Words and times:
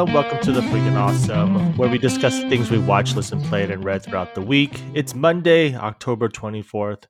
Hello 0.00 0.06
and 0.06 0.14
welcome 0.14 0.40
to 0.40 0.50
the 0.52 0.62
Freaking 0.62 0.96
Awesome, 0.96 1.76
where 1.76 1.90
we 1.90 1.98
discuss 1.98 2.40
the 2.40 2.48
things 2.48 2.70
we 2.70 2.78
watched, 2.78 3.16
listened, 3.16 3.44
played, 3.44 3.70
and 3.70 3.84
read 3.84 4.02
throughout 4.02 4.34
the 4.34 4.40
week. 4.40 4.80
It's 4.94 5.14
Monday, 5.14 5.74
October 5.76 6.30
24th. 6.30 7.04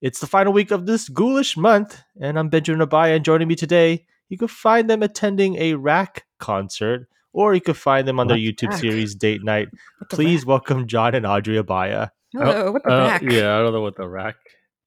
It's 0.00 0.20
the 0.20 0.28
final 0.28 0.52
week 0.52 0.70
of 0.70 0.86
this 0.86 1.08
ghoulish 1.08 1.56
month, 1.56 2.00
and 2.20 2.38
I'm 2.38 2.48
Benjamin 2.48 2.86
Abaya, 2.86 3.16
and 3.16 3.24
joining 3.24 3.48
me 3.48 3.56
today, 3.56 4.06
you 4.28 4.38
can 4.38 4.46
find 4.46 4.88
them 4.88 5.02
attending 5.02 5.56
a 5.56 5.74
rack 5.74 6.24
concert, 6.38 7.08
or 7.32 7.52
you 7.52 7.60
can 7.60 7.74
find 7.74 8.06
them 8.06 8.20
on 8.20 8.28
their 8.28 8.36
What's 8.36 8.44
YouTube 8.62 8.70
rack? 8.70 8.78
series 8.80 9.16
Date 9.16 9.42
Night. 9.42 9.66
Please 10.08 10.42
rack? 10.42 10.46
welcome 10.48 10.86
John 10.86 11.16
and 11.16 11.26
Audrey 11.26 11.60
Abaya. 11.60 12.10
Hello, 12.32 12.70
what 12.70 12.84
the 12.84 12.92
Uh, 12.92 13.06
rack? 13.08 13.22
Yeah, 13.22 13.56
I 13.58 13.60
don't 13.60 13.72
know 13.72 13.80
what 13.82 13.96
the 13.96 14.06
rack. 14.08 14.36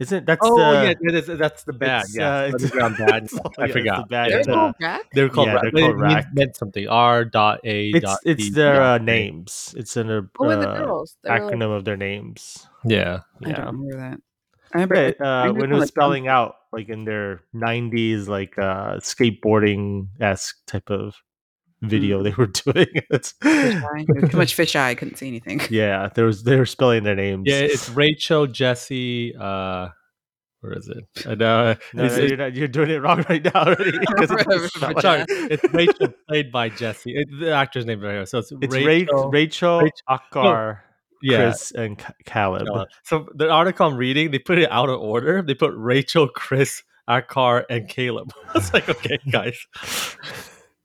Isn't 0.04 0.26
that's 0.26 0.40
Oh, 0.44 0.56
the 0.58 0.64
yeah, 0.64 0.94
that 1.02 1.16
is, 1.16 1.28
that's 1.40 1.64
the 1.64 1.74
bad. 1.74 2.04
it's, 2.04 2.16
Yeah, 2.16 2.36
uh, 2.38 2.42
it's 2.54 2.64
it's- 2.64 2.72
underground 2.84 2.98
bad. 2.98 3.24
it's- 3.24 3.34
I 3.34 3.40
yeah, 3.44 3.66
it's 3.66 3.74
the 3.74 3.80
forgot. 3.80 4.10
bad, 4.10 4.30
They're 4.32 4.40
it's, 4.40 4.48
uh, 4.48 4.54
called 4.54 4.76
rack? 4.82 5.02
They 5.14 5.24
were 5.24 5.30
called 5.30 5.48
Yeah, 5.48 5.54
rack. 5.54 5.62
they're 5.64 5.72
but 5.72 5.78
it 5.80 5.84
called 5.84 5.96
means- 6.00 6.14
rack. 6.16 6.28
meant 6.34 6.56
something. 6.56 6.88
R 6.88 7.26
dot 7.26 7.60
A 7.64 7.90
it's 7.90 8.06
dot 8.06 8.20
it's 8.26 8.44
D 8.46 8.50
their 8.52 8.74
dot 8.76 9.02
uh, 9.02 9.04
names. 9.04 9.74
It's 9.78 9.98
an 9.98 10.10
uh, 10.10 10.22
Oh, 10.40 10.50
the 10.50 10.70
uh, 10.70 10.78
girls. 10.78 11.18
Like- 11.24 11.42
acronym 11.42 11.76
of 11.76 11.86
their 11.86 11.98
names. 11.98 12.68
Yeah. 12.86 13.20
I 13.44 13.50
Yeah. 13.50 13.56
don't 13.56 13.66
remember 13.66 13.98
that. 13.98 14.20
I 14.74 14.78
remember 14.78 14.96
Yeah, 14.96 15.02
it- 15.08 15.18
I 15.22 15.26
uh, 15.26 15.42
remember 15.42 15.60
when 15.62 15.70
it 15.72 15.74
was 15.76 15.84
of 15.84 15.88
the 15.88 15.88
spelling 15.88 16.28
out 16.28 16.56
like 16.72 16.90
in 16.90 17.06
their 17.06 17.42
90s 17.54 18.28
like 18.28 18.58
uh 18.58 18.98
skateboarding 18.98 20.08
esque 20.20 20.56
type 20.66 20.90
of 20.90 21.16
video 21.84 22.20
Mm. 22.20 22.24
they 22.24 22.32
were 22.32 22.48
doing 22.74 22.88
it's, 23.12 23.34
Fish 23.44 23.76
eye. 23.76 24.06
There 24.08 24.22
was 24.22 24.32
too 24.32 24.38
much 24.38 24.56
fish 24.56 24.76
eye. 24.76 24.90
I 24.92 24.96
couldn't 24.96 25.18
see 25.18 25.28
anything. 25.28 25.62
yeah 25.70 26.10
there 26.16 26.26
was 26.26 26.44
they 26.44 26.56
were 26.56 26.66
spelling 26.66 27.04
their 27.04 27.14
names 27.16 27.44
Yeah, 27.46 27.60
it's 27.60 27.90
Rachel, 27.90 28.48
Jesse, 28.48 29.36
uh 29.40 29.90
where 30.64 30.74
is 30.78 30.88
it? 30.88 31.26
and, 31.26 31.42
uh, 31.42 31.76
no, 31.94 32.04
it's- 32.06 32.18
no, 32.18 32.24
you're, 32.24 32.38
not, 32.38 32.56
you're 32.56 32.68
doing 32.68 32.90
it 32.90 33.02
wrong 33.02 33.24
right 33.30 33.44
now 33.44 33.52
already 33.66 33.92
'cause 34.16 34.32
it's, 34.32 34.32
Whatever, 34.32 34.66
it's 34.66 34.82
not 34.82 34.94
but 34.96 35.04
like- 35.04 35.30
Sorry, 35.30 35.48
it's 35.52 35.74
Rachel 35.74 36.08
played 36.28 36.52
by 36.52 36.70
Jesse. 36.70 37.16
It, 37.16 37.28
the 37.40 37.52
actor's 37.54 37.86
name 37.86 38.00
right 38.02 38.12
here. 38.14 38.26
So 38.26 38.38
it's, 38.40 38.52
it's 38.62 38.74
Rachel. 38.74 39.30
Rachel, 39.30 39.30
Rachel, 39.30 39.82
Rachel- 39.82 39.92
Akar, 40.42 40.80
yeah. 41.22 41.38
Chris, 41.38 41.72
and 41.72 42.04
Caleb. 42.26 42.68
So 43.04 43.28
the 43.36 43.50
article 43.50 43.88
I'm 43.88 43.98
reading, 43.98 44.32
they 44.32 44.40
put 44.40 44.58
it 44.58 44.72
out 44.72 44.90
of 44.90 45.00
order. 45.02 45.42
They 45.42 45.54
put 45.56 45.74
Rachel, 45.76 46.28
Chris, 46.30 46.84
Akar, 47.10 47.66
and 47.70 47.88
Caleb. 47.90 48.32
I 48.50 48.54
was 48.54 48.74
like, 48.74 48.88
okay, 48.90 49.20
guys. 49.30 49.58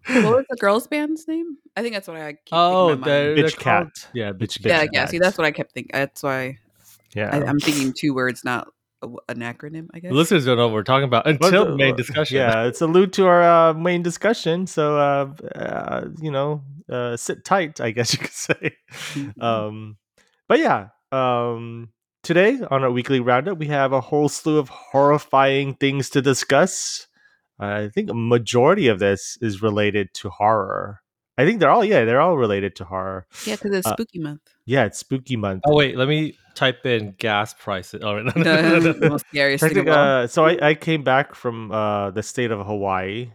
What 0.08 0.36
was 0.36 0.46
the 0.48 0.56
girls' 0.56 0.86
band's 0.86 1.28
name? 1.28 1.58
I 1.76 1.82
think 1.82 1.94
that's 1.94 2.08
what 2.08 2.16
I 2.16 2.32
keep 2.32 2.40
Oh, 2.52 2.88
thinking 2.88 2.94
in 2.94 3.00
my 3.00 3.06
mind. 3.06 3.38
they're 3.38 3.44
Bitch 3.44 3.58
called- 3.58 3.94
Cat. 3.94 4.08
Yeah, 4.14 4.32
bitch 4.32 4.58
Bitch 4.58 4.62
cat. 4.62 4.70
Yeah, 4.70 4.84
Bitch 4.86 4.88
yeah. 4.92 5.04
See, 5.06 5.18
that's 5.18 5.36
what 5.36 5.44
I 5.46 5.50
kept 5.50 5.72
thinking. 5.72 5.90
That's 5.92 6.22
why 6.22 6.56
Yeah. 7.14 7.30
I, 7.30 7.44
I'm 7.44 7.60
thinking 7.60 7.92
two 7.92 8.14
words, 8.14 8.42
not 8.42 8.68
a, 8.68 8.70
an 9.02 9.38
acronym. 9.38 9.88
I 9.94 10.00
guess. 10.00 10.12
Listeners 10.12 10.44
don't 10.44 10.56
know 10.56 10.66
what 10.66 10.74
we're 10.74 10.82
talking 10.82 11.04
about 11.04 11.26
until 11.26 11.66
the 11.66 11.76
main 11.76 11.96
discussion. 11.96 12.36
Yeah, 12.36 12.64
it's 12.64 12.80
allude 12.80 13.12
to 13.14 13.26
our 13.26 13.42
uh, 13.42 13.74
main 13.74 14.02
discussion. 14.02 14.66
So, 14.66 14.98
uh, 14.98 15.32
uh, 15.54 16.08
you 16.20 16.30
know, 16.30 16.62
uh, 16.90 17.16
sit 17.16 17.44
tight, 17.44 17.80
I 17.80 17.90
guess 17.90 18.12
you 18.14 18.18
could 18.18 18.32
say. 18.32 18.76
Mhm. 19.14 19.42
Um, 19.42 19.96
but 20.48 20.58
yeah, 20.58 20.88
um, 21.12 21.90
today 22.22 22.58
on 22.70 22.82
our 22.82 22.90
weekly 22.90 23.20
roundup, 23.20 23.58
we 23.58 23.66
have 23.66 23.92
a 23.92 24.00
whole 24.00 24.28
slew 24.28 24.58
of 24.58 24.68
horrifying 24.68 25.74
things 25.74 26.10
to 26.10 26.22
discuss. 26.22 27.06
I 27.60 27.88
think 27.88 28.10
a 28.10 28.14
majority 28.14 28.88
of 28.88 28.98
this 28.98 29.36
is 29.40 29.62
related 29.62 30.14
to 30.14 30.30
horror. 30.30 31.00
I 31.38 31.46
think 31.46 31.60
they're 31.60 31.70
all, 31.70 31.84
yeah, 31.84 32.04
they're 32.04 32.20
all 32.20 32.36
related 32.36 32.76
to 32.76 32.84
horror. 32.84 33.26
yeah, 33.46 33.54
because 33.54 33.72
it's 33.72 33.86
uh, 33.86 33.92
spooky 33.94 34.18
month. 34.18 34.42
Yeah, 34.66 34.84
it's 34.84 34.98
spooky 34.98 35.36
month. 35.36 35.62
Oh 35.66 35.76
wait, 35.76 35.96
let 35.96 36.08
me 36.08 36.36
type 36.54 36.84
in 36.84 37.12
gas 37.18 37.54
prices. 37.54 38.02
Oh, 38.02 38.20
no, 38.20 38.32
no, 38.36 38.42
no, 38.42 38.60
no, 38.62 38.80
The 38.80 38.92
no, 38.94 38.98
no. 38.98 39.08
most 39.10 39.26
scariest 39.28 39.62
thing 39.62 39.74
Technic- 39.74 39.88
of 39.88 39.96
uh, 39.96 40.26
so 40.26 40.44
I, 40.44 40.58
I 40.70 40.74
came 40.74 41.04
back 41.04 41.34
from 41.36 41.70
uh, 41.72 42.10
the 42.10 42.22
state 42.22 42.50
of 42.50 42.66
Hawaii. 42.66 43.30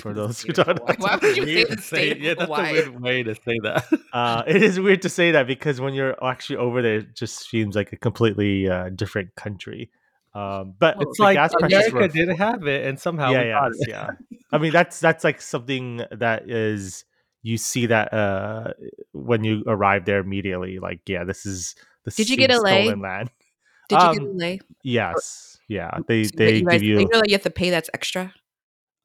For 0.00 0.12
those 0.12 0.42
who 0.42 0.52
don't 0.52 0.66
know, 0.66 0.94
Why 0.98 1.16
would 1.22 1.36
you 1.36 1.44
say 1.46 1.64
the 1.64 1.76
to 1.76 1.82
state 1.82 2.12
of 2.16 2.18
yeah, 2.20 2.34
that's 2.34 2.46
Hawaii? 2.46 2.70
a 2.70 2.72
weird 2.90 3.00
way 3.00 3.22
to 3.22 3.34
say 3.36 3.58
that. 3.62 3.84
Uh, 4.12 4.42
it 4.46 4.60
is 4.62 4.80
weird 4.80 5.02
to 5.02 5.08
say 5.08 5.30
that 5.30 5.46
because 5.46 5.80
when 5.80 5.94
you're 5.94 6.16
actually 6.24 6.56
over 6.56 6.82
there, 6.82 6.96
it 6.96 7.14
just 7.14 7.48
seems 7.48 7.76
like 7.76 7.92
a 7.92 7.96
completely 7.96 8.68
uh, 8.68 8.88
different 8.90 9.32
country. 9.36 9.90
Um, 10.34 10.74
but 10.80 10.96
Well, 10.96 11.06
it's 11.08 11.20
like 11.20 11.36
gas 11.36 11.52
prices 11.56 11.72
America 11.86 11.96
were- 11.96 12.08
didn't 12.08 12.36
have 12.38 12.66
it, 12.66 12.86
and 12.86 12.98
somehow 12.98 13.30
yeah, 13.30 13.42
we 13.42 13.46
yeah, 13.48 13.60
got 13.60 13.70
it. 13.70 13.88
yeah. 13.88 14.10
I 14.52 14.58
mean, 14.58 14.72
that's 14.72 14.98
that's 14.98 15.22
like 15.22 15.40
something 15.40 16.02
that 16.10 16.50
is 16.50 17.04
you 17.44 17.58
see 17.58 17.86
that 17.86 18.12
uh, 18.12 18.72
when 19.12 19.44
you 19.44 19.62
arrive 19.66 20.06
there 20.06 20.18
immediately. 20.18 20.78
Like, 20.78 21.00
yeah, 21.06 21.24
this 21.24 21.44
is 21.44 21.76
the 22.04 22.10
Did 22.10 22.30
you 22.30 22.36
get 22.38 22.50
a 22.50 22.54
stolen 22.54 23.00
land. 23.00 23.30
Did 23.90 24.00
you 24.00 24.12
get 24.14 24.22
a 24.22 24.24
um, 24.24 24.38
lay? 24.38 24.60
Yes, 24.82 25.58
yeah, 25.68 25.98
they 26.08 26.24
So 26.24 26.30
they 26.36 26.56
you 26.56 26.64
guys, 26.64 26.72
give 26.72 26.82
you. 26.82 27.00
You 27.00 27.08
know, 27.08 27.18
like 27.18 27.28
you 27.28 27.34
have 27.34 27.42
to 27.42 27.50
pay. 27.50 27.68
That's 27.68 27.90
extra. 27.92 28.32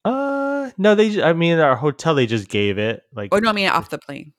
Uh, 0.05 0.72
no, 0.77 0.95
they. 0.95 1.22
I 1.22 1.33
mean, 1.33 1.59
our 1.59 1.75
hotel 1.75 2.16
they 2.16 2.25
just 2.25 2.47
gave 2.47 2.77
it. 2.77 3.03
Like, 3.13 3.33
oh 3.33 3.39
no, 3.39 3.50
I 3.50 3.53
mean 3.53 3.67
off 3.67 3.89
the 3.89 3.97
plane. 3.97 4.31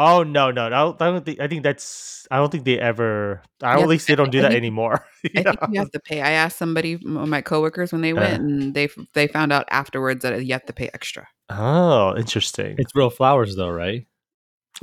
Oh 0.00 0.22
no, 0.22 0.50
no, 0.50 0.68
no, 0.68 0.96
I 0.98 1.04
don't 1.10 1.24
think. 1.24 1.40
I 1.40 1.46
think 1.48 1.62
that's. 1.62 2.26
I 2.30 2.36
don't 2.36 2.50
think 2.50 2.64
they 2.64 2.78
ever. 2.78 3.42
I, 3.62 3.76
Yeah, 3.76 3.82
at 3.82 3.88
least 3.88 4.06
they 4.08 4.14
don't 4.14 4.30
do 4.32 4.38
I 4.38 4.42
that 4.42 4.48
think- 4.52 4.58
anymore. 4.58 5.04
I 5.24 5.30
Yeah. 5.34 5.52
think 5.52 5.72
you 5.74 5.80
have 5.80 5.90
to 5.92 6.00
pay. 6.00 6.20
I 6.22 6.30
asked 6.30 6.58
somebody, 6.58 6.94
one 6.96 7.16
of 7.24 7.28
my 7.28 7.42
coworkers, 7.42 7.92
when 7.92 8.00
they 8.02 8.12
Uh. 8.12 8.16
went, 8.20 8.42
and 8.42 8.74
they 8.74 8.88
they 9.14 9.26
found 9.26 9.52
out 9.52 9.66
afterwards 9.70 10.22
that 10.22 10.44
you 10.44 10.52
have 10.52 10.64
to 10.66 10.72
pay 10.72 10.90
extra. 10.94 11.26
Oh, 11.50 12.16
interesting. 12.16 12.76
It's 12.78 12.94
real 12.94 13.10
flowers, 13.10 13.56
though, 13.56 13.70
right? 13.70 14.06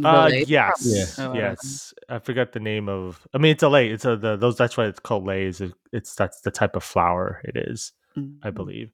Uh, 0.03 0.29
yes, 0.45 0.47
Yeah. 0.47 1.05
Oh, 1.17 1.21
I 1.21 1.25
don't 1.25 1.33
know. 1.35 1.39
yes. 1.39 1.93
I 2.09 2.19
forgot 2.19 2.51
the 2.51 2.59
name 2.59 2.87
of. 2.89 3.25
I 3.33 3.37
mean, 3.39 3.53
it's 3.53 3.63
a 3.63 3.69
lei. 3.69 3.87
It's 3.89 4.05
a 4.05 4.15
the 4.15 4.35
those. 4.35 4.55
That's 4.57 4.77
why 4.77 4.85
it's 4.85 4.99
called 4.99 5.25
leis. 5.25 5.61
It, 5.61 5.73
it's 5.91 6.13
that's 6.15 6.41
the 6.41 6.51
type 6.51 6.75
of 6.75 6.83
flower 6.83 7.41
it 7.45 7.57
is, 7.57 7.93
I 8.17 8.19
Mhm. 8.51 8.53
believe. 8.53 8.91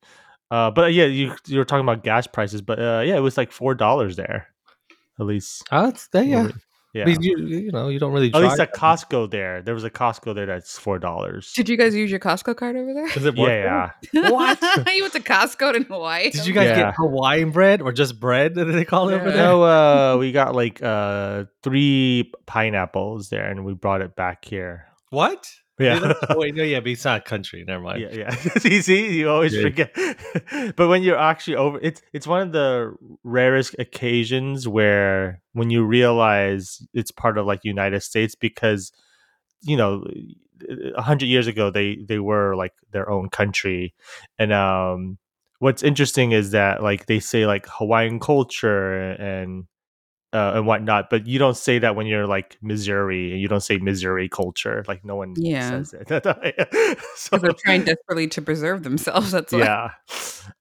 Uh, 0.51 0.69
but 0.71 0.93
yeah, 0.93 1.05
you 1.05 1.35
you 1.47 1.57
were 1.57 1.65
talking 1.65 1.83
about 1.83 2.03
gas 2.03 2.27
prices, 2.27 2.61
but 2.61 2.77
uh, 2.79 3.01
yeah, 3.03 3.17
it 3.17 3.21
was 3.21 3.35
like 3.37 3.51
four 3.51 3.73
dollars 3.73 4.15
there, 4.15 4.47
at 5.19 5.25
least. 5.25 5.63
Oh, 5.71 5.83
that's 5.83 6.07
that, 6.09 6.25
yeah. 6.25 6.49
yeah. 6.93 7.05
Because 7.05 7.25
you, 7.25 7.37
you 7.39 7.71
know, 7.71 7.89
you 7.89 7.97
don't 7.99 8.13
really. 8.13 8.27
At 8.33 8.41
least 8.41 8.55
drive 8.57 8.69
at 8.69 8.75
Costco 8.75 9.31
there, 9.31 9.61
there 9.61 9.73
was 9.73 9.83
a 9.83 9.89
Costco 9.89 10.35
there 10.35 10.45
that's 10.45 10.77
four 10.77 10.99
dollars. 10.99 11.51
Did 11.53 11.67
you 11.69 11.75
guys 11.77 11.95
use 11.95 12.11
your 12.11 12.19
Costco 12.19 12.55
card 12.55 12.75
over 12.75 12.93
there? 12.93 13.07
Does 13.07 13.25
it 13.25 13.35
work? 13.35 13.49
Yeah, 13.49 13.91
there? 14.13 14.23
yeah. 14.23 14.29
What? 14.31 14.61
you 14.95 15.03
went 15.03 15.13
to 15.13 15.19
Costco 15.19 15.75
in 15.75 15.83
Hawaii? 15.83 16.29
Did 16.29 16.45
you 16.45 16.53
guys 16.53 16.67
Yeah. 16.67 16.75
get 16.75 16.95
Hawaiian 16.95 17.51
bread 17.51 17.81
or 17.81 17.91
just 17.91 18.19
bread? 18.19 18.55
That 18.55 18.65
they 18.65 18.85
call 18.85 19.09
it 19.09 19.15
over 19.15 19.29
Yeah. 19.29 19.35
there? 19.35 19.43
No, 19.43 19.63
uh, 19.63 20.17
we 20.19 20.31
got 20.31 20.53
like 20.55 20.81
uh 20.83 21.45
three 21.63 22.31
pineapples 22.45 23.29
there, 23.29 23.49
and 23.49 23.65
we 23.65 23.73
brought 23.73 24.01
it 24.01 24.15
back 24.15 24.45
here. 24.45 24.85
What? 25.09 25.49
Yeah. 25.79 26.13
oh, 26.29 26.37
wait, 26.37 26.55
no, 26.55 26.63
yeah, 26.63 26.79
but 26.79 26.89
it's 26.89 27.03
not 27.05 27.21
a 27.21 27.23
country. 27.23 27.63
Never 27.67 27.83
mind. 27.83 28.01
Yeah, 28.01 28.11
yeah. 28.13 28.29
see, 28.59 28.81
see, 28.81 29.17
you 29.17 29.29
always 29.29 29.53
Yeah. 29.55 29.61
forget. 29.63 29.95
but 30.75 30.87
when 30.87 31.03
you're 31.03 31.17
actually 31.17 31.55
over, 31.55 31.79
it's 31.81 32.01
it's 32.13 32.27
one 32.27 32.41
of 32.41 32.51
the 32.51 32.93
rarest 33.23 33.75
occasions 33.79 34.67
where 34.67 35.41
when 35.53 35.69
you 35.69 35.83
realize 35.83 36.85
it's 36.93 37.11
part 37.11 37.37
of 37.37 37.45
like 37.45 37.61
United 37.63 38.01
States 38.01 38.35
because 38.35 38.91
you 39.61 39.75
know 39.77 40.03
a 40.95 41.01
hundred 41.01 41.25
years 41.25 41.47
ago 41.47 41.69
they 41.71 41.97
they 42.07 42.19
were 42.19 42.55
like 42.55 42.73
their 42.91 43.09
own 43.09 43.29
country, 43.29 43.93
and 44.37 44.53
um, 44.53 45.17
what's 45.59 45.81
interesting 45.83 46.33
is 46.33 46.51
that 46.51 46.83
like 46.83 47.07
they 47.07 47.19
say 47.19 47.45
like 47.47 47.65
Hawaiian 47.67 48.19
culture 48.19 49.11
and. 49.13 49.65
Uh, 50.33 50.53
and 50.55 50.65
whatnot, 50.65 51.11
but 51.11 51.27
you 51.27 51.37
don't 51.37 51.55
say 51.55 51.77
that 51.77 51.95
when 51.95 52.07
you're 52.07 52.25
like 52.25 52.57
Missouri, 52.59 53.31
and 53.33 53.39
you 53.39 53.47
don't 53.47 53.61
say 53.61 53.77
Missouri 53.77 54.27
culture. 54.27 54.83
Like 54.87 55.05
no 55.05 55.15
one 55.15 55.35
Yeah. 55.37 55.83
says 55.83 55.93
it. 55.93 56.07
so, 57.15 57.37
they're 57.37 57.53
trying 57.53 57.83
desperately 57.83 58.27
to 58.29 58.41
preserve 58.41 58.81
themselves. 58.81 59.31
That's 59.37 59.53
yeah 59.53 59.91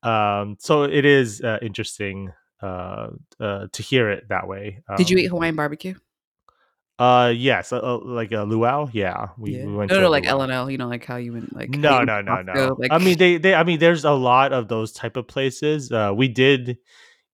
um 0.03 0.57
so 0.61 0.83
it 0.85 1.05
is 1.05 1.41
uh, 1.41 1.59
interesting 1.63 2.33
uh, 2.63 3.09
uh 3.41 3.67
to 3.73 3.83
hear 3.83 4.11
it 4.11 4.29
that 4.29 4.47
way 4.47 4.83
Did 4.97 5.11
you 5.11 5.17
Um, 5.17 5.19
eat 5.25 5.27
Hawaiian 5.29 5.57
barbecue? 5.57 5.95
uh 6.99 7.33
yes 7.35 7.73
uh, 7.73 7.79
uh, 7.79 7.99
like 8.05 8.31
a 8.33 8.43
luau 8.45 8.89
yeah 8.93 9.29
we, 9.39 9.57
yeah. 9.57 9.65
we 9.65 9.75
went 9.75 9.91
no, 9.91 9.97
to 9.97 10.03
no, 10.03 10.11
like 10.11 10.25
luau. 10.25 10.41
L&L. 10.43 10.71
You 10.71 10.79
know, 10.79 10.89
like 10.89 11.05
how 11.05 11.17
you 11.17 11.33
went 11.33 11.55
like. 11.55 11.71
no 11.71 12.05
no 12.05 12.21
no 12.21 12.37
to 12.37 12.45
no 12.45 12.77
Like, 12.79 12.93
i 12.93 12.99
mean 12.99 13.17
they 13.19 13.39
they 13.39 13.55
i 13.55 13.65
mean 13.65 13.79
there's 13.79 14.05
a 14.05 14.13
lot 14.13 14.53
of 14.53 14.69
those 14.69 14.93
type 14.93 15.17
of 15.17 15.27
places 15.27 15.91
uh 15.91 16.13
we 16.15 16.29
did 16.29 16.77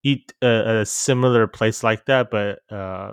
eat 0.08 0.32
a, 0.43 0.81
a 0.81 0.87
similar 0.87 1.46
place 1.46 1.82
like 1.82 2.02
that 2.06 2.31
but 2.31 2.58
uh 2.70 3.12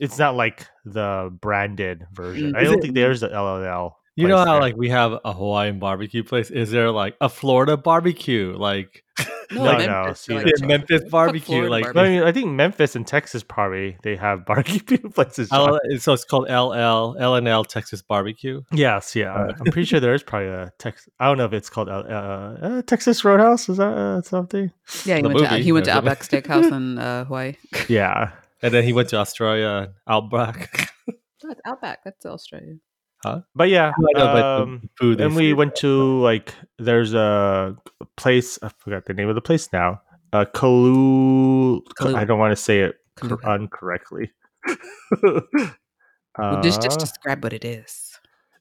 it's 0.00 0.18
not 0.18 0.34
like 0.34 0.66
the 0.84 1.30
branded 1.40 2.06
version 2.12 2.52
Mm. 2.52 2.56
i 2.58 2.64
don't 2.64 2.78
it- 2.78 2.82
think 2.82 2.94
there's 2.94 3.22
a 3.22 3.28
LLL 3.28 3.92
You 4.16 4.28
know 4.28 4.38
how 4.44 4.54
there. 4.54 4.60
like 4.66 4.76
we 4.76 4.88
have 4.90 5.12
a 5.24 5.32
Hawaiian 5.32 5.78
barbecue 5.78 6.22
place? 6.22 6.50
Is 6.50 6.70
there 6.70 6.90
like 6.90 7.14
a 7.20 7.28
Florida 7.30 7.76
barbecue? 7.78 8.54
Like 8.68 8.90
no, 9.52 9.64
No, 9.64 9.78
Memphis, 9.78 10.28
no, 10.28 10.36
like, 10.36 10.46
Yeah. 10.46 10.66
Memphis 10.66 11.02
barbecue, 11.10 11.46
Florida 11.68 11.70
like- 11.70 11.96
I, 11.96 12.08
mean, 12.08 12.22
I 12.22 12.32
think 12.32 12.50
Memphis 12.52 12.96
and 12.96 13.06
Texas 13.06 13.42
probably 13.42 13.96
they 14.02 14.16
have 14.16 14.44
barbecue 14.46 14.98
places. 15.10 15.48
L- 15.52 15.78
so 15.98 16.12
it's 16.14 16.24
called 16.24 16.44
LL 16.48 17.14
LNL 17.20 17.66
Texas 17.66 18.02
barbecue. 18.02 18.62
Yes, 18.72 19.14
yeah. 19.14 19.34
Uh, 19.34 19.52
I'm 19.58 19.72
pretty 19.72 19.84
sure 19.84 20.00
there 20.00 20.14
is 20.14 20.22
probably 20.22 20.48
a 20.48 20.72
Texas. 20.78 21.08
I 21.20 21.26
don't 21.26 21.38
know 21.38 21.44
if 21.44 21.52
it's 21.52 21.68
called 21.68 21.88
uh, 21.88 22.02
uh, 22.08 22.58
uh, 22.62 22.82
Texas 22.82 23.24
Roadhouse. 23.24 23.68
Is 23.68 23.76
that 23.76 23.92
uh, 23.92 24.22
something? 24.22 24.70
Yeah, 25.04 25.16
he 25.16 25.22
the 25.22 25.28
went 25.28 25.38
to 25.40 25.50
movie, 25.50 25.62
he 25.62 25.72
went 25.72 25.84
to. 25.86 25.92
Outback 25.96 26.20
Steakhouse 26.20 26.72
in 26.72 26.98
uh, 26.98 27.24
Hawaii. 27.26 27.54
Yeah. 27.88 28.32
And 28.62 28.72
then 28.72 28.84
he 28.84 28.92
went 28.92 29.08
to 29.10 29.16
Australia, 29.16 29.92
Outback. 30.06 30.90
That's 31.42 31.60
Outback. 31.66 32.04
That's 32.04 32.24
Australia. 32.24 32.76
But 33.54 33.68
yeah, 33.68 33.92
I 33.96 34.18
know, 34.18 34.26
but 34.26 34.34
the 34.34 34.62
um, 34.62 34.90
food 34.98 35.18
they 35.18 35.24
and 35.24 35.36
we 35.36 35.50
serve 35.50 35.58
went 35.58 35.76
to 35.76 36.20
like 36.20 36.54
there's 36.78 37.14
a 37.14 37.76
place 38.16 38.58
I 38.62 38.70
forgot 38.78 39.04
the 39.06 39.14
name 39.14 39.28
of 39.28 39.34
the 39.34 39.40
place 39.40 39.72
now. 39.72 40.00
uh, 40.32 40.44
Kalu. 40.46 41.82
Kalu- 42.00 42.14
I 42.16 42.24
don't 42.24 42.38
want 42.38 42.52
to 42.52 42.56
say 42.56 42.80
it 42.80 42.96
cor- 43.16 43.36
Kaluga. 43.38 43.68
uncorrectly. 43.68 44.30
Well, 46.38 46.62
just, 46.62 46.80
just 46.80 46.96
Uh, 46.98 47.04
describe 47.04 47.42
what 47.44 47.52
it 47.52 47.62
is. 47.64 48.18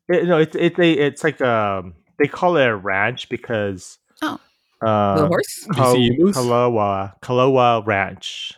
it- 0.09 0.25
no, 0.27 0.37
it's 0.37 0.55
it's 0.57 0.77
a 0.77 0.91
it's 0.91 1.23
like 1.23 1.39
um 1.41 1.93
they 2.19 2.27
call 2.27 2.57
it 2.57 2.65
a 2.67 2.75
ranch 2.75 3.29
because 3.29 3.97
Oh. 4.21 4.37
uh, 4.85 5.15
the 5.21 5.27
horse? 5.27 5.67
Do 5.73 5.81
you 5.81 5.91
see 5.93 6.15
emus? 6.19 6.35
Kualoa 6.37 7.13
Kualoa 7.21 7.85
Ranch. 7.87 8.51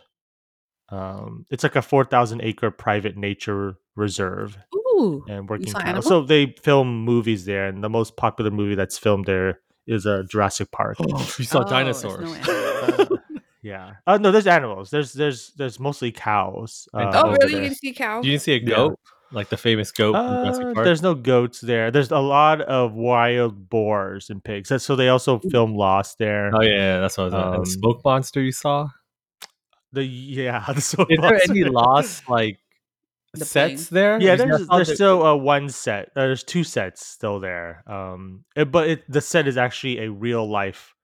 Um, 0.90 1.46
it's 1.50 1.62
like 1.62 1.76
a 1.76 1.82
four 1.82 2.04
thousand 2.04 2.40
acre 2.42 2.70
private 2.72 3.16
nature 3.16 3.76
reserve 3.94 4.58
Ooh. 4.74 4.83
And 5.28 5.48
working 5.48 5.68
saw 5.70 5.80
cattle. 5.80 6.02
So 6.02 6.22
they 6.22 6.54
film 6.62 7.04
movies 7.04 7.44
there, 7.44 7.66
and 7.66 7.82
the 7.82 7.88
most 7.90 8.16
popular 8.16 8.50
movie 8.50 8.74
that's 8.74 8.98
filmed 8.98 9.26
there 9.26 9.60
is 9.86 10.06
uh, 10.06 10.22
Jurassic 10.28 10.70
Park. 10.70 10.96
you 11.38 11.44
saw 11.44 11.60
Oh, 11.60 11.68
dinosaurs. 11.68 12.20
no 12.30 12.34
animal. 12.34 13.18
Uh, 13.34 13.40
yeah. 13.62 13.94
Oh 14.06 14.16
no, 14.18 14.30
there's 14.30 14.46
animals. 14.46 14.90
There's 14.90 15.14
there's 15.14 15.52
there's 15.56 15.80
mostly 15.80 16.12
cows. 16.12 16.86
Uh, 16.92 17.10
oh, 17.14 17.28
over 17.28 17.36
really? 17.40 17.52
You 17.54 17.58
there. 17.60 17.68
can 17.68 17.74
see 17.74 17.92
cow? 17.94 18.16
you 18.18 18.30
didn't 18.32 18.42
see 18.42 18.52
a 18.52 18.58
Yeah. 18.58 18.76
goat, 18.76 18.98
like 19.32 19.48
the 19.48 19.56
famous 19.56 19.90
goat 19.90 20.12
from 20.12 20.26
Uh, 20.26 20.42
Jurassic 20.44 20.74
Park. 20.74 20.84
there's 20.84 21.02
no 21.02 21.14
goats 21.14 21.60
there. 21.62 21.90
There's 21.90 22.10
a 22.10 22.18
lot 22.18 22.60
of 22.60 22.92
wild 22.92 23.70
boars 23.70 24.28
and 24.28 24.44
pigs. 24.44 24.68
That's- 24.68 24.84
So 24.84 24.96
they 24.96 25.08
also 25.08 25.38
film 25.50 25.74
Lost 25.74 26.18
there. 26.18 26.50
Oh 26.54 26.60
yeah, 26.60 27.00
that's 27.00 27.16
what 27.16 27.24
I 27.24 27.26
was. 27.26 27.34
Um, 27.34 27.54
Um, 27.54 27.60
the 27.64 27.70
smoke 27.70 28.00
monster 28.04 28.42
you 28.42 28.52
saw. 28.52 28.88
The 29.92 30.04
yeah, 30.04 30.64
the 30.74 30.80
smoke 30.82 31.10
Is 31.10 31.18
there 31.20 31.30
monster. 31.30 31.50
any 31.52 31.64
lost 31.64 32.28
like 32.28 32.58
The 33.38 33.44
sets 33.44 33.88
plane? 33.88 33.94
there? 34.02 34.20
Yeah, 34.20 34.36
Because 34.36 34.58
there's 34.58 34.68
there's 34.68 34.88
the- 34.88 34.94
still 34.94 35.22
uh, 35.26 35.34
one 35.34 35.68
set. 35.68 36.06
Uh, 36.16 36.22
there's 36.22 36.44
two 36.44 36.64
sets 36.64 37.06
still 37.06 37.40
there. 37.40 37.82
Um, 37.86 38.44
it- 38.56 38.70
but 38.70 38.88
it, 38.88 39.10
the 39.10 39.20
set 39.20 39.46
is 39.48 39.56
actually 39.56 39.98
a 39.98 40.10
real 40.10 40.48
life, 40.50 40.94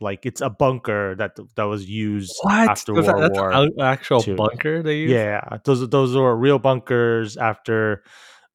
like 0.00 0.24
it's 0.26 0.40
a 0.40 0.50
bunker 0.50 1.14
that 1.16 1.36
that 1.56 1.64
was 1.64 1.88
used 1.88 2.32
what 2.42 2.68
after 2.68 2.92
Was 2.94 3.06
that- 3.06 3.16
World 3.16 3.30
that's 3.32 3.38
War. 3.38 3.52
an 3.52 3.72
actual 3.80 4.20
Two. 4.22 4.36
bunker 4.36 4.82
they 4.82 4.98
used. 4.98 5.12
Yeah, 5.14 5.40
those 5.64 5.88
those 5.88 6.14
were 6.16 6.36
real 6.36 6.58
bunkers 6.58 7.36
after 7.36 8.02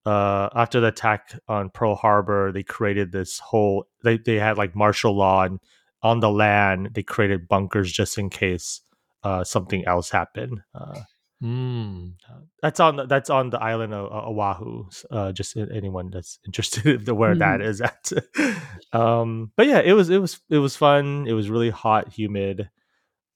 uh 0.05 0.49
after 0.55 0.79
the 0.81 0.87
attack 0.87 1.33
on 1.47 1.69
Pearl 1.69 1.95
Harbor, 1.95 2.51
they 2.51 2.63
created 2.63 3.11
this 3.11 3.39
whole 3.39 3.85
they 4.03 4.17
they 4.17 4.35
had 4.35 4.57
like 4.57 4.75
martial 4.75 5.15
law 5.15 5.43
and 5.43 5.59
on 6.01 6.19
the 6.19 6.29
land 6.29 6.89
they 6.93 7.03
created 7.03 7.47
bunkers 7.47 7.91
just 7.91 8.17
in 8.17 8.29
case 8.29 8.81
uh 9.23 9.43
something 9.45 9.85
else 9.85 10.09
happened. 10.09 10.59
Uh 10.75 10.99
Mm. 11.43 12.13
that's 12.61 12.79
on 12.79 12.95
the, 12.95 13.05
that's 13.05 13.29
on 13.29 13.49
the 13.49 13.59
island 13.61 13.93
of 13.93 14.05
uh, 14.11 14.29
Oahu. 14.29 14.85
Uh, 15.11 15.31
just 15.33 15.57
anyone 15.57 16.09
that's 16.09 16.39
interested 16.45 16.85
in 16.85 17.03
the- 17.03 17.13
where 17.15 17.35
that 17.35 17.61
is 17.61 17.81
at. 17.81 18.11
um, 18.93 19.51
but 19.57 19.67
yeah, 19.67 19.79
it 19.79 19.93
was 19.93 20.09
it 20.09 20.19
was 20.19 20.39
it 20.49 20.59
was 20.59 20.75
fun. 20.77 21.25
It 21.27 21.33
was 21.33 21.49
really 21.49 21.69
hot, 21.69 22.13
humid. 22.13 22.69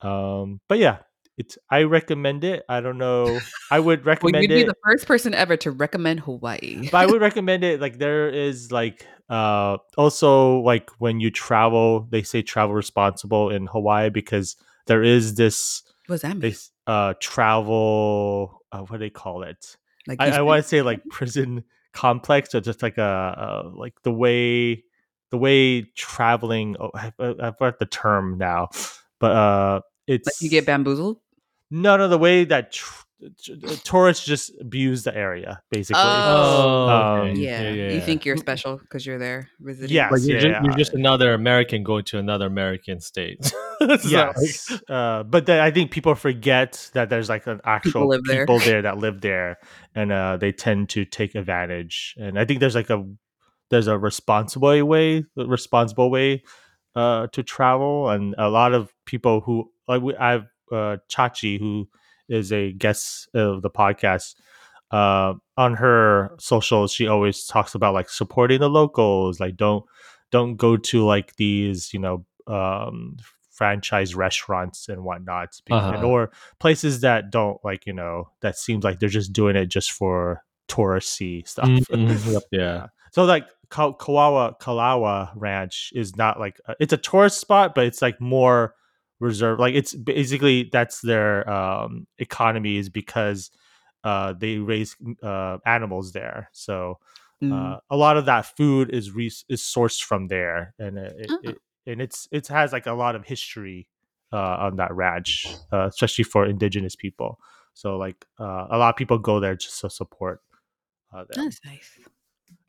Um, 0.01 0.61
but 0.69 0.77
yeah, 0.79 0.99
it's 1.37 1.57
I 1.69 1.83
recommend 1.83 2.43
it. 2.43 2.63
I 2.69 2.81
don't 2.81 2.97
know. 2.97 3.39
I 3.71 3.79
would 3.79 3.99
Well, 4.05 4.13
recommend 4.13 4.43
you'd 4.43 4.49
be 4.55 4.61
it. 4.61 4.67
the 4.67 4.75
first 4.83 5.05
person 5.07 5.33
ever 5.33 5.57
to 5.57 5.71
recommend 5.71 6.21
Hawaii. 6.21 6.89
but 6.91 6.97
I 6.97 7.05
would 7.05 7.21
recommend 7.21 7.63
it. 7.63 7.81
Like 7.81 7.97
there 7.97 8.29
is 8.29 8.71
like 8.71 9.05
uh 9.29 9.77
also 9.97 10.59
like 10.61 10.89
when 10.99 11.19
you 11.19 11.29
travel, 11.31 12.07
they 12.09 12.23
say 12.23 12.41
travel 12.41 12.73
responsible 12.75 13.49
in 13.49 13.67
Hawaii 13.67 14.09
because 14.09 14.55
there 14.85 15.03
is 15.03 15.35
this 15.35 15.83
What's 16.07 16.21
that 16.21 16.29
mean? 16.37 16.39
this 16.39 16.71
uh 16.87 17.13
travel 17.19 18.61
uh, 18.71 18.79
what 18.79 18.93
do 18.93 18.97
they 18.99 19.09
call 19.09 19.43
it? 19.43 19.77
Like 20.07 20.21
I, 20.21 20.37
I 20.37 20.41
want 20.41 20.61
to 20.63 20.67
say 20.67 20.81
like 20.81 21.03
prison 21.09 21.63
complex 21.93 22.53
or 22.55 22.61
just 22.61 22.81
like 22.81 22.97
a 22.97 23.03
uh, 23.03 23.71
like 23.73 23.93
the 24.03 24.11
way 24.11 24.83
the 25.31 25.37
way 25.37 25.81
traveling. 25.95 26.75
Oh, 26.79 26.91
I, 26.93 27.11
I 27.19 27.33
I 27.47 27.51
forgot 27.51 27.79
the 27.79 27.85
term 27.85 28.37
now, 28.37 28.69
but 29.19 29.31
uh, 29.31 29.81
it's 30.07 30.27
like 30.27 30.35
you 30.41 30.49
get 30.49 30.65
bamboozled. 30.65 31.19
no 31.71 31.97
no 31.97 32.07
the 32.07 32.17
way 32.17 32.45
that 32.45 32.71
tr- 32.71 33.03
tr- 33.43 33.53
tourists 33.83 34.25
just 34.25 34.51
abuse 34.61 35.03
the 35.03 35.15
area 35.15 35.61
basically. 35.71 36.01
Oh, 36.01 36.87
Um, 36.87 37.35
Yeah. 37.35 37.71
you 37.71 37.83
yeah. 37.95 37.99
think 37.99 38.25
you're 38.25 38.37
special 38.37 38.77
because 38.77 39.05
you're 39.05 39.19
there 39.19 39.49
visiting. 39.59 39.93
Yes, 39.95 40.11
Like 40.11 40.21
you're, 40.23 40.39
yeah, 40.39 40.51
just, 40.51 40.63
you're 40.65 40.77
just 40.77 40.93
another 40.93 41.33
American 41.33 41.83
going 41.83 42.05
to 42.05 42.19
another 42.19 42.45
American 42.45 43.01
state. 43.01 43.51
Not 44.27 44.35
like- 44.37 44.81
uh, 44.89 45.23
but 45.23 45.45
then 45.45 45.59
I 45.59 45.71
think 45.71 45.91
people 45.91 46.15
forget 46.15 46.89
that 46.93 47.09
there's 47.09 47.29
like 47.29 47.47
an 47.47 47.61
actual 47.63 48.09
there. 48.25 48.39
people 48.45 48.59
there 48.59 48.81
that 48.81 48.97
live 48.97 49.21
there, 49.21 49.57
and 49.95 50.11
uh, 50.11 50.37
they 50.37 50.51
tend 50.51 50.89
to 50.89 51.05
take 51.05 51.35
advantage. 51.35 52.15
And 52.17 52.37
I 52.39 52.45
think 52.45 52.59
there's 52.59 52.75
like 52.75 52.89
a 52.89 53.03
there's 53.69 53.87
a 53.87 53.97
responsible 53.97 54.83
way, 54.83 55.25
responsible 55.35 56.09
way 56.09 56.43
uh, 56.95 57.27
to 57.27 57.43
travel, 57.43 58.09
and 58.09 58.35
a 58.37 58.49
lot 58.49 58.73
of 58.73 58.93
people 59.05 59.41
who 59.41 59.69
like 59.87 60.01
we, 60.01 60.15
I 60.15 60.31
have 60.31 60.45
uh, 60.71 60.97
Chachi, 61.09 61.59
who 61.59 61.87
is 62.29 62.51
a 62.51 62.73
guest 62.73 63.29
of 63.33 63.61
the 63.61 63.69
podcast. 63.69 64.35
Uh, 64.89 65.33
on 65.57 65.73
her 65.73 66.31
socials, 66.39 66.93
she 66.93 67.07
always 67.07 67.45
talks 67.45 67.75
about 67.75 67.93
like 67.93 68.09
supporting 68.09 68.59
the 68.59 68.69
locals. 68.69 69.39
Like 69.39 69.57
don't 69.57 69.83
don't 70.31 70.55
go 70.55 70.77
to 70.77 71.05
like 71.05 71.35
these 71.35 71.93
you 71.93 71.99
know 71.99 72.25
um 72.47 73.17
franchise 73.57 74.13
restaurants 74.15 74.87
and 74.87 75.03
whatnot 75.03 75.49
Uh-huh. 75.71 76.05
or 76.05 76.31
places 76.59 77.01
that 77.01 77.31
don't 77.31 77.57
like 77.63 77.85
you 77.87 77.93
know 77.93 78.29
that 78.41 78.55
seems 78.57 78.83
like 78.83 78.99
they're 78.99 79.09
just 79.21 79.33
doing 79.33 79.55
it 79.55 79.65
just 79.77 79.91
for 79.91 80.43
touristy 80.69 81.47
stuff 81.47 81.67
Mhm, 81.91 82.33
yep, 82.33 82.43
yeah. 82.51 82.87
so 83.11 83.23
like 83.25 83.47
Ka- 83.69 83.91
kawawa 83.93 84.57
kalawa 84.61 85.31
ranch 85.35 85.91
is 85.93 86.15
not 86.15 86.39
like 86.39 86.55
a, 86.67 86.75
it's 86.79 86.93
a 86.93 86.97
tourist 86.97 87.37
spot 87.39 87.73
but 87.75 87.85
it's 87.85 88.01
like 88.01 88.21
more 88.21 88.73
reserved 89.19 89.59
like 89.59 89.75
it's 89.75 89.93
basically 89.93 90.69
that's 90.71 91.01
their 91.01 91.49
um 91.49 92.07
economy 92.19 92.77
is 92.77 92.87
because 92.89 93.51
uh 94.03 94.31
they 94.39 94.57
raise 94.59 94.95
uh 95.23 95.57
animals 95.65 96.11
there 96.13 96.49
so 96.53 96.99
Mm. 97.39 97.53
uh, 97.53 97.79
a 97.91 97.95
lot 97.95 98.17
of 98.17 98.25
that 98.25 98.47
food 98.57 98.89
is 98.89 99.11
re- 99.11 99.27
is 99.47 99.61
sourced 99.61 100.01
from 100.01 100.25
there, 100.27 100.73
and 100.79 100.97
it, 100.97 101.27
Oh. 101.29 101.37
it 101.43 101.57
and 101.87 102.01
it's 102.01 102.27
it 102.31 102.47
has 102.47 102.71
like 102.73 102.85
a 102.85 102.93
lot 102.93 103.15
of 103.15 103.25
history 103.25 103.87
uh, 104.31 104.37
on 104.37 104.75
that 104.75 104.93
ranch, 104.93 105.47
uh, 105.71 105.87
especially 105.87 106.23
for 106.23 106.45
indigenous 106.45 106.95
people. 106.95 107.39
So 107.73 107.97
like 107.97 108.25
uh, 108.39 108.67
a 108.69 108.77
lot 108.77 108.89
of 108.89 108.95
people 108.95 109.17
go 109.17 109.39
there 109.39 109.55
just 109.55 109.81
to 109.81 109.89
support 109.89 110.41
uh, 111.13 111.23
them. 111.29 111.45
That's 111.45 111.59
nice. 111.65 111.89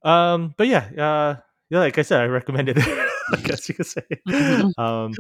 Um, 0.02 0.54
but 0.56 0.68
yeah, 0.68 0.88
uh, 0.96 1.40
yeah, 1.70 1.80
like 1.80 1.98
I 1.98 2.02
said, 2.02 2.20
I 2.20 2.26
recommend 2.26 2.68
it. 2.68 2.78
I 3.32 3.37
guess 3.42 3.68
you 3.68 3.75
could 3.75 3.87
say. 3.87 4.02
Um, 4.78 5.12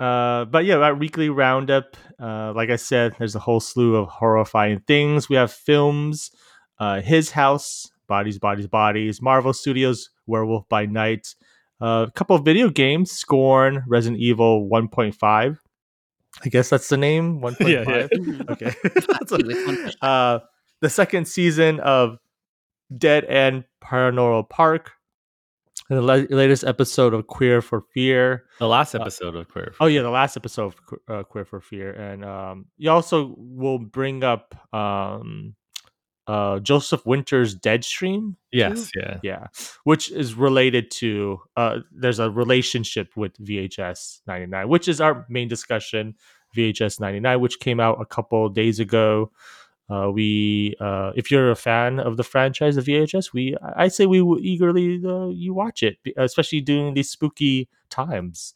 uh, 0.00 0.44
but 0.44 0.64
yeah, 0.64 0.76
our 0.76 0.94
weekly 0.94 1.28
roundup. 1.28 1.96
Uh, 2.20 2.52
like 2.54 2.70
I 2.70 2.76
said, 2.76 3.14
there's 3.18 3.34
a 3.34 3.40
whole 3.40 3.60
slew 3.60 3.96
of 3.96 4.08
horrifying 4.08 4.80
things. 4.86 5.28
We 5.28 5.36
have 5.36 5.52
films, 5.52 6.30
uh, 6.78 7.00
His 7.00 7.32
House, 7.32 7.90
Bodies, 8.06 8.38
Bodies, 8.38 8.68
Bodies, 8.68 9.20
Marvel 9.20 9.52
Studios, 9.52 10.10
Werewolf 10.26 10.68
by 10.68 10.86
Night, 10.86 11.34
uh, 11.80 12.06
a 12.08 12.12
couple 12.12 12.36
of 12.36 12.44
video 12.44 12.68
games, 12.70 13.10
Scorn, 13.10 13.84
Resident 13.86 14.20
Evil 14.20 14.68
1.5. 14.68 15.58
I 16.44 16.48
guess 16.48 16.70
that's 16.70 16.88
the 16.88 16.96
name. 16.96 17.40
1.5. 17.40 17.58
Yeah, 17.68 17.84
yeah. 17.88 18.42
Okay. 18.50 18.70
Cute, 18.80 18.92
it's 19.22 19.32
1.5. 19.32 19.94
uh, 20.02 20.38
the 20.80 20.90
second 20.90 21.26
season 21.26 21.80
of 21.80 22.18
Dead 22.96 23.24
End 23.24 23.64
Paranormal 23.82 24.48
Park, 24.48 24.92
and 25.90 25.98
the 25.98 26.02
la- 26.02 26.24
latest 26.36 26.64
episode 26.64 27.14
of 27.14 27.26
Queer 27.26 27.60
for 27.62 27.82
Fear. 27.94 28.44
The 28.58 28.68
last 28.68 28.94
episode 28.94 29.34
of 29.34 29.48
Queer. 29.48 29.74
Oh 29.80 29.86
yeah, 29.86 30.02
the 30.02 30.10
last 30.10 30.36
episode 30.36 30.66
of 30.66 30.86
Que- 30.86 30.98
uh, 31.14 31.22
Queer 31.24 31.44
for 31.44 31.60
Fear, 31.60 31.92
and 31.92 32.24
um, 32.24 32.66
you 32.76 32.90
also 32.90 33.34
will 33.38 33.78
bring 33.78 34.22
up 34.24 34.54
um, 34.74 35.54
uh, 36.28 36.58
Joseph 36.60 37.04
Winter's 37.06 37.54
Dead 37.54 37.84
Stream. 37.84 38.36
yes, 38.52 38.90
yeah. 38.94 39.18
Yeah, 39.22 39.46
which 39.84 40.12
is 40.12 40.34
related 40.34 40.90
to 40.92 41.40
uh, 41.56 41.78
there's 41.90 42.18
a 42.18 42.30
relationship 42.30 43.16
with 43.16 43.36
VHS 43.38 44.20
99, 44.26 44.68
which 44.68 44.88
is 44.88 45.00
our 45.00 45.26
main 45.28 45.48
discussion. 45.48 46.14
VHS 46.56 46.98
99, 47.00 47.40
which 47.40 47.60
came 47.60 47.78
out 47.78 48.00
a 48.00 48.06
couple 48.06 48.48
days 48.48 48.80
ago. 48.80 49.30
Uh, 49.90 50.10
we, 50.10 50.74
uh, 50.80 51.12
if 51.14 51.30
you're 51.30 51.50
a 51.50 51.56
fan 51.56 51.98
of 51.98 52.16
the 52.16 52.24
franchise 52.24 52.76
of 52.76 52.84
VHS, 52.84 53.32
we, 53.32 53.56
I 53.76 53.88
say 53.88 54.06
we 54.06 54.20
will 54.20 54.38
eagerly 54.38 55.00
uh, 55.04 55.28
you 55.28 55.54
watch 55.54 55.82
it, 55.82 55.98
especially 56.16 56.60
during 56.60 56.94
these 56.94 57.10
spooky 57.10 57.68
times. 57.88 58.54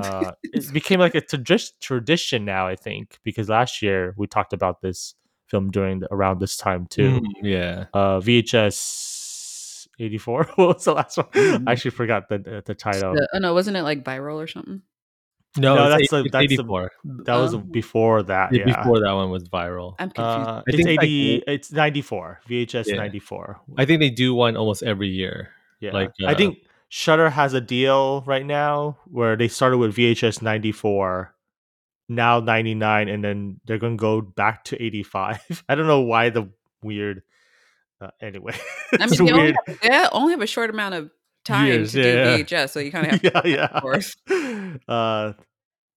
Uh, 0.00 0.32
it 0.42 0.72
became 0.72 0.98
like 0.98 1.14
a 1.14 1.20
tradi- 1.20 1.72
tradition 1.80 2.44
now, 2.44 2.66
I 2.66 2.74
think, 2.74 3.18
because 3.22 3.48
last 3.48 3.80
year 3.80 4.14
we 4.16 4.26
talked 4.26 4.52
about 4.52 4.80
this 4.80 5.14
film 5.52 5.70
during 5.70 6.00
the, 6.00 6.08
around 6.16 6.40
this 6.40 6.56
time 6.56 6.86
too 6.88 7.20
Mm, 7.20 7.26
yeah. 7.44 7.84
uh 7.92 8.18
VHS 8.86 9.86
84 10.00 10.44
what 10.56 10.68
was 10.76 10.84
the 10.84 10.92
last 10.94 11.16
one 11.18 11.26
Mm. 11.32 11.68
I 11.68 11.72
actually 11.72 11.92
forgot 11.92 12.28
the 12.28 12.38
the, 12.38 12.62
the 12.64 12.74
title 12.74 13.14
The- 13.14 13.28
oh 13.34 13.38
no, 13.38 13.54
wasn't 13.54 13.76
it 13.76 13.82
like 13.82 14.02
viral 14.04 14.36
or 14.42 14.46
something? 14.46 14.82
No, 15.58 15.74
No, 15.76 15.90
that's 15.90 16.04
eight- 16.04 16.10
the- 16.10 16.24
it's 16.24 16.32
that's 16.32 16.48
the- 16.48 16.54
84. 16.64 16.90
that 17.28 17.36
was 17.36 17.54
Oh. 17.54 17.58
before 17.58 18.22
that 18.24 18.52
Yeah, 18.54 18.64
yeah 18.66 18.76
Before 18.80 19.00
that 19.04 19.12
one 19.12 19.28
was 19.30 19.44
viral. 19.48 19.94
I'm 19.98 20.10
confused. 20.10 20.48
uh 20.48 20.58
I 20.60 20.62
it's 20.66 20.76
think, 20.76 20.88
like, 20.88 21.04
80 21.04 21.42
it's 21.46 21.68
94 21.72 22.40
VHS 22.48 22.86
Yeah. 22.88 22.96
94 22.96 23.60
I 23.76 23.84
think 23.84 24.00
they 24.00 24.08
do 24.10 24.34
one 24.34 24.56
almost 24.56 24.82
every 24.82 25.08
year. 25.08 25.50
yeah 25.80 25.92
like, 25.92 26.10
I 26.26 26.32
uh, 26.32 26.36
think 26.40 26.58
Shudder 26.88 27.30
has 27.30 27.52
a 27.54 27.60
deal 27.60 28.22
right 28.26 28.44
now 28.44 28.96
where 29.10 29.36
they 29.36 29.48
started 29.48 29.78
with 29.78 29.94
VHS 29.96 30.40
94 30.42 31.31
now 32.14 32.40
99 32.40 33.08
and 33.08 33.24
then 33.24 33.60
they're 33.64 33.78
going 33.78 33.96
to 33.96 34.00
go 34.00 34.20
back 34.20 34.64
to 34.64 34.82
85 34.82 35.64
i 35.68 35.74
don't 35.74 35.86
know 35.86 36.00
why 36.02 36.30
the 36.30 36.48
weird 36.82 37.22
uh, 38.00 38.10
anyway 38.20 38.52
I 38.92 38.96
mean, 39.06 39.08
it's 39.08 39.18
they 39.18 39.30
only, 39.32 39.54
have, 39.66 39.80
they 39.80 40.04
only 40.12 40.32
have 40.32 40.42
a 40.42 40.46
short 40.46 40.70
amount 40.70 40.94
of 40.94 41.10
time 41.44 41.66
Years, 41.68 41.92
to 41.92 42.00
yeah. 42.00 42.36
do 42.36 42.44
VHS, 42.44 42.70
so 42.70 42.80
you 42.80 42.92
kind 42.92 43.06
of 43.12 43.12
have 43.12 43.24
yeah 43.24 43.30
go 43.42 43.48
yeah 43.48 43.66
back 43.66 43.72
and 43.74 43.82
forth. 43.82 44.14
uh 44.88 45.32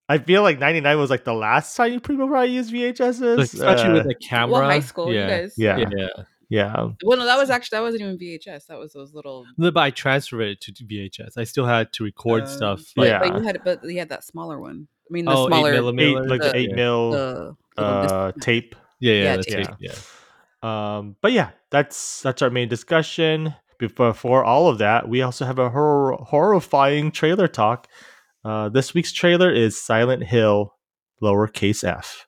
i 0.08 0.18
feel 0.20 0.42
like 0.44 0.60
99 0.60 0.98
was 0.98 1.10
like 1.10 1.24
the 1.24 1.34
last 1.34 1.76
time 1.76 1.94
you 1.94 2.00
people 2.00 2.28
probably 2.28 2.52
used 2.52 2.72
vhs's 2.74 3.20
Like, 3.22 3.40
especially 3.40 3.90
Uh, 3.90 3.94
with 3.94 4.08
the 4.08 4.16
camera. 4.16 4.52
Well, 4.60 4.64
high 4.70 4.80
school, 4.82 5.12
yeah. 5.14 5.22
you 5.24 5.28
guys. 5.28 5.54
yeah 5.58 5.78
Yeah. 5.78 6.08
yeah 6.50 6.88
Well, 7.04 7.18
no, 7.18 7.26
that 7.26 7.38
was 7.38 7.50
actually 7.50 7.78
that 7.78 7.82
wasn't 7.82 8.02
even 8.04 8.18
VHS. 8.20 8.68
That 8.68 8.78
was 8.78 8.94
those 8.94 9.16
little. 9.16 9.48
No, 9.58 9.72
But 9.72 9.82
I 9.82 9.90
transferred 9.90 10.42
it 10.42 10.62
to 10.62 10.72
VHS. 10.74 11.38
I 11.38 11.44
still 11.44 11.66
had 11.66 11.92
to 11.94 12.04
record 12.04 12.44
um, 12.44 12.48
stuff. 12.48 12.82
but- 12.96 13.02
Like, 13.02 13.10
Yeah. 13.10 13.20
but 13.20 13.38
you 13.40 13.44
had 13.48 13.62
but 13.64 13.84
you 13.84 13.98
had 13.98 14.10
that 14.10 14.24
smaller 14.24 14.60
one. 14.60 14.88
I 15.10 15.14
mean, 15.14 15.26
the 15.26 15.32
oh, 15.32 15.48
smaller, 15.48 15.70
eight 15.70 15.74
eight, 15.74 15.80
millimeter. 15.80 16.24
like 16.28 16.42
the 16.42 16.48
the- 16.50 16.56
8 16.58 16.72
mil 16.76 17.12
the 17.12 17.56
little 17.78 18.14
uh 18.14 18.32
tape 18.42 18.76
Yeah, 19.00 19.14
yeah, 19.14 19.24
Yeah, 19.24 19.36
that's 19.36 19.48
tape. 19.48 19.68
it. 19.70 19.76
Yeah. 19.80 19.96
Um, 20.98 21.16
but 21.22 21.32
yeah, 21.32 21.52
that's 21.70 22.22
that's 22.22 22.42
our 22.42 22.50
main 22.50 22.68
discussion. 22.70 23.54
Before 23.78 24.14
for 24.14 24.44
all 24.44 24.68
of 24.70 24.78
that, 24.80 25.08
we 25.10 25.22
also 25.22 25.46
have 25.46 25.60
a 25.60 25.70
hor- 25.70 26.18
horrifying 26.26 27.12
trailer 27.12 27.48
talk. 27.48 27.88
Uh, 28.44 28.70
this 28.70 28.94
week's 28.94 29.12
trailer 29.12 29.52
is 29.52 29.80
Silent 29.82 30.24
Hill, 30.24 30.74
lowercase 31.22 31.84
f. 31.84 32.26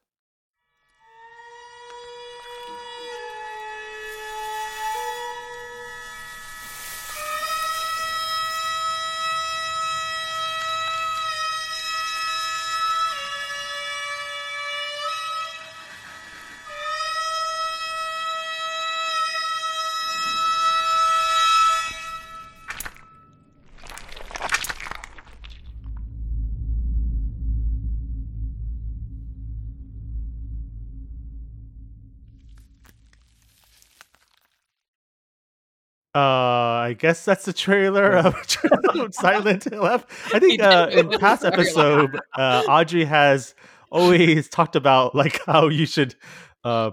Uh, 36.17 36.89
I 36.89 36.95
guess 36.97 37.23
that's 37.25 37.45
the 37.45 37.53
trailer 37.53 38.17
of, 38.17 38.35
of 38.95 39.13
Silent 39.13 39.65
Hill 39.65 39.85
F. 39.85 40.33
I 40.33 40.39
think 40.39 40.61
uh, 40.71 40.89
in 40.91 41.09
past 41.19 41.43
sorry. 41.43 41.53
episode, 41.53 42.19
uh, 42.35 42.63
Audrey 42.67 43.05
has 43.05 43.53
always 43.91 44.49
talked 44.49 44.75
about 44.75 45.13
like 45.13 45.39
how 45.45 45.67
you 45.67 45.85
should 45.85 46.15
uh 46.63 46.91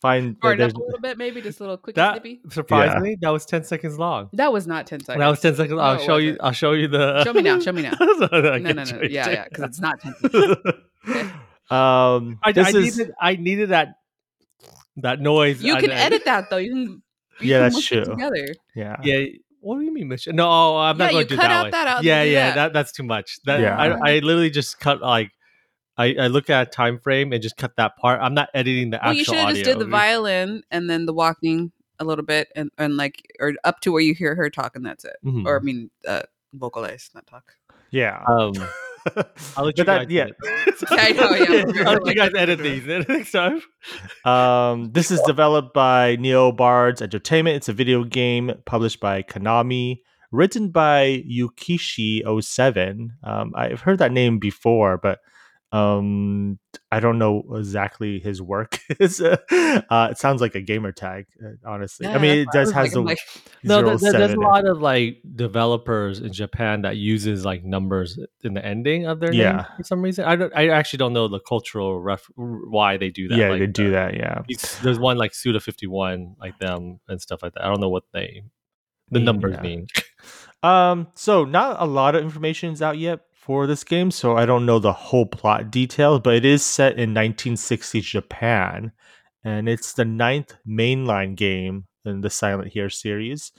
find 0.00 0.36
that 0.36 0.40
Shorten 0.42 0.62
up 0.70 0.74
a 0.76 0.78
little 0.78 1.00
bit, 1.00 1.18
maybe 1.18 1.42
just 1.42 1.58
a 1.60 1.62
little 1.64 1.76
quick 1.78 1.96
That 1.96 2.12
snippy. 2.14 2.40
surprisingly, 2.50 3.18
that 3.22 3.30
was 3.30 3.44
ten 3.44 3.64
seconds 3.64 3.98
long. 3.98 4.28
That 4.34 4.52
was 4.52 4.66
not 4.66 4.86
ten 4.86 5.00
seconds. 5.00 5.20
That 5.20 5.28
was 5.28 5.40
ten 5.40 5.56
seconds. 5.56 5.76
No, 5.76 5.80
I'll 5.82 5.96
it 5.96 6.02
show 6.04 6.16
you. 6.18 6.36
I'll 6.40 6.52
show 6.52 6.72
you 6.72 6.86
the. 6.88 7.24
Show 7.24 7.32
me 7.32 7.42
now, 7.42 7.58
show 7.60 7.72
me 7.72 7.82
now. 7.82 7.92
no, 8.00 8.06
no, 8.06 8.56
No, 8.58 8.72
no, 8.72 8.84
no. 8.84 9.00
Yeah, 9.02 9.28
yeah, 9.30 9.44
because 9.48 9.64
it's 9.64 9.80
not 9.80 10.00
ten 10.00 10.14
seconds. 10.14 10.64
um 11.70 12.38
I, 12.42 12.52
this 12.54 12.74
I 12.74 12.78
is 12.78 12.98
needed. 12.98 13.14
I 13.20 13.36
needed 13.36 13.68
that. 13.70 13.94
That 14.96 15.20
noise. 15.20 15.62
You 15.62 15.74
I- 15.74 15.80
can 15.80 15.90
I- 15.90 15.94
edit 15.94 16.24
that 16.26 16.50
though. 16.50 16.56
You 16.58 16.70
can. 16.72 17.02
You 17.40 17.50
Yeah, 17.50 17.58
that's 17.60 17.84
true. 17.86 18.04
Together. 18.04 18.54
yeah 18.74 18.96
Yeah. 19.02 19.24
What 19.62 19.78
do 19.78 19.84
you 19.84 19.92
mean, 19.92 20.08
mission? 20.08 20.36
No, 20.36 20.48
oh, 20.48 20.78
I'm 20.78 20.98
Yeah, 20.98 21.04
not 21.06 21.12
going 21.12 21.24
to 21.26 21.28
do 21.28 21.36
cut 21.36 21.42
that 21.42 21.50
out 21.50 21.64
way. 21.64 21.70
that 21.70 21.86
out, 21.86 22.02
Yeah, 22.04 22.22
yeah, 22.22 22.46
that. 22.46 22.54
that. 22.54 22.72
that's 22.72 22.92
too 22.92 23.02
much. 23.02 23.38
That 23.44 23.60
Yeah. 23.60 23.76
I, 23.76 24.12
I 24.14 24.18
literally 24.20 24.50
just 24.50 24.80
cut 24.80 25.00
like. 25.02 25.30
I, 25.98 26.14
I 26.18 26.26
look 26.28 26.48
at 26.48 26.68
a 26.68 26.70
time 26.70 26.98
frame 26.98 27.30
and 27.34 27.42
just 27.42 27.58
cut 27.58 27.76
that 27.76 27.96
part. 27.98 28.20
I'm 28.22 28.32
not 28.32 28.48
editing 28.54 28.88
the 28.88 28.98
Well, 29.04 29.12
you 29.12 29.20
actual 29.20 29.34
should 29.34 29.40
have 29.40 29.50
just 29.54 29.64
did 29.64 29.78
the 29.78 29.84
violin 29.84 30.62
and 30.70 30.88
then 30.88 31.04
the 31.04 31.12
walking 31.12 31.72
a 31.98 32.04
little 32.06 32.24
bit 32.24 32.48
and 32.56 32.70
and 32.78 32.96
like 32.96 33.20
or 33.38 33.52
up 33.64 33.80
to 33.80 33.92
where 33.92 34.00
you 34.00 34.14
hear 34.14 34.34
her 34.34 34.48
talk 34.48 34.76
and 34.76 34.86
that's 34.86 35.04
it. 35.04 35.16
Mhm. 35.22 35.44
Or 35.44 35.60
I 35.60 35.62
mean, 35.62 35.90
uh, 36.08 36.22
vocalize, 36.54 37.10
not 37.14 37.26
talk. 37.26 37.52
yeah 37.90 38.24
Um, 38.26 38.54
I'll 39.56 39.64
let 39.64 39.78
you 39.78 39.84
that- 39.84 40.08
guys 40.08 40.10
yeah. 40.10 40.22
edit. 40.24 40.36
Yeah, 40.90 40.96
I 40.98 41.12
know, 41.12 41.30
yeah. 41.34 41.88
I'll 41.88 41.94
let 41.98 42.06
you 42.06 42.14
guys 42.14 42.32
edit 42.36 42.58
these 42.60 42.86
next 43.08 43.32
time. 43.32 43.60
Um, 44.24 44.92
this 44.92 45.10
is 45.10 45.20
developed 45.26 45.74
by 45.74 46.16
Neo 46.16 46.52
Bards 46.52 47.02
Entertainment. 47.02 47.56
It's 47.56 47.68
a 47.68 47.72
video 47.72 48.04
game 48.04 48.52
published 48.64 49.00
by 49.00 49.22
Konami, 49.22 50.00
written 50.32 50.70
by 50.70 51.22
Ryukishi07. 51.30 53.08
Um, 53.24 53.52
I've 53.54 53.80
heard 53.80 53.98
that 53.98 54.12
name 54.12 54.38
before, 54.38 54.98
but 54.98 55.18
um, 55.72 56.58
I 56.90 56.98
don't 56.98 57.18
know 57.18 57.44
exactly 57.54 58.18
his 58.18 58.42
work. 58.42 58.80
it's, 58.88 59.20
uh, 59.20 59.36
uh, 59.88 60.08
it 60.10 60.18
sounds 60.18 60.40
like 60.40 60.54
a 60.56 60.60
gamer 60.60 60.90
tag, 60.90 61.26
uh, 61.44 61.50
honestly. 61.64 62.06
I 62.08 62.18
mean, 62.18 62.38
it 62.38 62.48
does 62.52 62.72
has 62.72 62.86
was 62.86 62.92
the 62.94 63.00
like, 63.02 63.18
No, 63.62 63.80
there, 63.82 63.96
there- 63.96 64.12
there's 64.12 64.32
a 64.32 64.40
lot 64.40 64.66
of 64.66 64.80
like 64.80 65.22
developers 65.36 66.18
in 66.20 66.32
Japan 66.32 66.82
that 66.82 66.96
uses 66.96 67.44
like 67.44 67.62
numbers 67.64 68.18
in 68.42 68.54
the 68.54 68.64
ending 68.64 69.06
of 69.06 69.20
their 69.20 69.30
name 69.30 69.40
Yeah. 69.40 69.64
for 69.76 69.84
some 69.84 70.02
reason. 70.02 70.24
I 70.24 70.34
don't. 70.36 70.52
I 70.56 70.68
actually 70.70 70.98
don't 70.98 71.12
know 71.12 71.28
the 71.28 71.40
cultural 71.40 72.00
ref 72.00 72.28
why 72.36 72.96
they 72.96 73.10
do 73.10 73.28
that. 73.28 73.38
yeah, 73.38 73.50
like 73.50 73.60
they 73.60 73.66
do 73.66 73.84
the- 73.84 73.90
that. 73.92 74.14
Yeah, 74.16 74.42
There's 74.82 74.98
one 74.98 75.18
like 75.18 75.34
Suda 75.34 75.60
51, 75.60 76.36
like 76.40 76.58
them 76.58 76.98
and 77.08 77.20
stuff 77.22 77.42
like 77.42 77.54
that. 77.54 77.64
I 77.64 77.68
don't 77.68 77.80
know 77.80 77.88
what 77.90 78.04
they 78.12 78.42
the 79.10 79.20
numbers 79.20 79.54
yeah. 79.56 79.62
mean. 79.62 79.86
Um, 80.62 81.08
so 81.14 81.46
not 81.46 81.80
a 81.80 81.86
lot 81.86 82.14
of 82.14 82.22
information 82.22 82.74
is 82.74 82.82
out 82.82 82.98
yet 82.98 83.20
for 83.40 83.66
this 83.66 83.84
game, 83.84 84.10
so 84.10 84.36
I 84.36 84.44
don't 84.44 84.66
know 84.66 84.78
the 84.78 84.92
whole 84.92 85.24
plot 85.24 85.70
details, 85.70 86.20
but 86.20 86.34
it 86.34 86.44
is 86.44 86.62
set 86.64 86.98
in 86.98 87.14
1960s 87.14 88.02
Japan, 88.02 88.92
and 89.42 89.66
it's 89.66 89.94
the 89.94 90.04
ninth 90.04 90.54
mainline 90.68 91.36
game 91.36 91.86
in 92.04 92.20
the 92.20 92.28
Silent 92.28 92.72
Hill 92.72 92.90
series. 92.90 93.50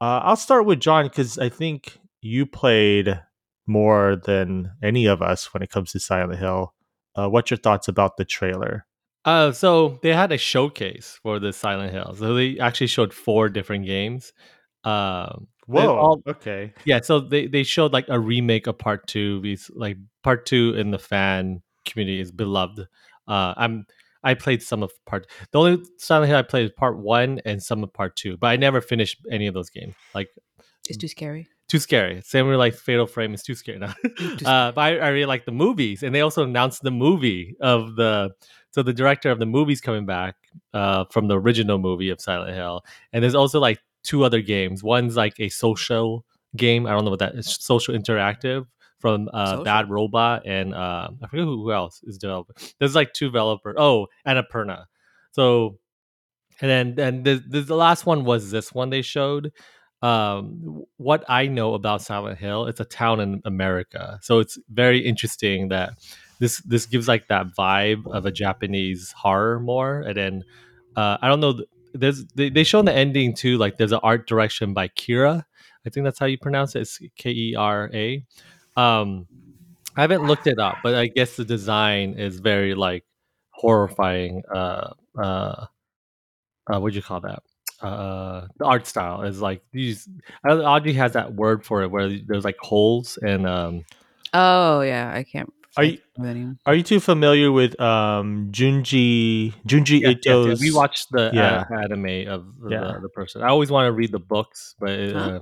Uh, 0.00 0.20
I'll 0.22 0.36
start 0.36 0.64
with 0.64 0.80
John 0.80 1.06
because 1.06 1.38
I 1.38 1.48
think 1.48 1.98
you 2.20 2.46
played 2.46 3.20
more 3.66 4.14
than 4.14 4.70
any 4.80 5.06
of 5.06 5.22
us 5.22 5.52
when 5.52 5.62
it 5.62 5.70
comes 5.70 5.90
to 5.92 6.00
Silent 6.00 6.38
Hill. 6.38 6.72
Uh, 7.16 7.28
what's 7.28 7.50
your 7.50 7.58
thoughts 7.58 7.88
about 7.88 8.16
the 8.16 8.24
trailer? 8.24 8.86
Uh, 9.24 9.50
so 9.50 9.98
they 10.02 10.12
had 10.12 10.30
a 10.30 10.38
showcase 10.38 11.18
for 11.20 11.40
the 11.40 11.52
Silent 11.52 11.92
Hill. 11.92 12.14
So 12.16 12.34
they 12.34 12.60
actually 12.60 12.86
showed 12.86 13.12
four 13.12 13.48
different 13.48 13.86
games. 13.86 14.32
Um, 14.84 15.48
Whoa, 15.66 15.96
all- 15.96 16.22
okay, 16.26 16.72
yeah, 16.84 17.00
so 17.00 17.20
they, 17.20 17.46
they 17.46 17.62
showed 17.62 17.92
like 17.92 18.06
a 18.08 18.18
remake 18.20 18.66
of 18.66 18.78
part 18.78 19.06
two. 19.06 19.40
These 19.40 19.70
like 19.74 19.96
part 20.22 20.46
two 20.46 20.74
in 20.76 20.90
the 20.90 20.98
fan 20.98 21.62
community 21.84 22.20
is 22.20 22.30
beloved. 22.30 22.80
Uh, 23.26 23.54
I'm 23.56 23.86
I 24.22 24.34
played 24.34 24.62
some 24.62 24.82
of 24.82 24.92
part. 25.06 25.26
The 25.52 25.58
only 25.58 25.84
Silent 25.98 26.28
Hill 26.28 26.38
I 26.38 26.42
played 26.42 26.66
is 26.66 26.72
part 26.76 26.98
one 26.98 27.40
and 27.44 27.62
some 27.62 27.82
of 27.82 27.92
part 27.92 28.16
two, 28.16 28.36
but 28.36 28.48
I 28.48 28.56
never 28.56 28.80
finished 28.80 29.18
any 29.30 29.46
of 29.46 29.54
those 29.54 29.70
games. 29.70 29.94
Like 30.14 30.28
it's 30.88 30.98
too 30.98 31.08
scary. 31.08 31.48
too 31.68 31.78
scary. 31.78 32.20
Same 32.22 32.48
with 32.48 32.58
like 32.58 32.74
Fatal 32.74 33.06
Frame 33.06 33.34
is 33.34 33.42
too 33.42 33.54
scary 33.54 33.78
now. 33.78 33.94
uh, 34.44 34.72
but 34.72 34.78
I, 34.78 34.96
I 34.98 35.08
really 35.08 35.26
like 35.26 35.44
the 35.46 35.52
movies, 35.52 36.02
and 36.02 36.14
they 36.14 36.20
also 36.20 36.44
announced 36.44 36.82
the 36.82 36.90
movie 36.90 37.56
of 37.60 37.96
the. 37.96 38.30
So 38.72 38.82
the 38.82 38.92
director 38.92 39.30
of 39.30 39.38
the 39.38 39.46
movie's 39.46 39.80
coming 39.80 40.04
back 40.04 40.34
uh, 40.74 41.06
from 41.10 41.28
the 41.28 41.40
original 41.40 41.78
movie 41.78 42.10
of 42.10 42.20
Silent 42.20 42.54
Hill, 42.54 42.84
and 43.12 43.22
there's 43.22 43.34
also 43.34 43.58
like 43.58 43.78
two 44.06 44.24
other 44.24 44.40
games. 44.40 44.82
One's 44.82 45.16
like 45.16 45.38
a 45.38 45.48
social 45.48 46.24
game. 46.56 46.86
I 46.86 46.90
don't 46.90 47.04
know 47.04 47.10
what 47.10 47.18
that 47.18 47.34
is. 47.34 47.56
Social 47.60 47.94
interactive 47.94 48.66
from 48.98 49.28
uh, 49.32 49.50
Social? 49.52 49.64
Bad 49.64 49.90
Robot 49.90 50.42
and 50.46 50.74
uh, 50.74 51.08
I 51.22 51.26
forget 51.26 51.44
who, 51.44 51.72
else 51.72 52.00
is 52.04 52.18
developing. 52.18 52.56
There's 52.78 52.94
like 52.94 53.12
two 53.12 53.26
developers. 53.26 53.76
Oh, 53.78 54.06
Annapurna. 54.26 54.84
So 55.32 55.78
and 56.60 56.96
then 56.96 57.06
and 57.06 57.24
the, 57.24 57.42
the 57.46 57.60
the 57.60 57.76
last 57.76 58.06
one 58.06 58.24
was 58.24 58.50
this 58.50 58.72
one 58.72 58.90
they 58.90 59.02
showed 59.02 59.52
um 60.02 60.84
what 60.98 61.24
i 61.28 61.46
know 61.46 61.74
about 61.74 62.02
silent 62.02 62.38
hill 62.38 62.66
it's 62.66 62.80
a 62.80 62.84
town 62.84 63.20
in 63.20 63.40
america 63.44 64.18
so 64.22 64.38
it's 64.38 64.58
very 64.70 64.98
interesting 64.98 65.68
that 65.68 65.94
this 66.38 66.58
this 66.62 66.86
gives 66.86 67.08
like 67.08 67.28
that 67.28 67.46
vibe 67.58 68.06
of 68.12 68.26
a 68.26 68.30
japanese 68.30 69.12
horror 69.12 69.58
more 69.58 70.00
and 70.00 70.16
then 70.16 70.44
uh 70.96 71.16
i 71.22 71.28
don't 71.28 71.40
know 71.40 71.54
th- 71.54 71.68
there's 71.96 72.24
they, 72.34 72.50
they 72.50 72.64
show 72.64 72.80
in 72.80 72.86
the 72.86 72.92
ending 72.92 73.34
too 73.34 73.58
like 73.58 73.76
there's 73.76 73.92
an 73.92 74.00
art 74.02 74.26
direction 74.26 74.74
by 74.74 74.88
kira 74.88 75.44
i 75.86 75.90
think 75.90 76.04
that's 76.04 76.18
how 76.18 76.26
you 76.26 76.38
pronounce 76.38 76.74
it 76.74 76.80
it's 76.80 77.00
k-e-r-a 77.16 78.24
um 78.76 79.26
i 79.96 80.00
haven't 80.00 80.24
looked 80.24 80.46
it 80.46 80.58
up 80.58 80.76
but 80.82 80.94
i 80.94 81.06
guess 81.06 81.36
the 81.36 81.44
design 81.44 82.14
is 82.14 82.40
very 82.40 82.74
like 82.74 83.04
horrifying 83.50 84.42
uh 84.54 84.90
uh 85.18 85.66
uh, 86.72 86.80
what 86.80 86.92
do 86.92 86.96
you 86.96 87.02
call 87.02 87.20
that? 87.20 87.42
Uh, 87.80 88.46
the 88.58 88.64
art 88.64 88.86
style 88.86 89.22
is 89.22 89.40
like 89.40 89.62
these. 89.72 90.08
Audrey 90.48 90.94
has 90.94 91.12
that 91.12 91.34
word 91.34 91.64
for 91.64 91.82
it 91.82 91.90
where 91.90 92.08
there's 92.08 92.44
like 92.44 92.58
holes 92.58 93.18
and 93.22 93.46
um. 93.46 93.84
Oh 94.32 94.80
yeah, 94.80 95.12
I 95.14 95.22
can't. 95.22 95.52
Are 95.76 95.84
you- 95.84 95.98
Are 96.66 96.74
you 96.74 96.82
too 96.82 97.00
familiar 97.00 97.52
with 97.52 97.78
um 97.80 98.48
Junji 98.50 99.54
Junji 99.66 100.00
Yeah, 100.00 100.14
yeah, 100.24 100.44
yeah. 100.46 100.54
We 100.60 100.72
watched 100.72 101.08
the 101.12 101.30
yeah. 101.32 101.64
uh, 101.70 101.74
anime 101.84 102.26
of 102.28 102.46
the, 102.60 102.70
Yeah. 102.70 102.98
the 103.02 103.08
person. 103.10 103.42
I 103.42 103.48
always 103.48 103.70
want 103.70 103.86
to 103.86 103.92
read 103.92 104.10
the 104.12 104.18
books, 104.18 104.74
but 104.80 104.90
it, 104.90 105.14
Huh? 105.14 105.18
uh, 105.20 105.40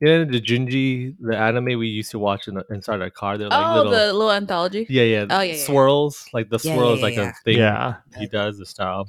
you 0.00 0.08
know 0.08 0.24
the 0.24 0.40
Junji, 0.40 1.16
the 1.20 1.36
anime 1.36 1.78
we 1.78 1.88
used 1.88 2.10
to 2.12 2.18
watch 2.18 2.48
in 2.48 2.54
the, 2.54 2.64
inside 2.70 3.00
our 3.00 3.10
car. 3.10 3.38
They're 3.38 3.48
like 3.48 3.66
oh, 3.66 3.74
little, 3.74 3.92
the 3.92 4.12
little 4.12 4.32
anthology. 4.32 4.86
yeah, 4.88 5.02
yeah, 5.04 5.26
Oh, 5.30 5.40
yeah, 5.40 5.42
yeah, 5.42 5.48
yeah. 5.58 5.64
swirls. 5.64 6.28
Like 6.32 6.48
the 6.50 6.58
Yeah, 6.62 6.72
swirls, 6.72 6.98
yeah, 7.00 7.06
like 7.06 7.16
yeah. 7.16 7.30
a 7.30 7.32
thing 7.44 7.58
Yeah, 7.58 7.96
he 8.18 8.26
does 8.28 8.58
the 8.58 8.66
style. 8.66 9.08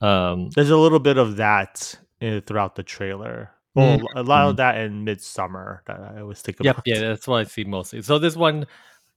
Um, 0.00 0.50
there's 0.54 0.70
a 0.70 0.76
little 0.76 1.00
bit 1.00 1.18
of 1.18 1.36
that 1.36 1.98
uh, 2.22 2.40
throughout 2.46 2.76
the 2.76 2.82
trailer. 2.82 3.50
Well, 3.74 4.08
a 4.16 4.22
lot 4.22 4.48
of 4.48 4.56
that 4.56 4.78
in 4.78 5.04
Midsummer 5.04 5.82
that 5.86 6.00
I 6.00 6.20
always 6.20 6.40
think 6.40 6.58
Yep, 6.60 6.76
about. 6.76 6.82
yeah, 6.86 7.00
that's 7.00 7.28
what 7.28 7.38
I 7.40 7.44
see 7.44 7.64
mostly. 7.64 8.02
So 8.02 8.18
this 8.18 8.34
one, 8.36 8.66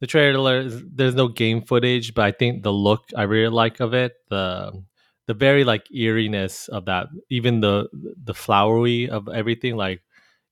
the 0.01 0.07
trailer, 0.07 0.69
there's 0.69 1.15
no 1.15 1.29
game 1.29 1.63
footage, 1.63 2.15
but 2.15 2.25
I 2.25 2.33
think 2.33 2.63
the 2.63 2.73
look 2.73 3.05
I 3.17 3.23
really 3.23 3.49
like 3.53 3.81
of 3.81 3.93
it, 3.95 4.13
the 4.29 4.83
the 5.27 5.35
very 5.35 5.63
like 5.65 5.87
eeriness 5.91 6.67
of 6.69 6.85
that, 6.85 7.07
even 7.29 7.61
the 7.61 7.89
the 8.25 8.33
flowery 8.35 9.09
of 9.09 9.29
everything. 9.29 9.77
Like, 9.77 10.01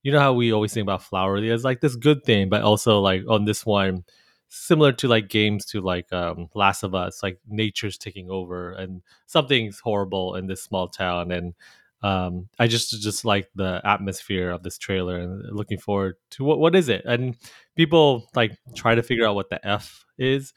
you 0.02 0.12
know 0.12 0.20
how 0.20 0.32
we 0.32 0.52
always 0.52 0.72
think 0.74 0.84
about 0.84 1.02
flowery 1.02 1.50
as 1.50 1.64
like 1.64 1.80
this 1.80 1.96
good 1.96 2.24
thing, 2.24 2.48
but 2.48 2.62
also 2.62 3.00
like 3.00 3.24
on 3.28 3.44
this 3.44 3.66
one, 3.66 4.04
similar 4.48 4.92
to 4.92 5.08
like 5.08 5.28
games 5.28 5.66
to 5.66 5.80
like 5.80 6.12
um 6.12 6.48
Last 6.54 6.82
of 6.84 6.94
Us, 6.94 7.22
like 7.22 7.38
nature's 7.48 7.98
taking 7.98 8.30
over 8.30 8.72
and 8.72 9.02
something's 9.26 9.80
horrible 9.80 10.36
in 10.36 10.46
this 10.46 10.62
small 10.62 10.88
town 10.88 11.32
and 11.32 11.54
um 12.02 12.48
i 12.58 12.66
just 12.66 12.90
just 13.02 13.24
like 13.24 13.48
the 13.54 13.80
atmosphere 13.84 14.50
of 14.50 14.62
this 14.62 14.78
trailer 14.78 15.18
and 15.18 15.44
looking 15.54 15.78
forward 15.78 16.14
to 16.30 16.44
what 16.44 16.58
what 16.58 16.74
is 16.74 16.88
it 16.88 17.02
and 17.04 17.36
people 17.76 18.28
like 18.34 18.56
try 18.74 18.94
to 18.94 19.02
figure 19.02 19.26
out 19.26 19.34
what 19.34 19.50
the 19.50 19.66
f 19.66 20.04
is 20.18 20.54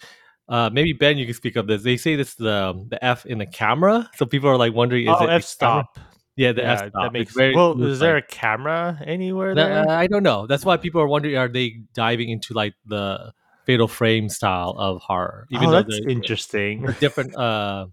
uh 0.47 0.69
maybe 0.71 0.93
ben 0.93 1.17
you 1.17 1.25
can 1.25 1.33
speak 1.33 1.55
of 1.55 1.67
this 1.67 1.83
they 1.83 1.97
say 1.97 2.15
this 2.15 2.35
the 2.35 2.85
the 2.89 3.03
f 3.03 3.25
in 3.25 3.38
the 3.39 3.45
camera 3.45 4.09
so 4.15 4.25
people 4.25 4.50
are 4.50 4.57
like 4.57 4.73
wondering 4.73 5.03
is 5.07 5.15
oh, 5.17 5.25
it 5.25 5.29
f 5.29 5.43
stop. 5.43 6.00
yeah 6.38 6.53
the 6.53 6.62
yeah, 6.62 6.73
f 6.73 6.79
stop 6.79 6.91
that 6.93 7.13
makes. 7.13 7.33
very- 7.33 7.55
well, 7.55 7.81
is 7.83 8.00
there 8.00 8.17
a 8.17 8.21
camera 8.21 8.97
anywhere 9.05 9.53
there? 9.53 9.89
uh, 9.89 9.93
i 9.93 10.07
don't 10.07 10.23
know 10.23 10.47
that's 10.47 10.63
why 10.63 10.77
people 10.77 11.01
are 11.01 11.07
wondering 11.07 11.35
are 11.35 11.50
they 11.50 11.81
diving 11.93 12.29
into 12.29 12.53
like 12.53 12.73
the 12.85 13.33
fatal 13.65 13.88
frame 13.88 14.29
style 14.29 14.75
of 14.77 15.01
horror 15.01 15.47
oh, 15.53 15.59
though 15.59 15.83
that's 15.83 16.00
interesting. 16.07 16.88
a 16.88 16.93
different 16.93 17.35
uh 17.35 17.85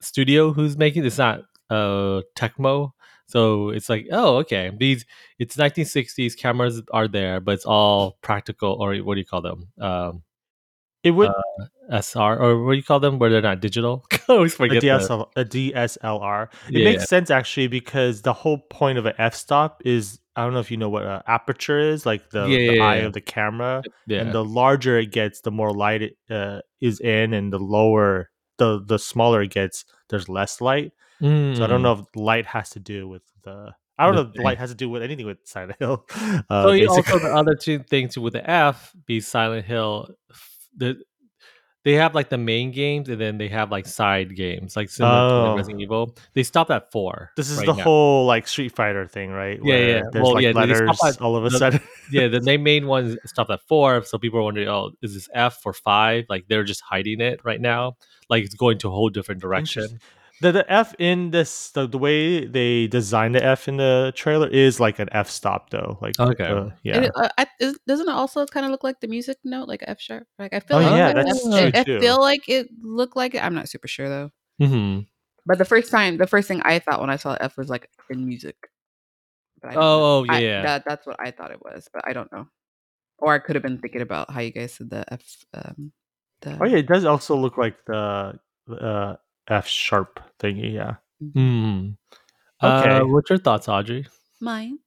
studio 0.00 0.52
who's 0.52 0.76
making 0.76 1.04
it's 1.04 1.18
not 1.18 1.42
uh 1.70 2.22
Tecmo. 2.36 2.92
So 3.26 3.68
it's 3.70 3.88
like, 3.88 4.08
oh, 4.10 4.38
okay. 4.38 4.70
These 4.76 5.06
it's 5.38 5.56
1960s 5.56 6.36
cameras 6.36 6.82
are 6.92 7.06
there, 7.08 7.40
but 7.40 7.52
it's 7.54 7.64
all 7.66 8.18
practical 8.22 8.76
or 8.80 8.96
what 8.98 9.14
do 9.14 9.20
you 9.20 9.26
call 9.26 9.42
them? 9.42 9.68
Um 9.80 10.22
It 11.04 11.12
would 11.12 11.30
SR 11.90 12.38
or 12.38 12.64
what 12.64 12.72
do 12.72 12.76
you 12.76 12.82
call 12.84 13.00
them 13.00 13.18
where 13.18 13.30
they're 13.30 13.40
not 13.42 13.60
digital? 13.60 14.04
I 14.12 14.18
always 14.34 14.54
a 14.54 14.56
forget. 14.56 14.80
the- 14.82 14.88
DSL, 14.88 15.30
a 15.36 15.44
DSLR. 15.44 16.48
It 16.68 16.74
Yeah, 16.78 16.84
makes 16.84 17.02
yeah. 17.02 17.06
sense 17.06 17.30
actually 17.30 17.68
because 17.68 18.22
the 18.22 18.32
whole 18.32 18.58
point 18.58 18.98
of 18.98 19.06
an 19.06 19.14
f 19.18 19.34
stop 19.34 19.82
is 19.84 20.18
I 20.36 20.44
don't 20.44 20.52
know 20.54 20.60
if 20.60 20.70
you 20.70 20.76
know 20.76 20.88
what 20.88 21.04
an 21.04 21.22
aperture 21.26 21.78
is, 21.80 22.06
like 22.06 22.30
the, 22.30 22.46
Yeah, 22.48 22.72
the 22.72 22.80
eye 22.80 22.96
of 23.06 23.12
the 23.12 23.20
camera. 23.20 23.82
yeah. 24.06 24.20
And 24.22 24.32
the 24.32 24.44
larger 24.44 24.98
it 24.98 25.10
gets, 25.12 25.40
the 25.40 25.50
more 25.50 25.72
light 25.74 26.02
it 26.02 26.16
uh, 26.30 26.60
is 26.80 27.00
in, 27.00 27.32
and 27.34 27.52
the 27.52 27.58
lower 27.58 28.30
the 28.58 28.82
the 28.84 28.98
smaller 28.98 29.42
it 29.42 29.50
gets, 29.50 29.84
there's 30.08 30.28
less 30.28 30.60
light. 30.60 30.92
So 31.20 31.26
I 31.64 31.66
don't 31.66 31.80
Mm. 31.80 31.82
know 31.82 31.92
if 31.92 32.00
light 32.16 32.46
has 32.46 32.70
to 32.70 32.80
do 32.80 33.08
with 33.08 33.22
the. 33.44 33.74
I 33.98 34.06
don't 34.06 34.16
The 34.16 34.22
know 34.24 34.30
if 34.34 34.42
light 34.42 34.58
has 34.58 34.70
to 34.70 34.76
do 34.76 34.88
with 34.88 35.02
anything 35.02 35.26
with 35.26 35.38
Silent 35.44 35.76
Hill. 35.78 36.06
Uh, 36.48 36.62
So 36.64 36.72
you 36.72 36.88
also 36.88 37.18
the 37.18 37.34
other 37.34 37.54
two 37.54 37.80
things 37.80 38.16
with 38.18 38.32
the 38.32 38.48
F 38.50 38.92
be 39.06 39.20
Silent 39.20 39.66
Hill. 39.66 40.08
The 40.76 40.96
they 41.82 41.94
have 41.94 42.14
like 42.14 42.28
the 42.28 42.36
main 42.36 42.72
games 42.72 43.08
and 43.08 43.18
then 43.18 43.38
they 43.38 43.48
have 43.48 43.70
like 43.70 43.86
side 43.86 44.36
games 44.36 44.76
like 44.76 44.90
similar 44.90 45.28
to 45.30 45.34
Oh. 45.34 45.44
like 45.48 45.56
Resident 45.58 45.80
Evil. 45.82 46.14
They 46.34 46.42
stopped 46.42 46.70
at 46.70 46.92
four. 46.92 47.30
this 47.36 47.50
is 47.50 47.56
right 47.58 47.66
the 47.66 47.72
now. 47.74 47.82
whole 47.82 48.26
like 48.26 48.46
Street 48.48 48.74
Fighter 48.76 49.06
thing, 49.06 49.30
right? 49.30 49.58
Yeah, 49.62 49.74
Where 49.74 49.88
yeah. 49.88 50.02
There's 50.12 50.22
Well, 50.22 50.34
like 50.34 50.44
yeah, 50.44 50.50
letters 50.52 50.80
at 51.04 51.20
all 51.22 51.36
of 51.36 51.44
a 51.46 51.48
the- 51.50 51.58
sudden. 51.58 51.80
yeah, 52.12 52.28
the 52.28 52.40
main 52.42 52.62
main 52.62 52.86
one 52.96 53.16
stopped 53.26 53.50
at 53.50 53.60
four, 53.66 54.02
so 54.04 54.18
people 54.18 54.38
are 54.40 54.42
wondering, 54.42 54.68
oh, 54.68 54.90
is 55.02 55.14
this 55.14 55.28
F 55.34 55.60
for 55.62 55.72
five? 55.72 56.24
Like 56.28 56.48
they're 56.48 56.64
just 56.64 56.82
hiding 56.82 57.20
it 57.22 57.40
right 57.44 57.60
now, 57.60 57.96
like 58.28 58.44
it's 58.44 58.54
going 58.54 58.76
to 58.78 58.88
a 58.88 58.90
whole 58.90 59.08
different 59.08 59.40
direction. 59.40 60.00
Interesting. 60.42 60.52
The, 60.52 60.52
the 60.52 60.72
F 60.72 60.94
in 60.98 61.30
this 61.30 61.70
the, 61.72 61.86
the 61.86 61.98
way 61.98 62.46
they 62.46 62.86
designed 62.86 63.34
the 63.34 63.44
F 63.44 63.68
in 63.68 63.76
the 63.76 64.12
trailer 64.16 64.48
is 64.48 64.80
like 64.80 64.98
an 64.98 65.08
F 65.12 65.28
stop 65.30 65.70
though. 65.70 65.98
Like 66.00 66.18
Okay. 66.18 66.44
uh, 66.46 66.70
yeah. 66.82 67.02
It, 67.02 67.10
uh, 67.14 67.28
I, 67.38 67.46
is, 67.60 67.78
doesn't 67.86 68.08
it 68.08 68.12
also 68.12 68.46
kind 68.46 68.64
of 68.64 68.72
look 68.72 68.82
like 68.84 69.00
the 69.00 69.08
music 69.08 69.36
note, 69.44 69.68
like 69.68 69.84
F 69.86 70.00
sharp? 70.00 70.26
Like 70.38 70.52
I 70.54 70.60
feel 70.60 70.78
Oh, 70.78 70.80
like 70.80 70.96
yeah, 70.96 71.12
that's 71.12 71.46
I- 71.46 71.70
true, 71.70 71.80
I, 71.80 71.84
too. 71.84 72.00
feel 72.00 72.20
like 72.20 72.48
it 72.48 72.68
looked 72.82 73.16
like 73.16 73.34
it. 73.34 73.44
I'm 73.44 73.54
not 73.54 73.68
super 73.68 73.88
sure 73.88 74.08
though. 74.08 74.30
hmm 74.58 75.00
But 75.46 75.58
the 75.58 75.64
first 75.64 75.90
time, 75.90 76.16
the 76.16 76.26
first 76.26 76.48
thing 76.48 76.62
I 76.64 76.78
thought 76.78 77.00
when 77.00 77.10
I 77.10 77.16
saw 77.16 77.36
F 77.40 77.56
was 77.56 77.68
like 77.68 77.88
in 78.08 78.26
music. 78.26 78.56
But 79.60 79.72
I 79.72 79.74
don't 79.74 79.82
know. 79.82 80.02
Oh, 80.02 80.26
I- 80.28 80.38
yeah. 80.40 80.62
that, 80.62 80.84
that's 80.86 81.06
what 81.06 81.16
I 81.20 81.30
thought 81.32 81.50
it 81.50 81.60
was, 81.62 81.88
but 81.92 82.02
I 82.08 82.12
don't 82.14 82.32
know. 82.32 82.46
Or 83.18 83.34
I 83.34 83.38
could 83.38 83.56
have 83.56 83.62
been 83.62 83.78
thinking 83.78 84.00
about 84.00 84.30
how 84.30 84.40
you 84.40 84.50
guys 84.52 84.72
said 84.72 84.88
the 84.88 85.04
F. 85.12 85.44
Um, 85.52 85.92
the, 86.40 86.56
Oh 86.58 86.64
yeah, 86.64 86.78
it 86.78 86.86
does 86.86 87.04
also 87.04 87.36
look 87.36 87.58
like 87.58 87.76
the 87.84 88.38
uh, 88.72 89.16
F 89.48 89.66
sharp 89.66 90.20
thingy. 90.38 90.72
Yeah. 90.74 90.96
hmm 91.20 91.90
Okay. 92.62 92.98
Uh, 92.98 93.06
what's 93.06 93.30
your 93.30 93.38
thoughts, 93.38 93.68
Audrey? 93.68 94.06
Mine. 94.40 94.78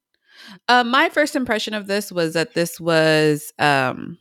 Uh, 0.68 0.84
my 0.84 1.10
first 1.10 1.36
impression 1.36 1.74
of 1.74 1.88
this 1.88 2.12
was 2.12 2.34
that 2.34 2.54
this 2.54 2.80
was 2.80 3.52
um, 3.60 4.18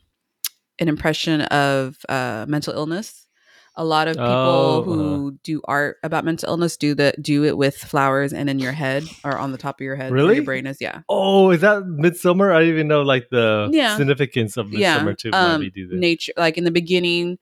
an 0.79 0.87
impression 0.87 1.41
of 1.41 1.97
uh, 2.09 2.45
mental 2.47 2.73
illness. 2.73 3.27
A 3.75 3.83
lot 3.83 4.07
of 4.07 4.15
people 4.17 4.51
Oh, 4.51 4.83
who 4.83 5.39
do 5.43 5.61
art 5.65 5.97
about 6.03 6.25
mental 6.25 6.49
illness 6.49 6.77
do 6.77 6.93
the 6.93 7.13
do 7.19 7.43
it 7.43 7.57
with 7.57 7.75
flowers 7.75 8.31
and 8.31 8.47
in 8.49 8.59
your 8.59 8.71
head 8.71 9.03
or 9.23 9.39
on 9.39 9.51
the 9.51 9.57
top 9.57 9.79
of 9.79 9.83
your 9.83 9.95
head. 9.95 10.11
Really? 10.11 10.35
your 10.35 10.43
brain 10.43 10.67
is. 10.67 10.77
Yeah, 10.79 11.01
Oh, 11.09 11.49
is 11.51 11.61
that 11.61 11.85
Midsummer? 11.87 12.51
I 12.51 12.59
didn't 12.59 12.75
even 12.75 12.87
know 12.87 13.01
like 13.01 13.29
the 13.29 13.69
Yeah. 13.73 13.97
significance 13.97 14.57
of 14.57 14.71
yeah. 14.71 14.99
Midsummer 14.99 15.13
to 15.15 15.31
why 15.31 15.37
Um, 15.55 15.71
do 15.73 15.87
this. 15.87 15.99
nature, 15.99 16.33
like 16.37 16.57
in 16.59 16.65
the 16.65 16.71
beginning, 16.71 17.39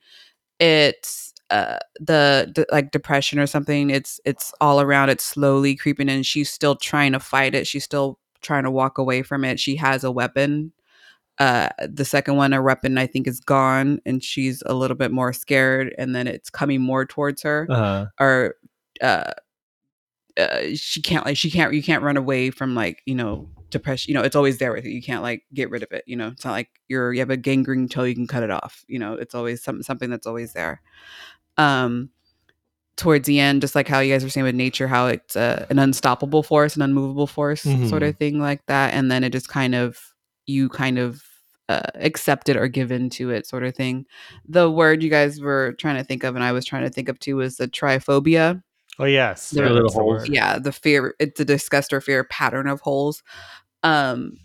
it's 0.60 1.31
uh 1.52 1.78
the, 2.00 2.52
the 2.56 2.66
like 2.72 2.92
depression 2.92 3.38
or 3.38 3.46
something. 3.46 3.90
It's 3.90 4.20
it's 4.26 4.54
all 4.62 4.82
around. 4.82 5.10
It's 5.10 5.24
slowly 5.24 5.76
creeping 5.76 6.10
in. 6.10 6.24
She's 6.24 6.50
still 6.50 6.76
trying 6.76 7.12
to 7.12 7.20
fight 7.20 7.54
it. 7.54 7.68
She's 7.68 7.84
still 7.84 8.18
trying 8.42 8.64
to 8.64 8.72
walk 8.72 8.98
away 8.98 9.22
from 9.22 9.44
it. 9.44 9.60
She 9.60 9.76
has 9.76 10.04
a 10.04 10.12
weapon. 10.12 10.74
Uh, 11.40 11.70
the 11.88 12.06
second 12.06 12.36
one, 12.36 12.54
a 12.54 12.62
weapon, 12.62 12.98
I 12.98 13.08
think, 13.08 13.28
is 13.28 13.40
gone, 13.40 14.00
and 14.06 14.24
she's 14.24 14.62
a 14.66 14.74
little 14.74 14.98
bit 14.98 15.12
more 15.12 15.34
scared. 15.34 15.94
And 15.98 16.16
then 16.16 16.28
it's 16.28 16.50
coming 16.50 16.82
more 16.82 17.06
towards 17.06 17.42
her, 17.44 17.68
uh-huh. 17.70 18.08
or 18.20 18.56
uh, 19.02 19.32
uh, 20.38 20.62
she 20.76 21.02
can't 21.02 21.26
like 21.26 21.38
she 21.38 21.50
can't 21.50 21.74
you 21.74 21.84
can't 21.84 22.04
run 22.04 22.18
away 22.18 22.52
from 22.52 22.76
like 22.76 23.02
you 23.06 23.16
know 23.16 23.50
depression. 23.70 24.12
You 24.12 24.20
know, 24.20 24.24
it's 24.24 24.36
always 24.36 24.60
there 24.60 24.72
with 24.74 24.86
you. 24.86 24.92
You 24.92 25.02
can't 25.02 25.24
like 25.24 25.44
get 25.54 25.70
rid 25.70 25.84
of 25.84 25.92
it. 25.92 26.04
You 26.06 26.16
know, 26.16 26.28
it's 26.28 26.46
not 26.46 26.52
like 26.52 26.70
you're 26.88 27.14
you 27.14 27.20
have 27.20 27.30
a 27.30 27.38
gangrene 27.38 27.90
toe 27.90 28.04
you 28.04 28.16
can 28.16 28.28
cut 28.28 28.44
it 28.44 28.52
off. 28.52 28.84
You 28.88 29.00
know, 29.00 29.14
it's 29.16 29.34
always 29.34 29.64
some 29.64 29.82
something 29.82 30.10
that's 30.10 30.28
always 30.28 30.54
there. 30.54 30.82
Um, 31.58 32.10
towards 32.98 33.26
the 33.26 33.40
end, 33.40 33.62
just 33.62 33.74
like 33.74 33.88
how 33.88 34.00
you 34.00 34.14
guys 34.14 34.24
were 34.24 34.30
saying 34.30 34.46
with 34.46 34.56
nature, 34.56 34.88
how 34.88 35.08
it's 35.08 35.36
uh, 35.36 35.66
an 35.70 35.80
unstoppable 35.80 36.44
force, 36.44 36.76
an 36.76 36.82
unmovable 36.82 37.28
force, 37.28 37.66
sort 37.90 38.04
of 38.04 38.18
thing 38.18 38.40
like 38.40 38.66
that, 38.68 38.94
and 38.94 39.10
then 39.10 39.24
it 39.24 39.32
just 39.32 39.50
kind 39.50 39.74
of 39.74 40.00
you 40.46 40.70
kind 40.70 41.00
of 41.00 41.24
uh, 41.70 41.82
accept 41.96 42.50
it 42.50 42.58
or 42.58 42.68
give 42.68 42.92
in 42.92 43.10
to 43.10 43.30
it, 43.30 43.48
sort 43.48 43.64
of 43.64 43.76
thing. 43.76 44.06
The 44.48 44.70
word 44.70 45.02
you 45.02 45.10
guys 45.10 45.40
were 45.40 45.74
trying 45.74 45.96
to 45.98 46.04
think 46.04 46.24
of, 46.24 46.36
and 46.36 46.44
I 46.44 46.52
was 46.52 46.66
trying 46.66 46.84
to 46.84 46.90
think 46.90 47.10
of 47.10 47.20
too, 47.20 47.38
was 47.38 47.58
the 47.58 47.68
triphobia. 47.68 48.62
Oh 49.00 49.06
yes. 49.06 49.50
There 49.52 49.66
yeah, 49.66 49.72
little 49.72 49.88
that's 49.88 49.96
the 49.96 50.02
holes. 50.02 50.30
Yeah, 50.30 50.60
the 50.60 50.72
fear. 50.72 51.16
It's 51.20 51.40
a 51.40 51.46
disgust 51.46 51.94
or 51.94 52.02
fear 52.02 52.24
pattern 52.24 52.68
of 52.68 52.82
holes. 52.82 53.24
Um, 53.84 54.38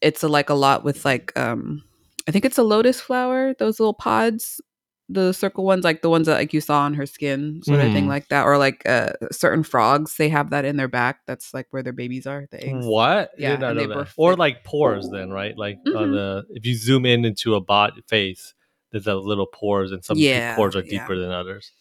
it's 0.00 0.22
a, 0.22 0.28
like 0.28 0.50
a 0.50 0.54
lot 0.54 0.84
with 0.84 1.04
like 1.04 1.36
um, 1.36 1.82
I 2.28 2.30
think 2.30 2.44
it's 2.44 2.58
a 2.58 2.62
lotus 2.62 3.00
flower. 3.00 3.54
Those 3.54 3.80
little 3.80 3.94
pods, 3.94 4.60
the 5.08 5.32
circle 5.32 5.64
ones, 5.64 5.84
like 5.84 6.02
the 6.02 6.10
ones 6.10 6.26
that 6.26 6.34
like 6.38 6.52
you 6.54 6.60
saw 6.60 6.80
on 6.82 6.94
her 6.94 7.06
skin, 7.06 7.62
sort 7.62 7.80
of 7.80 7.92
thing 7.92 8.04
Mhm. 8.04 8.08
like 8.08 8.28
that, 8.28 8.44
or 8.46 8.58
like 8.58 8.82
uh, 8.88 9.12
certain 9.32 9.62
frogs. 9.62 10.16
They 10.16 10.28
have 10.30 10.50
that 10.50 10.64
in 10.64 10.76
their 10.76 10.88
back. 10.88 11.20
That's 11.26 11.52
like 11.54 11.66
where 11.70 11.82
their 11.82 11.92
babies 11.92 12.26
are. 12.26 12.46
The 12.50 12.64
eggs. 12.64 12.86
What? 12.86 13.30
Yeah, 13.38 13.50
Yeah, 13.50 13.54
and 13.54 13.62
know 13.62 13.74
they 13.74 13.86
that. 13.86 13.94
birth 13.94 14.14
Or 14.16 14.36
like 14.36 14.64
pores, 14.64 15.10
then, 15.10 15.30
right? 15.30 15.56
Like 15.58 15.78
on 15.94 16.08
Mhm. 16.10 16.12
the 16.12 16.44
if 16.50 16.64
you 16.66 16.74
zoom 16.76 17.04
in 17.06 17.24
into 17.24 17.54
a 17.54 17.60
bot 17.60 17.92
face, 18.08 18.54
there's 18.92 19.06
a 19.06 19.14
little 19.16 19.46
pores, 19.46 19.92
and 19.92 20.04
some 20.04 20.18
Yeah, 20.18 20.54
pores 20.54 20.74
are 20.76 20.82
yeah. 20.82 20.88
deeper 20.90 21.16
than 21.18 21.30
others. 21.30 21.72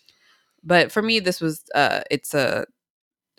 but 0.63 0.91
for 0.91 1.01
me 1.01 1.19
this 1.19 1.41
was 1.41 1.63
uh 1.75 2.01
it's 2.11 2.33
a 2.33 2.65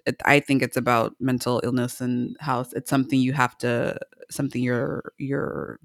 it, 0.07 0.17
i 0.27 0.41
think 0.41 0.63
it's 0.63 0.77
about 0.77 1.15
mental 1.21 1.61
illness 1.65 2.01
and 2.01 2.37
how 2.41 2.61
it's 2.61 2.91
something 2.91 3.21
you 3.21 3.33
have 3.35 3.57
to 3.59 3.99
something 4.31 4.63
you're 4.63 5.13
you're 5.19 5.81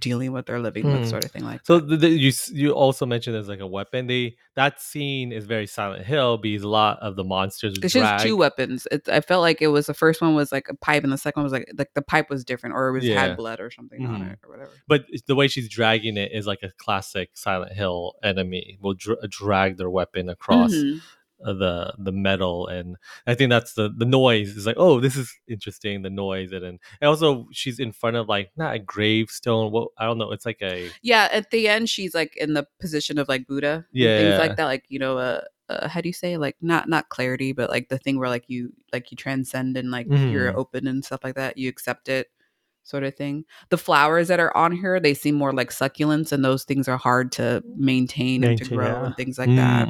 dealing 0.00 0.32
with 0.32 0.48
or 0.50 0.58
living 0.60 0.82
Hmm. 0.84 1.00
with 1.00 1.08
sort 1.08 1.24
of 1.24 1.30
thing 1.30 1.44
like 1.44 1.60
So 1.64 1.78
that. 1.78 1.88
the, 1.88 1.96
the, 1.96 2.08
you 2.08 2.32
you 2.52 2.72
also 2.72 3.06
mentioned 3.06 3.34
there's 3.34 3.48
like 3.48 3.60
a 3.60 3.66
weapon. 3.66 4.06
They 4.06 4.36
that 4.54 4.80
scene 4.80 5.32
is 5.32 5.44
very 5.46 5.66
Silent 5.66 6.04
Hill 6.04 6.38
because 6.38 6.62
a 6.62 6.68
lot 6.68 6.98
of 7.00 7.16
the 7.16 7.24
monsters 7.24 7.74
it's 7.82 7.92
just 7.94 8.24
two 8.24 8.36
weapons 8.36 8.86
it, 8.92 9.08
i 9.08 9.20
felt 9.20 9.40
like 9.42 9.60
it 9.60 9.68
was 9.68 9.86
the 9.86 9.94
first 9.94 10.20
one 10.22 10.34
was 10.34 10.52
like 10.52 10.68
a 10.68 10.74
pipe 10.74 11.02
and 11.04 11.12
the 11.12 11.18
second 11.18 11.40
one 11.40 11.44
was 11.44 11.52
like 11.52 11.68
like 11.76 11.90
the 11.94 12.02
pipe 12.02 12.30
was 12.30 12.44
different 12.44 12.74
or 12.74 12.88
it 12.88 12.92
was 12.92 13.04
Yeah. 13.04 13.20
had 13.20 13.36
blood 13.36 13.60
or 13.60 13.70
something 13.70 14.06
on 14.06 14.20
Mhm. 14.22 14.32
it 14.32 14.38
or 14.44 14.50
whatever 14.50 14.70
but 14.86 15.06
the 15.26 15.34
way 15.34 15.48
she's 15.48 15.68
dragging 15.68 16.16
it 16.16 16.30
is 16.32 16.46
like 16.46 16.62
a 16.62 16.70
classic 16.78 17.30
Silent 17.34 17.72
Hill 17.72 18.14
enemy 18.22 18.78
will 18.80 18.94
dr- 18.94 19.18
drag 19.28 19.76
their 19.76 19.90
weapon 19.90 20.28
across 20.28 20.72
Mhm. 20.72 21.00
Uh, 21.44 21.52
the 21.52 21.94
the 21.98 22.12
metal 22.12 22.66
and 22.66 22.96
I 23.26 23.34
think 23.34 23.50
that's 23.50 23.74
the 23.74 23.92
the 23.96 24.04
noise 24.06 24.50
is 24.56 24.66
like 24.66 24.76
oh 24.78 24.98
this 25.00 25.16
is 25.16 25.32
interesting 25.46 26.02
the 26.02 26.10
noise 26.10 26.52
and 26.52 26.64
and 26.64 26.78
also 27.02 27.46
she's 27.52 27.78
in 27.78 27.92
front 27.92 28.16
of 28.16 28.28
like 28.28 28.50
not 28.56 28.74
a 28.74 28.78
gravestone 28.78 29.70
well 29.72 29.92
I 29.98 30.06
don't 30.06 30.18
know 30.18 30.32
it's 30.32 30.46
like 30.46 30.62
a 30.62 30.90
Yeah, 31.02 31.28
at 31.30 31.50
the 31.50 31.68
end, 31.68 31.88
she's 31.90 32.14
like 32.14 32.36
in 32.36 32.54
the 32.54 32.66
position 32.80 33.18
of 33.18 33.28
like 33.28 33.46
Buddha. 33.46 33.84
Yeah. 33.92 34.18
things 34.18 34.38
like 34.38 34.56
that. 34.56 34.64
Like 34.64 34.84
you 34.88 34.98
know, 34.98 35.18
uh, 35.18 35.42
uh, 35.68 35.88
how 35.88 36.00
do 36.00 36.08
you 36.08 36.12
say 36.12 36.36
like 36.36 36.56
not 36.60 36.88
not 36.88 37.08
clarity, 37.08 37.52
but 37.52 37.70
like 37.70 37.88
the 37.88 37.98
thing 37.98 38.18
where 38.18 38.28
like 38.28 38.44
you 38.48 38.72
like 38.92 39.10
you 39.10 39.16
transcend 39.16 39.76
and 39.76 39.90
like 39.90 40.06
you're 40.08 40.52
Mhm. 40.52 40.56
open 40.56 40.86
and 40.86 41.04
stuff 41.04 41.20
like 41.24 41.34
that. 41.36 41.56
You 41.58 41.68
accept 41.68 42.08
it, 42.08 42.28
sort 42.82 43.02
of 43.04 43.14
thing. 43.16 43.44
The 43.70 43.78
flowers 43.78 44.28
that 44.28 44.40
are 44.40 44.54
on 44.56 44.72
here, 44.72 45.00
they 45.00 45.14
seem 45.14 45.34
more 45.36 45.52
like 45.54 45.70
succulents, 45.70 46.32
and 46.32 46.44
those 46.44 46.64
things 46.64 46.86
are 46.88 46.98
hard 46.98 47.32
to 47.32 47.62
maintain, 47.76 48.44
and 48.44 48.58
to 48.58 48.64
grow 48.68 48.86
yeah. 48.86 49.06
and 49.06 49.16
things 49.16 49.38
like 49.38 49.54
that. 49.56 49.88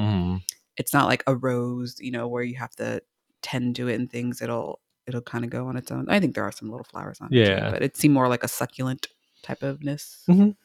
It's 0.77 0.93
not 0.93 1.07
like 1.09 1.23
a 1.27 1.37
rose, 1.37 1.97
you 2.01 2.11
know, 2.11 2.27
where 2.29 2.43
you 2.43 2.57
have 2.57 2.75
to 2.77 3.01
tend 3.43 3.77
to 3.77 3.89
it 3.89 3.95
and 3.95 4.11
things. 4.11 4.43
It'll 4.43 4.81
it'll 5.07 5.21
kind 5.23 5.45
of 5.45 5.51
go 5.51 5.67
on 5.67 5.77
its 5.77 5.91
own. 5.91 6.07
I 6.09 6.19
think 6.21 6.35
there 6.35 6.45
are 6.45 6.53
some 6.53 6.71
little 6.71 6.85
flowers 6.85 7.21
on 7.21 7.29
it, 7.33 7.45
too, 7.45 7.51
Yeah. 7.53 7.71
but 7.71 7.83
it 7.83 7.97
seemed 7.97 8.15
more 8.15 8.29
like 8.29 8.43
a 8.43 8.49
succulent 8.49 9.07
type 9.43 9.61
ofness. 9.61 10.25
Mhm. 10.29 10.57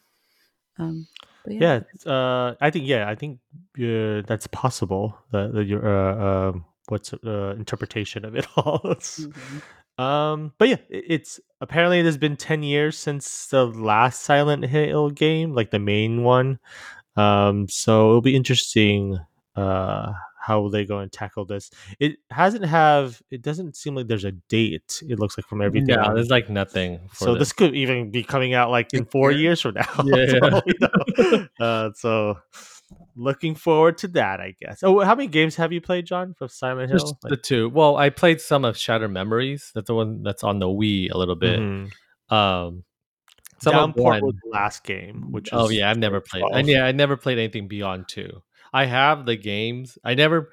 Um, 0.78 1.06
yeah, 1.46 1.80
it's, 1.94 2.06
uh, 2.06 2.54
I 2.60 2.70
think 2.70 2.86
yeah, 2.86 3.08
I 3.08 3.14
think 3.14 3.38
uh, 3.78 4.22
that's 4.26 4.46
possible. 4.48 5.16
That 5.32 5.52
that 5.54 5.64
your 5.64 5.86
uh, 5.86 6.50
um, 6.50 6.64
what's 6.88 7.12
uh, 7.12 7.54
interpretation 7.58 8.24
of 8.24 8.34
it 8.34 8.46
all. 8.56 8.80
Mhm. 8.80 9.62
um, 9.98 10.52
but 10.58 10.68
yeah, 10.68 10.76
i- 10.90 11.04
it's 11.08 11.38
apparently 11.60 12.00
it 12.00 12.06
has 12.06 12.16
been 12.18 12.36
ten 12.36 12.62
years 12.62 12.96
since 12.96 13.46
the 13.48 13.66
last 13.66 14.22
Silent 14.22 14.64
Hill 14.64 15.10
game, 15.10 15.52
like 15.54 15.70
the 15.70 15.78
main 15.78 16.22
one. 16.24 16.58
Um, 17.16 17.68
so 17.68 18.08
it'll 18.08 18.22
be 18.22 18.36
interesting 18.36 19.18
uh 19.56 20.12
how 20.42 20.60
will 20.62 20.70
they 20.70 20.86
go 20.86 20.98
and 21.00 21.12
tackle 21.12 21.44
this. 21.44 21.70
It 21.98 22.16
hasn't 22.30 22.64
have 22.64 23.20
it 23.30 23.42
doesn't 23.42 23.76
seem 23.76 23.94
like 23.94 24.06
there's 24.08 24.24
a 24.24 24.32
date. 24.32 25.02
It 25.06 25.18
looks 25.18 25.36
like 25.36 25.46
from 25.46 25.60
everything. 25.60 25.90
yeah 25.90 26.12
there's 26.14 26.30
like 26.30 26.48
nothing 26.48 26.98
for 27.10 27.24
so 27.24 27.32
this. 27.34 27.40
this 27.40 27.52
could 27.52 27.74
even 27.74 28.10
be 28.10 28.22
coming 28.24 28.54
out 28.54 28.70
like 28.70 28.92
in 28.94 29.04
four 29.04 29.30
year. 29.32 29.40
years 29.50 29.60
from 29.60 29.74
now. 29.74 29.86
Yeah, 30.04 30.26
yeah. 30.32 30.48
all 30.50 30.62
we 30.66 30.74
know. 30.80 31.46
uh, 31.60 31.90
so 31.94 32.38
looking 33.16 33.54
forward 33.54 33.98
to 33.98 34.08
that, 34.08 34.40
I 34.40 34.54
guess. 34.58 34.82
Oh, 34.82 35.00
how 35.00 35.14
many 35.14 35.28
games 35.28 35.56
have 35.56 35.72
you 35.72 35.80
played, 35.80 36.06
John, 36.06 36.34
Silent 36.48 36.90
Just 36.90 37.06
Hill? 37.06 37.18
the 37.22 37.36
two. 37.36 37.68
Well, 37.68 37.96
I 37.96 38.08
played 38.10 38.40
some 38.40 38.64
of 38.64 38.76
Shattered 38.76 39.10
Memories. 39.10 39.70
That's 39.74 39.88
the 39.88 39.94
one 39.94 40.22
that's 40.22 40.42
on 40.42 40.58
the 40.58 40.66
Wii 40.66 41.10
a 41.10 41.18
little 41.18 41.36
bit. 41.36 41.60
Mhm. 41.60 41.90
Um, 42.30 42.84
some 43.62 43.74
of 43.74 43.94
Downpour 43.94 44.20
was 44.22 44.34
the 44.42 44.50
last 44.50 44.84
game, 44.84 45.32
which 45.32 45.50
Oh 45.52 45.68
yeah, 45.68 45.90
I've 45.90 45.98
never 45.98 46.20
played. 46.20 46.44
And 46.50 46.66
yeah, 46.66 46.86
I 46.86 46.92
never 46.92 47.16
played 47.18 47.38
anything 47.38 47.68
beyond 47.68 48.08
two. 48.08 48.42
I 48.72 48.86
have 48.86 49.26
the 49.26 49.36
games. 49.36 49.98
I 50.04 50.14
never, 50.14 50.50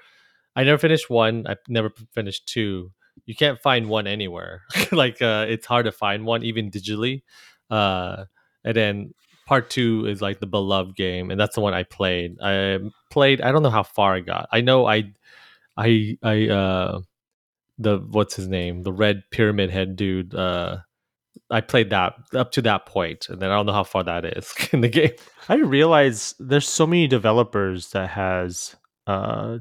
I 0.55 0.63
never 0.63 0.77
finished 0.77 1.09
one. 1.09 1.45
I 1.47 1.55
never 1.67 1.91
finished 2.13 2.47
two. 2.47 2.91
You 3.25 3.35
can't 3.35 3.59
find 3.59 3.89
one 3.89 4.07
anywhere. 4.07 4.63
like 4.91 5.21
uh, 5.21 5.45
it's 5.49 5.65
hard 5.65 5.85
to 5.85 5.91
find 5.91 6.25
one 6.25 6.43
even 6.43 6.71
digitally. 6.71 7.23
Uh, 7.69 8.25
and 8.63 8.75
then 8.75 9.13
part 9.45 9.69
two 9.69 10.05
is 10.07 10.21
like 10.21 10.39
the 10.39 10.47
beloved 10.47 10.95
game, 10.95 11.31
and 11.31 11.39
that's 11.39 11.55
the 11.55 11.61
one 11.61 11.73
I 11.73 11.83
played. 11.83 12.37
I 12.41 12.79
played. 13.11 13.41
I 13.41 13.51
don't 13.51 13.63
know 13.63 13.69
how 13.69 13.83
far 13.83 14.15
I 14.15 14.19
got. 14.21 14.47
I 14.51 14.61
know 14.61 14.85
I, 14.87 15.13
I, 15.77 16.17
I. 16.23 16.47
uh 16.49 17.01
the 17.77 17.99
what's 17.99 18.35
his 18.35 18.47
name? 18.47 18.83
The 18.83 18.91
red 18.91 19.23
pyramid 19.31 19.69
head 19.69 19.95
dude. 19.95 20.33
Uh, 20.33 20.77
I 21.49 21.61
played 21.61 21.89
that 21.91 22.13
up 22.33 22.51
to 22.53 22.61
that 22.63 22.85
point, 22.85 23.27
and 23.29 23.41
then 23.41 23.49
I 23.51 23.55
don't 23.55 23.65
know 23.65 23.73
how 23.73 23.83
far 23.83 24.03
that 24.03 24.25
is 24.25 24.53
in 24.71 24.81
the 24.81 24.89
game. 24.89 25.11
I 25.49 25.55
realize 25.55 26.35
there's 26.39 26.67
so 26.67 26.85
many 26.87 27.07
developers 27.07 27.91
that 27.91 28.09
has 28.09 28.75
uh, 29.07 29.59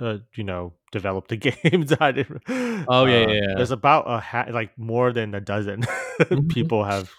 uh 0.00 0.18
you 0.34 0.44
know 0.44 0.74
developed 0.92 1.28
the 1.28 1.36
games. 1.62 1.92
I 2.00 2.12
didn't, 2.12 2.42
Oh, 2.48 3.04
yeah, 3.06 3.16
uh, 3.16 3.26
yeah, 3.26 3.26
yeah. 3.32 3.54
There's 3.56 3.70
about 3.70 4.04
a 4.06 4.20
ha- 4.20 4.46
like 4.50 4.76
more 4.78 5.12
than 5.12 5.34
a 5.34 5.40
dozen 5.40 5.82
Mhm. 6.20 6.48
people 6.48 6.84
have 6.84 7.10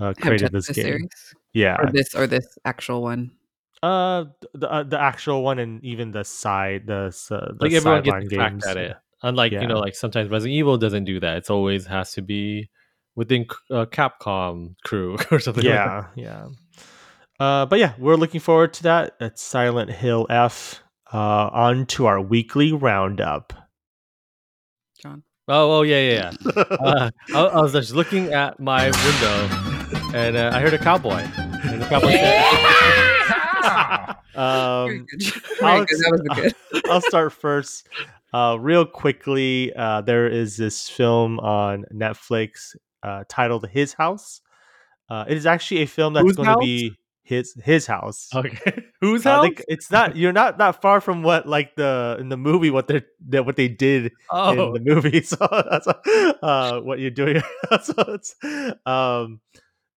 uh, 0.00 0.12
created 0.14 0.52
touched 0.52 0.52
this 0.52 0.66
the 0.68 0.74
game. 0.74 0.84
series? 0.84 1.34
Yeah, 1.52 1.76
or 1.78 1.90
this 1.92 2.14
or 2.14 2.26
this 2.26 2.46
actual 2.64 3.02
one. 3.02 3.30
uh, 3.82 4.24
the 4.54 4.70
uh, 4.70 4.82
the 4.82 4.98
actual 5.00 5.42
one 5.42 5.58
and 5.58 5.84
even 5.84 6.10
the 6.12 6.24
side 6.24 6.86
the 6.86 7.06
s- 7.08 7.30
uh, 7.30 7.52
the 7.58 7.66
like 7.66 7.72
everyone 7.72 8.02
gets 8.02 8.14
sideline 8.14 8.28
to 8.28 8.36
crack 8.36 8.52
games. 8.52 8.66
at 8.66 8.76
it. 8.76 8.96
Unlike 9.22 9.52
you 9.52 9.66
know, 9.66 9.78
like 9.78 9.94
sometimes 9.94 10.28
Resident 10.30 10.54
Evil 10.56 10.76
doesn't 10.78 11.04
do 11.04 11.20
that. 11.20 11.36
It's 11.38 11.50
always 11.50 11.86
has 11.86 12.12
to 12.12 12.22
be 12.22 12.68
within 13.16 13.44
c- 13.50 13.74
uh, 13.74 13.86
Capcom 13.86 14.74
crew 14.84 15.16
or 15.30 15.38
something. 15.40 15.64
like 15.64 15.74
that. 15.74 16.10
yeah, 16.16 16.46
yeah. 16.48 16.48
Uh, 17.40 17.66
but 17.66 17.78
yeah, 17.78 17.94
we're 17.98 18.16
looking 18.16 18.40
forward 18.40 18.72
to 18.74 18.82
that. 18.84 19.16
That's 19.18 19.42
Silent 19.42 19.90
Hill 19.90 20.26
F. 20.30 20.80
Uh, 21.12 21.48
on 21.52 21.86
to 21.86 22.06
our 22.06 22.20
weekly 22.20 22.72
roundup. 22.72 23.52
John. 25.00 25.22
Oh, 25.48 25.78
oh 25.78 25.82
yeah, 25.82 26.00
yeah. 26.00 26.32
yeah. 26.56 26.64
Uh, 26.70 27.10
I, 27.34 27.40
I 27.40 27.60
was 27.60 27.72
just 27.72 27.92
looking 27.94 28.32
at 28.32 28.58
my 28.60 28.84
window, 28.86 29.48
and 30.16 30.36
uh, 30.36 30.50
I 30.54 30.60
heard 30.60 30.74
a 30.74 30.78
cowboy. 30.78 31.22
And 31.64 31.82
the 31.82 31.86
cowboy 31.86 32.10
said, 32.12 32.44
um, 34.36 35.06
good. 35.10 35.22
Very 35.60 35.84
That 35.84 36.26
was 36.28 36.38
good. 36.40 36.54
I'll 36.90 37.00
start 37.00 37.32
first. 37.32 37.88
Uh, 38.32 38.56
real 38.58 38.84
quickly, 38.84 39.72
uh, 39.76 40.00
there 40.00 40.26
is 40.26 40.56
this 40.56 40.88
film 40.88 41.38
on 41.40 41.84
Netflix 41.92 42.74
uh, 43.04 43.24
titled 43.28 43.68
"His 43.68 43.92
House." 43.92 44.40
Uh, 45.08 45.24
it 45.28 45.36
is 45.36 45.46
actually 45.46 45.82
a 45.82 45.86
film 45.86 46.14
that's 46.14 46.24
going 46.36 46.48
to 46.48 46.56
be 46.64 46.92
his 47.22 47.54
his 47.62 47.86
house. 47.86 48.28
"Okay, 48.34 48.84
whose 49.00 49.24
Uh, 49.26 49.30
house?" 49.42 49.50
they- 49.56 49.64
it's 49.68 49.90
not 49.90 50.16
you're 50.16 50.32
not 50.32 50.58
that 50.58 50.80
far 50.82 51.00
from 51.00 51.22
what 51.22 51.46
like 51.46 51.76
the 51.76 52.16
in 52.18 52.28
the 52.30 52.36
movie 52.36 52.70
what 52.70 52.88
they 52.88 53.02
that 53.28 53.46
what 53.46 53.56
they 53.56 53.68
did 53.68 54.12
oh, 54.30 54.50
in 54.74 54.84
the 54.84 54.94
movie. 54.94 55.20
So 55.24 55.36
that's 55.70 55.86
uh, 55.86 56.80
what 56.80 56.98
you're 56.98 57.10
doing. 57.10 57.40
so 57.82 57.94
it's 58.08 58.34
um 58.86 59.40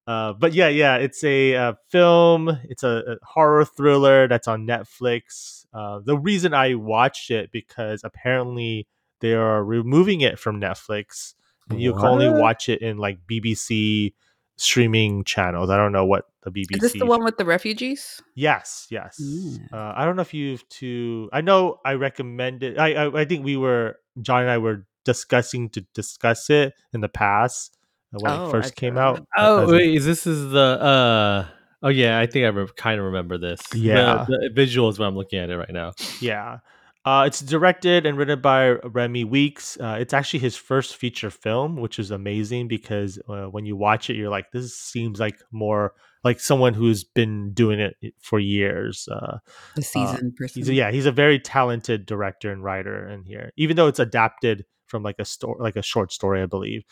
uh 0.07 0.31
but 0.33 0.53
yeah 0.53 0.69
yeah 0.69 0.95
it's 0.95 1.21
a 1.23 1.53
uh, 1.55 1.73
film 1.89 2.49
it's 2.69 2.83
a, 2.83 3.03
a 3.07 3.15
horror 3.25 3.65
thriller 3.65 4.27
that's 4.29 4.47
on 4.47 4.65
netflix 4.65 5.65
uh 5.73 5.99
the 6.01 6.17
reason 6.17 6.53
i 6.53 6.75
watched 6.75 7.29
it 7.29 7.51
because 7.51 8.01
apparently 8.05 8.87
they 9.19 9.33
are 9.33 9.61
removing 9.61 10.21
it 10.21 10.39
from 10.39 10.61
netflix 10.61 11.33
and 11.69 11.81
you 11.81 11.93
can 11.93 12.05
only 12.05 12.29
watch 12.29 12.69
it 12.69 12.81
in 12.81 12.97
like 12.97 13.19
bbc 13.29 14.13
streaming 14.57 15.23
channels 15.23 15.69
i 15.69 15.77
don't 15.77 15.91
know 15.91 16.05
what 16.05 16.25
the 16.43 16.51
bbc 16.51 16.75
Is 16.75 16.79
this 16.79 16.93
the 16.93 17.05
one 17.05 17.23
with 17.23 17.37
the 17.37 17.43
refugees? 17.45 18.21
Yes, 18.33 18.87
yes. 18.89 19.19
Mm. 19.21 19.73
Uh, 19.73 19.93
I 19.95 20.05
don't 20.05 20.15
know 20.15 20.21
if 20.21 20.33
you've 20.33 20.67
to. 20.79 21.29
I 21.33 21.41
know 21.41 21.79
I 21.83 21.93
recommended. 21.93 22.77
I, 22.77 22.93
I 22.93 23.21
I 23.21 23.25
think 23.25 23.43
we 23.43 23.57
were 23.57 23.97
John 24.21 24.43
and 24.43 24.49
I 24.49 24.57
were 24.57 24.85
discussing 25.03 25.67
to 25.71 25.81
discuss 25.93 26.49
it 26.49 26.73
in 26.93 27.01
the 27.01 27.09
past 27.09 27.77
uh, 28.13 28.19
when 28.21 28.31
Oh, 28.31 28.45
it 28.45 28.47
I 28.47 28.51
first 28.51 28.75
came 28.77 28.97
out. 28.97 29.27
Oh 29.35 29.63
as 29.63 29.71
wait, 29.71 29.95
is 29.95 30.05
this 30.05 30.25
is 30.25 30.51
the 30.51 30.59
uh 30.81 31.45
oh 31.83 31.89
yeah, 31.89 32.17
I 32.17 32.27
think 32.27 32.45
I 32.45 32.49
re- 32.49 32.67
kind 32.77 32.97
of 32.99 33.05
remember 33.07 33.37
this. 33.37 33.59
The- 33.71 33.79
Yeah. 33.79 34.25
the, 34.27 34.49
visuals 34.55 34.97
when 34.99 35.09
I'm 35.09 35.17
looking 35.17 35.39
at 35.39 35.49
it 35.49 35.57
right 35.57 35.73
now. 35.73 35.91
Yeah. 36.21 36.59
Uh, 37.07 37.23
it's 37.23 37.39
directed 37.39 38.05
and 38.05 38.17
written 38.17 38.41
by 38.41 38.71
Remi 38.71 39.23
Weekes. 39.23 39.77
Uh, 39.79 39.95
it's 39.97 40.13
actually 40.13 40.41
his 40.41 40.57
first 40.57 40.97
feature 40.97 41.29
film, 41.29 41.77
which 41.77 41.99
is 41.99 42.11
amazing 42.11 42.67
because 42.67 43.17
uh, 43.29 43.45
when 43.45 43.65
you 43.65 43.77
watch 43.77 44.09
it, 44.09 44.17
you're 44.17 44.29
like, 44.29 44.51
this 44.51 44.77
seems 44.77 45.17
like 45.17 45.39
more 45.49 45.93
like 46.25 46.41
someone 46.41 46.73
who's 46.73 47.05
been 47.05 47.53
doing 47.53 47.79
it 47.79 47.95
for 48.19 48.39
years. 48.39 49.07
Uh, 49.09 49.37
The 49.75 49.83
seasoned 49.83 50.35
person. 50.35 50.59
he's 50.59 50.67
a, 50.67 50.73
yeah 50.73 50.91
he's 50.91 51.05
a 51.05 51.11
very 51.13 51.39
talented 51.39 52.05
director 52.05 52.51
and 52.51 52.61
writer 52.61 53.07
in 53.07 53.23
here 53.23 53.53
even 53.55 53.77
though 53.77 53.87
it's 53.87 53.99
adapted 53.99 54.65
from 54.87 55.01
like 55.01 55.15
a 55.17 55.25
story 55.25 55.55
like 55.61 55.77
a 55.77 55.81
short 55.81 56.11
story 56.11 56.41
i 56.41 56.45
believe 56.45 56.83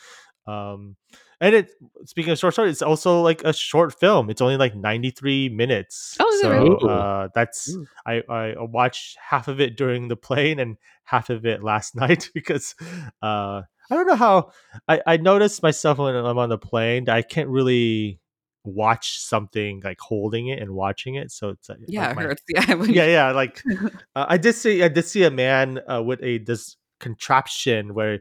um 0.46 0.96
and 1.40 1.54
it 1.54 1.70
speaking 2.04 2.32
of 2.32 2.38
short 2.38 2.52
story 2.54 2.70
it's 2.70 2.82
also 2.82 3.20
like 3.22 3.42
a 3.44 3.52
short 3.52 3.98
film 3.98 4.30
it's 4.30 4.40
only 4.40 4.56
like 4.56 4.74
93 4.74 5.48
minutes 5.50 6.16
Oh, 6.20 6.28
is 6.28 6.40
it 6.40 6.42
so 6.42 6.50
really? 6.50 6.76
Uh 6.88 7.28
that's 7.34 7.72
Ooh. 7.74 7.86
I, 8.06 8.22
I 8.28 8.54
watched 8.58 9.16
half 9.20 9.48
of 9.48 9.60
it 9.60 9.76
during 9.76 10.08
the 10.08 10.16
plane 10.16 10.58
and 10.58 10.76
half 11.04 11.30
of 11.30 11.44
it 11.46 11.62
last 11.62 11.94
night 12.04 12.30
because 12.34 12.74
uh 13.22 13.62
i 13.90 13.94
don't 13.94 14.06
know 14.06 14.16
how 14.16 14.50
i 14.88 15.00
i 15.06 15.16
noticed 15.16 15.62
myself 15.62 15.98
when 15.98 16.14
i'm 16.14 16.38
on 16.38 16.48
the 16.48 16.58
plane 16.58 17.04
that 17.04 17.16
i 17.16 17.22
can't 17.22 17.48
really 17.48 18.20
watch 18.64 19.20
something 19.20 19.80
like 19.84 20.00
holding 20.00 20.48
it 20.48 20.60
and 20.60 20.72
watching 20.72 21.14
it 21.14 21.30
so 21.30 21.50
it's 21.50 21.68
like 21.68 21.78
yeah, 21.86 22.00
like 22.02 22.10
it 22.10 22.16
my- 22.16 22.22
hurts. 22.22 22.42
Yeah, 22.48 22.74
when 22.74 22.90
yeah 22.92 23.06
yeah 23.06 23.30
like 23.30 23.62
uh, 24.16 24.26
I 24.28 24.38
did 24.38 24.54
see 24.54 24.82
I 24.82 24.88
did 24.88 25.04
see 25.04 25.22
a 25.22 25.30
man 25.30 25.78
uh, 25.88 26.02
with 26.02 26.20
a 26.22 26.38
this 26.38 26.76
contraption 26.98 27.94
where 27.94 28.20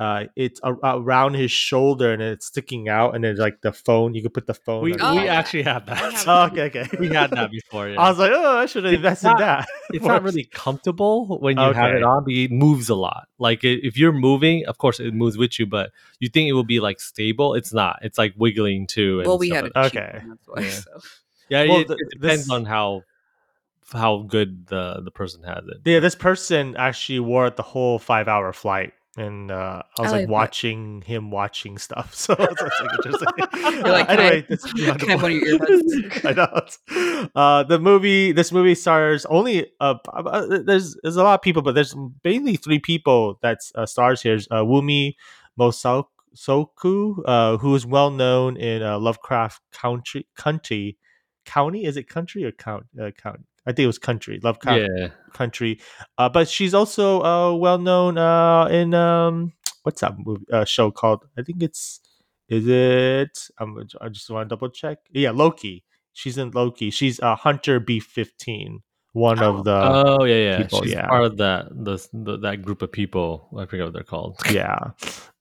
uh, 0.00 0.24
it's 0.34 0.58
a- 0.64 0.72
around 0.82 1.34
his 1.34 1.52
shoulder 1.52 2.10
and 2.12 2.22
it's 2.22 2.46
sticking 2.46 2.88
out, 2.88 3.14
and 3.14 3.22
then 3.22 3.36
like 3.36 3.60
the 3.60 3.70
phone 3.72 4.14
you 4.14 4.22
could 4.22 4.32
put 4.32 4.46
the 4.46 4.54
phone. 4.54 4.82
We, 4.82 4.92
we 4.92 4.98
Oh, 5.00 5.18
actually 5.18 5.64
have 5.64 5.84
that. 5.86 5.98
have 5.98 6.24
oh, 6.26 6.44
okay, 6.46 6.62
okay. 6.80 6.88
we 6.98 7.08
had 7.08 7.30
that 7.32 7.50
before. 7.50 7.86
Yeah. 7.90 8.00
I 8.00 8.08
was 8.08 8.18
like, 8.18 8.32
oh, 8.34 8.56
I 8.56 8.64
should 8.64 8.84
have 8.84 8.94
It's 8.94 8.98
invested 8.98 9.28
not- 9.28 9.38
that. 9.40 9.68
it's 9.90 10.04
not 10.04 10.22
really 10.22 10.44
comfortable 10.44 11.38
when 11.38 11.58
you 11.58 11.72
have 11.74 11.94
it 11.94 12.02
on, 12.02 12.24
but 12.24 12.32
it 12.32 12.50
moves 12.50 12.88
a 12.88 12.94
lot. 12.94 13.28
Like 13.38 13.60
i- 13.62 13.78
if 13.82 13.98
you're 13.98 14.12
moving, 14.12 14.64
of 14.66 14.78
course 14.78 15.00
it 15.00 15.12
moves 15.12 15.36
with 15.36 15.58
you, 15.60 15.66
but 15.66 15.90
you 16.18 16.28
think 16.30 16.48
it 16.48 16.54
will 16.54 16.64
be 16.64 16.80
like 16.80 16.98
stable. 16.98 17.54
It's 17.54 17.72
not. 17.74 17.98
It's 18.02 18.16
like 18.16 18.32
wiggling 18.38 18.86
too. 18.86 19.18
and 19.20 19.28
well, 19.28 19.38
we 19.38 19.48
stuff 19.50 19.56
had 19.56 19.64
like 19.64 19.72
a 19.74 19.80
that. 19.80 19.92
cheap 19.92 20.00
Okay. 20.00 20.26
one, 20.26 20.38
why, 20.46 20.62
Yeah. 20.62 20.70
so. 20.70 21.00
Yeah, 21.50 21.64
Well, 21.64 21.80
it, 21.80 21.88
the- 21.88 21.94
it 22.00 22.08
depends 22.10 22.42
this- 22.44 22.50
on 22.50 22.64
how 22.64 23.02
how 23.92 24.18
good 24.18 24.66
the 24.68 25.00
the 25.04 25.10
person 25.10 25.42
has 25.42 25.64
it. 25.68 25.78
Yeah, 25.84 25.98
this 26.00 26.14
person 26.14 26.74
actually 26.78 27.20
wore 27.20 27.48
it 27.48 27.56
the 27.56 27.62
whole 27.64 27.98
five 27.98 28.28
hour 28.28 28.52
flight. 28.52 28.94
And 29.16 29.50
uh, 29.50 29.82
I 29.98 30.02
was 30.02 30.12
like 30.12 30.28
watching 30.28 31.02
him 31.02 31.32
watching 31.32 31.78
stuff, 31.78 32.14
so 32.14 32.34
it's 32.38 32.62
like 32.62 32.72
interesting. 32.94 33.28
You're 33.74 33.92
like, 33.92 34.08
Uh, 34.08 34.14
"Can 34.16 34.20
I- 34.20 34.22
anyway, 34.26 34.46
this 34.48 34.64
is 34.64 34.72
can 34.72 35.10
I 35.10 35.14
one 35.16 35.32
of 35.32 35.38
your 35.38 35.58
point. 36.12 36.24
I 36.24 36.32
know. 36.32 37.28
Uh, 37.34 37.62
the 37.64 37.78
movie, 37.80 38.30
this 38.30 38.52
movie 38.52 38.76
stars 38.76 39.26
only 39.26 39.66
uh, 39.80 39.96
uh, 40.12 40.46
there's 40.62 40.96
there's 41.02 41.16
a 41.16 41.24
lot 41.24 41.34
of 41.34 41.42
people, 41.42 41.60
but 41.60 41.74
there's 41.74 41.94
mainly 42.24 42.54
three 42.56 42.78
people 42.78 43.38
that 43.42 43.58
uh, 43.74 43.84
stars 43.84 44.22
here. 44.22 44.38
Uh, 44.50 44.62
Wunmi 44.62 45.14
Mosaku, 45.58 47.18
uh, 47.26 47.56
who 47.58 47.74
is 47.74 47.84
well 47.86 48.10
known 48.10 48.56
in 48.56 48.82
uh, 48.82 48.98
Lovecraft 48.98 49.60
Country, 49.72 50.26
Country, 50.36 50.96
County. 51.44 51.84
Is 51.84 51.96
it 51.96 52.08
country 52.08 52.44
or 52.44 52.52
count? 52.52 52.86
Uh, 53.00 53.10
count. 53.10 53.40
I 53.66 53.72
think 53.72 53.84
it 53.84 53.86
was 53.88 53.98
country. 53.98 54.40
Lovecraft 54.42 54.88
Yeah. 54.96 55.08
country. 55.34 55.80
Uh, 56.18 56.28
but 56.28 56.48
she's 56.48 56.74
also 56.74 57.22
uh, 57.22 57.54
well 57.54 57.78
known 57.78 58.18
uh, 58.18 58.66
in 58.66 58.94
um, 58.94 59.52
what's 59.82 60.00
that 60.00 60.14
movie 60.18 60.44
uh, 60.52 60.64
show 60.64 60.90
called? 60.90 61.24
I 61.38 61.42
think 61.42 61.62
it's 61.62 62.00
is 62.48 62.66
it? 62.66 63.38
I'm, 63.58 63.76
I 64.00 64.08
just 64.08 64.28
want 64.30 64.48
to 64.48 64.54
double 64.54 64.70
check. 64.70 64.98
Yeah, 65.12 65.30
Loki. 65.30 65.84
She's 66.12 66.36
in 66.38 66.50
Loki. 66.50 66.90
She's 66.90 67.20
uh, 67.20 67.36
Hunter 67.36 67.78
B 67.80 68.00
fifteen. 68.00 68.80
One 69.12 69.42
Oh. 69.42 69.56
of 69.58 69.64
the 69.64 69.72
oh 69.74 70.24
yeah, 70.24 70.34
yeah. 70.36 70.56
people, 70.62 70.82
She's 70.82 70.92
yeah. 70.92 71.06
part 71.08 71.24
of 71.24 71.36
that 71.38 71.68
the, 71.70 71.98
the 72.12 72.38
that 72.38 72.62
group 72.62 72.80
of 72.82 72.90
people. 72.92 73.48
I 73.58 73.66
forget 73.66 73.84
what 73.86 73.92
they're 73.92 74.02
called. 74.04 74.38
yeah. 74.50 74.90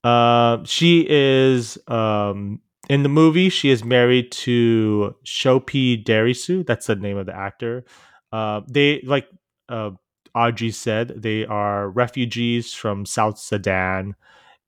Uh, 0.04 0.64
she 0.66 1.06
is 1.10 1.78
um 1.88 2.62
in 2.90 3.04
the 3.04 3.10
movie. 3.10 3.50
She 3.50 3.70
is 3.70 3.84
married 3.84 4.32
to 4.44 5.16
Sope 5.24 5.70
Dirisu. 5.72 6.66
That's 6.66 6.88
the 6.88 6.96
name 6.96 7.18
of 7.18 7.26
the 7.28 7.36
actor. 7.36 7.84
Uh, 8.32 8.62
they 8.68 9.02
like 9.06 9.28
uh, 9.70 9.92
Audrey 10.36 10.72
said 10.72 11.22
they 11.22 11.46
are 11.46 11.90
refugees 11.90 12.74
from 12.74 13.06
South 13.06 13.40
Sudan, 13.40 14.16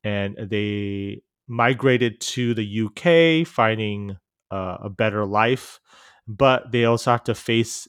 and 0.03 0.37
they 0.37 1.21
migrated 1.47 2.19
to 2.21 2.53
the 2.53 2.81
UK, 2.87 3.47
finding 3.47 4.17
uh, 4.51 4.77
a 4.81 4.89
better 4.89 5.25
life. 5.25 5.79
But 6.27 6.71
they 6.71 6.85
also 6.85 7.11
have 7.11 7.23
to 7.25 7.35
face 7.35 7.87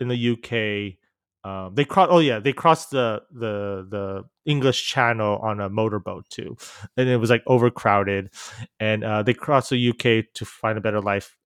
in 0.00 0.08
the 0.08 0.30
UK. 0.32 0.98
Um, 1.44 1.74
they 1.74 1.84
cross. 1.84 2.08
Oh 2.10 2.20
yeah, 2.20 2.38
they 2.38 2.52
crossed 2.52 2.90
the 2.90 3.22
the 3.32 3.86
the 3.90 4.24
English 4.46 4.86
Channel 4.88 5.38
on 5.38 5.60
a 5.60 5.68
motorboat 5.68 6.26
too, 6.30 6.56
and 6.96 7.08
it 7.08 7.16
was 7.16 7.30
like 7.30 7.42
overcrowded. 7.46 8.30
And 8.78 9.02
uh, 9.04 9.22
they 9.24 9.34
crossed 9.34 9.70
the 9.70 9.88
UK 9.90 10.32
to 10.34 10.44
find 10.44 10.78
a 10.78 10.80
better 10.80 11.00
life, 11.00 11.36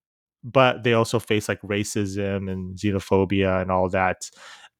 but 0.46 0.84
they 0.84 0.92
also 0.94 1.18
face 1.18 1.48
like 1.48 1.60
racism 1.62 2.50
and 2.50 2.76
xenophobia 2.78 3.60
and 3.60 3.70
all 3.72 3.88
that. 3.90 4.30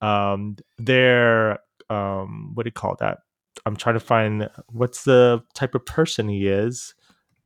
Um, 0.00 0.56
they're 0.78 1.58
um, 1.90 2.52
what 2.54 2.64
do 2.64 2.68
you 2.68 2.72
call 2.72 2.96
that? 3.00 3.18
I'm 3.66 3.76
trying 3.76 3.96
to 3.96 4.00
find 4.00 4.48
what's 4.68 5.04
the 5.04 5.42
type 5.54 5.74
of 5.74 5.84
person 5.86 6.28
he 6.28 6.46
is. 6.48 6.94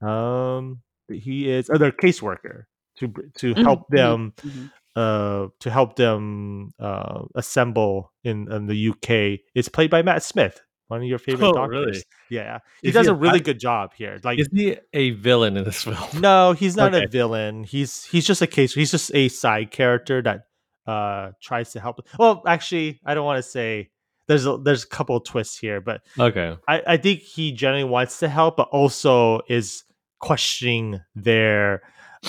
Um, 0.03 0.83
he 1.09 1.51
is 1.51 1.71
oh, 1.73 1.79
they're 1.79 1.93
caseworker 1.93 2.65
to 2.99 3.13
to 3.37 3.55
Mhm, 3.55 3.63
help 3.65 3.81
mhm, 3.91 3.97
them 3.97 4.35
mhm. 4.45 4.71
uh 4.97 5.49
to 5.61 5.71
help 5.71 5.97
them 5.97 6.73
uh 6.79 7.23
assemble 7.35 8.13
in, 8.25 8.51
in 8.53 8.67
the 8.67 8.91
UK. 8.91 9.41
It's 9.55 9.69
played 9.69 9.91
by 9.91 10.03
Matt 10.03 10.23
Smith, 10.23 10.61
one 10.91 11.01
of 11.03 11.07
your 11.07 11.19
favorite 11.19 11.47
Oh, 11.47 11.53
doctors. 11.55 11.87
really? 11.87 12.03
Yeah, 12.31 12.59
he 12.83 12.89
Is 12.89 12.95
does 12.95 13.07
he 13.07 13.11
a 13.11 13.13
a 13.13 13.17
really 13.17 13.39
bad- 13.39 13.45
good 13.45 13.61
job 13.61 13.93
here. 13.95 14.19
Like, 14.25 14.39
Is 14.41 14.49
he 14.53 14.77
a 14.93 15.11
villain 15.13 15.57
in 15.57 15.65
this 15.65 15.83
film? 15.89 16.21
no, 16.21 16.53
he's 16.53 16.77
not 16.77 16.93
Okay. 16.95 17.05
a 17.05 17.09
villain. 17.09 17.65
He's 17.65 18.05
he's 18.05 18.27
just 18.27 18.43
a 18.43 18.47
case. 18.47 18.75
He's 18.75 18.91
just 18.91 19.15
a 19.15 19.29
side 19.29 19.71
character 19.71 20.21
that 20.23 20.47
uh 20.87 21.31
tries 21.43 21.73
to 21.73 21.81
help. 21.81 22.01
Well, 22.19 22.43
actually, 22.47 23.01
I 23.07 23.15
don't 23.15 23.25
want 23.25 23.39
to 23.39 23.49
say. 23.49 23.91
There's 24.27 24.47
a, 24.47 24.59
there's 24.59 24.85
a 24.85 24.87
couple 24.89 25.17
of 25.17 25.25
twists 25.25 25.59
here, 25.59 25.81
but 25.81 26.03
Okay. 26.17 26.57
I, 26.69 26.83
I 26.87 26.97
think 26.99 27.19
he 27.21 27.51
generally 27.51 27.83
wants 27.83 28.21
to 28.21 28.29
help, 28.29 28.57
but 28.59 28.69
also 28.71 29.41
is 29.49 29.83
questioning 30.21 31.01
their 31.17 31.83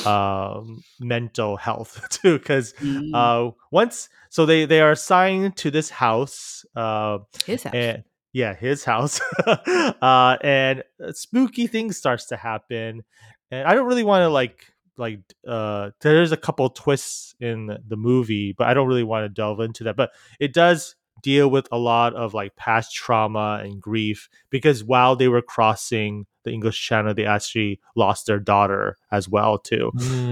um, 0.05 0.83
mental 0.99 1.57
health 1.57 2.01
too. 2.09 2.39
Because 2.39 2.73
Mm, 2.81 3.13
uh, 3.13 3.51
once, 3.71 4.09
so 4.29 4.47
they 4.47 4.65
they 4.65 4.81
are 4.81 4.91
assigned 4.91 5.55
to 5.57 5.69
this 5.69 5.91
house, 5.91 6.65
uh, 6.75 7.19
his 7.45 7.63
house. 7.63 7.73
and 7.75 8.03
yeah, 8.33 8.55
his 8.55 8.83
house, 8.83 9.19
uh, 9.47 10.37
and 10.41 10.83
uh, 11.03 11.11
spooky 11.11 11.67
things 11.67 11.97
starts 11.97 12.27
to 12.27 12.37
happen, 12.37 13.03
and 13.49 13.67
I 13.67 13.73
don't 13.73 13.87
really 13.87 14.03
want 14.03 14.23
to 14.23 14.29
like 14.29 14.65
like 14.97 15.19
uh 15.47 15.89
there's 16.01 16.33
a 16.33 16.37
couple 16.37 16.69
twists 16.69 17.33
in 17.39 17.77
the 17.87 17.95
movie 17.95 18.53
but 18.55 18.67
i 18.67 18.73
don't 18.73 18.89
really 18.89 19.05
want 19.05 19.23
to 19.23 19.29
delve 19.29 19.61
into 19.61 19.85
that 19.85 19.95
but 19.95 20.11
it 20.37 20.53
does 20.53 20.95
deal 21.21 21.49
with 21.49 21.67
a 21.71 21.77
lot 21.77 22.13
of 22.13 22.33
like 22.33 22.55
past 22.55 22.93
trauma 22.93 23.61
and 23.63 23.81
grief 23.81 24.29
because 24.49 24.83
while 24.83 25.15
they 25.15 25.27
were 25.27 25.41
crossing 25.41 26.25
the 26.43 26.51
English 26.51 26.83
Channel, 26.85 27.13
they 27.13 27.25
actually 27.25 27.79
lost 27.95 28.25
their 28.25 28.39
daughter 28.39 28.97
as 29.11 29.29
well 29.29 29.57
too. 29.59 29.91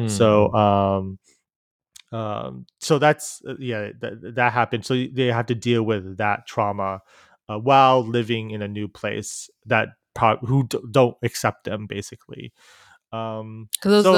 So 0.10 0.54
um, 0.54 1.20
um, 2.12 2.66
so 2.80 2.98
that's 2.98 3.42
uh, 3.48 3.54
yeah 3.60 3.90
that 4.00 4.36
that 4.36 4.54
happened. 4.54 4.86
So 4.86 4.96
they 4.96 5.28
have 5.28 5.46
to 5.48 5.56
deal 5.56 5.84
with 5.84 6.18
that 6.18 6.48
trauma 6.48 7.02
uh, 7.50 7.58
while 7.58 8.06
living 8.06 8.52
in 8.52 8.62
a 8.62 8.68
new 8.68 8.88
place 8.88 9.50
that 9.66 9.90
pro- 10.14 10.38
who 10.38 10.66
d- 10.68 10.80
don't 10.92 11.18
accept 11.24 11.66
them 11.66 11.88
basically. 11.88 12.54
Um, 13.12 13.70
Because 13.82 14.04
so 14.04 14.14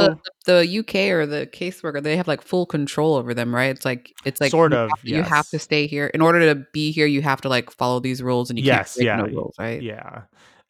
the 0.46 0.64
the 0.66 0.80
UK 0.80 1.12
or 1.12 1.26
the 1.26 1.48
caseworker, 1.48 2.04
they 2.04 2.18
have 2.18 2.28
like 2.28 2.42
full 2.42 2.66
control 2.66 3.16
over 3.16 3.34
them, 3.34 3.56
right? 3.56 3.70
It's 3.72 3.86
like 3.86 4.12
it's 4.26 4.42
like 4.42 4.52
Sort 4.52 4.74
you 4.74 4.78
of, 4.78 4.90
have- 4.90 5.00
You 5.06 5.24
have 5.24 5.48
to 5.50 5.60
stay 5.60 5.88
here 5.88 6.08
in 6.08 6.22
order 6.22 6.54
to 6.54 6.66
be 6.74 6.92
here. 6.92 7.06
You 7.08 7.22
have 7.22 7.40
to 7.42 7.50
like 7.50 7.72
follow 7.72 8.02
these 8.02 8.22
rules, 8.22 8.50
and 8.50 8.60
you 8.60 8.66
Yes, 8.66 8.96
can't 8.96 8.98
break 8.98 9.06
yeah, 9.06 9.16
no 9.18 9.26
rules, 9.28 9.56
right? 9.58 9.82
Yeah. 9.82 10.24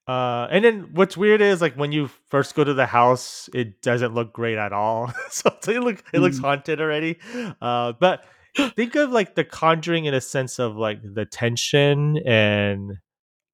Uh, 0.07 0.47
and 0.51 0.65
then 0.65 0.89
what's 0.93 1.15
weird 1.17 1.41
is 1.41 1.61
like 1.61 1.75
when 1.75 1.91
you 1.91 2.09
first 2.29 2.53
go 2.53 2.63
to 2.63 2.73
the 2.73 2.85
house, 2.85 3.49
it 3.53 3.81
doesn't 3.81 4.13
look 4.13 4.33
great 4.33 4.57
at 4.57 4.71
all. 4.73 5.11
so 5.31 5.49
it 5.67 5.79
look 5.81 6.03
it 6.13 6.19
looks 6.19 6.37
Mm. 6.37 6.41
haunted 6.41 6.79
already. 6.81 7.17
Uh, 7.61 7.93
but 7.99 8.23
think 8.75 8.95
of 8.95 9.11
like 9.11 9.35
the 9.35 9.43
Conjuring 9.43 10.05
in 10.05 10.13
a 10.13 10.21
sense 10.21 10.59
of 10.59 10.75
like 10.75 10.99
the 11.03 11.25
tension 11.25 12.17
and 12.25 12.97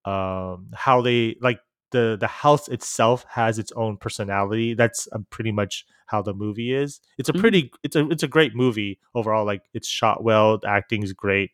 um 0.05 0.69
how 0.73 1.01
they 1.01 1.35
like 1.41 1.59
the 1.91 2.17
the 2.19 2.27
house 2.27 2.67
itself 2.67 3.25
has 3.29 3.59
its 3.59 3.71
own 3.73 3.97
personality. 3.97 4.73
That's 4.73 5.07
uh, 5.13 5.19
pretty 5.29 5.51
much 5.51 5.85
how 6.07 6.21
the 6.21 6.33
movie 6.33 6.73
is. 6.73 6.99
It's 7.17 7.29
a 7.29 7.33
Mm. 7.33 7.39
pretty 7.39 7.71
it's 7.83 7.95
a 7.95 8.07
it's 8.09 8.23
a 8.23 8.27
great 8.27 8.55
movie 8.55 8.99
overall. 9.15 9.45
Like 9.45 9.63
it's 9.73 9.87
shot 9.87 10.23
well, 10.23 10.57
the 10.57 10.69
acting 10.69 11.03
is 11.03 11.13
great. 11.13 11.51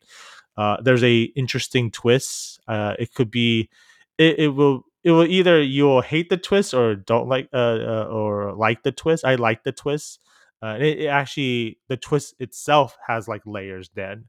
Uh, 0.56 0.76
there's 0.82 1.02
a 1.04 1.22
interesting 1.36 1.90
twist. 1.90 2.60
Uh, 2.68 2.94
it 2.98 3.14
could 3.14 3.30
be 3.30 3.68
it, 4.18 4.38
it 4.38 4.48
will 4.48 4.84
it 5.02 5.10
will 5.10 5.26
either 5.26 5.60
you'll 5.62 6.00
hate 6.00 6.30
the 6.30 6.36
twist 6.36 6.72
or 6.74 6.94
don't 6.94 7.28
like 7.28 7.48
uh, 7.52 7.56
uh 7.56 8.08
or 8.10 8.54
like 8.54 8.82
the 8.82 8.92
twist. 8.92 9.24
I 9.24 9.34
like 9.36 9.64
the 9.64 9.72
twist. 9.72 10.20
Uh, 10.64 10.76
it, 10.80 11.00
it 11.00 11.06
actually 11.06 11.78
the 11.88 11.96
twist 11.96 12.34
itself 12.38 12.96
has 13.06 13.28
like 13.28 13.42
layers 13.44 13.90
then, 13.94 14.24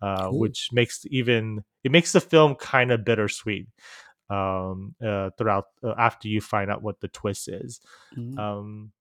uh, 0.00 0.28
which 0.28 0.68
makes 0.72 1.04
even 1.10 1.64
it 1.82 1.90
makes 1.90 2.12
the 2.12 2.20
film 2.20 2.54
kind 2.54 2.92
of 2.92 3.04
bittersweet 3.04 3.66
um 4.30 4.94
uh 5.04 5.30
throughout 5.36 5.64
uh, 5.82 5.94
after 5.98 6.28
you 6.28 6.40
find 6.40 6.70
out 6.70 6.82
what 6.82 7.00
the 7.00 7.08
twist 7.08 7.48
is. 7.48 7.80
Mm. 8.16 8.38
um 8.38 8.92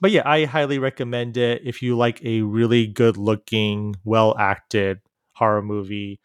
but 0.00 0.12
yeah 0.12 0.22
i 0.24 0.44
highly 0.44 0.78
recommend 0.78 1.36
it 1.36 1.62
if 1.64 1.82
you 1.82 1.96
like 1.96 2.24
a 2.24 2.42
really 2.42 2.86
good 2.86 3.16
looking 3.16 3.96
well 4.04 4.36
acted 4.38 5.00
horror 5.32 5.62
movie. 5.62 6.20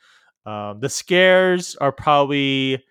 Um 0.46 0.80
the 0.82 0.90
scares 0.90 1.76
are 1.78 1.92
probably 1.92 2.84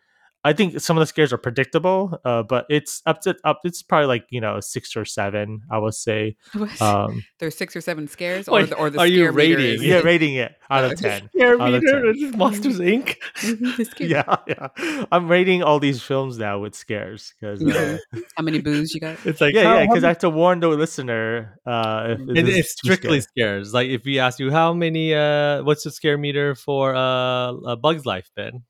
i 0.44 0.52
think 0.52 0.80
some 0.80 0.96
of 0.96 1.00
the 1.02 1.06
scares 1.06 1.32
are 1.32 1.38
predictable 1.38 2.18
uh 2.24 2.42
but 2.42 2.66
it's 2.68 3.02
up 3.06 3.20
to 3.20 3.34
up 3.44 3.60
it's 3.64 3.82
probably 3.82 4.06
like 4.06 4.24
you 4.30 4.40
know 4.40 4.60
six 4.60 4.96
or 4.96 5.04
seven 5.04 5.60
i 5.70 5.78
would 5.78 5.94
say 5.94 6.36
um 6.80 7.22
There's 7.38 7.56
six 7.56 7.74
or 7.76 7.80
seven 7.80 8.08
scares, 8.08 8.48
or 8.48 8.54
Wait, 8.60 8.70
the, 8.70 8.76
or 8.76 8.90
the 8.90 8.98
are 8.98 9.06
you 9.06 9.18
scare 9.24 9.32
meter 9.32 9.56
rating 9.58 9.74
is- 9.74 9.82
yeah 9.84 9.98
rating 10.04 10.34
it 10.34 10.52
out 10.70 10.84
Uh, 10.84 10.92
of 10.92 10.98
10 11.00 11.28
Scare 11.34 11.60
out 11.60 11.74
of 11.74 11.82
meter. 11.82 12.02
10. 12.12 12.14
Is 12.30 12.36
Monsters 12.36 12.78
Inc. 12.80 13.16
Mhm, 13.40 13.76
the 13.76 13.84
scare 13.84 14.06
yeah 14.08 14.36
yeah 14.46 15.04
i'm 15.12 15.28
rating 15.28 15.62
all 15.62 15.78
these 15.78 16.02
films 16.02 16.38
now 16.38 16.58
with 16.58 16.74
scares 16.74 17.32
because 17.40 17.62
uh, 17.64 17.98
How 18.36 18.42
many 18.42 18.60
boos 18.60 18.94
you 18.94 19.00
got? 19.00 19.16
It's 19.26 19.40
like 19.40 19.54
yeah, 19.54 19.64
how- 19.64 19.74
yeah, 19.78 19.86
because 19.86 20.04
I 20.04 20.08
have 20.08 20.18
to 20.18 20.30
warn 20.30 20.60
the 20.60 20.68
listener. 20.68 21.58
Uh, 21.66 22.16
if 22.16 22.18
this 22.26 22.48
it, 22.48 22.60
is 22.60 22.70
strictly 22.72 23.20
scares. 23.20 23.72
Like 23.74 23.88
if 23.88 24.04
we 24.04 24.18
ask 24.18 24.38
you 24.38 24.50
how 24.50 24.72
many, 24.72 25.14
uh, 25.14 25.62
what's 25.62 25.84
the 25.84 25.90
scare 25.90 26.16
meter 26.18 26.54
for 26.54 26.94
uh, 26.94 27.52
a 27.72 27.76
Bug's 27.76 28.06
Life, 28.06 28.30
Ben? 28.36 28.62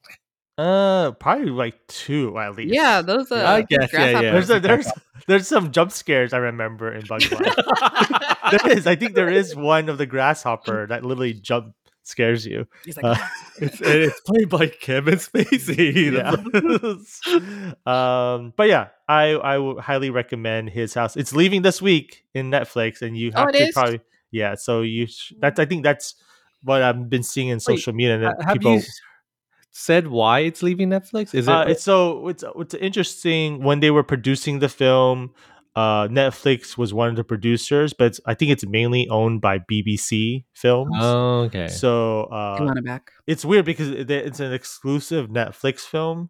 Uh, 0.58 1.12
probably 1.12 1.50
like 1.50 1.86
two 1.88 2.38
at 2.38 2.54
least. 2.56 2.74
Yeah, 2.74 3.00
those. 3.02 3.32
Uh, 3.32 3.44
I 3.44 3.62
guess, 3.62 3.92
yeah, 3.92 4.20
yeah. 4.20 4.20
There's 4.32 4.50
a, 4.50 4.60
there's 4.60 4.86
there's 5.26 5.48
some 5.48 5.72
jump 5.72 5.92
scares 5.92 6.32
I 6.32 6.38
remember 6.38 6.92
in 6.92 7.06
Bug's 7.06 7.32
Life. 7.32 7.54
there 8.50 8.72
is. 8.76 8.86
I 8.86 8.94
think 8.96 9.14
there 9.14 9.30
is 9.30 9.56
one 9.56 9.88
of 9.88 9.98
the 9.98 10.06
grasshopper 10.06 10.86
that 10.88 11.04
literally 11.04 11.32
jump 11.34 11.74
scares 12.02 12.44
you. 12.46 12.66
He's 12.84 12.96
like, 12.96 13.04
Uh, 13.06 13.14
"Ah." 13.16 13.30
it's, 13.62 13.80
and 13.80 13.88
it's 13.90 14.20
played 14.20 14.48
by 14.50 14.66
Kevin 14.66 15.14
Spacey. 15.18 16.12
yeah. 16.12 16.32
um, 17.86 18.52
but 18.56 18.68
yeah, 18.68 18.88
I 19.08 19.30
I 19.32 19.58
would 19.58 19.78
highly 19.80 20.10
recommend 20.10 20.70
his 20.70 20.94
house. 20.94 21.16
It's 21.16 21.34
leaving 21.34 21.62
this 21.62 21.80
week 21.80 22.24
in 22.34 22.50
Netflix, 22.50 23.02
and 23.02 23.16
you 23.16 23.32
Oh, 23.34 23.40
have 23.40 23.48
it 23.50 23.58
to 23.58 23.64
is? 23.68 23.72
probably 23.74 24.00
yeah. 24.30 24.54
So 24.54 24.82
you 24.82 25.06
sh- 25.06 25.32
that's 25.40 25.58
I 25.58 25.64
think 25.64 25.82
that's 25.82 26.14
what 26.62 26.82
I've 26.82 27.08
been 27.08 27.22
seeing 27.22 27.48
in 27.48 27.60
social 27.60 27.92
media. 27.92 28.14
And 28.16 28.24
that 28.24 28.42
have 28.42 28.52
people, 28.54 28.72
you 28.72 28.78
s- 28.78 29.00
said 29.72 30.06
why 30.08 30.40
it's 30.40 30.62
leaving 30.62 30.90
Netflix? 30.90 31.34
Is 31.34 31.48
it? 31.48 31.52
uh, 31.52 31.64
it's 31.66 31.82
so 31.82 32.28
it's 32.28 32.44
it's 32.56 32.74
interesting 32.74 33.62
when 33.64 33.80
they 33.80 33.90
were 33.90 34.02
producing 34.04 34.60
the 34.60 34.68
film. 34.68 35.32
Uh, 35.74 36.06
Netflix 36.08 36.76
was 36.76 36.92
one 36.92 37.08
of 37.08 37.16
the 37.16 37.24
producers, 37.24 37.94
but 37.94 38.04
it's, 38.08 38.20
I 38.26 38.34
think 38.34 38.50
it's 38.50 38.66
mainly 38.66 39.08
owned 39.08 39.40
by 39.40 39.58
BBC 39.58 40.44
Films. 40.52 40.94
oh, 41.00 41.40
okay. 41.44 41.68
So 41.68 42.28
Come 42.30 42.66
uh, 42.66 42.70
on 42.72 42.76
it 42.78 42.84
back. 42.84 43.10
it's 43.26 43.42
weird 43.42 43.64
because 43.64 43.88
it- 43.88 44.10
it's 44.10 44.38
an 44.40 44.52
exclusive 44.52 45.28
Netflix 45.30 45.80
film, 45.80 46.28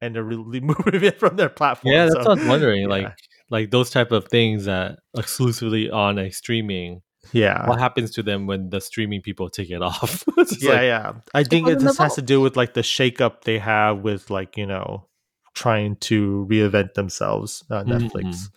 and 0.00 0.14
they're 0.14 0.22
really 0.22 0.60
moving 0.62 1.02
it 1.02 1.18
from 1.18 1.34
their 1.34 1.48
platform. 1.48 1.92
yeah, 1.92 2.04
that's 2.04 2.14
so, 2.14 2.20
what 2.20 2.28
I 2.28 2.34
was 2.34 2.48
wondering. 2.48 2.82
yeah. 2.82 2.86
Like, 2.88 3.14
like 3.50 3.70
those 3.72 3.90
type 3.90 4.12
of 4.12 4.28
things 4.28 4.66
that 4.66 5.00
exclusively 5.16 5.90
on 5.90 6.16
a 6.20 6.30
streaming. 6.30 7.02
Yeah, 7.32 7.68
What 7.68 7.78
happens 7.78 8.10
to 8.12 8.22
them 8.22 8.46
when 8.46 8.70
the 8.70 8.80
streaming 8.80 9.22
people 9.22 9.48
take 9.50 9.70
it 9.70 9.82
off? 9.90 10.24
Yeah, 10.60 10.70
like, 10.70 10.82
yeah. 10.82 11.12
I 11.34 11.44
think 11.44 11.66
put 11.66 11.74
it 11.74 11.80
just 11.80 11.98
has 11.98 12.14
to 12.14 12.22
do 12.22 12.40
with 12.40 12.56
like 12.56 12.74
the 12.74 12.80
shakeup 12.80 13.42
they 13.42 13.58
have 13.58 13.98
with 13.98 14.30
like 14.30 14.56
you 14.56 14.66
know 14.66 15.06
trying 15.54 15.96
to 15.96 16.46
reinvent 16.50 16.94
themselves. 16.94 17.64
Uh, 17.70 17.82
Netflix. 17.84 18.48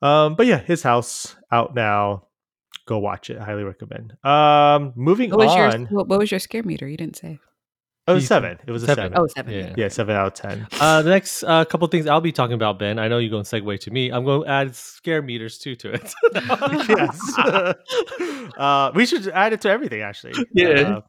Um, 0.00 0.34
but 0.34 0.46
yeah, 0.46 0.58
his 0.58 0.82
house 0.82 1.36
out 1.50 1.74
now. 1.74 2.26
Go 2.84 2.98
watch 2.98 3.30
it. 3.30 3.38
Highly 3.38 3.62
recommend. 3.62 4.16
Um, 4.24 4.92
moving 4.96 5.30
What 5.30 5.38
was 5.46 5.54
your 5.54 5.68
on. 5.72 5.86
what, 5.86 6.08
what 6.08 6.18
was 6.18 6.32
your 6.32 6.40
scare 6.40 6.64
meter? 6.64 6.88
You 6.88 6.96
didn't 6.96 7.16
say. 7.16 7.38
Oh, 8.08 8.12
it 8.12 8.14
was 8.16 8.24
He's- 8.24 8.28
seven. 8.28 8.58
It 8.66 8.70
was 8.72 8.82
a 8.82 8.86
seven. 8.86 9.04
seven. 9.04 9.18
Oh, 9.18 9.26
seven. 9.28 9.54
Yeah. 9.54 9.74
yeah, 9.76 9.88
seven 9.88 10.16
out 10.16 10.26
of 10.26 10.34
ten. 10.34 10.66
Uh, 10.80 11.02
the 11.02 11.10
next 11.10 11.44
uh, 11.44 11.64
couple 11.64 11.86
things 11.86 12.08
I'll 12.08 12.20
be 12.20 12.32
talking 12.32 12.54
about, 12.54 12.78
Ben. 12.78 12.98
I 12.98 13.06
know 13.06 13.18
you're 13.18 13.30
going 13.30 13.44
to 13.44 13.48
segue 13.60 13.78
to 13.78 13.90
me. 13.92 14.10
I'm 14.10 14.24
going 14.24 14.42
to 14.42 14.48
add 14.48 14.74
scare 14.74 15.22
meters 15.22 15.56
too 15.58 15.76
to 15.76 15.92
it. 15.92 16.12
yes. 16.88 17.38
uh, 18.58 18.90
we 18.94 19.06
should 19.06 19.28
add 19.28 19.52
it 19.52 19.60
to 19.60 19.70
everything, 19.70 20.00
actually. 20.02 20.34
Yeah. 20.52 21.00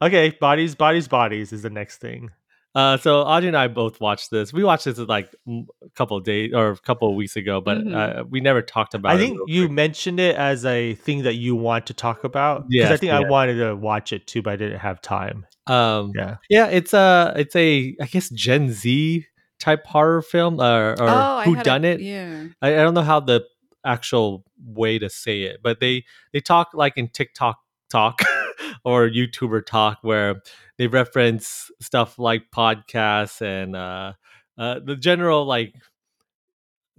Uh, 0.00 0.04
okay, 0.04 0.36
bodies, 0.38 0.74
bodies, 0.74 1.08
bodies 1.08 1.52
is 1.52 1.62
the 1.62 1.70
next 1.70 1.96
thing. 1.98 2.30
Uh, 2.74 2.96
so 2.96 3.20
Audrey 3.22 3.46
and 3.48 3.56
I 3.56 3.68
both 3.68 4.00
watched 4.00 4.30
this. 4.32 4.52
We 4.52 4.64
watched 4.64 4.84
this 4.86 4.98
like 4.98 5.32
a 5.48 5.62
couple 5.94 6.16
of 6.16 6.24
days 6.24 6.52
or 6.52 6.70
a 6.70 6.76
couple 6.76 7.08
of 7.08 7.14
weeks 7.14 7.36
ago, 7.36 7.60
but 7.60 7.78
Mhm. 7.78 7.94
uh, 7.94 8.24
we 8.28 8.40
never 8.40 8.62
talked 8.62 8.94
about. 8.94 9.12
I 9.12 9.14
it 9.14 9.16
I 9.16 9.20
think 9.20 9.38
you 9.46 9.62
quick. 9.66 9.72
mentioned 9.72 10.18
it 10.18 10.34
as 10.34 10.64
a 10.64 10.94
thing 10.94 11.22
that 11.22 11.34
you 11.34 11.54
want 11.54 11.86
to 11.86 11.94
talk 11.94 12.24
about 12.24 12.68
because 12.68 12.90
I 12.90 12.96
think 12.96 13.12
I 13.12 13.20
wanted 13.20 13.58
to 13.58 13.74
watch 13.76 14.12
it 14.12 14.26
too, 14.26 14.42
but 14.42 14.54
I 14.54 14.56
didn't 14.56 14.80
have 14.80 15.00
time. 15.00 15.46
Um, 15.68 16.12
Yeah. 16.16 16.36
yeah, 16.50 16.66
it's 16.66 16.92
a 16.92 17.32
it's 17.36 17.54
a 17.54 17.94
I 18.00 18.06
guess 18.06 18.28
Gen 18.30 18.70
Z 18.72 19.24
type 19.60 19.86
horror 19.86 20.20
film 20.20 20.60
or, 20.60 20.90
or 20.92 20.96
oh, 21.00 21.42
who 21.44 21.54
done 21.62 21.84
it. 21.84 22.00
Yeah. 22.00 22.44
I, 22.60 22.74
I 22.74 22.82
don't 22.82 22.94
know 22.94 23.02
how 23.02 23.20
the 23.20 23.44
actual 23.84 24.44
way 24.66 24.98
to 24.98 25.08
say 25.08 25.42
it, 25.42 25.60
but 25.62 25.78
they 25.78 26.04
they 26.32 26.40
talk 26.40 26.70
like 26.74 26.94
in 26.96 27.06
TikTok 27.08 27.56
talk 27.88 28.18
or 28.84 29.08
YouTuber 29.08 29.66
talk 29.66 29.98
where 30.02 30.42
they 30.78 30.86
reference 30.86 31.70
stuff 31.80 32.18
like 32.18 32.50
podcasts 32.54 33.40
and 33.40 33.76
uh, 33.76 34.14
uh, 34.58 34.80
the 34.84 34.96
general 34.96 35.44
like 35.44 35.74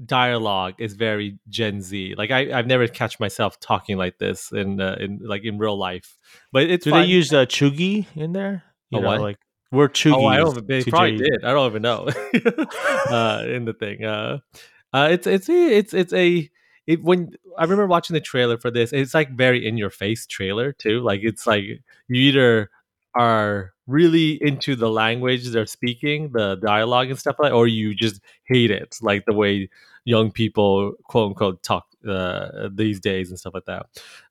dialogue 0.04 0.76
is 0.80 0.94
very 0.94 1.40
Gen 1.50 1.82
Z. 1.82 2.16
Like 2.18 2.32
I 2.32 2.58
I've 2.58 2.68
never 2.68 2.88
catch 2.88 3.20
myself 3.20 3.60
talking 3.60 3.98
like 3.98 4.18
this 4.18 4.52
in 4.52 4.82
uh, 4.82 4.98
in 5.00 5.20
like 5.24 5.44
in 5.44 5.58
real 5.58 5.78
life, 5.78 6.18
but 6.52 6.64
it's 6.64 6.84
Do 6.84 6.92
fun. 6.92 7.02
they 7.02 7.08
use 7.08 7.34
uh, 7.34 7.46
cheugy 7.46 8.06
in 8.16 8.34
there? 8.34 8.64
You 8.90 9.02
know, 9.02 9.08
what? 9.08 9.22
like 9.22 9.38
we're 9.72 9.90
cheugy. 9.90 10.16
Oh, 10.16 10.26
I 10.26 10.38
don't. 10.38 10.68
They 10.68 10.84
probably 10.84 11.18
did. 11.18 11.44
I 11.44 11.52
don't 11.52 11.70
even 11.70 11.82
know. 11.82 12.08
uh, 13.10 13.44
in 13.48 13.66
the 13.66 13.76
thing, 13.78 14.04
uh, 14.04 14.40
uh, 14.94 15.10
it's 15.12 15.28
it's 15.28 15.50
it's 15.50 15.94
it's 15.94 16.14
a 16.14 16.50
it 16.88 17.04
when 17.04 17.32
I 17.58 17.64
remember 17.64 17.88
watching 17.88 18.14
the 18.14 18.22
trailer 18.22 18.58
for 18.58 18.72
this. 18.72 18.94
It's 18.94 19.14
like 19.14 19.32
very 19.36 19.66
in 19.66 19.78
your 19.78 19.90
face 19.90 20.26
trailer 20.28 20.72
too. 20.74 21.02
Like 21.02 21.22
it's 21.24 21.48
like 21.48 21.64
you 21.64 21.80
either 22.10 22.70
are 23.16 23.74
really 23.88 24.42
into 24.42 24.76
the 24.76 24.90
language 24.90 25.48
they're 25.50 25.66
speaking, 25.66 26.32
the 26.34 26.56
dialogue 26.56 27.10
and 27.10 27.20
stuff 27.20 27.38
like, 27.40 27.54
or 27.54 27.68
you 27.68 27.96
just 27.96 28.22
hate 28.46 28.72
it, 28.72 28.98
like 29.02 29.26
the 29.26 29.34
way 29.34 29.70
young 30.06 30.32
people 30.32 30.94
quote 31.06 31.30
unquote 31.30 31.64
talk 31.64 31.86
uh, 32.08 32.70
these 32.72 33.00
days 33.00 33.30
and 33.30 33.40
stuff 33.40 33.54
like 33.54 33.66
that. 33.66 33.86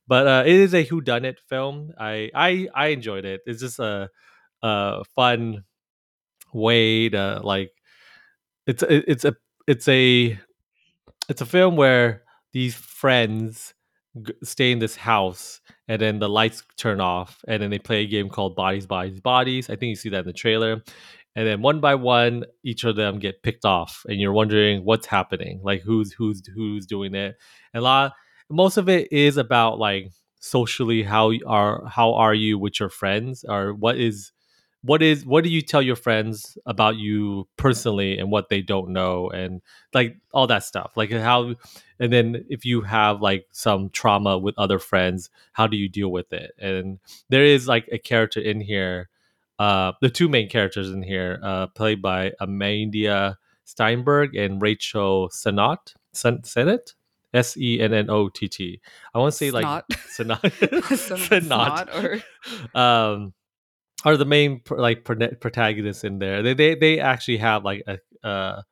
But 0.07 0.27
uh, 0.27 0.43
it 0.47 0.55
is 0.55 0.75
a 0.75 0.85
whodunit 0.85 1.39
film. 1.49 1.93
I 1.99 2.31
I 2.35 2.69
I 2.75 2.87
enjoyed 2.89 3.25
it. 3.25 3.43
It's 3.47 3.61
just 3.61 3.79
a 3.79 4.11
uh 4.63 5.03
fun 5.15 5.65
way 6.53 7.09
to 7.11 7.41
like 7.43 7.73
it's 8.67 8.83
it's 8.89 9.25
a 9.25 9.37
it's 9.67 9.89
a 9.89 10.39
it's 11.29 11.41
a 11.41 11.47
film 11.47 11.77
where 11.77 12.24
these 12.55 12.75
friends 12.75 13.75
g- 14.27 14.35
stay 14.45 14.73
in 14.73 14.81
this 14.81 14.97
house 14.97 15.61
and 15.89 16.01
then 16.01 16.21
the 16.21 16.31
lights 16.31 16.65
turn 16.79 17.01
off 17.01 17.45
and 17.49 17.63
then 17.63 17.71
they 17.71 17.79
play 17.81 18.03
a 18.03 18.07
game 18.09 18.31
called 18.31 18.57
bodies 18.57 18.87
bodies 18.87 19.21
bodies. 19.21 19.71
I 19.71 19.77
think 19.77 19.91
you 19.91 19.97
see 19.97 20.11
that 20.11 20.21
in 20.21 20.27
the 20.27 20.33
trailer. 20.33 20.83
And 21.37 21.47
then 21.49 21.63
one 21.63 21.81
by 21.81 21.97
one 21.97 22.45
each 22.65 22.85
of 22.85 22.97
them 22.97 23.19
get 23.19 23.43
picked 23.43 23.67
off 23.67 24.05
and 24.09 24.21
you're 24.21 24.33
wondering 24.33 24.85
what's 24.85 25.07
happening 25.07 25.61
like 25.65 25.83
who's 25.83 26.13
who's 26.13 26.43
who's 26.55 26.87
doing 26.87 27.15
it. 27.15 27.37
And 27.75 27.83
a 27.83 27.85
lot 27.85 28.15
most 28.51 28.79
of 28.79 28.89
it 28.89 29.13
is 29.13 29.37
about 29.37 29.79
like 29.79 30.11
socially 30.41 31.03
how 31.03 31.33
are 31.47 31.87
how 31.89 32.15
are 32.15 32.35
you 32.35 32.59
with 32.59 32.81
your 32.81 32.91
friends 32.91 33.45
or 33.49 33.75
what 33.75 33.99
is 33.99 34.33
what 34.85 35.03
is 35.03 35.25
what 35.25 35.45
do 35.45 35.51
you 35.51 35.63
tell 35.63 35.81
your 35.81 35.97
friends 35.97 36.59
about 36.67 36.97
you 36.97 37.49
personally 37.57 38.19
and 38.19 38.31
what 38.31 38.51
they 38.51 38.61
don't 38.61 38.91
know 38.91 39.31
and 39.31 39.63
like 39.95 40.19
all 40.33 40.47
that 40.47 40.63
stuff? 40.63 40.93
Like 40.95 41.11
how 41.11 41.55
and 41.99 42.13
then 42.13 42.45
if 42.51 42.67
you 42.67 42.83
have 42.83 43.23
like 43.23 43.47
some 43.51 43.89
trauma 43.89 44.37
with 44.37 44.55
other 44.59 44.79
friends 44.79 45.31
how 45.53 45.67
do 45.67 45.79
you 45.79 45.89
deal 45.89 46.13
with 46.13 46.33
it? 46.35 46.53
And 46.59 46.99
there 47.31 47.45
is 47.45 47.67
like 47.67 47.89
a 47.91 47.99
character 47.99 48.41
in 48.41 48.61
here 48.61 49.09
uh 49.59 49.93
the 50.03 50.11
two 50.11 50.29
main 50.29 50.51
characters 50.51 50.91
in 50.91 51.03
here 51.03 51.41
uh 51.43 51.69
played 51.69 52.03
by 52.03 52.33
Amandla 52.39 53.37
Stenberg 53.67 54.39
and 54.39 54.61
Rachel 54.61 55.31
Sennott 55.31 55.95
Sen- 56.13 56.43
Sennott 56.43 56.93
S 57.33 57.57
E 57.57 57.81
N 57.81 57.95
N 57.95 58.11
O 58.11 58.29
T 58.29 58.49
T. 58.49 58.81
I 59.15 59.19
want 59.19 59.33
to 59.33 59.39
say 59.39 59.51
like 59.51 59.65
Some 60.99 61.19
Sennott 61.19 61.89
or 62.75 62.79
um 62.79 63.33
are 64.05 64.17
the 64.17 64.25
main 64.25 64.61
like 64.71 65.05
protagonists 65.05 66.05
in 66.05 66.19
there. 66.19 66.43
They 66.43 66.55
they 66.55 66.75
they 66.75 67.01
actually 67.01 67.39
have 67.39 67.65
like 67.65 67.83
a 67.87 67.99
uh 68.27 68.63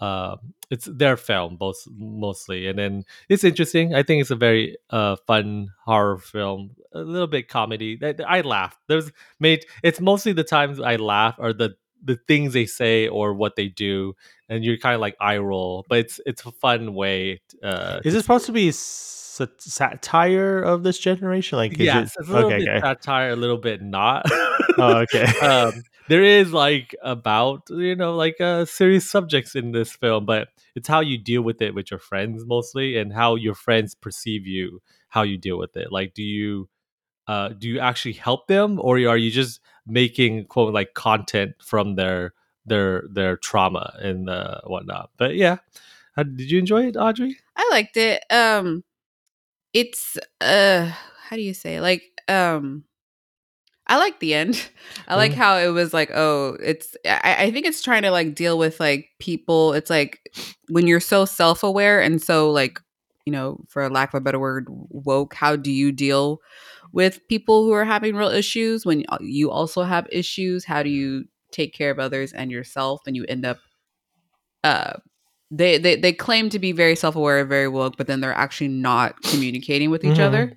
uh 0.00 0.36
it's 0.70 0.86
their 0.86 1.16
film 1.16 1.56
both 1.56 1.76
mostly. 1.90 2.66
And 2.66 2.78
then 2.78 3.04
it's 3.28 3.44
interesting. 3.44 3.94
I 3.94 4.02
think 4.02 4.20
it's 4.20 4.30
a 4.30 4.36
very 4.36 4.76
uh 4.90 5.16
fun 5.26 5.68
horror 5.84 6.18
film 6.18 6.70
a 6.92 7.00
little 7.00 7.26
bit 7.26 7.48
comedy. 7.48 7.98
I, 8.02 8.14
I 8.38 8.40
laugh. 8.40 8.78
There's 8.88 9.10
made 9.40 9.64
it's 9.82 10.00
mostly 10.00 10.32
the 10.32 10.44
times 10.44 10.80
i 10.80 10.96
laugh 10.96 11.36
or 11.38 11.52
the 11.52 11.76
the 12.04 12.16
things 12.28 12.52
they 12.52 12.66
say 12.66 13.08
or 13.08 13.34
what 13.34 13.56
they 13.56 13.68
do 13.68 14.14
and 14.48 14.64
you're 14.64 14.78
kind 14.78 14.94
of 14.94 15.00
like 15.00 15.16
eye 15.20 15.38
roll 15.38 15.84
but 15.88 15.98
it's 15.98 16.20
it's 16.26 16.44
a 16.44 16.52
fun 16.52 16.94
way 16.94 17.40
uh 17.62 18.00
Is 18.04 18.14
it 18.14 18.22
supposed 18.22 18.46
to 18.46 18.52
be 18.52 18.72
sa- 18.72 19.46
satire 19.58 20.60
of 20.60 20.82
this 20.82 20.98
generation? 20.98 21.58
Like, 21.58 21.72
is 21.72 21.78
yes 21.80 22.14
it, 22.16 22.20
it's 22.20 22.28
a 22.28 22.32
little 22.32 22.50
okay, 22.50 22.58
bit 22.58 22.68
okay. 22.68 22.80
satire 22.80 23.30
a 23.30 23.36
little 23.36 23.58
bit 23.58 23.82
not 23.82 24.26
Oh, 24.78 24.98
okay. 24.98 25.24
um, 25.42 25.82
there 26.08 26.22
is 26.22 26.52
like 26.52 26.94
about 27.02 27.62
you 27.70 27.96
know 27.96 28.14
like 28.14 28.40
uh, 28.40 28.64
serious 28.64 29.10
subjects 29.10 29.54
in 29.54 29.72
this 29.72 29.92
film, 29.92 30.26
but 30.26 30.48
it's 30.74 30.88
how 30.88 31.00
you 31.00 31.18
deal 31.18 31.42
with 31.42 31.60
it 31.62 31.74
with 31.74 31.90
your 31.90 32.00
friends 32.00 32.44
mostly, 32.46 32.96
and 32.96 33.12
how 33.12 33.34
your 33.34 33.54
friends 33.54 33.94
perceive 33.94 34.46
you, 34.46 34.80
how 35.08 35.22
you 35.22 35.38
deal 35.38 35.58
with 35.58 35.76
it. 35.76 35.92
Like, 35.92 36.14
do 36.14 36.22
you 36.22 36.68
uh, 37.28 37.48
do 37.50 37.68
you 37.68 37.78
actually 37.80 38.12
help 38.14 38.46
them, 38.46 38.78
or 38.80 38.96
are 39.06 39.16
you 39.16 39.30
just 39.30 39.60
making 39.86 40.46
quote 40.46 40.72
like 40.74 40.94
content 40.94 41.54
from 41.62 41.94
their 41.96 42.34
their 42.66 43.04
their 43.10 43.36
trauma 43.36 43.94
and 44.00 44.28
uh, 44.30 44.60
whatnot? 44.66 45.10
But 45.16 45.36
yeah, 45.36 45.58
How, 46.16 46.22
did 46.24 46.50
you 46.50 46.58
enjoy 46.58 46.86
it, 46.86 46.96
Audrey? 46.96 47.36
I 47.56 47.68
liked 47.72 47.96
it. 47.96 48.22
Um 48.30 48.84
it's 49.72 50.18
uh 50.40 50.90
how 51.28 51.36
do 51.36 51.42
you 51.42 51.54
say 51.54 51.80
like 51.80 52.02
um 52.28 52.84
I 53.86 53.98
like 53.98 54.20
the 54.20 54.34
end. 54.34 54.62
I 55.08 55.16
like 55.16 55.32
Mm. 55.32 55.36
how 55.36 55.56
it 55.58 55.68
was 55.68 55.92
like, 55.92 56.10
oh, 56.14 56.56
it's 56.62 56.96
I, 57.04 57.36
I 57.46 57.50
think 57.50 57.66
it's 57.66 57.82
trying 57.82 58.02
to 58.02 58.10
like 58.10 58.34
deal 58.34 58.56
with 58.58 58.78
like 58.80 59.08
people. 59.18 59.72
It's 59.74 59.90
like 59.90 60.20
when 60.68 60.86
you're 60.86 61.00
so 61.00 61.24
self 61.24 61.62
aware 61.62 62.00
and 62.00 62.22
so 62.22 62.50
like, 62.50 62.78
you 63.26 63.32
know, 63.32 63.60
for 63.68 63.88
lack 63.90 64.14
of 64.14 64.18
a 64.18 64.20
better 64.20 64.38
word, 64.38 64.66
woke, 64.68 65.34
how 65.34 65.56
do 65.56 65.70
you 65.70 65.92
deal 65.92 66.40
with 66.92 67.26
people 67.28 67.64
who 67.64 67.72
are 67.72 67.84
having 67.84 68.14
real 68.16 68.28
issues 68.30 68.84
when 68.86 69.04
you 69.20 69.50
also 69.50 69.82
have 69.82 70.06
issues? 70.12 70.64
How 70.64 70.82
do 70.82 70.90
you 70.90 71.24
take 71.52 71.74
care 71.74 71.90
of 71.90 71.98
others 71.98 72.32
and 72.32 72.50
yourself 72.50 73.02
and 73.06 73.14
you 73.16 73.24
end 73.28 73.44
up 73.44 73.58
uh 74.64 74.94
they, 75.50 75.76
they 75.76 75.96
they 75.96 76.12
claim 76.12 76.48
to 76.48 76.58
be 76.58 76.72
very 76.72 76.96
self-aware 76.96 77.44
very 77.44 77.68
woke 77.68 77.96
but 77.96 78.06
then 78.06 78.20
they're 78.20 78.32
actually 78.34 78.68
not 78.68 79.20
communicating 79.22 79.90
with 79.90 80.04
each 80.04 80.18
Mhm. 80.18 80.24
other 80.26 80.52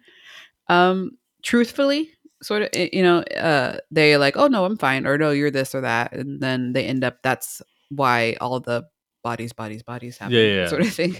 um 0.69 1.11
truthfully 1.43 2.11
sort 2.41 2.61
of 2.63 2.69
you 2.93 3.03
know 3.03 3.19
uh 3.37 3.77
they 3.91 4.17
like 4.17 4.37
oh 4.37 4.47
no 4.47 4.65
i'm 4.65 4.77
fine 4.77 5.05
or 5.07 5.17
no 5.17 5.31
you're 5.31 5.51
this 5.51 5.75
or 5.75 5.81
that 5.81 6.13
and 6.13 6.41
then 6.41 6.73
they 6.73 6.85
end 6.85 7.03
up 7.03 7.17
that's 7.23 7.61
why 7.89 8.35
all 8.41 8.59
the 8.59 8.85
bodies 9.23 9.53
bodies 9.53 9.83
bodies 9.83 10.17
happen 10.17 10.33
Yeah, 10.33 10.61
yeah. 10.61 10.67
sort 10.67 10.81
of 10.81 10.89
thing 10.89 11.17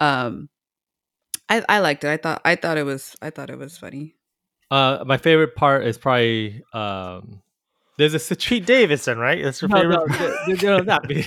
um 0.00 0.48
i 1.48 1.64
i 1.68 1.78
liked 1.80 2.04
it 2.04 2.10
i 2.10 2.16
thought 2.16 2.40
i 2.44 2.54
thought 2.56 2.78
it 2.78 2.84
was 2.84 3.16
i 3.22 3.30
thought 3.30 3.50
it 3.50 3.58
was 3.58 3.76
funny 3.78 4.16
Uh, 4.70 5.04
my 5.06 5.16
favorite 5.16 5.54
part 5.54 5.86
is 5.86 5.98
probably 5.98 6.62
um, 6.72 7.42
there's 7.98 8.14
a 8.14 8.18
situation. 8.18 8.64
Davidson, 8.66 9.18
right? 9.18 9.42
That's 9.42 9.62
your 9.62 9.68
No, 9.68 9.76
favorite. 9.82 10.38
no, 10.48 10.78
no, 10.78 10.82
not 10.82 11.08
me. 11.08 11.26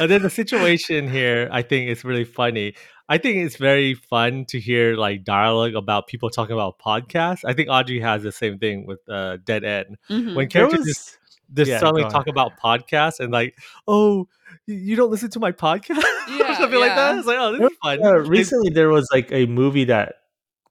Uh, 0.00 0.06
there's 0.06 0.24
a 0.24 0.30
situation 0.30 1.08
here. 1.08 1.48
I 1.52 1.62
think 1.62 1.90
it's 1.90 2.04
really 2.04 2.24
funny. 2.24 2.74
I 3.08 3.18
think 3.18 3.36
it's 3.38 3.56
very 3.56 3.94
fun 3.94 4.44
to 4.48 4.60
hear 4.60 4.94
like 4.96 5.24
dialogue 5.24 5.74
about 5.74 6.06
people 6.08 6.28
talking 6.28 6.52
about 6.54 6.78
podcasts. 6.78 7.40
I 7.44 7.54
think 7.54 7.68
Audrey 7.70 8.00
has 8.00 8.22
the 8.22 8.32
same 8.32 8.58
thing 8.58 8.86
with 8.86 9.00
uh, 9.08 9.38
Dead 9.44 9.64
End 9.64 9.96
Mhm. 10.10 10.34
when 10.34 10.48
characters 10.48 10.84
just, 10.84 11.18
was 11.18 11.18
just 11.54 11.70
yeah, 11.70 11.78
suddenly 11.80 12.02
talk 12.10 12.26
about 12.26 12.58
podcasts 12.60 13.18
and 13.20 13.32
like, 13.32 13.56
oh, 13.86 14.28
you 14.66 14.94
don't 14.96 15.10
listen 15.10 15.30
to 15.30 15.40
my 15.40 15.52
podcast, 15.52 15.96
or 16.28 16.36
Yeah, 16.38 16.58
something 16.58 16.78
like 16.80 16.94
that. 16.94 17.16
It's 17.18 17.26
like, 17.26 17.38
oh, 17.38 17.52
this 17.56 17.70
is 17.70 17.78
fun. 17.82 18.04
uh, 18.04 18.18
recently 18.18 18.70
there 18.70 18.90
was 18.90 19.08
like 19.12 19.32
a 19.32 19.46
movie 19.46 19.84
that 19.84 20.16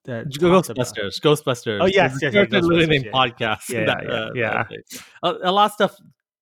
that 0.08 0.24
talked 0.34 0.42
about- 0.42 0.66
Ghostbusters, 0.66 1.22
Ghostbusters. 1.22 1.82
Oh, 1.82 1.86
yes, 1.86 2.20
There's 2.20 2.34
a 2.34 2.38
yes, 2.40 2.48
yeah, 2.52 2.60
literally 2.60 2.86
Ghostbusters, 2.86 2.90
named 2.90 3.06
yeah. 3.06 3.12
podcast. 3.12 3.70
Yeah, 3.70 3.86
that, 3.86 4.04
yeah, 4.04 4.14
uh, 4.14 4.30
yeah. 4.34 4.64
that. 4.70 5.02
A, 5.24 5.50
a 5.50 5.52
lot 5.52 5.66
of 5.66 5.72
stuff 5.74 5.96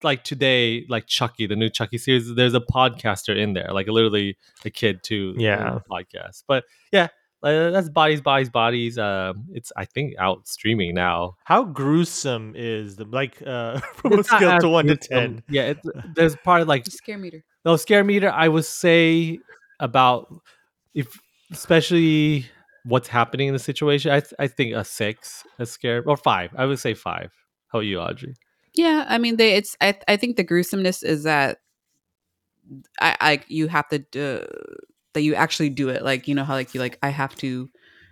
like 0.04 0.24
today, 0.24 0.86
like 0.88 1.08
Chucky, 1.08 1.48
the 1.48 1.56
new 1.56 1.70
Chucky 1.70 1.98
series. 1.98 2.34
There's 2.34 2.54
a 2.54 2.60
podcaster 2.62 3.36
in 3.36 3.54
there, 3.54 3.70
like 3.74 3.88
literally 3.88 4.38
a 4.64 4.70
kid 4.70 5.02
too. 5.04 5.34
Yeah. 5.38 5.80
podcast. 5.92 6.44
But 6.48 6.64
yeah, 6.92 7.08
uh, 7.44 7.72
that's 7.72 7.90
bodies, 7.90 8.22
bodies, 8.22 8.50
bodies. 8.50 8.98
Um, 8.98 9.46
it's 9.52 9.72
I 9.76 9.86
think 9.86 10.14
out 10.20 10.48
streaming 10.48 10.96
now. 10.96 11.36
How 11.44 11.64
gruesome 11.64 12.54
is 12.56 12.96
the 12.96 13.06
like 13.06 13.42
uh 13.46 13.80
from 13.96 14.14
a 14.14 14.20
It's 14.20 14.32
not 14.32 14.40
scale 14.40 14.60
to 14.60 14.70
one 14.70 14.88
to 14.88 14.96
ten? 14.98 15.44
Yeah, 15.50 15.64
it's, 15.64 15.82
there's 16.16 16.36
probably 16.38 16.66
like 16.66 16.86
Scare 16.88 17.18
meter. 17.18 17.44
no 17.64 17.76
scare 17.78 18.04
meter. 18.04 18.30
I 18.30 18.48
would 18.48 18.66
say 18.66 19.40
about 19.80 20.34
if 20.94 21.20
especially 21.52 22.46
what's 22.86 23.08
happening 23.08 23.48
in 23.48 23.54
the 23.54 23.60
situation. 23.60 24.12
I 24.12 24.20
th- 24.22 24.34
I 24.40 24.48
think 24.48 24.74
a 24.74 24.84
six, 24.84 25.44
a 25.60 25.66
scare 25.66 26.04
or 26.06 26.18
five. 26.18 26.52
I 26.56 26.66
would 26.66 26.80
say 26.80 26.94
five. 26.94 27.32
How 27.68 27.80
about 27.80 27.88
you, 27.88 28.00
Audrey? 28.00 28.36
Yeah, 28.74 29.06
I 29.08 29.18
mean, 29.18 29.38
they. 29.38 29.56
It's. 29.56 29.76
I. 29.82 29.98
I 30.08 30.18
think 30.18 30.38
the 30.38 30.44
gruesomeness 30.44 31.04
is 31.04 31.24
that. 31.24 31.60
I. 33.00 33.18
I. 33.20 33.40
You 33.48 33.68
have 33.68 33.88
to. 33.90 34.00
Do, 34.00 34.46
that 35.16 35.22
you 35.22 35.34
actually 35.34 35.70
do 35.70 35.90
it. 35.90 36.04
Like 36.04 36.28
you 36.28 36.36
know 36.36 36.44
how 36.44 36.54
like 36.54 36.76
you 36.76 36.80
like 36.80 37.00
I 37.02 37.10
have 37.10 37.36
to 37.38 37.70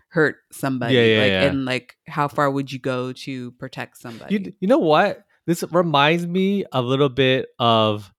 hurt 0.08 0.38
somebody. 0.52 0.96
Yeah, 0.96 1.04
yeah, 1.04 1.22
like 1.22 1.32
yeah. 1.32 1.44
and 1.44 1.66
like 1.66 1.96
how 2.08 2.28
far 2.28 2.50
would 2.50 2.72
you 2.72 2.80
go 2.80 3.14
to 3.14 3.52
protect 3.52 4.00
somebody? 4.00 4.36
You 4.36 4.54
you 4.60 4.68
know 4.68 4.80
what? 4.80 5.24
This 5.46 5.64
reminds 5.72 6.26
me 6.26 6.66
a 6.72 6.82
little 6.82 7.10
bit 7.10 7.50
of 7.60 8.12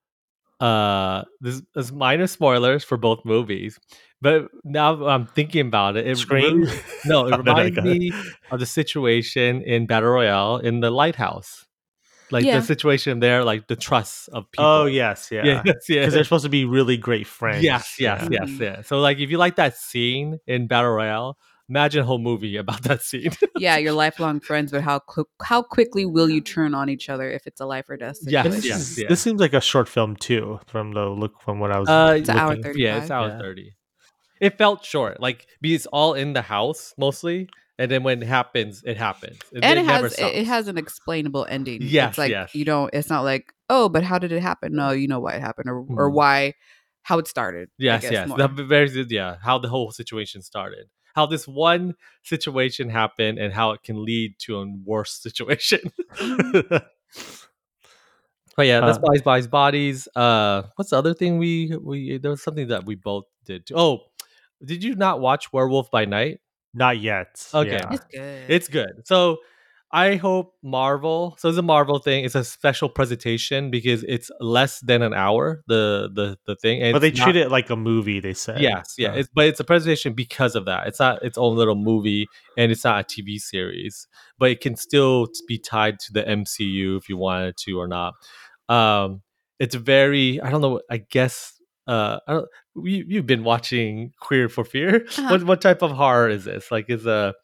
uh 0.60 1.24
this 1.40 1.62
is 1.76 1.92
minor 1.92 2.26
spoilers 2.26 2.84
for 2.84 2.96
both 2.96 3.24
movies. 3.24 3.78
But 4.20 4.48
now 4.64 5.06
I'm 5.06 5.26
thinking 5.26 5.66
about 5.66 5.96
it. 5.96 6.06
It 6.06 6.16
Scream? 6.16 6.62
really- 6.62 6.78
no, 7.04 7.26
it 7.26 7.32
Oh, 7.34 7.36
no, 7.36 7.42
no, 7.42 7.54
reminds 7.62 7.82
me 7.82 8.12
of 8.50 8.60
the 8.60 8.66
situation 8.66 9.62
in 9.62 9.86
Battle 9.86 10.10
Royale 10.10 10.58
in 10.58 10.80
the 10.80 10.90
lighthouse. 10.90 11.66
Like 12.30 12.44
Yeah. 12.44 12.58
the 12.60 12.64
situation 12.66 13.20
there, 13.20 13.44
like 13.44 13.68
the 13.68 13.76
trust 13.76 14.30
of 14.32 14.50
people. 14.50 14.64
Oh 14.64 14.86
yes, 15.02 15.28
yeah. 15.30 15.44
yes, 15.44 15.62
Because 15.64 15.88
yeah. 15.88 16.06
they're 16.08 16.24
supposed 16.24 16.44
to 16.44 16.48
be 16.50 16.64
really 16.64 16.96
great 16.96 17.26
friends. 17.26 17.62
Yes, 17.62 17.96
yes, 17.98 18.22
yeah. 18.22 18.28
yes, 18.40 18.50
Mhm. 18.50 18.60
yeah. 18.60 18.82
So 18.82 18.98
like 19.00 19.18
if 19.18 19.30
you 19.30 19.36
like 19.38 19.56
that 19.56 19.76
scene 19.76 20.38
in 20.46 20.66
Battle 20.66 20.92
Royale, 20.92 21.36
imagine 21.68 22.02
a 22.02 22.04
whole 22.04 22.18
movie 22.18 22.56
about 22.64 22.82
that 22.84 23.02
scene. 23.02 23.32
yeah, 23.56 23.76
you're 23.76 23.92
lifelong 23.92 24.40
friends, 24.40 24.72
but 24.72 24.82
how 24.82 24.98
quick 24.98 25.26
how 25.42 25.62
quickly 25.62 26.04
will 26.04 26.28
you 26.30 26.40
turn 26.40 26.74
on 26.74 26.88
each 26.88 27.08
other 27.08 27.30
if 27.30 27.46
it's 27.46 27.60
a 27.60 27.66
life 27.66 27.88
or 27.88 27.96
death 27.96 28.16
Yes, 28.22 28.44
situation? 28.44 28.52
This, 28.52 28.64
yes, 28.64 28.98
yeah. 28.98 29.08
this 29.08 29.20
seems 29.20 29.40
like 29.40 29.54
a 29.54 29.60
short 29.60 29.88
film 29.88 30.16
too, 30.16 30.60
from 30.66 30.92
the 30.92 31.06
look 31.06 31.40
from 31.42 31.60
what 31.60 31.70
I 31.70 31.78
was. 31.78 31.88
Uh, 31.88 32.16
It's 32.18 32.28
an 32.28 32.38
hour 32.38 32.48
looking. 32.50 32.64
30. 32.64 32.80
yeah, 32.80 32.98
it's 32.98 33.10
hour 33.10 33.28
Yeah. 33.28 33.38
30. 33.38 33.76
It 34.40 34.58
felt 34.58 34.84
short, 34.84 35.20
like 35.20 35.46
because 35.60 35.74
it's 35.76 35.86
all 35.86 36.14
in 36.14 36.32
the 36.32 36.42
house 36.42 36.92
mostly, 36.98 37.48
and 37.78 37.90
then 37.90 38.02
when 38.02 38.20
it 38.22 38.26
happens, 38.26 38.82
it 38.84 38.96
happens. 38.96 39.38
It, 39.52 39.64
and 39.64 39.78
it, 39.78 39.86
never 39.86 40.08
has 40.08 40.18
it, 40.18 40.34
it 40.34 40.46
has 40.46 40.68
an 40.68 40.76
explainable 40.76 41.46
ending. 41.48 41.78
Yes, 41.82 42.10
it's 42.10 42.18
like 42.18 42.30
yes. 42.30 42.54
you 42.54 42.64
don't. 42.64 42.90
It's 42.92 43.08
not 43.08 43.22
like 43.22 43.52
oh, 43.70 43.88
but 43.88 44.02
how 44.02 44.18
did 44.18 44.32
it 44.32 44.42
happen? 44.42 44.74
No, 44.74 44.90
you 44.90 45.08
know 45.08 45.20
why 45.20 45.34
it 45.34 45.40
happened 45.40 45.70
or 45.70 45.78
or 45.88 46.10
Mhm. 46.10 46.14
why 46.14 46.54
how 47.02 47.18
it 47.18 47.28
started. 47.28 47.68
I 47.68 47.82
yes, 47.84 48.02
guess, 48.02 48.12
yes. 48.12 48.28
more. 48.28 48.38
The 48.38 48.48
very 48.48 48.88
yeah, 49.08 49.36
how 49.42 49.58
the 49.58 49.68
whole 49.68 49.90
situation 49.92 50.42
started, 50.42 50.86
how 51.14 51.26
this 51.26 51.46
one 51.48 51.94
situation 52.22 52.88
happened, 52.90 53.38
and 53.38 53.52
how 53.52 53.70
it 53.72 53.82
can 53.82 54.04
lead 54.04 54.38
to 54.40 54.58
a 54.60 54.66
worse 54.84 55.12
situation. 55.22 55.80
But 58.56 58.66
yeah, 58.66 58.80
that's 58.80 58.98
Uh, 58.98 59.00
bodies, 59.00 59.22
bodies, 59.22 59.46
bodies. 59.48 60.08
Uh, 60.14 60.62
what's 60.76 60.90
the 60.90 60.96
other 60.96 61.14
thing 61.14 61.38
we 61.38 61.76
we 61.82 62.18
there 62.18 62.30
was 62.30 62.42
something 62.42 62.68
that 62.68 62.84
we 62.86 62.94
both 62.94 63.24
did. 63.44 63.66
Too. 63.66 63.74
Oh, 63.76 64.00
did 64.64 64.84
you 64.84 64.94
not 64.94 65.20
watch 65.20 65.52
Werewolf 65.52 65.90
by 65.90 66.04
Night? 66.04 66.40
Not 66.72 66.98
yet. 66.98 67.46
Okay. 67.52 67.80
yeah. 67.80 67.90
It's 67.90 68.04
good. 68.06 68.50
It's 68.50 68.68
good. 68.68 69.06
So 69.06 69.38
I 69.94 70.16
hope 70.16 70.56
Marvel. 70.60 71.36
So 71.38 71.48
it's 71.48 71.56
a 71.56 71.62
Marvel 71.62 72.00
thing. 72.00 72.24
It's 72.24 72.34
a 72.34 72.42
special 72.42 72.88
presentation 72.88 73.70
because 73.70 74.02
it's 74.08 74.28
less 74.40 74.80
than 74.80 75.02
an 75.02 75.14
hour. 75.14 75.62
The 75.68 76.10
the 76.12 76.36
the 76.46 76.56
thing. 76.56 76.82
and 76.82 76.92
but 76.92 76.98
they 76.98 77.12
treat 77.12 77.36
not- 77.36 77.46
it 77.46 77.50
like 77.52 77.70
a 77.70 77.76
movie. 77.76 78.18
They 78.18 78.34
said. 78.34 78.60
Yes, 78.60 78.96
yeah. 78.98 79.12
so. 79.12 79.18
It's 79.20 79.28
but 79.32 79.46
it's 79.46 79.60
a 79.60 79.64
presentation 79.64 80.12
because 80.12 80.56
of 80.56 80.64
that. 80.64 80.88
It's 80.88 80.98
not 80.98 81.22
its 81.22 81.38
own 81.38 81.54
little 81.54 81.76
movie, 81.76 82.26
and 82.58 82.72
it's 82.72 82.82
not 82.82 83.04
a 83.04 83.06
TV 83.06 83.38
series, 83.38 84.08
but 84.36 84.50
it 84.50 84.60
can 84.60 84.74
still 84.74 85.28
be 85.46 85.58
tied 85.58 86.00
to 86.00 86.12
the 86.12 86.24
MCU 86.24 86.98
if 86.98 87.08
you 87.08 87.16
wanted 87.16 87.56
to 87.58 87.78
or 87.78 87.86
not. 87.86 88.14
Um, 88.68 89.22
it's 89.60 89.76
very. 89.76 90.40
I 90.40 90.50
don't 90.50 90.60
know. 90.60 90.80
I 90.90 90.96
guess. 90.96 91.52
Uh, 91.86 92.18
I 92.26 92.32
don't. 92.32 92.48
You 92.82 93.04
you've 93.06 93.26
been 93.26 93.44
watching 93.44 94.10
Queer 94.18 94.48
for 94.48 94.64
Fear. 94.64 95.06
Uh-huh. 95.06 95.28
What 95.30 95.44
what 95.44 95.60
type 95.60 95.82
of 95.82 95.92
horror 95.92 96.30
is 96.30 96.46
this? 96.46 96.72
Like, 96.72 96.90
is 96.90 97.06
a 97.06 97.34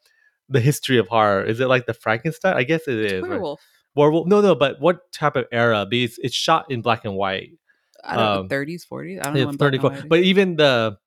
the 0.51 0.59
history 0.59 0.97
of 0.97 1.07
horror? 1.07 1.43
Is 1.43 1.59
it 1.59 1.67
like 1.67 1.85
the 1.85 1.93
Frankenstein? 1.93 2.55
I 2.55 2.63
guess 2.63 2.87
it 2.87 2.97
is. 2.97 3.21
right? 3.21 3.29
werewolf. 3.31 3.61
Werewolf. 3.95 4.27
No, 4.27 4.41
no. 4.41 4.55
But 4.55 4.79
what 4.79 5.11
type 5.11 5.35
of 5.35 5.45
era? 5.51 5.85
Because 5.89 6.19
it's 6.21 6.35
shot 6.35 6.69
in 6.69 6.81
black 6.81 7.05
and 7.05 7.15
white. 7.15 7.51
I 8.03 8.15
don't 8.15 8.25
Um, 8.25 8.47
know, 8.47 8.55
30s, 8.55 8.83
40s. 8.87 9.19
I 9.19 9.23
don't 9.23 9.33
know. 9.33 9.39
Yeah, 9.41 9.49
and 9.49 9.59
34 9.59 10.03
but 10.07 10.19
even 10.19 10.55
the 10.55 10.97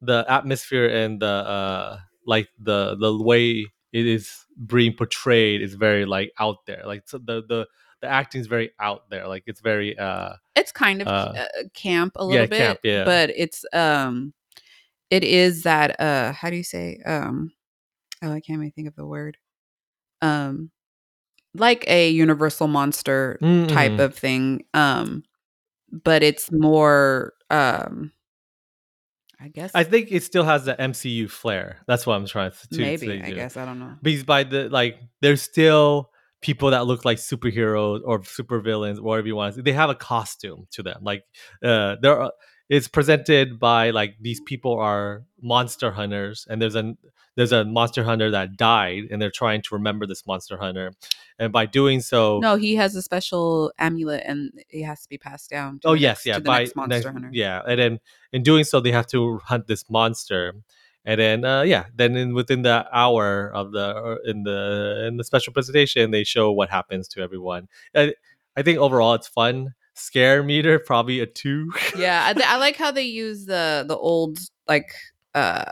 the 0.00 0.24
atmosphere 0.28 0.88
and 0.88 1.20
the 1.20 1.26
uh 1.26 1.98
like 2.26 2.48
the 2.58 2.96
the 2.96 3.16
way 3.22 3.66
it 3.92 4.06
is 4.06 4.46
being 4.66 4.94
portrayed 4.94 5.60
is 5.60 5.74
very 5.74 6.06
like 6.06 6.32
out 6.38 6.64
there 6.66 6.82
like 6.86 7.02
so 7.04 7.18
the 7.18 7.42
the 7.48 7.66
the 8.00 8.06
acting 8.08 8.40
is 8.40 8.46
very 8.46 8.70
out 8.80 9.10
there 9.10 9.28
like 9.28 9.42
it's 9.46 9.60
very 9.60 9.98
uh 9.98 10.32
it's 10.56 10.72
kind 10.72 11.02
of 11.02 11.08
uh, 11.08 11.34
uh, 11.36 11.44
camp 11.74 12.14
a 12.16 12.22
yeah, 12.24 12.28
little 12.30 12.46
bit, 12.46 12.58
camp, 12.58 12.78
yeah. 12.82 13.04
but 13.04 13.30
it's 13.36 13.62
um, 13.74 14.32
it 15.10 15.22
is 15.24 15.64
that 15.64 16.00
uh, 16.00 16.32
how 16.32 16.48
do 16.48 16.56
you 16.56 16.62
say 16.64 16.98
um, 17.04 17.52
oh, 18.22 18.32
I 18.32 18.40
can't 18.40 18.60
even 18.60 18.70
think 18.72 18.88
of 18.88 18.96
the 18.96 19.06
word, 19.06 19.36
um, 20.22 20.70
like 21.54 21.84
a 21.88 22.10
universal 22.10 22.68
monster 22.68 23.38
type 23.40 23.92
mm, 23.92 24.00
of 24.00 24.14
thing, 24.14 24.64
um, 24.74 25.24
but 25.90 26.22
it's 26.22 26.50
more 26.52 27.34
um, 27.50 28.12
I 29.40 29.48
guess 29.48 29.70
i 29.74 29.84
think 29.84 30.12
it 30.12 30.22
still 30.22 30.44
has 30.44 30.66
the 30.66 30.74
mcu 30.74 31.30
flair. 31.30 31.78
That's 31.86 32.06
what 32.06 32.14
i'm 32.14 32.26
trying 32.26 32.50
to, 32.50 32.68
to 32.68 32.82
maybe 32.82 33.22
I 33.24 33.30
guess 33.30 33.56
I 33.56 33.64
don't 33.64 33.78
know. 33.78 33.94
because 34.02 34.24
by 34.24 34.44
the 34.44 34.68
like 34.68 34.98
there's 35.22 35.42
still 35.42 36.10
people 36.42 36.70
that 36.70 36.86
look 36.86 37.04
like 37.04 37.18
superheroes 37.18 38.00
or 38.04 38.22
super 38.24 38.60
villains 38.60 39.00
whatever 39.00 39.26
you 39.26 39.36
want 39.36 39.62
they 39.64 39.72
have 39.72 39.90
a 39.90 39.94
costume 39.94 40.66
to 40.72 40.82
them 40.82 41.00
like 41.02 41.22
uh 41.64 41.96
there 42.02 42.20
are 42.20 42.32
it's 42.70 42.88
presented 42.88 43.58
by 43.58 43.90
like 43.90 44.14
these 44.20 44.40
people 44.40 44.78
are 44.78 45.24
monster 45.42 45.90
hunters 45.90 46.46
and 46.48 46.62
there's 46.62 46.76
a 46.76 46.94
there's 47.36 47.52
a 47.52 47.64
monster 47.64 48.04
hunter 48.04 48.30
that 48.30 48.56
died 48.56 49.04
and 49.10 49.20
they're 49.20 49.30
trying 49.30 49.60
to 49.62 49.74
remember 49.74 50.06
this 50.06 50.26
monster 50.26 50.56
hunter 50.56 50.92
and 51.38 51.52
by 51.52 51.66
doing 51.66 52.00
so 52.00 52.38
No, 52.40 52.56
he 52.56 52.76
has 52.76 52.94
a 52.94 53.02
special 53.02 53.72
amulet, 53.78 54.22
and 54.26 54.52
it 54.68 54.84
has 54.84 55.02
to 55.02 55.08
be 55.08 55.16
passed 55.18 55.48
down. 55.50 55.80
To 55.80 55.88
oh 55.88 55.92
yes 55.94 56.24
next, 56.24 56.26
yeah 56.26 56.38
by 56.38 56.58
next 56.60 56.76
monster 56.76 56.94
next- 56.94 57.06
hunter. 57.06 57.30
yeah 57.32 57.60
and 57.66 57.78
then 57.80 58.00
in 58.32 58.42
doing 58.42 58.64
so 58.64 58.80
they 58.80 58.92
have 58.92 59.06
to 59.08 59.38
hunt 59.44 59.66
this 59.66 59.88
monster 59.90 60.54
and 61.04 61.18
then 61.20 61.44
uh 61.44 61.62
yeah 61.62 61.84
then 61.94 62.14
in 62.16 62.34
within 62.34 62.62
the 62.62 62.86
hour 62.92 63.50
of 63.54 63.72
the 63.72 64.18
in 64.26 64.42
the 64.44 65.06
in 65.08 65.16
the 65.16 65.24
special 65.24 65.52
presentation 65.52 66.10
they 66.12 66.24
show 66.24 66.52
what 66.52 66.68
happens 66.70 67.08
to 67.08 67.22
everyone 67.22 67.68
i, 67.96 68.12
I 68.54 68.62
think 68.62 68.78
overall 68.78 69.14
it's 69.14 69.26
fun 69.28 69.74
scare 70.00 70.42
meter 70.42 70.78
probably 70.78 71.20
a 71.20 71.26
two 71.26 71.70
yeah 71.96 72.24
I, 72.26 72.32
th- 72.32 72.46
I 72.46 72.56
like 72.58 72.76
how 72.76 72.90
they 72.90 73.02
use 73.04 73.46
the 73.46 73.84
the 73.86 73.96
old 73.96 74.38
like 74.66 74.92
uh 75.34 75.66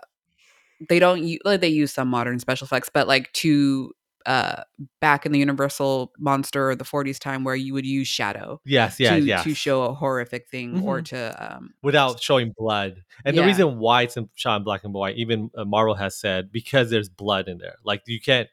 they 0.89 0.99
don't 0.99 1.23
use 1.25 1.41
like 1.45 1.61
they 1.61 1.69
use 1.69 1.93
some 1.93 2.09
modern 2.09 2.39
special 2.39 2.65
effects 2.67 2.91
but 2.93 3.09
like 3.09 3.33
to 3.33 3.93
uh 4.27 4.63
back 5.01 5.25
in 5.27 5.33
the 5.33 5.39
universal 5.39 6.13
monster 6.19 6.71
or 6.71 6.75
the 6.77 6.85
40s 6.85 7.19
time 7.19 7.45
where 7.45 7.55
you 7.57 7.73
would 7.73 7.87
use 7.87 8.07
shadow 8.07 8.61
yes 8.65 9.01
yeah 9.01 9.17
to, 9.17 9.21
yeah 9.21 9.43
to 9.43 9.55
show 9.55 9.83
a 9.85 9.95
horrific 9.95 10.49
thing 10.49 10.81
or 10.85 11.01
Mhm. 11.01 11.05
to 11.07 11.53
um 11.55 11.71
without 11.83 12.21
showing 12.21 12.53
blood. 12.59 13.05
And 13.25 13.37
the 13.39 13.45
reason 13.45 13.79
why 13.79 14.03
it's 14.03 14.17
in 14.17 14.29
shot 14.35 14.57
in 14.57 14.65
black 14.65 14.83
and 14.85 14.93
white, 14.93 15.17
even 15.17 15.51
uh, 15.57 15.65
Marvel 15.65 15.95
has 15.95 16.19
said, 16.19 16.51
because 16.51 16.91
there's 16.91 17.09
blood 17.09 17.47
in 17.49 17.59
there. 17.59 17.77
Like 17.85 18.03
you 18.07 18.21
can't 18.21 18.49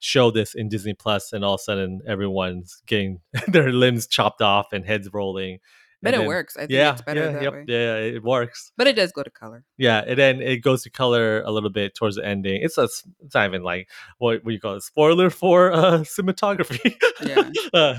show 0.00 0.30
this 0.30 0.54
in 0.54 0.68
Disney 0.68 0.94
Plus, 0.94 1.32
and 1.32 1.44
all 1.44 1.54
of 1.54 1.60
a 1.60 1.62
sudden 1.64 2.00
everyone's 2.06 2.82
getting 2.86 3.20
their 3.48 3.72
limbs 3.72 4.06
chopped 4.06 4.42
off 4.42 4.72
and 4.72 4.84
heads 4.84 5.08
rolling. 5.12 5.58
But 6.00 6.14
and 6.14 6.14
it 6.14 6.18
then- 6.20 6.28
works. 6.28 6.56
I 6.56 6.60
think 6.60 6.70
yeah, 6.70 6.92
it's 6.92 7.02
better 7.02 7.24
yeah, 7.24 7.32
that 7.32 7.42
yep, 7.42 7.52
way. 7.52 7.64
yeah, 7.66 7.96
it 7.96 8.22
works. 8.22 8.70
But 8.76 8.86
it 8.86 8.94
does 8.94 9.10
go 9.10 9.24
to 9.24 9.30
color. 9.30 9.64
Yeah, 9.78 10.04
and 10.06 10.16
then 10.16 10.40
it 10.40 10.58
goes 10.58 10.84
to 10.84 10.90
color 10.90 11.42
a 11.42 11.50
little 11.50 11.70
bit 11.70 11.96
towards 11.96 12.14
the 12.14 12.24
ending. 12.24 12.62
It's 12.62 12.78
a, 12.78 12.82
s- 12.82 13.02
it's 13.24 13.34
not 13.34 13.48
even 13.48 13.64
like 13.64 13.88
what, 14.18 14.44
what 14.44 14.52
you 14.54 14.60
call 14.60 14.74
it, 14.74 14.82
spoiler 14.84 15.28
for 15.28 15.72
uh, 15.72 15.98
cinematography. 16.02 16.94
Yeah. 17.20 17.50
uh, 17.74 17.94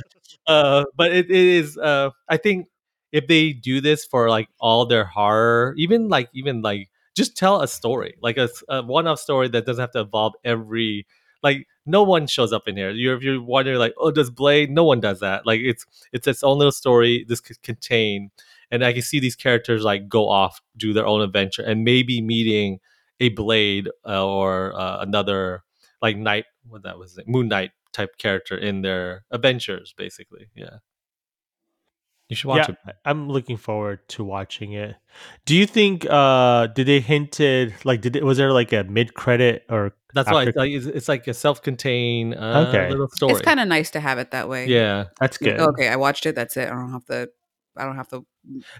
uh, 0.48 0.86
but 0.96 1.12
it, 1.12 1.26
it 1.30 1.32
is. 1.32 1.78
Uh, 1.78 2.12
I 2.30 2.38
think 2.38 2.68
if 3.12 3.28
they 3.28 3.52
do 3.52 3.82
this 3.82 4.06
for 4.06 4.30
like 4.30 4.48
all 4.62 4.86
their 4.86 5.04
horror, 5.04 5.74
even 5.78 6.08
like 6.08 6.30
even 6.34 6.62
like 6.62 6.88
just 7.18 7.36
tell 7.36 7.62
a 7.62 7.68
story, 7.68 8.16
like 8.22 8.38
a 8.38 8.48
one-off 8.84 9.20
story 9.20 9.50
that 9.50 9.66
doesn't 9.66 9.82
have 9.82 9.92
to 9.92 10.00
involve 10.00 10.36
every. 10.46 11.06
Like 11.44 11.68
no 11.90 12.04
one 12.04 12.28
shows 12.28 12.54
up 12.54 12.68
in 12.68 12.78
here. 12.78 12.92
You're 12.92 13.18
if 13.18 13.24
you're 13.24 13.42
wondering 13.42 13.80
like, 13.80 13.94
oh, 13.98 14.12
does 14.12 14.30
Blade? 14.30 14.72
No 14.72 14.84
one 14.84 15.00
does 15.00 15.20
that. 15.20 15.46
Like 15.46 15.62
it's 15.62 15.86
it's 16.14 16.28
its 16.28 16.44
own 16.44 16.58
little 16.58 16.72
story. 16.72 17.26
This 17.28 17.42
could 17.42 17.62
contain 17.62 18.32
and 18.72 18.84
I 18.84 18.94
can 18.94 19.02
see 19.02 19.20
these 19.20 19.36
characters 19.36 19.84
like 19.84 20.08
go 20.08 20.30
off, 20.30 20.62
do 20.78 20.94
their 20.94 21.08
own 21.08 21.22
adventure, 21.22 21.64
and 21.64 21.84
maybe 21.84 22.22
meeting 22.22 22.80
a 23.20 23.30
Blade 23.30 23.90
uh, 24.08 24.26
or 24.26 24.80
uh, 24.80 25.00
another 25.02 25.64
like 26.02 26.18
Knight, 26.18 26.46
what 26.68 26.84
that 26.84 26.98
was, 26.98 27.20
Moon 27.26 27.48
Knight 27.48 27.72
type 27.92 28.18
character 28.18 28.58
in 28.58 28.82
their 28.82 29.26
adventures, 29.32 29.94
basically. 29.98 30.48
Yeah, 30.56 30.78
you 32.30 32.36
should 32.36 32.48
watch 32.48 32.70
yeah, 32.70 32.76
it. 32.88 32.96
I'm 33.04 33.28
looking 33.28 33.58
forward 33.58 34.08
to 34.10 34.24
watching 34.24 34.74
it. 34.74 34.96
Do 35.46 35.56
you 35.56 35.66
think 35.66 36.06
uh 36.10 36.68
did 36.68 36.88
they 36.88 37.00
hinted 37.00 37.74
like 37.84 38.02
did 38.02 38.16
it, 38.16 38.24
was 38.24 38.38
there 38.38 38.54
like 38.54 38.72
a 38.72 38.84
mid 38.84 39.14
credit 39.16 39.66
or 39.70 39.94
That's 40.14 40.32
why 40.32 40.44
after- 40.44 40.50
it's 40.50 40.58
like 40.58 40.72
it's, 40.72 40.86
it's 40.86 41.08
like 41.10 41.28
a 41.28 41.34
self-contained 41.34 42.36
uh, 42.36 42.68
Okay. 42.70 42.90
little 42.90 43.10
story. 43.10 43.34
It's 43.34 43.42
kind 43.42 43.60
of 43.60 43.68
nice 43.68 43.92
to 43.92 44.00
have 44.00 44.20
it 44.20 44.32
that 44.32 44.48
way. 44.48 44.68
yeah. 44.68 45.06
that's 45.20 45.38
good. 45.38 45.60
Okay, 45.60 45.88
I 45.90 45.96
watched 45.96 46.26
it. 46.26 46.36
That's 46.36 46.56
it. 46.56 46.68
I 46.68 46.72
don't 46.72 46.92
have 46.92 47.06
to. 47.06 47.30
I 47.76 47.86
don't 47.86 47.96
have 47.96 48.08
to. 48.10 48.26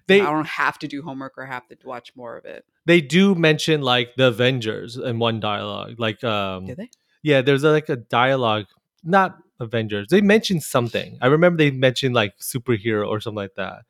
They 0.08 0.22
I 0.22 0.26
don't 0.26 0.48
have 0.48 0.78
to 0.80 0.88
do 0.88 1.02
homework 1.02 1.34
or 1.38 1.46
have 1.46 1.68
to 1.70 1.78
watch 1.86 2.12
more 2.16 2.38
of 2.38 2.46
it. 2.46 2.66
they 2.86 3.02
do 3.02 3.34
mention 3.36 3.82
like 3.82 4.16
the 4.16 4.28
Avengers 4.28 4.98
in 4.98 5.20
one 5.20 5.40
dialogue, 5.40 5.96
like 6.00 6.24
um 6.24 6.66
Did 6.66 6.78
they? 6.78 6.90
Yeah, 7.24 7.42
there's 7.42 7.64
a, 7.64 7.72
like 7.72 7.90
a 7.90 7.98
dialogue, 7.98 8.66
not 9.04 9.38
Avengers. 9.60 10.08
They 10.10 10.22
mentioned 10.22 10.64
something. 10.64 11.18
I 11.22 11.28
remember 11.28 11.58
they 11.58 11.72
mentioned 11.72 12.16
like 12.16 12.38
superhero 12.40 13.08
or 13.08 13.20
something 13.20 13.38
like 13.38 13.56
that. 13.56 13.84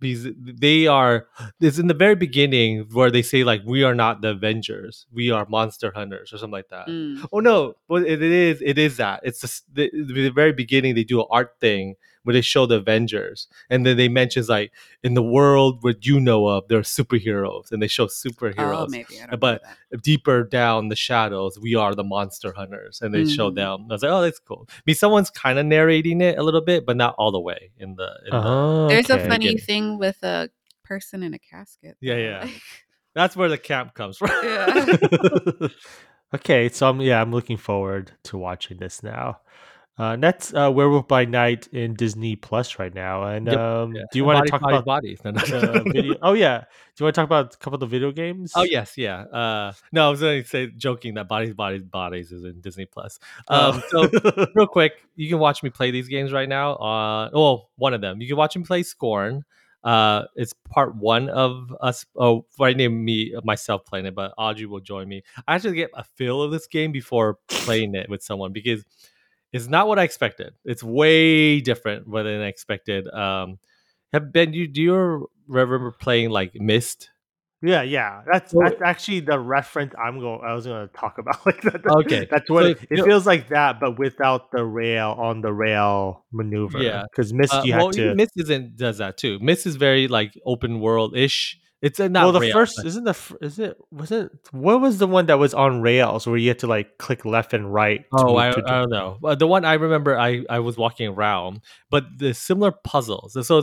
Because 0.00 0.28
they 0.36 0.86
are 0.86 1.28
it's 1.60 1.78
in 1.78 1.86
the 1.86 1.94
very 1.94 2.16
beginning 2.16 2.86
where 2.92 3.10
they 3.10 3.22
say 3.22 3.44
like 3.44 3.62
we 3.64 3.84
are 3.84 3.94
not 3.94 4.20
the 4.20 4.30
Avengers, 4.30 5.06
we 5.12 5.30
are 5.30 5.46
monster 5.48 5.92
hunters 5.94 6.32
or 6.32 6.38
something 6.38 6.52
like 6.52 6.68
that. 6.68 6.88
Mm. 6.88 7.26
Oh 7.32 7.40
no, 7.40 7.76
but 7.88 8.02
it, 8.02 8.20
is 8.20 8.60
it 8.60 8.76
is 8.76 8.96
that. 8.98 9.20
It's 9.22 9.40
just 9.40 9.72
the, 9.72 9.90
the 9.92 10.28
very 10.30 10.52
beginning 10.52 10.94
they 10.94 11.04
do 11.04 11.20
an 11.20 11.26
art 11.30 11.54
thing 11.60 11.94
where 12.24 12.34
they 12.34 12.40
show 12.40 12.66
the 12.66 12.74
Avengers 12.76 13.46
and 13.70 13.86
then 13.86 13.96
they 13.96 14.08
mentions 14.08 14.48
like 14.48 14.72
in 15.02 15.14
the 15.14 15.22
world 15.22 15.78
where 15.82 15.94
you 16.02 16.18
know 16.18 16.46
of 16.48 16.66
there 16.68 16.78
are 16.78 16.82
superheroes 16.82 17.70
and 17.72 17.80
they 17.82 17.86
show 17.86 18.06
superheroes. 18.06 18.54
Oh, 18.58 18.86
superheroes 18.86 18.88
maybe. 18.90 19.20
I 19.22 19.26
don't 19.26 19.40
but- 19.40 19.62
know 19.62 19.68
that. 19.92 20.02
deeper 20.02 20.42
down 20.42 20.88
the 20.88 20.96
shadows, 20.96 21.58
we 21.60 21.74
are 21.76 21.94
the 21.94 22.02
monster 22.04 22.52
hunters, 22.56 23.00
and 23.00 23.14
they 23.14 23.24
show 23.26 23.50
Mhm. 23.50 23.54
them. 23.54 23.86
I 23.90 23.94
was 23.94 24.02
like, 24.02 24.10
oh, 24.10 24.22
that's 24.22 24.40
cool. 24.40 24.66
I 24.70 24.82
mean, 24.86 24.96
someone's 24.96 25.30
kind 25.30 25.58
of 25.58 25.66
narrating 25.66 26.20
it 26.20 26.36
a 26.36 26.42
little 26.42 26.60
bit, 26.62 26.84
but 26.84 26.96
not 26.96 27.14
all 27.16 27.30
the 27.30 27.38
way 27.40 27.70
in 27.78 27.94
the. 27.94 28.08
In 28.24 28.30
the 28.30 28.36
Oh, 28.44 28.88
There's 28.88 29.08
a 29.10 29.20
funny 29.28 29.48
Again. 29.48 29.58
thing 29.64 29.98
with 29.98 30.20
a 30.24 30.50
person 30.82 31.22
in 31.22 31.32
a 31.34 31.38
casket. 31.38 31.96
Yeah, 32.00 32.16
yeah. 32.16 32.48
that's 33.14 33.36
where 33.36 33.48
the 33.48 33.56
camp 33.58 33.94
comes 33.94 34.16
from. 34.18 34.30
Yeah. 34.42 35.68
okay, 36.34 36.68
so 36.68 36.88
I'm 36.90 37.00
yeah, 37.00 37.20
I'm 37.20 37.30
looking 37.32 37.56
forward 37.56 38.12
to 38.24 38.36
watching 38.38 38.78
this 38.78 39.02
now. 39.02 39.40
Uh, 39.96 40.16
that's 40.16 40.52
uh, 40.54 40.70
Werewolf 40.74 41.06
by 41.06 41.24
Night 41.24 41.68
in 41.68 41.94
Disney 41.94 42.34
Plus 42.34 42.80
right 42.80 42.92
now. 42.92 43.22
And 43.24 43.46
Yep, 43.46 43.58
um, 43.58 43.94
Yeah. 43.94 44.02
do 44.10 44.18
you 44.18 44.24
want 44.24 44.44
to 44.44 44.50
talk 44.50 44.60
body, 44.60 44.74
about 44.74 44.84
bodies? 44.84 45.20
No, 45.24 45.30
no. 45.30 45.82
video? 45.84 46.16
Oh 46.20 46.32
yeah, 46.32 46.58
do 46.58 46.64
you 46.98 47.04
want 47.04 47.14
to 47.14 47.20
talk 47.20 47.26
about 47.26 47.54
a 47.54 47.58
couple 47.58 47.74
of 47.74 47.80
the 47.80 47.86
video 47.86 48.10
games? 48.10 48.52
Oh 48.56 48.64
yes, 48.64 48.98
yeah. 48.98 49.20
Uh, 49.22 49.72
no, 49.92 50.08
I 50.08 50.10
was 50.10 50.20
going 50.20 50.42
to 50.42 50.48
say 50.48 50.66
joking 50.76 51.14
that 51.14 51.28
bodies, 51.28 51.54
bodies, 51.54 51.82
bodies 51.84 52.32
is 52.32 52.42
in 52.42 52.60
Disney 52.60 52.86
Plus. 52.86 53.20
Oh. 53.48 53.72
Um, 53.74 53.82
so 53.88 54.46
real 54.56 54.66
quick, 54.66 54.94
you 55.14 55.28
can 55.28 55.38
watch 55.38 55.62
me 55.62 55.70
play 55.70 55.92
these 55.92 56.08
games 56.08 56.32
right 56.32 56.48
now. 56.48 56.74
Uh, 56.74 57.30
well, 57.32 57.70
one 57.76 57.94
of 57.94 58.00
them. 58.00 58.20
You 58.20 58.26
can 58.26 58.36
watch 58.36 58.56
me 58.56 58.64
play 58.64 58.82
Scorn. 58.82 59.44
Uh, 59.84 60.24
it's 60.34 60.54
part 60.70 60.96
one 60.96 61.28
of 61.28 61.72
us. 61.80 62.04
Oh, 62.16 62.46
right 62.58 62.76
now 62.76 62.88
me 62.88 63.32
myself 63.44 63.84
playing 63.84 64.06
it, 64.06 64.14
but 64.16 64.32
Audrey 64.38 64.66
will 64.66 64.80
join 64.80 65.06
me. 65.06 65.22
I 65.46 65.54
actually 65.54 65.76
get 65.76 65.90
a 65.94 66.02
feel 66.02 66.42
of 66.42 66.50
this 66.50 66.66
game 66.66 66.90
before 66.90 67.38
playing 67.48 67.94
it 67.94 68.08
with 68.08 68.22
someone 68.24 68.52
because 68.52 68.84
it's 69.54 69.68
not 69.68 69.86
what 69.88 69.98
I 69.98 70.02
expected. 70.02 70.52
It's 70.64 70.82
way 70.82 71.60
different 71.60 72.10
than 72.10 72.26
I 72.26 72.46
expected. 72.48 73.06
Um, 73.08 73.58
have 74.12 74.32
Ben, 74.32 74.52
you 74.52 74.66
do 74.68 74.82
you 74.82 75.30
remember 75.48 75.92
playing 75.92 76.30
like 76.30 76.52
Myst? 76.56 77.10
Yeah, 77.62 77.82
yeah. 77.82 78.22
That's 78.30 78.50
So- 78.52 78.58
that's 78.62 78.82
actually 78.82 79.20
the 79.20 79.38
reference 79.38 79.94
I'm 79.98 80.20
going. 80.20 80.40
I 80.44 80.52
was 80.54 80.66
going 80.66 80.86
to 80.86 80.92
talk 80.94 81.16
about 81.18 81.46
like 81.46 81.62
that. 81.62 81.80
Okay, 81.86 82.26
that's 82.30 82.50
what 82.50 82.64
so 82.64 82.68
it, 82.70 82.78
it 82.90 83.04
feels 83.04 83.26
like 83.26 83.48
that, 83.48 83.80
but 83.80 83.98
without 83.98 84.50
the 84.52 84.64
rail 84.64 85.16
on 85.18 85.40
the 85.40 85.52
rail 85.52 86.26
maneuver. 86.32 86.82
Yeah. 86.82 87.04
because 87.10 87.32
Myst 87.32 87.54
Uh, 87.54 87.62
you 87.64 87.72
had 87.72 87.92
to. 87.92 88.14
Myst 88.14 88.32
isn't 88.36 88.76
does 88.76 88.98
that 88.98 89.16
too. 89.16 89.38
Myst 89.40 89.66
is 89.66 89.76
very 89.76 90.08
like 90.08 90.34
open 90.44 90.80
world 90.80 91.16
ish. 91.16 91.58
It's 91.84 92.00
a 92.00 92.08
not 92.08 92.24
well, 92.24 92.32
the 92.32 92.40
rail, 92.40 92.52
first 92.52 92.76
but- 92.78 92.86
isn't 92.86 93.04
the 93.04 93.14
fir- 93.14 93.36
is 93.42 93.58
it 93.58 93.76
was 93.90 94.10
it 94.10 94.30
what 94.52 94.80
was 94.80 94.98
the 94.98 95.06
one 95.06 95.26
that 95.26 95.38
was 95.38 95.52
on 95.54 95.82
rails 95.82 96.26
where 96.26 96.36
you 96.38 96.48
had 96.48 96.58
to 96.60 96.66
like 96.66 96.96
click 96.98 97.24
left 97.24 97.52
and 97.52 97.72
right? 97.72 98.00
to 98.16 98.24
Oh, 98.24 98.26
move 98.28 98.36
I, 98.38 98.48
I 98.48 98.78
don't 98.80 98.90
know. 98.90 99.18
Uh, 99.22 99.34
the 99.34 99.46
one 99.46 99.64
I 99.64 99.74
remember, 99.74 100.18
I 100.18 100.44
I 100.48 100.60
was 100.60 100.76
walking 100.76 101.08
around, 101.08 101.60
but 101.90 102.04
the 102.16 102.32
similar 102.32 102.72
puzzles. 102.72 103.36
So 103.46 103.62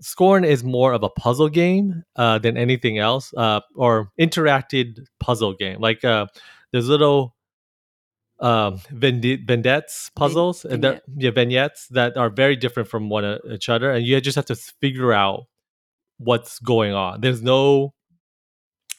Scorn 0.00 0.44
is 0.44 0.64
more 0.64 0.92
of 0.94 1.02
a 1.04 1.10
puzzle 1.10 1.48
game 1.48 2.02
uh, 2.16 2.38
than 2.38 2.56
anything 2.56 2.98
else, 2.98 3.32
uh, 3.36 3.60
or 3.76 4.10
interacted 4.18 5.04
puzzle 5.20 5.54
game. 5.54 5.78
Like 5.80 6.02
uh, 6.04 6.26
there's 6.72 6.88
little 6.88 7.36
um 8.40 8.78
vende- 8.90 9.46
vendettes 9.46 10.10
puzzles 10.16 10.64
and 10.64 10.82
they're 10.82 11.00
yeah 11.16 11.30
vignettes 11.30 11.86
that 11.90 12.16
are 12.16 12.28
very 12.28 12.56
different 12.56 12.88
from 12.88 13.08
one 13.08 13.24
uh, 13.24 13.38
each 13.52 13.68
other 13.68 13.92
and 13.92 14.04
you 14.04 14.20
just 14.20 14.34
have 14.34 14.46
to 14.46 14.56
figure 14.56 15.12
out 15.12 15.44
what's 16.24 16.58
going 16.60 16.92
on. 16.92 17.20
There's 17.20 17.42
no 17.42 17.94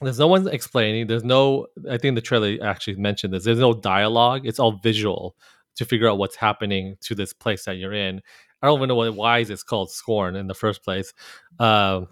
there's 0.02 0.20
no 0.20 0.28
one 0.28 0.48
explaining. 0.48 1.08
There's 1.08 1.24
no 1.24 1.68
i 1.90 1.98
think 1.98 2.16
the 2.16 2.22
trailer 2.22 2.58
actually 2.64 2.96
mentioned 2.98 3.34
this. 3.34 3.44
There's 3.44 3.60
no 3.60 3.74
dialogue. 3.74 4.46
It's 4.46 4.60
all 4.60 4.80
visual 4.84 5.36
to 5.76 5.86
figure 5.86 6.08
out 6.08 6.18
what's 6.18 6.36
happening 6.36 6.96
to 7.02 7.16
this 7.16 7.34
place 7.34 7.66
that 7.66 7.78
you're 7.78 7.94
in. 7.94 8.22
I 8.62 8.68
don't 8.68 8.78
even 8.80 8.90
know 8.90 9.12
why 9.12 9.40
it's 9.40 9.64
called 9.64 9.92
scorn 9.92 10.36
in 10.36 10.48
the 10.48 10.54
first 10.54 10.84
place. 10.84 11.14
Um 11.60 12.08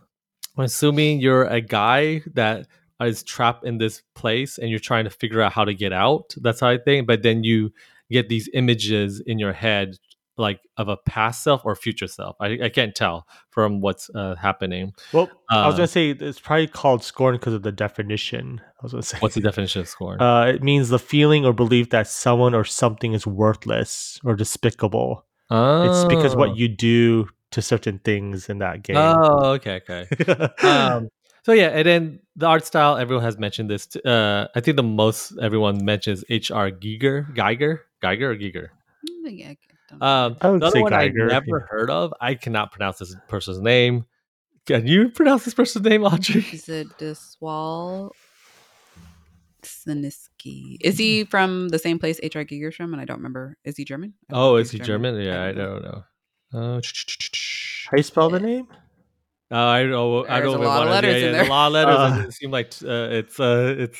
i'm 0.57 0.65
assuming 0.65 1.21
you're 1.21 1.45
a 1.45 1.61
guy 1.61 2.21
that 2.33 2.67
is 3.01 3.23
trapped 3.23 3.65
in 3.65 3.77
this 3.77 4.03
place 4.15 4.57
and 4.57 4.69
you're 4.69 4.79
trying 4.79 5.05
to 5.05 5.09
figure 5.09 5.41
out 5.41 5.53
how 5.53 5.65
to 5.65 5.73
get 5.73 5.93
out. 5.93 6.33
That's 6.37 6.59
how 6.59 6.69
i 6.69 6.77
think. 6.77 7.07
But 7.07 7.23
then 7.23 7.43
you 7.43 7.71
get 8.11 8.29
these 8.29 8.49
images 8.53 9.21
in 9.21 9.39
your 9.39 9.53
head 9.53 9.97
like 10.37 10.59
of 10.77 10.87
a 10.87 10.97
past 10.97 11.43
self 11.43 11.61
or 11.65 11.75
future 11.75 12.07
self 12.07 12.35
i, 12.39 12.57
I 12.63 12.69
can't 12.69 12.95
tell 12.95 13.27
from 13.49 13.81
what's 13.81 14.09
uh, 14.15 14.35
happening 14.35 14.93
Well, 15.13 15.29
I 15.49 15.67
was 15.67 15.75
Uh, 15.75 15.77
gonna 15.79 15.87
say 15.87 16.09
it's 16.11 16.39
probably 16.39 16.67
called 16.67 17.03
scorn 17.03 17.35
because 17.35 17.53
of 17.53 17.61
the 17.63 17.73
definition. 17.73 18.61
I 18.63 18.79
was 18.81 18.93
gonna 18.93 19.03
say 19.11 19.17
what's 19.19 19.35
the 19.35 19.41
definition 19.41 19.81
of 19.81 19.87
scorn 19.89 20.21
Uh, 20.21 20.45
it 20.55 20.63
means 20.63 20.87
the 20.89 20.99
feeling 20.99 21.45
or 21.45 21.51
belief 21.53 21.89
that 21.89 22.07
someone 22.07 22.53
or 22.55 22.63
something 22.63 23.11
is 23.13 23.27
worthless 23.27 24.19
or 24.23 24.35
despicable. 24.35 25.25
It's 25.49 26.05
because 26.05 26.33
Oh. 26.33 26.37
what 26.39 26.55
you 26.55 26.67
do 26.69 27.27
to 27.51 27.61
certain 27.61 27.99
things 27.99 28.47
in 28.47 28.59
that 28.59 28.81
game. 28.83 28.95
oh 28.95 29.51
okay 29.59 29.81
okay 29.83 30.07
um 30.63 31.09
so 31.43 31.51
yeah 31.51 31.67
and 31.67 31.85
then 31.85 32.19
the 32.37 32.45
art 32.47 32.65
style 32.65 32.95
everyone 32.95 33.23
has 33.25 33.37
mentioned 33.37 33.69
this 33.69 33.87
t- 33.87 33.99
uh 34.05 34.47
i 34.55 34.59
think 34.61 34.77
the 34.77 34.83
most 34.83 35.33
everyone 35.41 35.83
mentions 35.83 36.23
hr 36.29 36.67
geiger 36.69 37.27
geiger 37.35 37.81
geiger 38.01 38.31
or 38.31 38.35
giger 38.37 38.69
Mm, 39.03 39.37
yeah, 39.37 39.45
I 39.49 39.57
don't 39.57 39.69
know. 39.69 39.70
Um 39.99 40.37
I 40.41 40.49
would 40.49 40.61
the 40.61 40.65
other 40.67 40.81
one 40.81 40.91
Geiger, 40.91 41.25
i 41.25 41.39
never 41.39 41.67
heard 41.69 41.89
of 41.89 42.13
i 42.21 42.35
cannot 42.35 42.71
pronounce 42.71 42.99
this 42.99 43.15
person's 43.27 43.59
name 43.59 44.05
can 44.65 44.87
you 44.87 45.09
pronounce 45.09 45.45
this 45.45 45.53
person's 45.53 45.85
name 45.85 46.03
audrey 46.03 46.45
Is 46.53 46.69
it 46.69 46.87
Deswal 46.97 48.11
Siniski? 49.63 50.77
Is 50.81 50.97
he 50.97 51.23
from 51.23 51.69
the 51.69 51.77
same 51.77 51.99
place 51.99 52.19
HR 52.23 52.41
Giger's 52.41 52.75
from? 52.75 52.93
And 52.93 53.01
I 53.01 53.05
don't 53.05 53.17
remember. 53.17 53.57
Is 53.63 53.77
he 53.77 53.85
German? 53.85 54.15
I 54.29 54.33
don't 54.33 54.39
know 54.39 54.51
oh 54.53 54.55
is 54.55 54.71
he 54.71 54.79
german 54.79 55.21
yeah 55.21 55.43
i 55.43 55.51
don't 55.51 55.83
know 55.83 56.03
uh, 56.53 56.81
How 57.89 57.97
you 57.97 58.03
spell 58.03 58.29
the 58.29 58.39
name? 58.39 58.67
Uh, 59.49 59.55
I 59.57 59.81
don't 59.81 59.91
know. 59.91 60.25
I 60.27 60.39
don't 60.39 60.55
a 60.55 60.59
lot 60.59 60.83
of 60.83 60.89
what- 60.89 61.03
letters 61.03 61.21
yeah, 61.21 61.27
in 61.27 61.35
yeah, 61.35 61.41
there. 61.43 61.45
A 61.45 61.49
lot 61.49 61.67
of 61.67 61.73
letters. 61.73 61.95
Uh. 61.97 62.27
it 62.27 62.33
seems 62.33 62.51
like 62.51 62.73
uh, 62.83 63.07
it's 63.11 63.39
uh, 63.39 63.75
it's 63.77 63.99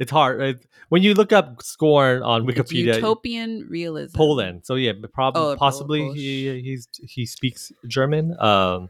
it's 0.00 0.10
hard. 0.10 0.40
Right? 0.40 0.56
When 0.88 1.02
you 1.04 1.14
look 1.14 1.32
up 1.32 1.62
Scorn 1.62 2.22
on 2.24 2.44
Wikipedia, 2.46 2.96
utopian 2.96 3.68
realism. 3.68 4.16
Poland. 4.16 4.62
So 4.64 4.74
yeah, 4.74 4.92
but 5.00 5.12
prob- 5.12 5.36
Oh, 5.36 5.54
possibly 5.56 6.00
Polish. 6.00 6.18
he 6.18 6.60
he's 6.62 6.88
he 7.06 7.26
speaks 7.26 7.70
German. 7.86 8.34
Um, 8.40 8.88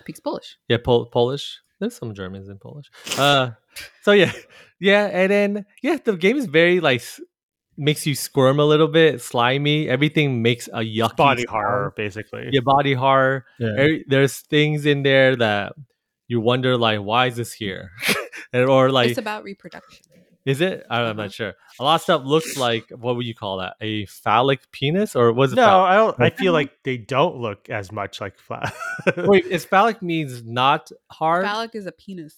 Speaks 0.00 0.18
Polish. 0.20 0.56
yeah, 0.68 0.78
Pol- 0.82 1.06
Polish. 1.06 1.60
There's 1.78 1.94
some 1.96 2.14
Germans 2.14 2.48
in 2.48 2.58
Polish. 2.58 2.86
Uh, 3.18 3.50
so 4.02 4.12
yeah, 4.12 4.32
yeah, 4.80 5.06
and 5.06 5.30
then 5.30 5.66
yeah, 5.82 5.98
the 6.04 6.16
game 6.16 6.36
is 6.36 6.46
very 6.46 6.80
like 6.80 7.02
makes 7.76 8.06
you 8.06 8.14
squirm 8.14 8.58
a 8.60 8.64
little 8.64 8.88
bit, 8.88 9.20
slimy. 9.20 9.88
Everything 9.88 10.42
makes 10.42 10.68
a 10.68 10.80
yucky 10.80 11.16
body 11.16 11.42
sound. 11.42 11.50
horror, 11.50 11.94
basically. 11.96 12.48
Yeah, 12.52 12.60
body 12.64 12.94
horror. 12.94 13.44
Yeah. 13.60 13.68
Every- 13.78 14.04
there's 14.08 14.40
things 14.40 14.86
in 14.86 15.02
there 15.04 15.36
that 15.36 15.74
you 16.28 16.40
wonder 16.40 16.76
like, 16.76 17.00
why 17.00 17.26
is 17.26 17.36
this 17.36 17.52
here? 17.52 17.90
and, 18.52 18.64
or 18.66 18.90
like, 18.90 19.10
it's 19.10 19.18
about 19.18 19.44
reproduction. 19.44 20.04
is 20.44 20.60
it? 20.60 20.84
I, 20.90 21.00
I'm 21.00 21.04
Uh-huh. 21.04 21.12
not 21.24 21.32
sure. 21.32 21.54
A 21.78 21.84
lot 21.84 21.94
of 21.96 22.00
stuff 22.02 22.22
looks 22.24 22.56
like 22.56 22.90
what 22.90 23.16
would 23.16 23.26
you 23.26 23.34
call 23.34 23.58
that? 23.58 23.76
A 23.80 24.06
phallic 24.06 24.60
penis, 24.72 25.14
or 25.16 25.32
was 25.32 25.52
it? 25.52 25.56
No, 25.56 25.64
phall- 25.66 25.84
I 25.84 25.94
don't. 25.96 26.20
I 26.20 26.30
feel 26.30 26.52
like 26.52 26.82
they 26.84 26.96
don't 26.96 27.36
look 27.36 27.68
as 27.70 27.92
much 27.92 28.20
like 28.20 28.38
flat. 28.38 28.72
Wait, 29.16 29.46
is 29.46 29.64
phallic 29.64 30.02
means 30.02 30.44
not 30.44 30.90
hard? 31.10 31.44
Phallic 31.44 31.74
is 31.74 31.86
a 31.86 31.92
penis. 31.92 32.36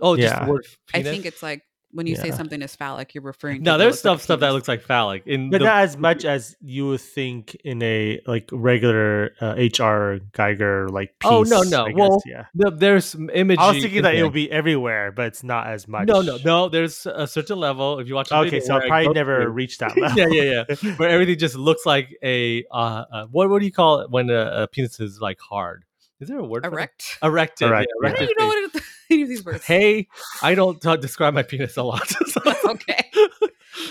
oh, 0.00 0.16
just 0.16 0.34
Yeah. 0.34 0.44
the 0.44 0.50
word 0.50 0.66
I 0.94 1.02
think 1.02 1.26
it's 1.26 1.42
like 1.42 1.62
when 1.92 2.06
you 2.06 2.16
say 2.16 2.30
something 2.30 2.60
is 2.62 2.74
phallic, 2.74 3.14
you're 3.14 3.22
referring 3.22 3.58
to 3.64 3.70
no, 3.70 3.78
there's 3.78 3.96
looks 3.96 4.04
like 4.04 4.12
stuff 4.18 4.22
stuff 4.22 4.40
that 4.40 4.50
looks 4.50 4.68
like 4.68 4.82
phallic 4.82 5.26
in 5.26 5.50
but 5.50 5.58
the 5.58 5.64
not 5.66 5.82
as 5.82 5.96
much 5.96 6.24
as 6.24 6.56
you 6.60 6.88
would 6.88 7.00
think 7.00 7.54
in 7.64 7.82
a 7.82 8.20
like 8.26 8.48
regular 8.52 9.32
uh, 9.40 9.54
HR 9.56 10.18
Geiger 10.32 10.88
like 10.88 11.18
piece. 11.18 11.30
Oh, 11.30 11.42
no, 11.42 11.62
no. 11.62 11.84
I 11.84 11.90
guess, 11.92 11.98
Well, 11.98 12.22
yeah. 12.26 12.46
the, 12.54 12.70
there's 12.70 13.04
some 13.04 13.30
imagery. 13.30 13.62
I 13.62 13.72
was 13.72 13.82
thinking 13.82 14.02
that 14.02 14.14
it 14.14 14.16
there. 14.16 14.24
would 14.24 14.32
be 14.32 14.50
everywhere, 14.50 15.12
but 15.12 15.26
it's 15.26 15.42
not 15.44 15.66
as 15.66 15.86
much. 15.86 16.08
No, 16.08 16.22
no, 16.22 16.38
no. 16.44 16.68
There's 16.68 17.06
a 17.06 17.26
certain 17.26 17.58
level. 17.58 17.98
If 17.98 18.08
you 18.08 18.14
watch, 18.14 18.30
the 18.30 18.36
Okay, 18.38 18.60
so 18.60 18.74
I 18.76 18.78
it 18.78 18.88
probably 18.88 19.06
goes 19.06 19.14
never 19.14 19.42
through- 19.42 19.52
reached 19.52 19.80
that 19.80 19.96
level. 20.00 20.18
yeah, 20.18 20.42
yeah, 20.42 20.64
yeah. 20.82 20.92
Where 20.96 21.08
everything 21.10 21.38
just 21.38 21.56
looks 21.56 21.84
like 21.86 22.16
a 22.22 22.64
uh, 22.70 23.04
uh 23.12 23.26
what 23.30 23.50
what 23.50 23.58
do 23.60 23.66
you 23.66 23.72
call 23.72 24.00
it 24.00 24.10
when 24.10 24.30
a, 24.30 24.62
a 24.62 24.68
penis 24.68 24.98
is 25.00 25.20
like 25.20 25.38
hard? 25.40 25.84
Is 26.22 26.28
there 26.28 26.38
a 26.38 26.44
word 26.44 26.62
for 26.62 26.70
erect. 26.70 27.18
Erected. 27.20 27.66
Erect, 27.66 27.90
yeah, 27.90 27.96
yeah. 28.00 28.08
How 28.10 28.16
do 28.16 28.22
erected 28.22 28.28
you 28.28 28.34
know 28.38 28.46
what 28.46 28.74
it, 28.76 28.82
any 29.10 29.22
of 29.22 29.28
these 29.28 29.44
words? 29.44 29.64
Hey, 29.64 30.06
I 30.40 30.54
don't 30.54 30.84
uh, 30.86 30.94
describe 30.94 31.34
my 31.34 31.42
penis 31.42 31.76
a 31.76 31.82
lot. 31.82 32.08
so- 32.08 32.40
okay. 32.70 33.10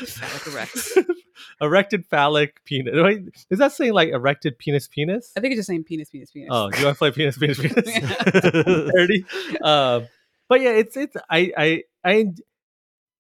Phallic 0.06 0.48
erect. 0.48 0.78
erected 1.60 2.06
phallic 2.06 2.64
penis. 2.64 2.94
Wait, 2.96 3.24
Is 3.50 3.60
that 3.60 3.74
saying 3.74 3.92
like 3.92 4.10
erected 4.10 4.58
penis 4.58 4.88
penis? 4.88 5.34
I 5.36 5.42
think 5.42 5.52
it's 5.52 5.60
just 5.60 5.68
saying 5.68 5.84
penis, 5.84 6.10
penis, 6.10 6.32
penis. 6.32 6.48
Oh, 6.50 6.70
you 6.78 6.86
want 6.86 6.96
to 6.96 7.00
play 7.00 7.12
penis 7.12 7.38
penis 7.38 7.60
penis? 7.60 7.84
Dirty. 8.94 9.26
Um, 9.62 10.08
but 10.48 10.62
yeah, 10.62 10.72
it's 10.72 10.96
it's 10.96 11.18
I 11.30 11.52
I 11.58 11.84
I 12.06 12.28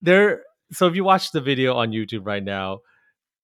there. 0.01 0.43
So 0.72 0.88
if 0.88 0.95
you 0.95 1.03
watch 1.03 1.32
the 1.32 1.41
video 1.41 1.76
on 1.76 1.91
YouTube 1.91 2.26
right 2.26 2.43
now, 2.43 2.80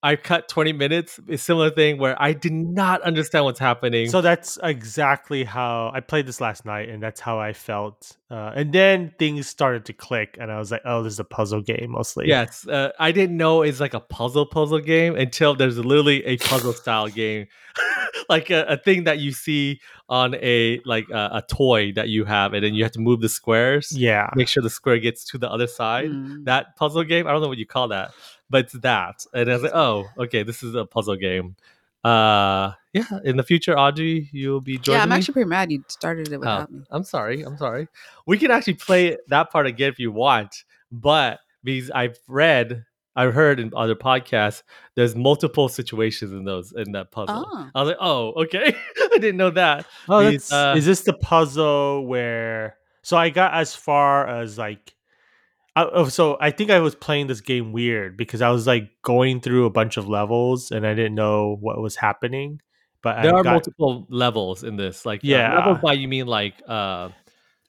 I 0.08 0.16
cut 0.16 0.48
twenty 0.48 0.72
minutes. 0.72 1.20
A 1.28 1.38
similar 1.38 1.70
thing 1.70 1.98
where 1.98 2.16
I 2.22 2.32
did 2.32 2.54
not 2.54 3.02
understand 3.02 3.44
what's 3.44 3.60
happening. 3.60 4.10
So 4.10 4.22
that's 4.22 4.58
exactly 4.64 5.44
how 5.44 5.92
I 5.94 6.00
played 6.00 6.26
this 6.26 6.40
last 6.40 6.66
night, 6.66 6.88
and 6.88 7.04
that's 7.04 7.20
how 7.20 7.40
I 7.40 7.52
felt. 7.52 8.16
Uh, 8.32 8.54
and 8.56 8.72
then 8.72 9.14
things 9.20 9.48
started 9.48 9.84
to 9.86 9.94
click, 9.94 10.38
and 10.40 10.50
I 10.50 10.60
was 10.60 10.72
like, 10.72 10.82
"Oh, 10.86 11.04
this 11.04 11.14
is 11.14 11.20
a 11.20 11.26
puzzle 11.26 11.62
game 11.62 11.92
mostly." 11.92 12.28
Yes, 12.28 12.66
uh, 12.68 12.92
I 12.98 13.12
didn't 13.12 13.36
know 13.36 13.64
it's 13.64 13.82
like 13.82 13.94
a 13.94 14.00
puzzle 14.00 14.46
puzzle 14.46 14.80
game 14.80 15.16
until 15.16 15.56
there's 15.56 15.78
literally 15.78 16.26
a 16.26 16.38
puzzle 16.38 16.74
style 16.74 17.10
game, 17.10 17.48
like 18.30 18.50
a, 18.50 18.64
a 18.64 18.78
thing 18.78 19.04
that 19.04 19.20
you 19.20 19.34
see 19.34 19.82
on 20.10 20.36
a 20.36 20.80
like 20.86 21.10
a, 21.10 21.30
a 21.34 21.44
toy 21.50 21.92
that 21.94 22.08
you 22.08 22.24
have, 22.24 22.54
and 22.54 22.64
then 22.64 22.74
you 22.74 22.84
have 22.84 22.94
to 22.94 23.00
move 23.00 23.20
the 23.20 23.30
squares, 23.30 23.92
yeah. 23.92 24.30
make 24.36 24.48
sure 24.48 24.64
the 24.64 24.70
square 24.70 25.00
gets 25.00 25.26
to 25.26 25.38
the 25.38 25.52
other 25.52 25.68
side. 25.68 26.10
Mm. 26.10 26.46
That 26.46 26.76
puzzle 26.78 27.04
game, 27.04 27.28
I 27.28 27.32
don't 27.32 27.42
know 27.42 27.50
what 27.50 27.58
you 27.58 27.66
call 27.66 27.90
that, 27.90 28.12
but 28.50 28.66
it's 28.66 28.74
that, 28.74 29.26
and 29.34 29.50
I 29.50 29.54
was 29.54 29.64
like, 29.64 29.76
oh, 29.76 30.06
okay, 30.18 30.44
this 30.44 30.64
is 30.64 30.76
a 30.76 30.86
puzzle 30.86 31.16
game. 31.16 31.56
Uh, 32.04 32.72
yeah. 32.94 33.04
In 33.26 33.36
the 33.38 33.44
future, 33.44 33.78
Audrey, 33.78 34.30
you'll 34.32 34.62
be 34.62 34.78
joining 34.78 35.00
yeah, 35.00 35.04
I'm 35.04 35.10
me? 35.10 35.16
actually 35.16 35.34
pretty 35.34 35.50
mad 35.50 35.72
you 35.72 35.84
started 35.90 36.30
it 36.30 36.36
Oh, 36.36 36.40
without 36.40 36.72
me. 36.72 36.84
I'm 36.90 37.04
sorry. 37.04 37.42
I'm 37.42 37.58
sorry. 37.58 37.88
We 38.26 38.38
can 38.38 38.50
actually 38.50 38.76
play 38.76 39.18
that 39.28 39.52
part 39.52 39.68
again 39.68 39.90
if 39.90 40.00
you 40.00 40.12
want, 40.12 40.64
but 40.92 41.40
because 41.64 41.92
I've 41.92 42.18
read, 42.28 42.86
I've 43.16 43.34
heard 43.34 43.60
in 43.60 43.72
other 43.76 43.96
podcasts, 43.96 44.64
there's 44.96 45.16
multiple 45.16 45.68
situations 45.68 46.32
in 46.32 46.46
those 46.46 46.72
in 46.72 46.94
that 46.94 47.12
puzzle. 47.12 47.46
Oh. 47.46 47.70
I 47.76 47.82
was 47.82 47.90
like, 47.90 47.98
oh, 48.00 48.34
okay. 48.44 48.76
I 49.02 49.18
didn't 49.18 49.38
know 49.38 49.50
that. 49.50 49.86
Oh, 50.08 50.30
These, 50.30 50.48
that's, 50.48 50.54
uh, 50.54 50.76
is 50.78 50.86
this 50.86 51.02
the 51.02 51.14
puzzle 51.14 52.06
where? 52.06 52.78
So 53.02 53.18
I 53.18 53.32
got 53.32 53.54
as 53.54 53.76
far 53.76 54.28
as 54.28 54.58
like, 54.58 54.94
I, 55.78 55.90
oh, 55.94 56.10
so 56.10 56.38
I 56.42 56.50
think 56.50 56.72
I 56.72 56.80
was 56.80 56.96
playing 56.96 57.28
this 57.28 57.42
game 57.42 57.72
weird 57.72 58.18
because 58.18 58.42
I 58.42 58.50
was 58.50 58.66
like 58.66 58.90
going 59.04 59.42
through 59.42 59.66
a 59.66 59.70
bunch 59.70 59.98
of 59.98 60.08
levels 60.10 60.72
and 60.72 60.88
I 60.88 60.96
didn't 60.96 61.14
know 61.14 61.56
what 61.60 61.80
was 61.80 61.96
happening. 61.96 62.62
But 63.04 63.18
There 63.22 63.30
I 63.32 63.40
are 63.40 63.44
got, 63.44 63.54
multiple 63.54 64.08
levels 64.10 64.64
in 64.64 64.76
this. 64.76 65.06
Like, 65.06 65.22
uh, 65.22 65.28
Yeah. 65.28 65.56
levels 65.56 65.78
by 65.84 65.94
you 65.94 66.08
mean 66.08 66.26
like, 66.26 66.56
uh, 66.68 67.10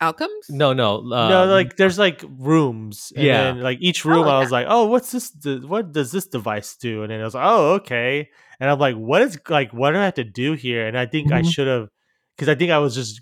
Outcomes? 0.00 0.46
no, 0.48 0.72
no, 0.72 0.98
uh, 1.12 1.28
no, 1.28 1.46
like 1.46 1.76
there's 1.76 1.98
like 1.98 2.24
rooms. 2.38 3.12
And 3.14 3.26
Yeah. 3.26 3.52
then, 3.52 3.62
like 3.62 3.78
each 3.80 4.04
room, 4.04 4.26
Oh, 4.26 4.30
I 4.30 4.40
was 4.40 4.52
like, 4.52 4.66
oh, 4.70 4.86
what's 4.86 5.10
this? 5.10 5.32
What 5.44 5.92
does 5.92 6.10
this 6.12 6.26
device 6.28 6.76
do? 6.76 7.02
And 7.02 7.10
then 7.10 7.20
I 7.20 7.24
was 7.24 7.34
like, 7.34 7.46
oh, 7.46 7.72
okay. 7.74 8.28
And 8.60 8.70
I'm 8.70 8.78
like, 8.78 8.96
what 8.96 9.22
is 9.22 9.38
like, 9.48 9.72
what 9.72 9.90
do 9.92 9.98
I 9.98 10.04
have 10.04 10.14
to 10.14 10.24
do 10.24 10.52
here? 10.54 10.86
And 10.86 10.96
I 10.96 11.06
think 11.06 11.32
I 11.32 11.42
Mhm. 11.42 11.50
should 11.52 11.66
have, 11.66 11.88
because 12.36 12.48
I 12.48 12.54
think 12.54 12.70
I 12.70 12.78
was 12.78 12.94
just 12.94 13.20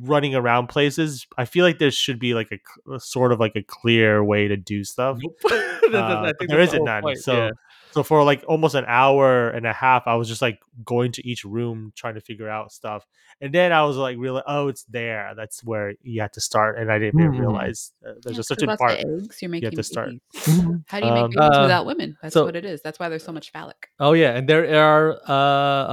running 0.00 0.34
around 0.34 0.68
places. 0.68 1.26
I 1.36 1.44
feel 1.44 1.64
like 1.64 1.78
there 1.78 1.90
should 1.90 2.18
be 2.18 2.34
like 2.34 2.50
a 2.92 3.00
sort 3.00 3.32
of 3.32 3.40
like 3.40 3.56
a 3.56 3.62
clear 3.62 4.22
way 4.22 4.48
to 4.48 4.56
do 4.56 4.84
stuff. 4.84 5.18
Nope. 5.20 5.36
That- 5.88 5.92
that- 5.92 5.94
Uh, 5.94 6.20
I 6.20 6.22
but 6.26 6.38
think 6.38 6.50
there 6.50 6.58
that's 6.58 6.72
the 6.72 6.76
isn't 6.76 6.84
none. 6.84 7.02
point, 7.02 7.18
So, 7.18 7.32
yeah. 7.46 7.50
so 7.92 8.02
for 8.02 8.22
like 8.22 8.44
almost 8.46 8.74
an 8.74 8.84
hour 8.86 9.48
and 9.48 9.66
a 9.66 9.72
half, 9.72 10.02
I 10.06 10.16
was 10.16 10.28
just 10.28 10.42
like 10.42 10.60
going 10.84 11.12
to 11.12 11.26
each 11.26 11.44
room 11.44 11.92
trying 11.96 12.12
to 12.14 12.20
figure 12.20 12.46
out 12.48 12.72
stuff. 12.72 13.06
And 13.40 13.54
then 13.54 13.72
I 13.72 13.82
was 13.84 13.96
like, 13.96 14.18
really, 14.18 14.42
oh, 14.46 14.68
it's 14.68 14.84
there. 14.84 15.32
That's 15.34 15.64
where 15.64 15.94
you 16.02 16.20
have 16.20 16.32
to 16.32 16.42
start. 16.42 16.76
And 16.78 16.92
I 16.92 16.98
didn't 16.98 17.18
even 17.20 17.32
Mhm. 17.32 17.40
realize 17.40 17.92
uh, 18.06 18.12
there's 18.22 18.36
Yeah, 18.36 18.40
a 18.40 18.44
certain 18.44 18.76
part. 18.76 18.98
eggs 18.98 19.40
you're 19.40 19.48
you 19.48 19.48
making 19.48 19.66
have 19.68 19.74
to 19.76 19.82
start. 19.82 20.10
How 20.88 21.00
do 21.00 21.06
you 21.06 21.12
make 21.14 21.22
Um, 21.24 21.30
babies 21.30 21.56
uh, 21.56 21.62
without 21.62 21.86
women? 21.86 22.18
That's 22.20 22.34
so- 22.34 22.44
what 22.44 22.54
it 22.56 22.66
is. 22.66 22.82
That's 22.82 22.98
why 22.98 23.08
there's 23.08 23.24
so 23.24 23.32
much 23.32 23.50
phallic. 23.50 23.88
Oh 23.98 24.12
yeah, 24.12 24.36
and 24.36 24.46
there 24.46 24.68
are 24.84 25.18
uh 25.26 25.92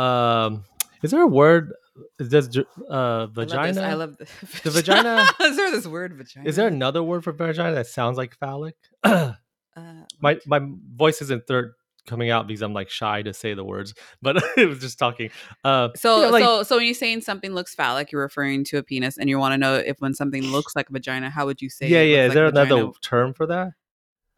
um 0.49 0.65
is 1.03 1.11
there 1.11 1.21
a 1.21 1.27
word 1.27 1.71
does 2.17 2.57
uh 2.89 3.27
vagina 3.27 3.81
I 3.81 3.93
love 3.93 4.17
this. 4.17 4.29
I 4.43 4.43
love 4.57 4.63
The 4.63 4.69
vagina- 4.81 5.25
is 5.41 5.55
there 5.57 5.71
this 5.71 5.87
word 5.87 6.13
vagina? 6.15 6.47
is 6.47 6.55
there 6.55 6.67
another 6.67 7.01
word 7.03 7.23
for 7.23 7.31
vagina 7.31 7.75
that 7.75 7.87
sounds 7.87 8.17
like 8.17 8.35
phallic? 8.37 8.75
Uh, 9.77 10.05
my 10.21 10.39
my 10.47 10.61
voice 10.95 11.21
isn't 11.21 11.45
third 11.47 11.73
coming 12.07 12.29
out 12.29 12.47
because 12.47 12.61
I'm 12.61 12.73
like 12.73 12.89
shy 12.89 13.21
to 13.23 13.33
say 13.33 13.53
the 13.55 13.63
words, 13.65 13.93
but 14.21 14.41
it 14.55 14.69
was 14.69 14.79
just 14.79 14.97
talking. 14.97 15.31
Uh 15.65 15.89
so, 15.97 16.15
you 16.15 16.21
know, 16.27 16.29
like- 16.29 16.43
so, 16.45 16.63
so 16.63 16.75
when 16.77 16.85
you're 16.85 16.93
saying 16.93 17.19
something 17.21 17.51
looks 17.53 17.75
phallic, 17.75 18.09
you're 18.13 18.21
referring 18.21 18.63
to 18.65 18.77
a 18.77 18.83
penis, 18.83 19.17
and 19.17 19.29
you 19.29 19.37
want 19.37 19.51
to 19.53 19.57
know 19.57 19.75
if 19.75 19.99
when 19.99 20.13
something 20.13 20.43
looks 20.43 20.77
like 20.77 20.89
a 20.89 20.93
vagina, 20.93 21.29
how 21.29 21.45
would 21.45 21.61
you 21.61 21.69
say? 21.69 21.89
yeah, 21.89 21.99
it 21.99 22.09
yeah. 22.09 22.23
Is 22.23 22.29
like 22.29 22.35
there 22.35 22.45
a 22.45 22.49
another 22.49 22.91
term 23.01 23.33
for 23.33 23.47
that? 23.47 23.73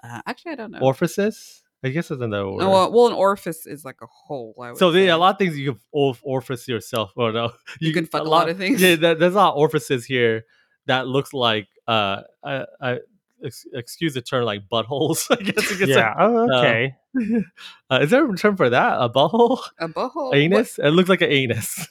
Uh, 0.03 0.21
actually, 0.25 0.53
I 0.53 0.55
don't 0.55 0.71
know. 0.71 0.79
Orifice? 0.79 1.61
I 1.87 1.91
guess 1.91 2.11
it's 2.11 2.21
another 2.21 2.49
word. 2.49 2.59
No, 2.59 2.69
well, 2.69 2.91
well, 2.91 3.07
an 3.07 3.13
orifice 3.13 3.65
is 3.65 3.83
like 3.85 3.97
a 4.01 4.07
hole. 4.07 4.55
I 4.61 4.69
would 4.71 4.77
so 4.77 4.91
say. 4.91 5.05
yeah, 5.07 5.15
a 5.15 5.17
lot 5.17 5.33
of 5.35 5.39
things 5.39 5.57
you 5.57 5.73
can 5.73 5.81
orf- 5.91 6.21
orifice 6.23 6.67
yourself. 6.67 7.13
Oh 7.17 7.31
no, 7.31 7.51
You 7.79 7.93
can 7.93 8.05
fuck 8.05 8.21
a 8.21 8.23
lot 8.29 8.49
of 8.49 8.57
things. 8.57 8.81
Yeah, 8.81 8.95
that, 8.97 9.19
there's 9.19 9.33
a 9.33 9.37
lot 9.37 9.53
of 9.53 9.57
orifices 9.57 10.05
here 10.05 10.45
that 10.85 11.07
looks 11.07 11.33
like 11.33 11.67
uh, 11.87 12.21
I, 12.43 12.65
I 12.81 12.99
ex- 13.43 13.65
excuse 13.73 14.13
the 14.13 14.21
term 14.21 14.45
like 14.45 14.67
buttholes. 14.71 15.27
I 15.39 15.41
guess 15.43 15.69
you 15.71 15.77
could 15.77 15.89
Yeah. 15.89 16.13
Oh, 16.19 16.49
Uh, 16.49 16.59
okay. 16.59 16.95
say. 17.17 17.43
Uh, 17.89 17.99
is 18.03 18.09
there 18.11 18.29
a 18.29 18.35
term 18.37 18.55
for 18.57 18.69
that? 18.69 18.97
A 19.01 19.09
butthole? 19.09 19.59
a 19.79 19.87
butthole. 19.87 20.35
anus? 20.35 20.77
It 20.77 20.89
looks 20.91 21.09
like 21.09 21.21
an 21.21 21.31
anus. 21.31 21.87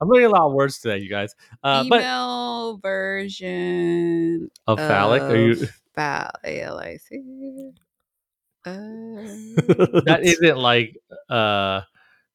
I'm 0.00 0.08
learning 0.08 0.26
a 0.26 0.30
lot 0.30 0.46
of 0.46 0.52
words 0.52 0.78
today, 0.80 0.98
you 0.98 1.08
guys. 1.08 1.34
Uh, 1.62 1.84
What 1.86 2.02
but 2.82 2.82
version 2.82 4.50
of 4.66 4.78
phallic, 4.78 5.22
are 5.22 5.36
you? 5.36 5.52
of 5.52 5.70
Phal- 5.96 6.30
A-L-I-C. 6.44 7.72
Uh, 8.66 8.72
that 10.04 10.20
isn't 10.22 10.58
like 10.58 10.96
uh, 11.30 11.82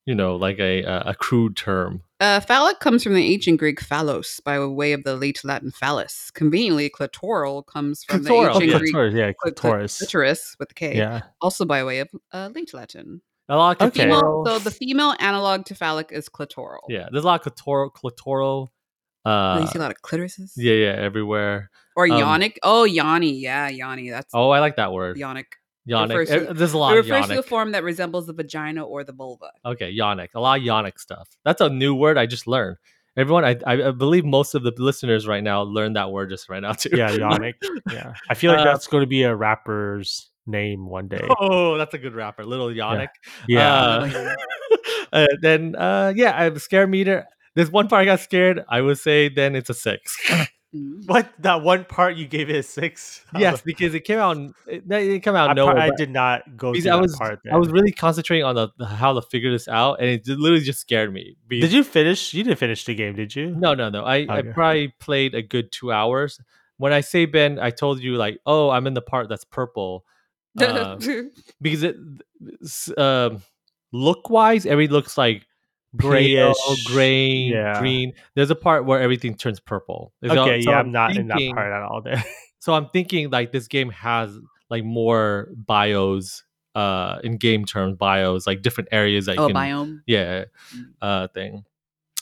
you 0.06 0.16
know, 0.16 0.36
like 0.36 0.60
a 0.60 0.84
a 0.84 1.14
crude 1.16 1.56
term. 1.56 2.02
Uh, 2.20 2.40
phallic 2.40 2.80
comes 2.80 3.04
from 3.04 3.14
the 3.14 3.26
ancient 3.34 3.60
Greek 3.60 3.82
phallos 3.82 4.42
by 4.44 4.58
way 4.66 4.94
of 4.94 5.04
the 5.04 5.16
late 5.16 5.44
Latin 5.44 5.72
phallus. 5.72 6.32
Conveniently, 6.32 6.90
clitoral 6.90 7.66
comes 7.66 8.04
from 8.04 8.24
Clitoral, 8.24 8.60
the 8.60 8.64
ancient 8.64 8.72
yeah. 8.72 8.78
Greek 8.80 8.92
clitoris. 8.94 9.14
Yeah, 9.14 9.26
cli- 9.34 9.52
cli- 9.52 9.52
clitoris. 9.62 9.98
clitoris 9.98 10.56
with 10.60 10.72
a 10.72 10.74
K, 10.74 10.98
Yeah. 10.98 11.22
also 11.42 11.66
by 11.66 11.84
way 11.84 12.00
of 12.00 12.10
uh, 12.32 12.50
late 12.56 12.74
Latin. 12.74 13.22
A 13.50 13.58
lot 13.58 13.82
of 13.82 13.88
Okay. 13.90 14.04
Female, 14.04 14.44
so 14.48 14.60
the 14.60 14.72
female 14.72 15.14
analog 15.20 15.66
to 15.66 15.76
phallic 15.76 16.12
is 16.14 16.30
clitoral. 16.30 16.80
yeah, 16.88 17.10
there's 17.12 17.26
a 17.26 17.28
lot 17.28 17.46
of 17.46 17.54
clitoral. 17.56 17.92
clitoral 17.92 18.68
Oh, 19.26 19.56
you 19.58 19.64
uh, 19.64 19.66
see 19.68 19.80
a 19.80 19.82
lot 19.82 19.92
of 19.92 20.02
clitorises. 20.02 20.52
yeah, 20.58 20.74
yeah, 20.74 20.96
everywhere. 20.98 21.70
Or 21.96 22.06
Um, 22.06 22.12
yonic. 22.12 22.56
Oh, 22.64 22.84
yoni. 22.86 23.34
Yeah, 23.40 23.70
yoni. 23.70 24.10
That's 24.10 24.34
Oh, 24.34 24.50
I 24.50 24.60
like 24.60 24.76
that 24.78 24.92
word. 24.94 25.16
yonic. 25.18 25.46
Yonic. 25.90 26.10
refers 26.18 26.30
to- 26.30 26.50
Eh, 26.50 26.54
There's 26.54 26.74
a 26.74 26.78
It 26.78 26.80
lot 26.80 26.98
of 26.98 27.06
refers 27.06 27.28
to 27.28 27.36
the 27.36 27.42
yonic. 27.42 27.46
form 27.46 27.72
that 27.74 27.84
resembles 27.84 28.28
the 28.28 28.34
vagina 28.34 28.84
or 28.84 29.04
the 29.04 29.12
vulva. 29.14 29.52
Okay, 29.66 29.94
yonic. 29.94 30.30
A 30.36 30.40
lot 30.40 30.60
of 30.60 30.66
yonic 30.66 30.98
stuff. 31.00 31.28
That's 31.44 31.62
a 31.62 31.70
new 31.70 31.94
word 31.96 32.18
I 32.18 32.26
just 32.26 32.48
learned. 32.48 32.78
Everyone, 33.16 33.46
I, 33.46 33.58
I 33.68 33.90
I 33.90 33.92
believe 33.92 34.26
most 34.26 34.56
of 34.56 34.64
the 34.64 34.74
listeners 34.78 35.28
right 35.28 35.44
now 35.44 35.62
learned 35.62 35.96
that 35.98 36.12
word 36.12 36.30
just 36.30 36.50
right 36.50 36.62
now 36.62 36.72
too. 36.72 36.90
Yeah, 36.94 37.12
Yannick. 37.12 37.56
Yeah. 37.92 38.14
I 38.30 38.34
feel 38.34 38.52
like 38.52 38.62
Uh, 38.62 38.64
that's 38.64 38.88
going 38.88 39.02
to 39.04 39.08
be 39.08 39.22
a 39.24 39.36
rapper's 39.36 40.32
name 40.48 40.88
one 40.90 41.08
day. 41.10 41.22
Oh, 41.40 41.78
that's 41.78 41.94
a 41.94 41.98
good 42.00 42.14
rapper, 42.16 42.44
Little 42.44 42.70
Yannick. 42.70 43.10
Yeah. 43.48 43.74
Uh, 43.74 44.36
uh, 45.14 45.28
then, 45.42 45.76
uh, 45.76 46.12
yeah, 46.16 46.34
I 46.36 46.44
have 46.46 46.56
a 46.56 46.60
scare 46.60 46.88
meter. 46.88 47.26
There's 47.56 47.70
one 47.70 47.88
part 47.88 48.02
I 48.02 48.06
got 48.06 48.20
scared. 48.20 48.64
I 48.68 48.82
would 48.82 48.98
say 48.98 49.30
then 49.30 49.56
it's 49.56 49.70
a 49.70 49.76
six. 49.76 50.18
Mm. 50.74 51.08
What 51.08 51.32
that 51.40 51.62
one 51.62 51.86
part 51.86 52.16
you 52.16 52.28
gave 52.28 52.50
it 52.50 52.56
a 52.56 52.64
six? 52.64 53.24
Yes, 53.38 53.62
because 53.62 53.94
it 53.94 54.02
came 54.02 54.18
out. 54.18 54.38
It, 54.38 54.54
it 54.68 54.88
didn't 54.90 55.22
come 55.22 55.36
out 55.36 55.52
of 55.52 55.56
nowhere. 55.56 55.78
I 55.78 55.90
did 55.96 56.10
not 56.10 56.58
go 56.58 56.74
I 56.74 56.80
that 56.80 57.00
was 57.00 57.16
part. 57.16 57.40
I 57.52 57.58
was 57.58 57.70
really 57.70 57.92
concentrating 57.92 58.44
on 58.44 58.56
the, 58.56 58.70
the 58.78 58.86
how 58.88 59.14
to 59.14 59.22
figure 59.22 59.52
this 59.52 59.68
out, 59.68 60.00
and 60.00 60.10
it 60.10 60.26
just, 60.26 60.40
literally 60.40 60.64
just 60.64 60.80
scared 60.80 61.14
me. 61.14 61.36
because- 61.48 61.70
Did 61.70 61.76
you 61.76 61.84
finish? 61.84 62.34
You 62.34 62.44
didn't 62.44 62.58
finish 62.60 62.86
the 62.86 62.96
game, 62.96 63.16
did 63.16 63.36
you? 63.36 63.52
No, 63.56 63.74
no, 63.76 63.90
no. 63.90 64.04
I, 64.04 64.26
I 64.30 64.42
probably 64.42 64.88
played 65.00 65.36
a 65.36 65.42
good 65.44 65.72
two 65.72 65.92
hours. 65.92 66.40
When 66.78 66.92
I 66.92 67.02
say 67.02 67.26
Ben, 67.26 67.60
I 67.60 67.70
told 67.70 68.02
you 68.02 68.16
like, 68.16 68.40
oh, 68.46 68.70
I'm 68.72 68.88
in 68.88 68.94
the 68.96 69.02
part 69.02 69.30
that's 69.30 69.46
purple. 69.46 70.06
Uh, 70.62 71.00
because 71.62 71.82
it 71.84 71.96
um 72.98 73.42
look 73.92 74.30
wise, 74.30 74.66
every 74.66 74.88
looks 74.88 75.18
like 75.18 75.46
grayish, 75.96 76.56
Grayish, 76.66 76.86
gray, 76.86 77.28
yeah. 77.28 77.80
green. 77.80 78.14
There's 78.36 78.50
a 78.52 78.56
part 78.56 78.86
where 78.86 79.02
everything 79.02 79.36
turns 79.36 79.60
purple. 79.60 80.14
So- 80.26 80.44
Okay, 80.44 80.62
so 80.62 80.72
yeah, 80.72 80.80
I'm 80.80 80.92
not 80.92 81.16
in 81.16 81.28
that 81.28 81.40
part 81.54 81.72
at 81.72 81.82
all. 81.84 82.02
There. 82.02 82.24
So 82.60 82.74
I'm 82.74 82.88
thinking 82.94 83.30
like 83.30 83.52
this 83.52 83.68
game 83.68 83.90
has 83.90 84.40
like 84.70 84.86
more 84.86 85.50
bios, 85.54 86.46
uh, 86.76 87.20
in 87.22 87.36
game 87.36 87.66
terms, 87.66 87.98
bios 87.98 88.48
like 88.48 88.62
different 88.62 88.88
areas 88.94 89.26
that 89.26 89.36
you 89.36 89.42
oh, 89.42 89.48
can 89.48 89.56
biome. 89.58 90.00
yeah 90.08 90.46
Mm. 90.74 90.84
uh 91.02 91.28
thing 91.34 91.66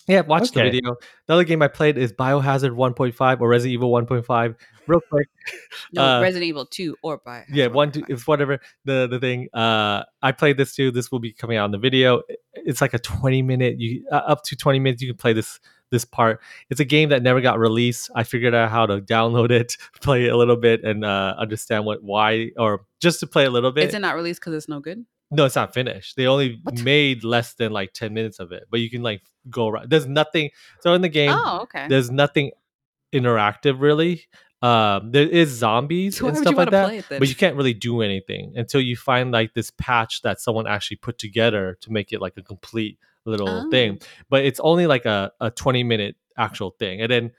yeah 0.08 0.22
watch 0.22 0.52
the 0.52 0.62
video. 0.64 0.96
The 1.28 1.34
other 1.34 1.44
game 1.44 1.62
i 1.62 1.68
played 1.68 1.98
is 1.98 2.12
biohazard 2.14 2.72
1.5 2.76 3.42
or 3.42 3.48
resident 3.50 3.74
evil 3.74 3.92
1.5 3.92 4.56
real 4.88 5.00
quick 5.10 5.28
No, 5.94 6.18
Uh, 6.18 6.22
Resident 6.22 6.48
Evil 6.48 6.66
2 6.66 6.96
or 7.04 7.20
by. 7.26 7.46
yeah 7.52 7.68
one 7.68 7.92
two 7.92 8.04
it's 8.08 8.26
whatever 8.28 8.60
the 8.86 9.08
the 9.08 9.20
thing 9.20 9.48
uh 9.54 10.04
i 10.22 10.32
played 10.32 10.58
this 10.58 10.76
too. 10.76 10.92
This 10.92 11.12
will 11.12 11.20
be 11.20 11.32
coming 11.34 11.58
out 11.58 11.66
in 11.66 11.72
the 11.72 11.78
video. 11.78 12.22
It's 12.54 12.82
like 12.82 12.94
a 12.94 13.00
20 13.00 13.42
minute 13.42 13.80
you 13.80 14.06
uh, 14.12 14.16
up 14.16 14.44
to 14.46 14.56
20 14.56 14.80
minutes 14.80 15.02
you 15.02 15.10
can 15.10 15.18
play 15.18 15.34
this 15.34 15.60
this 15.92 16.06
part. 16.06 16.40
It's 16.70 16.80
a 16.80 16.86
game 16.86 17.10
that 17.10 17.22
never 17.22 17.42
got 17.42 17.60
released. 17.60 18.10
I 18.16 18.24
figured 18.24 18.56
out 18.56 18.72
how 18.72 18.86
to 18.86 19.02
download 19.02 19.52
it 19.52 19.76
play 20.02 20.26
it 20.26 20.32
a 20.32 20.38
little 20.38 20.56
bit 20.56 20.84
and 20.84 21.04
uh 21.06 21.36
understand 21.38 21.86
what 21.86 22.02
why 22.04 22.52
or 22.58 22.86
just 23.02 23.20
to 23.22 23.28
play 23.28 23.46
a 23.46 23.50
little 23.50 23.72
bit. 23.72 23.90
Is 23.90 23.94
it 23.94 24.00
not 24.00 24.16
released 24.16 24.40
because 24.42 24.54
it's 24.54 24.70
no 24.70 24.80
good? 24.80 25.06
No, 25.32 25.46
it's 25.46 25.56
not 25.56 25.74
finished. 25.74 26.16
They 26.18 26.28
only 26.28 26.60
What? 26.64 26.82
made 26.84 27.24
less 27.24 27.54
than 27.54 27.72
like 27.72 27.94
10 27.94 28.14
minutes 28.14 28.40
of 28.40 28.52
it, 28.52 28.64
but 28.70 28.80
you 28.82 28.90
can 28.90 29.02
like 29.02 29.22
go 29.50 29.68
around. 29.70 29.90
There's 29.90 30.06
nothing. 30.08 30.50
So 30.82 30.94
in 30.94 31.02
the 31.02 31.10
game, 31.10 31.32
Oh, 31.34 31.62
okay. 31.64 31.88
there's 31.88 32.12
nothing 32.12 32.52
interactive 33.14 33.80
really. 33.82 34.24
Um, 34.62 35.12
there 35.12 35.28
is 35.28 35.50
zombies 35.50 36.18
So 36.20 36.28
and 36.28 36.38
stuff 36.38 36.56
like 36.56 36.70
that, 36.70 36.94
it 36.94 37.06
but 37.10 37.28
you 37.28 37.36
can't 37.36 37.56
really 37.56 37.74
do 37.74 38.02
anything 38.02 38.54
until 38.56 38.80
you 38.82 38.96
find 38.96 39.32
like 39.32 39.54
this 39.54 39.72
patch 39.78 40.22
that 40.22 40.40
someone 40.40 40.68
actually 40.68 40.98
put 40.98 41.18
together 41.18 41.78
to 41.82 41.92
make 41.92 42.14
it 42.14 42.22
like 42.22 42.34
a 42.38 42.44
complete 42.44 43.00
little 43.26 43.50
Oh. 43.50 43.70
thing. 43.72 44.00
But 44.30 44.46
it's 44.46 44.60
only 44.60 44.86
like 44.88 45.06
a, 45.06 45.32
a 45.42 45.50
20 45.50 45.84
minute 45.84 46.16
actual 46.38 46.72
thing. 46.72 47.02
And 47.02 47.12
then 47.12 47.32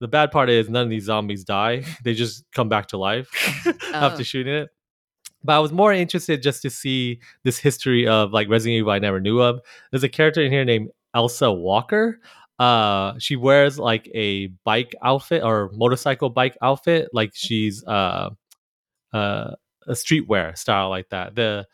the 0.00 0.06
bad 0.08 0.30
part 0.30 0.48
is 0.50 0.68
none 0.68 0.84
of 0.84 0.90
these 0.90 1.04
zombies 1.06 1.42
die. 1.44 1.84
They 2.04 2.14
just 2.14 2.44
come 2.52 2.68
back 2.68 2.86
to 2.88 2.96
life 2.98 3.28
after 3.92 4.20
Oh. 4.20 4.22
shooting 4.22 4.54
it. 4.54 4.68
But 5.44 5.54
I 5.54 5.58
was 5.60 5.72
more 5.72 5.92
interested 5.92 6.42
just 6.42 6.62
to 6.62 6.70
see 6.70 7.20
this 7.44 7.58
history 7.58 8.06
of 8.06 8.32
like 8.32 8.48
Resident 8.48 8.78
Evil 8.78 8.90
I 8.90 8.98
never 8.98 9.20
knew 9.20 9.40
of. 9.40 9.60
There's 9.90 10.04
a 10.04 10.08
character 10.08 10.42
in 10.42 10.50
here 10.50 10.64
named 10.64 10.90
Elsa 11.14 11.52
Walker. 11.52 12.20
Uh, 12.58 13.14
she 13.18 13.36
wears 13.36 13.78
like 13.78 14.10
a 14.14 14.48
bike 14.64 14.94
outfit 15.02 15.42
or 15.44 15.70
motorcycle 15.72 16.28
bike 16.28 16.56
outfit, 16.60 17.08
like 17.12 17.30
she's 17.34 17.84
uh, 17.86 18.30
uh, 19.12 19.50
a 19.86 19.92
streetwear 19.92 20.58
style 20.58 20.90
like 20.90 21.08
that. 21.10 21.36
The 21.36 21.66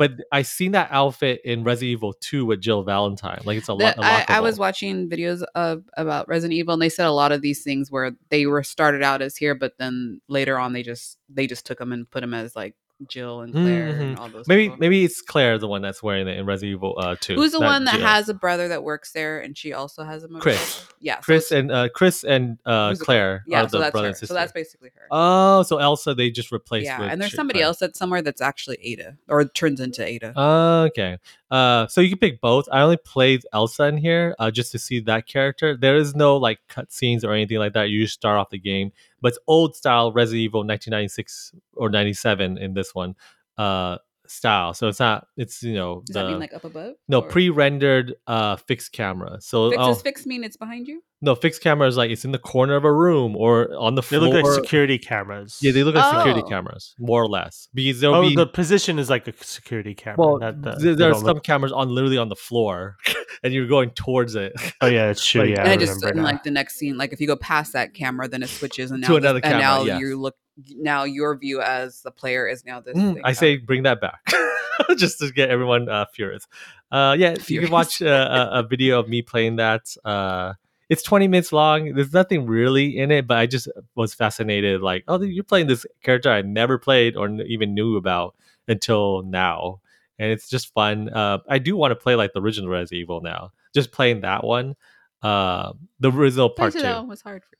but 0.00 0.12
I 0.32 0.40
seen 0.40 0.72
that 0.72 0.88
outfit 0.90 1.42
in 1.44 1.62
Resident 1.62 1.90
Evil 1.90 2.14
2 2.14 2.46
with 2.46 2.62
Jill 2.62 2.84
Valentine. 2.84 3.42
Like 3.44 3.58
it's 3.58 3.68
a 3.68 3.74
lot. 3.74 3.96
I, 3.98 4.24
I 4.28 4.40
was 4.40 4.58
watching 4.58 5.10
videos 5.10 5.42
of 5.54 5.84
about 5.94 6.26
Resident 6.26 6.56
Evil, 6.56 6.72
and 6.72 6.80
they 6.80 6.88
said 6.88 7.04
a 7.04 7.12
lot 7.12 7.32
of 7.32 7.42
these 7.42 7.62
things 7.62 7.90
where 7.90 8.12
they 8.30 8.46
were 8.46 8.62
started 8.62 9.02
out 9.02 9.20
as 9.20 9.36
here, 9.36 9.54
but 9.54 9.74
then 9.76 10.22
later 10.26 10.58
on 10.58 10.72
they 10.72 10.82
just 10.82 11.18
they 11.28 11.46
just 11.46 11.66
took 11.66 11.78
them 11.78 11.92
and 11.92 12.10
put 12.10 12.22
them 12.22 12.32
as 12.32 12.56
like 12.56 12.74
Jill 13.08 13.40
and 13.40 13.52
Claire 13.52 13.88
and 13.88 14.18
all 14.18 14.28
those. 14.28 14.46
maybe 14.46 14.64
people. 14.64 14.78
maybe 14.78 15.04
it's 15.04 15.22
Claire 15.22 15.58
the 15.58 15.68
one 15.68 15.82
that's 15.82 16.02
wearing 16.02 16.28
it 16.28 16.38
in 16.38 16.46
Resident 16.46 16.76
Evil 16.76 16.94
uh, 16.98 17.16
2. 17.20 17.34
Who's 17.34 17.52
the 17.52 17.60
one 17.60 17.84
that 17.84 17.96
Jill. 17.96 18.06
has 18.06 18.28
a 18.28 18.34
brother 18.34 18.68
that 18.68 18.82
works 18.82 19.12
there, 19.12 19.40
and 19.40 19.56
she 19.56 19.72
also 19.72 20.04
has 20.04 20.24
a 20.24 20.28
Chris. 20.28 20.84
Yeah, 21.00 21.16
so 21.16 21.22
Chris 21.22 21.52
and 21.52 21.72
uh, 21.72 21.88
Chris 21.94 22.24
and 22.24 22.58
uh, 22.66 22.94
Claire 22.98 23.44
yeah, 23.46 23.62
are 23.62 23.68
so 23.68 23.78
the 23.78 23.84
that's 23.84 23.92
brother 23.92 24.06
her. 24.06 24.08
and 24.08 24.16
sister. 24.16 24.26
So 24.26 24.34
that's 24.34 24.52
basically 24.52 24.90
her. 24.94 25.06
Oh, 25.10 25.62
so 25.62 25.78
Elsa 25.78 26.14
they 26.14 26.30
just 26.30 26.52
replaced. 26.52 26.86
yeah, 26.86 27.00
with 27.00 27.10
and 27.10 27.20
there's 27.20 27.34
somebody 27.34 27.58
Claire. 27.60 27.66
else 27.66 27.78
that's 27.78 27.98
somewhere 27.98 28.22
that's 28.22 28.40
actually 28.40 28.78
Ada 28.82 29.16
or 29.28 29.44
turns 29.44 29.80
into 29.80 30.04
Ada. 30.04 30.32
Oh 30.36 30.82
okay. 30.84 31.18
Uh, 31.50 31.86
so 31.88 32.00
you 32.00 32.10
can 32.10 32.18
pick 32.18 32.40
both. 32.40 32.68
I 32.70 32.82
only 32.82 32.96
played 32.96 33.44
Elsa 33.52 33.84
in 33.84 33.96
here 33.96 34.36
uh, 34.38 34.50
just 34.50 34.70
to 34.72 34.78
see 34.78 35.00
that 35.00 35.26
character. 35.26 35.76
There 35.76 35.96
is 35.96 36.14
no 36.14 36.36
like 36.36 36.60
cutscenes 36.68 37.24
or 37.24 37.32
anything 37.32 37.58
like 37.58 37.72
that. 37.72 37.90
You 37.90 38.04
just 38.04 38.14
start 38.14 38.38
off 38.38 38.50
the 38.50 38.58
game, 38.58 38.92
but 39.20 39.28
it's 39.28 39.38
old 39.48 39.74
style 39.74 40.12
Resident 40.12 40.42
Evil 40.42 40.60
1996 40.60 41.52
or 41.74 41.88
97 41.90 42.56
in 42.58 42.74
this 42.74 42.94
one 42.94 43.16
uh, 43.58 43.98
style. 44.30 44.72
So 44.74 44.88
it's 44.88 45.00
not. 45.00 45.26
It's 45.36 45.62
you 45.62 45.74
know 45.74 46.02
Does 46.06 46.14
the 46.14 46.20
that 46.22 46.28
mean 46.30 46.38
like 46.40 46.54
up 46.54 46.64
above? 46.64 46.94
no 47.08 47.20
Or- 47.20 47.28
pre-rendered 47.28 48.14
uh, 48.26 48.56
fixed 48.56 48.92
camera. 48.92 49.38
So 49.40 49.70
Fix, 49.70 49.82
oh, 49.82 49.86
Does 49.88 50.02
fix 50.02 50.26
mean 50.26 50.44
it's 50.44 50.56
behind 50.56 50.86
you? 50.88 51.02
no 51.22 51.34
fixed 51.34 51.62
camera 51.62 51.86
is 51.86 51.98
like 51.98 52.10
it's 52.10 52.24
in 52.24 52.32
the 52.32 52.38
corner 52.38 52.76
of 52.76 52.84
a 52.84 52.90
room 52.92 53.36
or 53.36 53.68
on 53.78 53.94
the 53.94 54.00
They 54.00 54.06
floor. 54.16 54.22
look 54.32 54.42
like 54.44 54.54
security 54.54 54.96
cameras. 54.98 55.58
yeah, 55.60 55.70
they 55.72 55.82
look 55.84 55.94
like 55.94 56.14
security 56.16 56.42
Oh. 56.44 56.48
cameras 56.48 56.94
more 56.98 57.22
or 57.22 57.28
less 57.28 57.68
because 57.74 58.00
there'll 58.00 58.16
Oh, 58.16 58.28
be 58.28 58.34
the 58.34 58.46
position 58.46 58.98
is 58.98 59.10
like 59.10 59.28
a 59.28 59.34
security 59.44 59.94
camera. 59.94 60.16
Well, 60.18 60.38
not 60.38 60.62
the, 60.62 60.70
th- 60.72 60.82
they 60.82 60.94
there 60.94 61.10
are 61.10 61.14
some 61.14 61.24
look- 61.24 61.42
cameras 61.44 61.72
on 61.72 61.90
literally 61.90 62.16
on 62.16 62.30
the 62.30 62.36
floor, 62.36 62.96
and 63.42 63.52
you're 63.52 63.66
going 63.66 63.90
towards 63.90 64.34
it 64.34 64.52
oh 64.80 64.86
yeah, 64.86 65.08
that's 65.08 65.26
true. 65.26 65.42
like- 65.42 65.50
yeah, 65.50 65.60
and 65.60 65.68
I 65.68 65.72
it 65.74 65.80
just 65.80 66.02
remember 66.02 66.18
in 66.20 66.24
like 66.24 66.42
the 66.42 66.50
next 66.50 66.76
scene, 66.76 66.96
like 66.96 67.12
if 67.12 67.20
you 67.20 67.26
go 67.26 67.36
past 67.36 67.74
that 67.74 67.92
camera, 67.92 68.26
then 68.26 68.42
it 68.42 68.48
switches 68.48 68.90
and 68.90 69.02
now 69.02 69.08
To 69.08 69.12
this- 69.14 69.18
another 69.24 69.40
and 69.42 69.44
camera, 69.44 69.60
now 69.60 69.82
yes. 69.84 70.00
you 70.00 70.18
look 70.18 70.36
now 70.76 71.04
your 71.04 71.36
view 71.36 71.60
as 71.60 72.02
the 72.02 72.10
player 72.10 72.46
is 72.46 72.64
now 72.64 72.80
this. 72.80 72.96
Mm, 72.96 73.14
thing. 73.14 73.22
I 73.24 73.32
say 73.32 73.56
bring 73.56 73.84
that 73.84 74.00
back, 74.00 74.20
just 74.96 75.18
to 75.18 75.30
get 75.32 75.50
everyone 75.50 75.88
uh, 75.88 76.06
furious. 76.12 76.46
Uh, 76.90 77.16
yeah, 77.18 77.36
you 77.46 77.60
can 77.60 77.70
watch 77.70 78.02
uh, 78.02 78.48
a, 78.52 78.58
a 78.60 78.62
video 78.62 78.98
of 78.98 79.08
me 79.08 79.22
playing 79.22 79.56
that. 79.56 79.94
Uh, 80.04 80.54
it's 80.88 81.04
20 81.04 81.28
minutes 81.28 81.52
long. 81.52 81.94
There's 81.94 82.12
nothing 82.12 82.46
really 82.46 82.98
in 82.98 83.12
it, 83.12 83.26
but 83.26 83.38
I 83.38 83.46
just 83.46 83.68
was 83.94 84.12
fascinated. 84.12 84.80
Like, 84.80 85.04
oh, 85.06 85.22
you're 85.22 85.44
playing 85.44 85.68
this 85.68 85.86
character 86.02 86.30
I 86.30 86.42
never 86.42 86.78
played 86.78 87.16
or 87.16 87.28
even 87.42 87.74
knew 87.74 87.96
about 87.96 88.34
until 88.66 89.22
now, 89.22 89.80
and 90.18 90.32
it's 90.32 90.48
just 90.48 90.74
fun. 90.74 91.08
Uh, 91.08 91.38
I 91.48 91.58
do 91.58 91.76
want 91.76 91.92
to 91.92 91.96
play 91.96 92.16
like 92.16 92.32
the 92.32 92.40
original 92.40 92.70
Resident 92.70 93.00
Evil 93.02 93.20
now. 93.20 93.52
Just 93.72 93.92
playing 93.92 94.22
that 94.22 94.42
one, 94.42 94.74
uh, 95.22 95.72
the 96.00 96.10
original 96.10 96.50
I 96.56 96.58
part 96.58 96.72
said 96.72 96.80
two. 96.80 96.82
that 96.82 96.98
one 96.98 97.08
was 97.08 97.22
hard 97.22 97.44
for 97.44 97.56
you. 97.56 97.59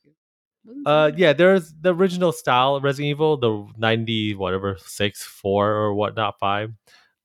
Uh, 0.85 1.11
yeah, 1.15 1.33
there's 1.33 1.73
the 1.81 1.93
original 1.93 2.31
style 2.31 2.79
Resident 2.81 3.09
Evil, 3.09 3.37
the 3.37 3.67
ninety 3.77 4.35
whatever 4.35 4.77
six, 4.79 5.23
four 5.23 5.69
or 5.71 5.93
whatnot 5.93 6.37
five. 6.39 6.71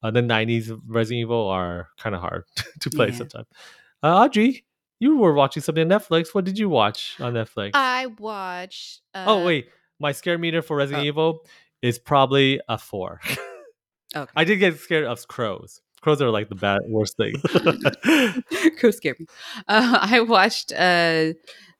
Uh, 0.03 0.11
the 0.11 0.23
nineties 0.23 0.73
Resident 0.87 1.23
Evil 1.23 1.49
are 1.49 1.89
kind 1.99 2.15
of 2.15 2.21
hard 2.21 2.45
to 2.81 2.91
play 2.91 3.09
Yeah. 3.09 3.17
sometimes. 3.17 3.47
Uh, 4.03 4.15
Audrey, 4.25 4.65
you 5.01 5.19
were 5.19 5.35
watching 5.35 5.63
something 5.63 5.91
on 5.91 6.01
Netflix. 6.01 6.35
What 6.35 6.45
did 6.45 6.59
you 6.59 6.69
watch 6.69 7.17
on 7.21 7.35
Netflix? 7.35 7.71
I 7.75 8.07
watched. 8.19 9.01
Uh, 9.15 9.25
oh 9.27 9.45
wait, 9.45 9.69
my 10.01 10.13
scare 10.13 10.39
meter 10.39 10.63
for 10.63 10.77
Resident 10.77 11.05
oh. 11.05 11.09
Evil 11.09 11.41
is 11.83 11.99
probably 11.99 12.61
a 12.69 12.79
four. 12.79 13.21
Okay. 14.15 14.31
I 14.35 14.45
did 14.45 14.57
get 14.59 14.79
scared 14.79 15.05
of 15.05 15.27
crows. 15.29 15.83
Crows 16.01 16.23
are 16.23 16.31
like 16.31 16.49
the 16.49 16.55
bad 16.55 16.81
worst 16.87 17.17
thing. 17.19 17.35
Go 18.81 18.91
scare 18.91 19.15
me. 19.19 19.27
Uh, 19.69 19.99
I 20.01 20.21
watched 20.21 20.73
uh, 20.73 21.33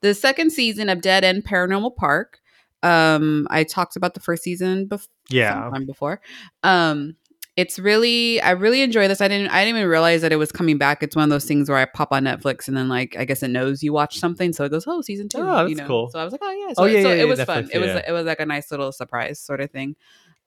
the 0.07 0.15
second 0.15 0.51
season 0.51 0.89
of 0.89 1.01
Dead 1.01 1.25
End 1.25 1.45
Paranormal 1.45 1.97
Park. 1.97 2.39
Um, 2.83 3.47
I 3.51 3.65
talked 3.65 3.97
about 3.97 4.15
the 4.15 4.21
first 4.21 4.43
season 4.43 4.87
before. 4.87 5.09
yeah, 5.31 5.63
sometime 5.63 5.87
before. 5.87 6.21
Um, 6.63 7.17
it's 7.57 7.79
really 7.79 8.41
I 8.43 8.51
really 8.51 8.83
enjoy 8.83 9.09
this. 9.09 9.21
I 9.21 9.29
didn't 9.29 9.49
I 9.49 9.65
didn't 9.65 9.79
even 9.79 9.89
realize 9.89 10.21
that 10.23 10.31
it 10.31 10.37
was 10.37 10.53
coming 10.53 10.77
back. 10.77 11.03
It's 11.03 11.17
one 11.17 11.25
of 11.25 11.31
those 11.31 11.47
things 11.47 11.69
where 11.71 11.79
I 11.79 11.87
pop 11.87 12.09
on 12.13 12.25
Netflix 12.25 12.69
and 12.69 12.77
then 12.77 12.89
like 12.89 13.17
I 13.19 13.25
guess 13.25 13.43
it 13.43 13.49
knows 13.49 13.83
you 13.83 13.93
watch 13.93 14.19
something, 14.19 14.53
so 14.53 14.65
it 14.65 14.71
goes, 14.71 14.85
oh, 14.87 15.01
season 15.01 15.29
two. 15.29 15.39
Oh, 15.39 15.65
you 15.67 15.75
that's 15.75 15.81
know? 15.81 15.87
cool. 15.87 16.11
So 16.11 16.19
I 16.19 16.25
was 16.25 16.33
like, 16.33 16.43
oh 16.45 16.51
yeah. 16.53 16.67
Oh, 16.69 16.75
So, 16.75 16.85
yeah, 16.85 17.03
so 17.03 17.09
yeah, 17.09 17.15
it 17.15 17.19
yeah, 17.19 17.25
was 17.25 17.41
Netflix, 17.41 17.47
fun. 17.47 17.71
It 17.73 17.79
was 17.79 17.89
yeah. 17.89 18.03
it 18.09 18.13
was 18.13 18.27
like 18.27 18.41
a 18.41 18.47
nice 18.47 18.71
little 18.71 18.93
surprise 18.93 19.41
sort 19.41 19.61
of 19.61 19.71
thing. 19.71 19.97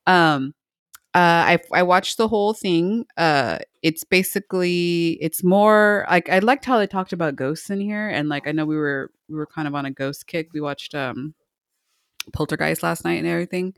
Um, 0.05 0.53
uh, 1.16 1.18
I 1.18 1.60
I 1.74 1.84
watched 1.84 2.18
the 2.18 2.28
whole 2.28 2.53
thing. 2.53 3.05
Uh, 3.18 3.57
it's 3.82 4.03
basically 4.03 5.18
it's 5.22 5.43
more 5.43 6.05
like 6.10 6.30
I 6.30 6.39
liked 6.39 6.66
how 6.66 6.78
they 6.78 6.86
talked 6.86 7.14
about 7.14 7.36
ghosts 7.36 7.72
in 7.72 7.82
here, 7.82 8.07
and 8.07 8.30
like 8.30 8.47
I 8.47 8.51
know 8.51 8.66
we 8.66 8.78
were 8.78 9.10
we 9.28 9.36
were 9.36 9.47
kind 9.47 9.68
of 9.68 9.74
on 9.74 9.86
a 9.86 9.91
ghost 9.91 10.28
kick. 10.28 10.49
We 10.53 10.62
watched 10.62 10.93
um 10.93 11.34
Poltergeist 12.32 12.84
last 12.84 13.03
night 13.05 13.18
and 13.18 13.28
everything. 13.28 13.74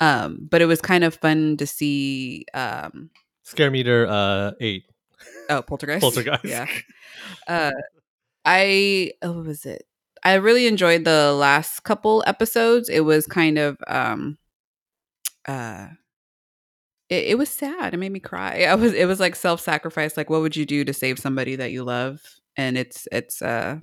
Um, 0.00 0.46
but 0.50 0.60
it 0.60 0.66
was 0.66 0.80
kind 0.80 1.04
of 1.04 1.14
fun 1.14 1.56
to 1.56 1.66
see 1.66 2.44
um 2.52 3.10
scare 3.44 3.70
meter 3.70 4.06
uh 4.06 4.52
eight. 4.60 4.84
oh 5.48 5.62
Poltergeist. 5.62 6.02
Poltergeist. 6.02 6.44
yeah. 6.44 6.66
Uh 7.46 7.72
I 8.44 9.12
oh, 9.22 9.32
what 9.32 9.46
was 9.46 9.64
it? 9.64 9.86
I 10.22 10.34
really 10.34 10.66
enjoyed 10.66 11.04
the 11.04 11.32
last 11.32 11.80
couple 11.84 12.22
episodes. 12.26 12.90
It 12.90 13.00
was 13.00 13.26
kind 13.26 13.58
of 13.58 13.78
um 13.86 14.36
uh 15.46 15.88
it, 17.10 17.24
it 17.28 17.38
was 17.38 17.48
sad. 17.50 17.94
It 17.94 17.98
made 17.98 18.12
me 18.12 18.20
cry. 18.20 18.64
I 18.64 18.74
was 18.74 18.92
it 18.94 19.06
was 19.06 19.20
like 19.20 19.36
self-sacrifice. 19.36 20.16
Like 20.16 20.30
what 20.30 20.40
would 20.42 20.56
you 20.56 20.66
do 20.66 20.84
to 20.84 20.92
save 20.94 21.18
somebody 21.18 21.56
that 21.56 21.72
you 21.72 21.84
love? 21.84 22.20
And 22.56 22.76
it's 22.78 23.08
it's 23.12 23.42
uh 23.42 23.78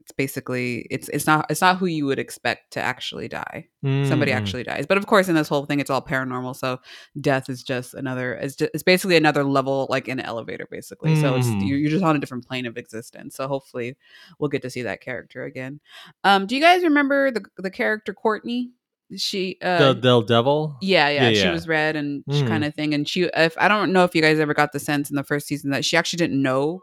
it's 0.00 0.12
basically 0.12 0.86
it's 0.90 1.08
it's 1.10 1.26
not 1.26 1.46
it's 1.50 1.60
not 1.60 1.78
who 1.78 1.86
you 1.86 2.06
would 2.06 2.18
expect 2.18 2.72
to 2.72 2.80
actually 2.80 3.28
die. 3.28 3.68
Somebody 4.02 4.32
Mm. 4.32 4.36
actually 4.36 4.62
dies, 4.64 4.86
but 4.86 4.96
of 4.98 5.06
course, 5.06 5.28
in 5.28 5.34
this 5.34 5.48
whole 5.48 5.66
thing, 5.66 5.78
it's 5.80 5.90
all 5.90 6.00
paranormal. 6.02 6.56
So 6.56 6.78
death 7.20 7.50
is 7.50 7.62
just 7.62 7.92
another. 7.94 8.34
It's 8.34 8.56
just, 8.56 8.70
it's 8.74 8.82
basically 8.82 9.16
another 9.16 9.44
level, 9.44 9.86
like 9.90 10.08
in 10.08 10.18
an 10.20 10.24
elevator, 10.26 10.66
basically. 10.70 11.14
So 11.14 11.34
it's 11.34 11.54
Mhm. 11.54 11.56
you're, 11.60 11.78
you're 11.78 11.90
just 11.90 12.04
on 12.04 12.16
a 12.16 12.18
different 12.18 12.46
plane 12.46 12.66
of 12.66 12.78
existence. 12.78 13.36
So 13.36 13.46
hopefully, 13.48 13.96
we'll 14.38 14.48
get 14.48 14.62
to 14.62 14.70
see 14.70 14.82
that 14.82 15.02
character 15.02 15.44
again. 15.44 15.80
Um, 16.24 16.46
do 16.46 16.54
you 16.56 16.62
guys 16.62 16.82
remember 16.82 17.30
the 17.30 17.44
the 17.58 17.70
character 17.70 18.14
Courtney? 18.14 18.72
She 19.16 19.58
uh, 19.62 19.92
the 19.92 20.00
the 20.00 20.22
devil. 20.22 20.76
yeah, 20.80 21.08
yeah, 21.08 21.28
Yeah, 21.28 21.34
she 21.34 21.44
yeah. 21.46 21.52
was 21.52 21.66
red 21.66 21.96
and 21.96 22.24
Mhm. 22.26 22.46
kind 22.46 22.64
of 22.64 22.74
thing. 22.74 22.94
And 22.94 23.08
she, 23.08 23.22
if 23.34 23.54
I 23.58 23.66
don't 23.68 23.92
know 23.92 24.04
if 24.04 24.14
you 24.14 24.22
guys 24.22 24.38
ever 24.38 24.54
got 24.54 24.72
the 24.72 24.78
sense 24.78 25.10
in 25.10 25.16
the 25.16 25.24
first 25.24 25.46
season 25.48 25.70
that 25.70 25.84
she 25.84 25.96
actually 25.96 26.18
didn't 26.18 26.40
know 26.40 26.80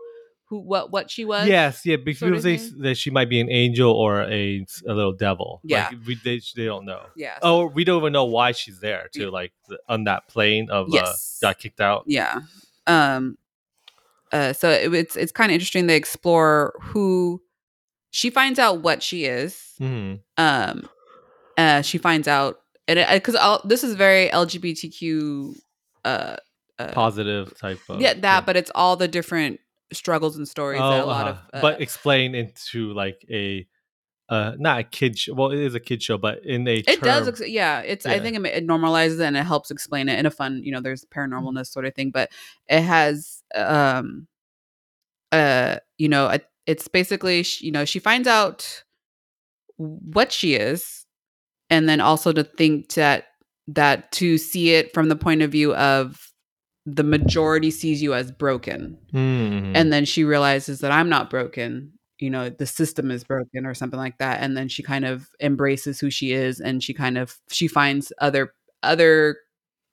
who 0.49 0.59
what 0.59 0.91
what 0.91 1.09
she 1.11 1.23
was. 1.25 1.47
Yes, 1.47 1.85
yeah, 1.85 1.95
because 1.97 2.19
sort 2.19 2.33
of 2.33 2.41
say 2.41 2.57
that 2.79 2.95
she 2.95 3.09
might 3.11 3.29
be 3.29 3.39
an 3.39 3.49
angel 3.51 3.91
or 3.91 4.23
a, 4.23 4.65
a 4.87 4.93
little 4.93 5.13
devil. 5.13 5.61
Yeah. 5.63 5.89
like, 5.91 6.05
we, 6.05 6.15
they 6.23 6.41
they 6.55 6.65
don't 6.65 6.85
know. 6.85 7.01
yeah, 7.15 7.37
Oh, 7.41 7.67
we 7.67 7.83
don't 7.83 7.99
even 8.01 8.13
know 8.13 8.25
why 8.25 8.51
she's 8.53 8.79
there 8.79 9.09
too. 9.13 9.23
Yeah. 9.23 9.29
Like 9.29 9.53
on 9.89 10.03
that 10.05 10.27
plane 10.27 10.69
of 10.69 10.87
Yes. 10.89 11.39
uh, 11.41 11.47
got 11.49 11.59
kicked 11.59 11.79
out. 11.81 12.03
yeah. 12.07 12.39
Um, 12.87 13.37
uh, 14.31 14.51
so 14.53 14.69
it, 14.69 14.93
it's 14.93 15.15
it's 15.15 15.31
kind 15.31 15.51
of 15.51 15.53
interesting. 15.53 15.87
They 15.87 15.95
explore 15.95 16.73
who 16.81 17.41
she 18.11 18.29
finds 18.29 18.59
out 18.59 18.81
what 18.81 19.01
she 19.03 19.25
is. 19.25 19.73
hmm 19.77 20.15
Um, 20.37 20.89
uh, 21.57 21.81
she 21.81 21.97
finds 21.97 22.27
out, 22.27 22.59
and 22.87 23.05
because 23.11 23.35
this 23.65 23.83
is 23.83 23.95
very 23.95 24.29
LGBTQ. 24.29 25.55
Uh, 26.05 26.37
uh, 26.79 26.91
Positive 26.93 27.57
type 27.57 27.79
of 27.89 27.99
yeah, 27.99 28.13
that, 28.13 28.45
but 28.45 28.55
it's 28.55 28.71
all 28.75 28.95
the 28.95 29.07
different 29.07 29.59
struggles 29.91 30.37
and 30.37 30.47
stories 30.47 30.79
that 30.79 30.99
a 30.99 31.03
Oh, 31.03 31.07
lot 31.07 31.27
uh-huh. 31.27 31.29
of. 31.31 31.37
Uh, 31.53 31.61
but 31.61 31.81
explain 31.81 32.35
into 32.35 32.93
like 32.93 33.25
a 33.31 33.67
uh 34.29 34.51
not 34.59 34.79
a 34.79 34.83
kid 34.83 35.17
show. 35.17 35.33
Well, 35.33 35.51
it 35.51 35.59
is 35.59 35.73
a 35.73 35.79
kid 35.79 36.03
show, 36.03 36.17
but 36.17 36.43
in 36.45 36.67
a 36.67 36.75
It 36.75 37.01
does, 37.01 37.27
ex- 37.29 37.47
yeah. 37.49 37.79
It's 37.79 38.05
I 38.05 38.19
think 38.19 38.37
it, 38.37 38.45
it 38.45 38.67
normalizes 38.67 39.19
it 39.19 39.23
and 39.23 39.37
it 39.37 39.43
helps 39.45 39.71
explain 39.71 40.07
it 40.09 40.19
in 40.19 40.25
a 40.25 40.31
fun, 40.31 40.61
you 40.63 40.71
know. 40.71 40.81
There's 40.81 41.03
paranormalness 41.05 41.67
sort 41.67 41.85
of 41.85 41.95
thing, 41.95 42.11
but 42.11 42.29
it 42.67 42.81
has, 42.81 43.41
um, 43.55 44.27
uh, 45.31 45.77
you 45.97 46.09
know, 46.09 46.27
it- 46.29 46.45
it's 46.65 46.87
basically, 46.89 47.45
you 47.61 47.71
know, 47.71 47.85
she 47.85 47.99
finds 47.99 48.27
out 48.27 48.83
what 49.77 50.31
she 50.33 50.55
is, 50.55 51.05
and 51.69 51.87
then 51.89 51.99
also 52.01 52.31
to 52.33 52.43
think 52.43 52.93
that 52.93 53.25
that 53.67 54.11
to 54.13 54.37
see 54.37 54.71
it 54.71 54.93
from 54.93 55.09
the 55.09 55.15
point 55.15 55.41
of 55.41 55.51
view 55.51 55.75
of 55.75 56.31
the 56.85 57.03
majority 57.03 57.69
sees 57.69 58.01
you 58.01 58.13
as 58.13 58.31
broken, 58.31 58.97
Mhm. 59.13 59.73
and 59.75 59.91
then 59.91 60.05
she 60.05 60.23
realizes 60.23 60.79
that 60.79 60.91
I'm 60.91 61.09
not 61.09 61.29
broken. 61.29 61.91
You 62.19 62.29
know, 62.29 62.49
the 62.49 62.65
system 62.65 63.11
is 63.11 63.23
broken 63.25 63.65
or 63.65 63.73
something 63.75 63.99
like 63.99 64.17
that. 64.19 64.41
And 64.41 64.55
then 64.57 64.69
she 64.69 64.81
kind 64.83 65.05
of 65.05 65.27
embraces 65.41 65.99
who 65.99 66.09
she 66.09 66.31
is 66.31 66.59
and 66.61 66.81
she 66.83 66.93
kind 66.93 67.17
of 67.17 67.35
she 67.51 67.67
finds 67.67 68.11
other 68.19 68.53
other 68.83 69.37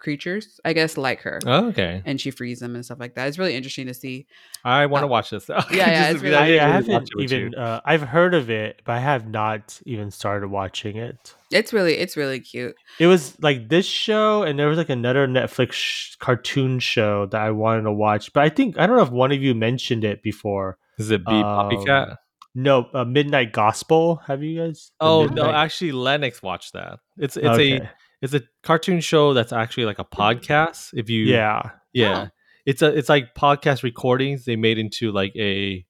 creatures, 0.04 0.60
I 0.64 0.72
guess, 0.72 0.96
like 0.96 1.22
her. 1.22 1.40
Oh, 1.44 1.68
okay, 1.70 2.00
And 2.04 2.20
she 2.20 2.30
frees 2.30 2.60
them 2.60 2.76
and 2.76 2.84
stuff 2.84 3.00
like 3.00 3.16
that. 3.16 3.26
It's 3.26 3.38
really 3.38 3.56
interesting 3.56 3.86
to 3.88 3.94
see. 3.94 4.26
I 4.64 4.86
want 4.86 5.02
to 5.02 5.06
uh, 5.06 5.08
watch 5.08 5.30
this. 5.30 5.48
yeah, 5.48 5.64
yeah, 5.72 6.10
it's 6.10 6.22
really- 6.22 6.36
I, 6.36 6.42
I 6.44 6.46
didn't 6.46 6.70
haven't 6.70 6.92
watch 6.92 7.08
it 7.10 7.16
with 7.16 7.32
you. 7.32 7.38
even. 7.38 7.54
Uh, 7.56 7.80
I've 7.84 8.02
heard 8.02 8.34
of 8.34 8.50
it, 8.50 8.82
but 8.84 8.92
I 8.92 9.00
have 9.00 9.26
not 9.28 9.80
even 9.84 10.12
started 10.12 10.48
watching 10.48 10.96
it. 10.96 11.34
It's 11.50 11.72
really 11.72 11.94
it's 11.94 12.16
really 12.16 12.38
cute. 12.40 12.76
It 13.00 13.06
was 13.08 13.36
like 13.42 13.68
this 13.68 13.86
show, 13.86 14.42
and 14.44 14.58
there 14.58 14.68
was 14.68 14.78
like 14.78 14.88
another 14.90 15.26
Netflix 15.26 15.72
sh- 15.72 16.14
cartoon 16.16 16.78
show 16.78 17.26
that 17.26 17.40
I 17.40 17.50
wanted 17.50 17.82
to 17.82 17.92
watch. 17.92 18.32
But 18.32 18.44
I 18.44 18.48
think 18.50 18.78
I 18.78 18.86
don't 18.86 18.96
know 18.96 19.02
if 19.02 19.10
one 19.10 19.32
of 19.32 19.40
you 19.42 19.54
mentioned 19.54 20.04
it 20.04 20.22
before. 20.22 20.78
Is 20.98 21.10
it 21.10 21.24
Be 21.24 21.32
Um, 21.32 21.42
PuppyCat? 21.70 22.16
No, 22.56 22.88
uh, 22.94 23.04
Midnight 23.04 23.52
Gospel. 23.52 24.16
Have 24.26 24.42
you 24.42 24.60
guys? 24.60 24.92
The 25.00 25.06
Oh 25.06 25.26
no, 25.26 25.50
actually, 25.50 25.90
Lennox 25.92 26.40
watched 26.42 26.72
that. 26.74 27.00
It's 27.18 27.36
it's 27.36 27.46
Okay. 27.46 27.76
a 27.78 27.90
it's 28.22 28.34
a 28.34 28.42
cartoon 28.62 29.00
show 29.00 29.34
that's 29.34 29.52
actually 29.52 29.84
like 29.84 29.98
a 29.98 30.04
podcast. 30.04 30.90
If 30.94 31.10
you 31.10 31.24
yeah. 31.24 31.70
yeah, 31.92 32.26
Oh. 32.26 32.30
it's 32.66 32.82
a 32.82 32.96
it's 32.96 33.08
like 33.08 33.34
podcast 33.34 33.82
recordings 33.82 34.44
they 34.44 34.56
made 34.56 34.78
into 34.78 35.12
like 35.12 35.34
a 35.36 35.84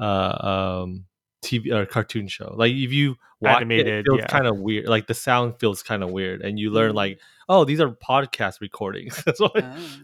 uh 0.00 0.82
um 0.82 1.04
TV 1.44 1.70
or 1.72 1.86
cartoon 1.86 2.28
show. 2.28 2.54
Like 2.56 2.72
if 2.72 2.92
you 2.92 3.16
watch 3.40 3.56
Animated, 3.56 3.86
it, 3.86 3.98
it 4.00 4.04
feels 4.06 4.20
yeah. 4.20 4.26
kind 4.26 4.46
of 4.46 4.58
weird. 4.58 4.88
Like 4.88 5.06
the 5.06 5.14
sound 5.14 5.54
feels 5.60 5.82
kind 5.82 6.02
of 6.02 6.10
weird, 6.10 6.42
and 6.42 6.58
you 6.58 6.70
learn 6.70 6.92
Mm. 6.92 6.96
like 6.96 7.20
oh 7.48 7.64
these 7.64 7.80
are 7.80 7.90
podcast 7.90 8.60
recordings. 8.60 9.22
That's 9.26 9.40
why. 9.40 9.50
Oh. 9.56 9.76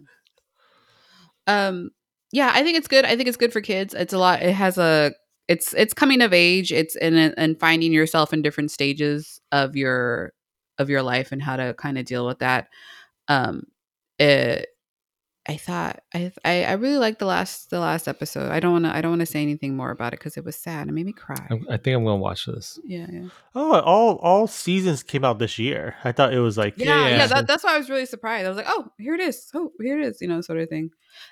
Um 1.47 1.91
yeah, 2.33 2.51
I 2.55 2.63
think 2.63 2.79
it's 2.79 2.89
good. 2.89 3.05
I 3.05 3.17
think 3.17 3.29
it's 3.29 3.37
good 3.37 3.53
for 3.53 3.61
kids. 3.61 3.95
It's 3.95 4.13
a 4.13 4.19
lot 4.19 4.43
it 4.43 4.53
has 4.55 4.79
a 4.79 5.13
it's 5.49 5.75
it's 5.75 5.93
coming 5.93 6.23
of 6.23 6.33
age. 6.33 6.73
It's 6.73 6.97
in 6.97 7.15
and 7.17 7.59
finding 7.59 7.93
yourself 7.93 8.33
in 8.33 8.43
different 8.43 8.71
stages 8.71 9.41
of 9.51 9.77
your 9.77 10.33
of 10.79 10.91
your 10.91 11.03
life 11.03 11.33
and 11.33 11.43
how 11.43 11.57
to 11.57 11.75
kind 11.75 11.99
of 11.99 12.05
deal 12.05 12.27
with 12.27 12.41
that. 12.41 12.69
Um 13.29 13.65
it 14.19 14.69
I 15.45 15.57
thought 15.57 16.01
I 16.15 16.31
I, 16.45 16.65
I 16.65 16.73
really 16.75 16.99
liked 16.99 17.19
the 17.19 17.27
last 17.27 17.71
the 17.71 17.81
last 17.81 18.07
episode. 18.07 18.53
I 18.53 18.61
don't 18.61 18.71
want 18.73 18.85
to 18.85 18.95
I 18.95 19.01
don't 19.01 19.11
want 19.11 19.21
to 19.23 19.27
say 19.27 19.43
anything 19.43 19.77
more 19.77 19.91
about 19.91 20.13
it 20.15 20.21
because 20.21 20.37
it 20.37 20.45
was 20.45 20.55
sad. 20.55 20.87
It 20.87 20.93
made 20.93 21.05
me 21.07 21.13
cry. 21.13 21.45
I'm- 21.51 21.67
I 21.69 21.79
think 21.79 21.97
I'm 21.97 22.05
gonna 22.05 22.17
watch 22.17 22.47
this. 22.47 22.79
Yeah, 22.85 23.07
yeah. 23.11 23.29
Oh, 23.55 23.81
all 23.81 24.17
all 24.19 24.47
seasons 24.47 25.03
came 25.03 25.25
out 25.25 25.41
this 25.41 25.59
year. 25.59 25.97
I 26.05 26.13
thought 26.13 26.33
it 26.33 26.39
was 26.39 26.57
like 26.57 26.75
Yeah, 26.77 27.09
yeah. 27.09 27.17
yeah. 27.17 27.27
that, 27.27 27.47
that's 27.49 27.65
why 27.65 27.75
I 27.75 27.79
was 27.79 27.91
really 27.91 28.07
surprised. 28.07 28.47
I 28.47 28.51
was 28.51 28.57
like, 28.57 28.69
oh, 28.69 28.89
here 28.99 29.15
it 29.15 29.21
is. 29.21 29.51
Oh, 29.53 29.73
here 29.81 29.99
it 30.01 30.07
is. 30.07 30.21
You 30.21 30.29
know, 30.29 30.41
sort 30.43 30.61
of 30.61 30.69
thing. 30.69 30.91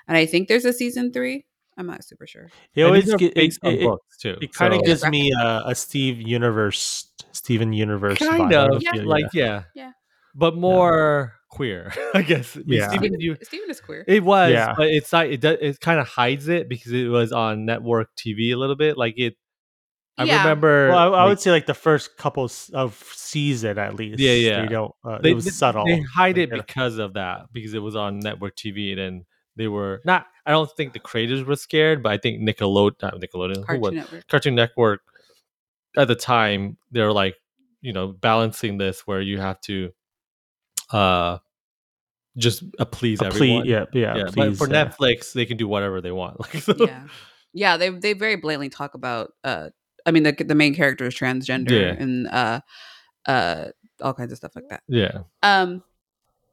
And 0.09 0.17
I 0.17 0.25
think 0.25 0.49
there's 0.49 0.65
a 0.65 0.73
season 0.73 1.13
three. 1.13 1.45
I'm 1.77 1.87
not 1.87 2.03
super 2.03 2.27
sure. 2.27 2.49
it 2.75 2.83
always 2.83 3.05
these 3.05 3.13
are 3.13 3.17
get, 3.17 3.37
it, 3.37 3.57
on 3.63 3.73
it, 3.73 3.81
books 3.81 4.17
too. 4.17 4.37
it 4.41 4.53
kind 4.53 4.73
of 4.73 4.79
so- 4.79 4.85
gives 4.85 5.05
me 5.07 5.31
a, 5.31 5.63
a 5.67 5.75
Steve 5.75 6.21
Universe, 6.21 7.11
Steven 7.31 7.73
Universe, 7.73 8.17
kind 8.19 8.43
vibe. 8.43 8.45
Of 8.75 8.81
don't 8.81 8.95
Yeah. 8.95 9.03
like 9.03 9.25
yeah, 9.33 9.63
Yeah. 9.73 9.91
but 10.35 10.55
more 10.55 11.33
queer, 11.49 11.93
I 12.13 12.21
guess. 12.23 12.57
Yeah. 12.65 12.87
Steven, 12.89 13.03
Steven, 13.13 13.19
you, 13.21 13.37
Steven 13.41 13.69
is 13.69 13.79
queer. 13.81 14.03
it 14.07 14.23
was, 14.23 14.51
Yeah. 14.51 14.73
but 14.77 14.87
it's 14.89 15.11
not. 15.11 15.27
It 15.27 15.41
does, 15.41 15.57
it 15.61 15.79
kind 15.79 15.99
of 15.99 16.07
hides 16.07 16.47
it 16.49 16.67
because 16.69 16.91
it 16.91 17.07
was 17.07 17.31
on 17.31 17.65
network 17.65 18.09
TV 18.17 18.51
a 18.53 18.55
little 18.55 18.75
bit. 18.75 18.97
Like 18.97 19.15
it, 19.17 19.35
I 20.17 20.25
Yeah. 20.25 20.39
remember. 20.43 20.89
Well, 20.89 20.97
I, 20.97 21.03
I 21.03 21.09
like, 21.23 21.29
would 21.29 21.39
say 21.39 21.51
like 21.51 21.65
the 21.67 21.73
first 21.73 22.17
couple 22.17 22.49
of 22.73 23.03
season 23.15 23.77
at 23.79 23.95
least. 23.95 24.19
Yeah, 24.19 24.33
yeah. 24.33 24.61
They 24.61 24.67
don't. 24.67 24.91
Uh, 25.05 25.19
they, 25.19 25.31
it 25.31 25.35
was 25.35 25.45
they- 25.45 25.51
subtle. 25.51 25.85
They 25.85 26.01
hide 26.01 26.35
Like, 26.37 26.43
it 26.43 26.49
they- 26.51 26.57
because 26.57 26.97
of 26.99 27.13
that 27.13 27.47
because 27.53 27.73
it 27.73 27.79
was 27.79 27.95
on 27.95 28.19
network 28.19 28.55
TV 28.57 28.97
and 28.99 29.23
they 29.61 29.67
were 29.67 30.01
not. 30.05 30.25
I 30.45 30.51
don't 30.51 30.69
think 30.75 30.93
the 30.93 30.99
creators 30.99 31.43
were 31.43 31.55
scared, 31.55 32.01
but 32.01 32.11
I 32.11 32.17
think 32.17 32.41
Nickelodeon, 32.41 33.01
not 33.03 33.13
Nickelodeon, 33.21 33.57
who 33.57 33.63
Cartoon 33.63 33.81
was 33.81 33.93
Network. 33.93 34.27
Cartoon 34.27 34.55
Network 34.55 35.01
at 35.97 36.07
the 36.07 36.15
time 36.15 36.77
they 36.91 37.01
were 37.01 37.13
like 37.13 37.35
you 37.81 37.93
know 37.93 38.07
balancing 38.07 38.77
this 38.77 39.01
where 39.05 39.21
you 39.21 39.37
have 39.39 39.59
to 39.61 39.91
uh 40.91 41.37
just 42.37 42.63
uh, 42.79 42.85
please 42.85 43.21
a 43.21 43.25
everyone 43.25 43.63
plea, 43.63 43.71
yeah, 43.71 43.85
yeah. 43.93 44.15
yeah, 44.17 44.23
but 44.23 44.33
please, 44.33 44.57
for 44.57 44.67
uh, 44.67 44.71
Netflix 44.71 45.33
they 45.33 45.45
can 45.45 45.57
do 45.57 45.67
whatever 45.67 46.01
they 46.01 46.11
want 46.11 46.39
like 46.45 46.63
so, 46.63 46.73
yeah. 46.79 47.07
Yeah, 47.53 47.75
they 47.77 47.89
they 47.89 48.13
very 48.13 48.37
blatantly 48.37 48.69
talk 48.69 48.93
about 48.93 49.33
uh 49.43 49.69
I 50.05 50.11
mean 50.11 50.23
the 50.23 50.31
the 50.31 50.55
main 50.55 50.73
character 50.73 51.05
is 51.05 51.13
transgender 51.13 51.71
Yeah. 51.71 52.01
and 52.01 52.27
uh 52.27 52.61
uh 53.27 53.65
all 54.01 54.13
kinds 54.13 54.31
of 54.31 54.37
stuff 54.37 54.55
like 54.55 54.69
that. 54.69 54.81
yeah 54.87 55.23
Um 55.43 55.83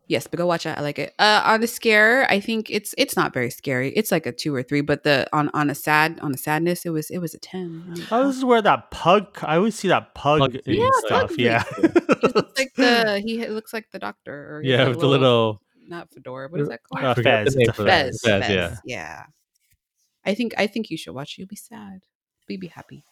yes, 0.09 0.27
but 0.27 0.39
go 0.39 0.47
watch 0.47 0.67
it. 0.67 0.77
I 0.77 0.81
like 0.81 0.99
it. 0.99 1.15
Uh 1.19 1.43
on 1.45 1.61
the 1.61 1.67
scare, 1.67 2.29
I 2.31 2.41
think 2.41 2.71
it's 2.71 2.95
it's 2.99 3.17
not 3.17 3.33
very 3.33 3.51
scary. 3.51 3.91
It's 3.91 4.11
like 4.11 4.27
a 4.27 4.33
2 4.33 4.55
or 4.55 4.63
3, 4.63 4.81
but 4.81 5.05
the 5.05 5.29
on 5.33 5.51
on 5.55 5.71
a 5.71 5.75
sad 5.75 6.19
on 6.21 6.35
a 6.35 6.37
sadness, 6.37 6.85
it 6.85 6.91
was 6.91 7.11
it 7.11 7.19
was 7.19 7.35
a 7.35 7.39
10. 7.39 8.07
Oh, 8.11 8.27
this 8.27 8.37
is 8.37 8.45
where 8.45 8.61
that 8.63 8.91
pug. 8.91 9.39
I 9.43 9.57
always 9.57 9.75
see 9.77 9.89
that 9.89 10.15
pug 10.15 10.41
Pug 10.41 10.55
in. 10.57 10.75
Yeah, 10.75 10.89
stuff. 11.07 11.29
pug 11.31 11.39
Yeah, 11.39 11.63
like 12.57 12.75
the 12.75 13.23
he 13.25 13.47
looks 13.47 13.73
like 13.73 13.87
the 13.93 13.99
doctor 14.01 14.57
or 14.57 14.63
yeah 14.65 14.83
a 14.85 14.89
with 14.91 15.01
the 15.01 15.07
little 15.07 15.61
not 15.87 16.11
fedora. 16.13 16.49
What 16.49 16.61
is 16.61 16.69
that 16.69 16.81
called? 16.83 17.05
Uh, 17.05 17.15
forgot 17.15 17.45
the 17.45 17.51
Fez, 17.53 17.57
name 17.57 17.69
it's 17.69 17.71
a 17.71 17.73
for 17.75 17.83
that. 17.85 18.05
Fez, 18.07 18.21
Fez, 18.25 18.47
Fez, 18.47 18.51
yeah 18.51 18.77
yeah. 18.85 19.23
I 20.25 20.35
think 20.35 20.53
I 20.59 20.67
think 20.67 20.91
you 20.91 20.97
should 20.99 21.15
watch. 21.15 21.35
it. 21.35 21.39
You'll 21.39 21.49
be 21.49 21.57
sad. 21.57 22.01
But 22.47 22.53
you'll 22.55 22.61
be 22.61 22.67
happy 22.69 23.05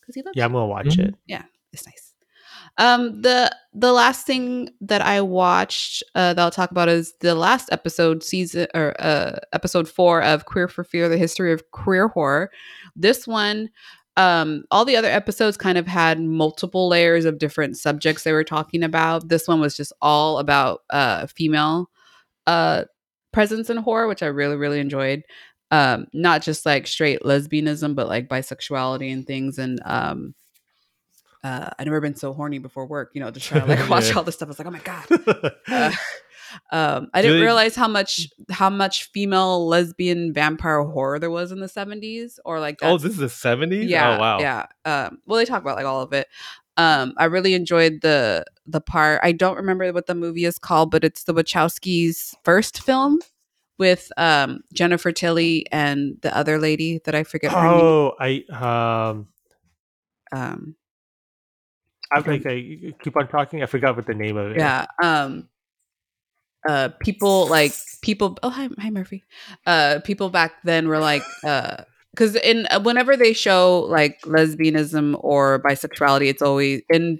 because 0.00 0.14
he 0.14 0.22
loves 0.22 0.36
yeah. 0.36 0.44
I'm 0.46 0.52
gonna 0.52 0.66
watch 0.66 0.96
Mhm. 0.96 1.08
it. 1.08 1.14
Yeah, 1.26 1.42
it's 1.72 1.84
nice. 1.86 2.13
Um, 2.76 3.22
the 3.22 3.54
the 3.72 3.92
last 3.92 4.26
thing 4.26 4.70
that 4.80 5.00
I 5.00 5.20
watched 5.20 6.02
uh, 6.14 6.34
that 6.34 6.42
I'll 6.42 6.50
talk 6.50 6.70
about 6.70 6.88
is 6.88 7.14
the 7.20 7.34
last 7.34 7.68
episode, 7.72 8.22
season 8.22 8.66
or 8.74 8.94
uh, 9.00 9.38
episode 9.52 9.88
four 9.88 10.22
of 10.22 10.44
Queer 10.46 10.68
for 10.68 10.82
Fear: 10.82 11.08
The 11.08 11.18
History 11.18 11.52
of 11.52 11.70
Queer 11.70 12.08
Horror. 12.08 12.50
This 12.96 13.26
one, 13.26 13.70
um, 14.16 14.64
all 14.72 14.84
the 14.84 14.96
other 14.96 15.08
episodes 15.08 15.56
kind 15.56 15.78
of 15.78 15.86
had 15.86 16.20
multiple 16.20 16.88
layers 16.88 17.24
of 17.24 17.38
different 17.38 17.76
subjects 17.76 18.24
they 18.24 18.32
were 18.32 18.44
talking 18.44 18.82
about. 18.82 19.28
This 19.28 19.46
one 19.46 19.60
was 19.60 19.76
just 19.76 19.92
all 20.02 20.38
about 20.38 20.80
uh, 20.90 21.26
female 21.28 21.90
uh, 22.46 22.84
presence 23.32 23.70
in 23.70 23.76
horror, 23.76 24.08
which 24.08 24.22
I 24.22 24.26
really 24.26 24.56
really 24.56 24.80
enjoyed. 24.80 25.22
Um, 25.70 26.06
not 26.12 26.42
just 26.42 26.66
like 26.66 26.86
straight 26.86 27.22
lesbianism, 27.22 27.94
but 27.94 28.08
like 28.08 28.28
bisexuality 28.28 29.12
and 29.12 29.26
things, 29.26 29.58
and 29.58 29.80
um, 29.84 30.34
uh, 31.44 31.70
I've 31.78 31.86
never 31.86 32.00
been 32.00 32.16
so 32.16 32.32
horny 32.32 32.58
before 32.58 32.86
work, 32.86 33.10
you 33.14 33.20
know, 33.20 33.30
just 33.30 33.46
trying 33.46 33.62
to 33.62 33.68
like 33.76 33.88
watch 33.90 34.08
Yeah. 34.08 34.14
all 34.16 34.24
this 34.24 34.34
stuff. 34.34 34.48
I 34.48 34.50
was 34.50 34.58
like, 34.58 34.66
oh 34.68 34.70
my 34.72 34.80
God. 34.80 35.52
Uh, 35.70 35.92
Um, 36.70 37.08
I 37.12 37.20
didn't 37.22 37.40
realize 37.42 37.74
how 37.74 37.88
much 37.88 38.28
how 38.50 38.70
much 38.70 39.10
female 39.12 39.66
lesbian 39.66 40.32
vampire 40.32 40.82
horror 40.84 41.18
there 41.18 41.30
was 41.30 41.50
in 41.50 41.58
the 41.58 41.68
seventies, 41.68 42.38
or 42.44 42.60
like 42.60 42.78
Oh, 42.80 42.96
this 42.96 43.12
is 43.12 43.18
the 43.18 43.28
seventies. 43.28 43.90
yeah, 43.90 44.16
Oh 44.16 44.20
wow. 44.20 44.38
yeah. 44.38 44.66
Um, 44.84 45.18
well, 45.26 45.38
they 45.38 45.46
talk 45.46 45.62
about 45.62 45.74
like 45.76 45.86
all 45.86 46.00
of 46.02 46.12
it. 46.12 46.28
Um, 46.76 47.14
I 47.16 47.24
really 47.24 47.54
enjoyed 47.54 48.02
the 48.02 48.44
the 48.66 48.80
part. 48.80 49.20
I 49.24 49.32
don't 49.32 49.56
remember 49.56 49.92
what 49.92 50.06
the 50.06 50.14
movie 50.14 50.44
is 50.44 50.58
called, 50.58 50.92
but 50.92 51.02
it's 51.02 51.24
the 51.24 51.34
Wachowskis' 51.34 52.34
first 52.44 52.80
film 52.82 53.18
with 53.78 54.12
um 54.16 54.60
Jennifer 54.72 55.10
Tilly 55.10 55.66
and 55.72 56.18
the 56.22 56.36
other 56.36 56.58
lady 56.60 57.00
that 57.04 57.16
I 57.16 57.24
forget 57.24 57.50
her 57.50 57.62
name. 57.68 57.80
Oh, 57.84 58.14
I 58.20 58.44
um, 59.10 59.26
Um, 60.30 60.76
I 62.14 62.20
like 62.20 62.46
I 62.46 62.94
keep 63.02 63.16
on 63.16 63.28
talking. 63.28 63.62
I 63.62 63.66
forgot 63.66 63.96
what 63.96 64.06
the 64.06 64.14
name 64.14 64.36
of 64.36 64.52
it. 64.52 64.58
yeah. 64.58 64.86
Um, 65.02 65.48
uh, 66.68 66.90
people 67.00 67.46
like 67.48 67.72
people. 68.02 68.38
Oh, 68.42 68.50
hi, 68.50 68.68
hi, 68.78 68.90
Murphy. 68.90 69.24
Uh, 69.66 70.00
people 70.04 70.30
back 70.30 70.62
then 70.64 70.88
were 70.88 70.98
like, 70.98 71.22
uh. 71.44 71.84
Because 72.12 72.36
in 72.36 72.68
uh, 72.70 72.78
whenever 72.80 73.16
they 73.16 73.32
show 73.32 73.80
like 73.90 74.20
lesbianism 74.22 75.16
or 75.18 75.60
bisexuality, 75.60 76.28
it's 76.28 76.42
always 76.42 76.82
in 76.88 77.18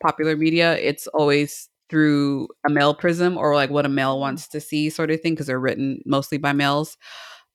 popular 0.00 0.36
media. 0.36 0.78
It's 0.78 1.08
always 1.08 1.68
through 1.90 2.46
a 2.64 2.70
male 2.70 2.94
prism 2.94 3.36
or 3.36 3.56
like 3.56 3.70
what 3.70 3.84
a 3.84 3.88
male 3.88 4.20
wants 4.20 4.46
to 4.48 4.60
see, 4.60 4.90
sort 4.90 5.10
of 5.10 5.20
thing. 5.20 5.34
Because 5.34 5.48
they're 5.48 5.58
written 5.58 6.02
mostly 6.06 6.38
by 6.38 6.52
males. 6.52 6.96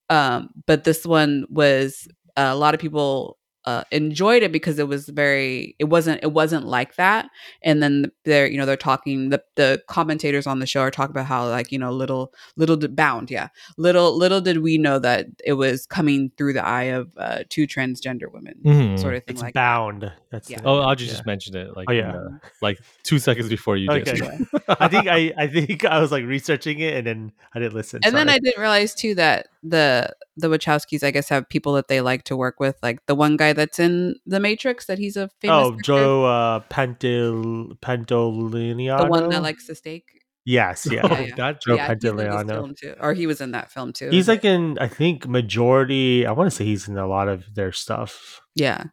Um, 0.10 0.50
but 0.68 0.84
this 0.84 1.06
one 1.06 1.46
was 1.50 2.06
uh, 2.36 2.50
a 2.52 2.56
lot 2.58 2.74
of 2.74 2.82
people 2.82 3.38
uh, 3.66 3.84
enjoyed 3.92 4.44
it 4.44 4.52
because 4.52 4.78
it 4.80 4.88
was 4.88 5.08
very 5.10 5.76
it 5.80 5.86
wasn't 5.86 6.20
it 6.24 6.32
wasn't 6.34 6.66
like 6.66 6.96
that 6.96 7.30
and 7.64 7.82
then 7.82 8.12
they're 8.26 8.46
you 8.48 8.58
know 8.58 8.66
they're 8.66 8.76
talking 8.76 9.30
the, 9.30 9.42
the 9.56 9.82
commentators 9.88 10.46
on 10.46 10.60
the 10.60 10.66
show 10.66 10.82
are 10.82 10.92
talking 10.92 11.12
about 11.12 11.26
how 11.26 11.48
like 11.50 11.72
you 11.72 11.80
know 11.80 11.92
little 11.92 12.34
little 12.58 12.76
did 12.76 12.96
bound 12.96 13.32
yeah 13.32 13.48
little 13.78 14.18
little 14.18 14.42
did 14.42 14.60
we 14.60 14.78
know 14.78 15.00
that 15.00 15.28
it 15.46 15.54
was 15.54 15.86
coming 15.86 16.32
through 16.38 16.54
the 16.54 16.66
eye 16.66 16.84
of 16.84 17.10
uh, 17.18 17.44
two 17.50 17.66
transgender 17.68 18.32
women 18.32 18.56
Mhm. 18.66 19.00
sort 19.00 19.16
of 19.16 19.24
thing 19.24 19.34
it's 19.36 19.42
like 19.42 19.54
bound. 19.54 20.12
That's 20.32 20.50
Yeah. 20.50 20.60
the- 20.62 20.68
Oh, 20.68 20.80
Audrey 20.82 21.06
yeah. 21.06 21.12
just 21.14 21.26
mentioned 21.26 21.56
it. 21.56 21.76
Like, 21.78 21.86
Oh, 21.90 21.94
yeah. 21.94 22.12
the- 22.12 22.40
like 22.62 22.80
two 23.04 23.20
seconds 23.20 23.50
before 23.50 23.78
you 23.78 23.90
Okay. 23.92 24.04
just. 24.16 24.24
I 24.68 24.88
think 24.88 25.08
I 25.08 25.32
I 25.38 25.48
think 25.48 25.86
I 25.86 26.00
was 26.00 26.12
like 26.12 26.26
researching 26.26 26.80
it 26.80 26.96
and 26.96 27.06
then 27.08 27.32
I 27.54 27.60
didn't 27.60 27.76
listen. 27.76 28.02
and 28.04 28.16
then. 28.16 28.30
I 28.30 28.40
didn't 28.40 28.60
realize 28.60 28.96
too 28.96 29.16
that 29.16 29.48
the 29.64 30.14
the 30.36 30.48
Wachowskis, 30.50 31.04
I 31.04 31.12
guess, 31.12 31.30
have 31.30 31.48
people 31.48 31.74
that 31.74 31.88
they 31.88 32.02
like 32.02 32.24
to 32.26 32.36
work 32.36 32.60
with, 32.60 32.76
like 32.84 33.06
the 33.06 33.16
one 33.16 33.38
guy 33.38 33.54
that's 33.54 33.80
in 33.80 34.16
The 34.26 34.40
Matrix, 34.40 34.86
that 34.88 35.00
he's 35.00 35.16
a 35.16 35.30
famous. 35.40 35.54
oh 35.56 35.72
actor, 35.74 35.82
Joe 35.84 36.26
uh, 36.26 36.60
Pantil 36.70 37.78
Pantoliano. 37.80 39.00
the 39.04 39.08
one 39.08 39.30
that 39.30 39.42
likes 39.42 39.68
the 39.68 39.76
steak. 39.76 40.04
yes, 40.46 40.88
yeah. 40.92 41.02
Oh, 41.04 41.18
Yeah, 41.20 41.36
that 41.36 41.62
Joe 41.62 41.76
yeah, 41.76 41.88
he's 41.94 42.04
Pantoliano. 42.04 42.78
film 42.78 42.96
or 43.00 43.14
he 43.14 43.26
was 43.28 43.42
in 43.42 43.52
that 43.52 43.72
film 43.72 43.94
too. 43.94 44.10
He's 44.10 44.28
like 44.28 44.44
in 44.44 44.78
I 44.80 44.88
think 44.88 45.28
majority. 45.28 46.26
I 46.26 46.32
want 46.34 46.50
to 46.50 46.56
say 46.56 46.66
he's 46.66 46.88
in 46.88 46.98
a 46.98 47.08
lot 47.08 47.28
of 47.28 47.46
their 47.56 47.72
stuff. 47.72 48.42
yeah, 48.56 48.86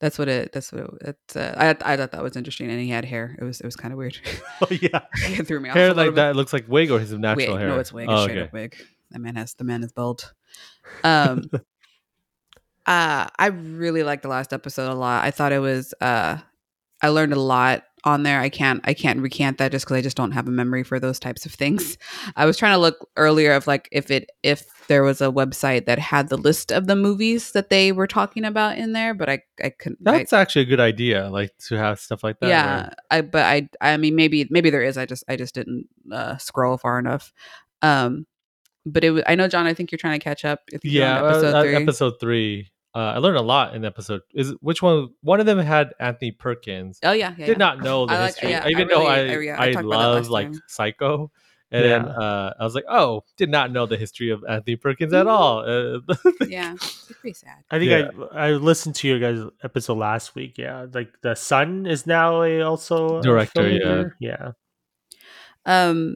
that's 0.00 0.18
what 0.18 0.28
it. 0.28 0.52
That's 0.52 0.72
what 0.72 0.82
it. 0.84 0.90
It's, 1.02 1.36
uh, 1.36 1.54
I 1.56 1.92
I 1.92 1.96
thought 1.96 2.12
that 2.12 2.22
was 2.22 2.36
interesting, 2.36 2.70
and 2.70 2.80
he 2.80 2.88
had 2.88 3.04
hair. 3.04 3.36
It 3.40 3.44
was 3.44 3.60
it 3.60 3.66
was 3.66 3.76
kind 3.76 3.92
of 3.92 3.98
weird. 3.98 4.18
Oh 4.60 4.66
yeah. 4.70 5.02
it 5.16 5.46
threw 5.46 5.60
me 5.60 5.68
off. 5.68 5.76
hair 5.76 5.94
like 5.94 6.08
bit. 6.08 6.14
that 6.16 6.36
looks 6.36 6.52
like 6.52 6.66
wig 6.68 6.90
or 6.90 6.98
his 6.98 7.12
natural 7.12 7.52
wig. 7.52 7.58
hair. 7.60 7.68
No, 7.68 7.78
it's 7.78 7.92
wig. 7.92 8.08
Oh, 8.08 8.14
It's 8.14 8.22
straight 8.24 8.38
okay. 8.38 8.46
up 8.46 8.52
wig. 8.52 8.76
That 9.10 9.20
man 9.20 9.36
has 9.36 9.54
the 9.54 9.64
man 9.64 9.82
is 9.82 9.92
bald. 9.92 10.32
Um, 11.04 11.50
uh, 12.86 13.26
I 13.38 13.46
really 13.46 14.02
liked 14.02 14.22
the 14.22 14.28
last 14.28 14.52
episode 14.52 14.90
a 14.90 14.94
lot. 14.94 15.24
I 15.24 15.30
thought 15.30 15.52
it 15.52 15.58
was. 15.60 15.94
Uh, 16.00 16.38
I 17.02 17.08
learned 17.08 17.32
a 17.32 17.40
lot 17.40 17.84
on 18.04 18.22
there. 18.22 18.40
I 18.40 18.48
can't. 18.48 18.80
I 18.84 18.94
can't 18.94 19.20
recant 19.20 19.58
that 19.58 19.72
just 19.72 19.84
because 19.84 19.96
I 19.98 20.00
just 20.02 20.16
don't 20.16 20.32
have 20.32 20.48
a 20.48 20.50
memory 20.52 20.82
for 20.84 20.98
those 20.98 21.20
types 21.20 21.46
of 21.46 21.52
things. 21.52 21.96
I 22.36 22.44
was 22.46 22.56
trying 22.56 22.72
to 22.74 22.78
look 22.78 23.08
earlier 23.16 23.52
of 23.52 23.66
like 23.66 23.88
if 23.92 24.10
it 24.10 24.30
if 24.42 24.64
there 24.88 25.02
was 25.02 25.20
a 25.20 25.26
website 25.26 25.84
that 25.84 25.98
had 25.98 26.28
the 26.30 26.38
list 26.38 26.72
of 26.72 26.86
the 26.86 26.96
movies 26.96 27.52
that 27.52 27.68
they 27.68 27.92
were 27.92 28.06
talking 28.06 28.44
about 28.44 28.78
in 28.78 28.92
there, 28.94 29.12
but 29.14 29.28
I 29.28 29.40
I 29.62 29.70
couldn't. 29.70 29.98
I- 30.06 30.18
That's 30.18 30.32
actually 30.32 30.62
a 30.62 30.66
good 30.66 30.80
idea. 30.80 31.28
Like 31.28 31.56
to 31.68 31.76
have 31.76 32.00
stuff 32.00 32.24
like 32.24 32.40
that. 32.40 32.48
yeah 32.48 32.76
where- 32.82 32.94
i 33.10 33.20
but 33.20 33.42
i 33.44 33.68
i 33.80 33.96
mean 33.96 34.16
maybe 34.16 34.46
maybe 34.50 34.70
there 34.70 34.82
is 34.82 34.96
i 34.96 35.04
just 35.06 35.24
i 35.28 35.36
just 35.36 35.54
didn't 35.54 35.88
uh 36.10 36.36
scroll 36.38 36.76
far 36.78 36.98
enough 36.98 37.32
um 37.82 38.26
but 38.90 39.04
it 39.04 39.10
was 39.10 39.22
i 39.26 39.34
know 39.34 39.48
john 39.48 39.66
i 39.66 39.74
think 39.74 39.90
you're 39.92 39.98
trying 39.98 40.18
to 40.18 40.22
catch 40.24 40.44
up 40.44 40.60
I 40.68 40.78
think 40.78 40.84
you're 40.92 41.04
yeah. 41.04 41.18
on 41.18 41.24
uh, 41.24 41.28
episode 41.28 41.54
uh, 41.54 41.62
three 41.62 41.74
episode 41.76 42.12
three. 42.20 42.70
Uh, 42.94 43.12
I 43.14 43.18
learned 43.18 43.36
a 43.36 43.42
lot 43.42 43.74
in 43.76 43.84
episode. 43.84 44.22
Is 44.34 44.54
which 44.60 44.82
one? 44.82 45.08
One 45.20 45.38
of 45.40 45.46
them 45.46 45.58
had 45.58 45.92
Anthony 46.00 46.32
Perkins. 46.32 46.98
oh 47.04 47.12
yeah 47.12 47.34
yeah, 47.38 47.46
Did 47.46 47.52
yeah. 47.58 47.58
not 47.58 47.80
know 47.80 48.06
the 48.06 48.14
I 48.14 48.18
like- 48.18 48.26
history. 48.34 48.50
yeah, 48.50 48.64
I 48.64 48.70
even 48.70 48.88
though 48.88 49.06
I 49.06 49.20
really- 49.20 49.50
I- 49.50 49.54
yeah, 49.54 49.60
I 49.60 49.66
I, 49.66 49.72
talked 49.72 49.84
about 49.86 49.98
that 50.00 50.06
love 50.14 50.28
like 50.30 50.46
time. 50.52 50.62
Psycho, 50.66 51.30
and 51.70 51.84
then 51.84 52.04
uh, 52.06 52.54
I 52.58 52.64
was 52.64 52.74
like, 52.74 52.86
oh, 52.88 53.24
did 53.36 53.50
not 53.50 53.70
know 53.70 53.84
the 53.86 53.98
history 53.98 54.30
of 54.30 54.42
Anthony 54.48 54.76
Perkins 54.76 55.12
at 55.12 55.26
all. 55.26 55.60
Uh, 55.60 56.00
yeah 56.48 56.72
it's 56.74 57.12
pretty 57.20 57.34
sad 57.34 57.62
I 57.70 57.78
think 57.78 57.90
Yeah. 57.90 58.24
I 58.32 58.48
I 58.48 58.52
listened 58.52 58.94
to 58.96 59.06
your 59.06 59.20
guys' 59.20 59.44
episode 59.62 59.98
last 59.98 60.34
week. 60.34 60.56
Yeah, 60.56 60.86
like 60.92 61.12
the 61.22 61.34
son 61.36 61.86
is 61.86 62.06
now 62.06 62.42
a 62.42 62.62
also 62.62 63.18
a 63.18 63.22
Director, 63.22 63.68
yeah. 63.70 64.04
yeah. 64.18 64.52
um 65.66 66.14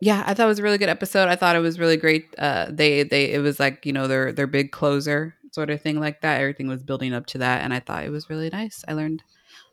yeah 0.00 0.22
i 0.26 0.34
thought 0.34 0.44
it 0.44 0.48
was 0.48 0.58
a 0.58 0.62
really 0.62 0.78
good 0.78 0.88
episode 0.88 1.28
i 1.28 1.36
thought 1.36 1.56
it 1.56 1.60
was 1.60 1.78
really 1.78 1.96
great 1.96 2.34
uh 2.38 2.66
they 2.70 3.02
they 3.02 3.32
it 3.32 3.40
was 3.40 3.58
like 3.58 3.84
you 3.86 3.92
know 3.92 4.06
their 4.06 4.32
their 4.32 4.46
big 4.46 4.70
closer 4.72 5.34
sort 5.52 5.70
of 5.70 5.80
thing 5.80 5.98
like 5.98 6.20
that 6.20 6.40
everything 6.40 6.68
was 6.68 6.82
building 6.82 7.12
up 7.14 7.26
to 7.26 7.38
that 7.38 7.62
and 7.62 7.72
i 7.74 7.80
thought 7.80 8.04
it 8.04 8.10
was 8.10 8.28
really 8.30 8.50
nice 8.50 8.84
i 8.88 8.92
learned 8.92 9.22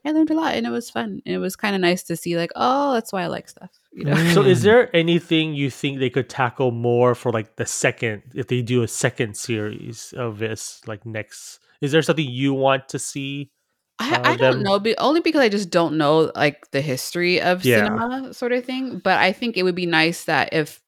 i 0.06 0.12
learned 0.12 0.30
a 0.32 0.34
lot 0.34 0.56
and 0.56 0.66
it 0.66 0.70
was 0.72 0.90
fun 0.90 1.22
and 1.26 1.36
it 1.36 1.40
was 1.40 1.56
kind 1.56 1.76
of 1.76 1.82
nice 1.82 2.04
to 2.04 2.16
see 2.16 2.38
like 2.38 2.52
oh 2.56 2.94
that's 2.94 3.12
why 3.12 3.24
i 3.24 3.28
like 3.28 3.48
stuff 3.50 3.70
you 3.94 4.06
know 4.06 4.16
So, 4.34 4.42
is 4.44 4.60
Mm. 4.60 4.64
there 4.64 4.96
anything 4.96 5.54
you 5.54 5.70
think 5.70 6.00
they 6.00 6.10
could 6.10 6.30
tackle 6.30 6.72
more 6.72 7.16
for 7.16 7.32
like 7.32 7.56
the 7.56 7.66
second 7.66 8.24
if 8.34 8.48
they 8.48 8.62
do 8.62 8.84
a 8.84 8.88
second 8.88 9.38
series 9.38 10.14
of 10.18 10.40
this? 10.40 10.82
Like 10.86 11.06
next, 11.06 11.60
is 11.82 11.92
there 11.94 12.02
something 12.02 12.28
you 12.28 12.54
want 12.54 12.90
to 12.90 13.00
see? 13.00 13.52
I, 14.00 14.16
uh, 14.16 14.22
I 14.24 14.36
don't 14.38 14.56
them- 14.56 14.64
know, 14.64 14.80
be, 14.80 14.98
only 14.98 15.22
because 15.22 15.41
I 15.41 15.50
just 15.50 15.70
don't 15.70 15.98
know 15.98 16.32
like 16.36 16.70
the 16.72 16.82
history 16.82 17.41
of 17.41 17.64
Yeah. 17.64 17.86
cinema 17.86 18.34
sort 18.34 18.52
of 18.52 18.66
thing. 18.66 19.00
But 19.00 19.20
I 19.20 19.32
think 19.32 19.56
it 19.58 19.64
would 19.64 19.76
be 19.76 19.86
nice 19.86 20.26
that 20.26 20.50
if 20.54 20.82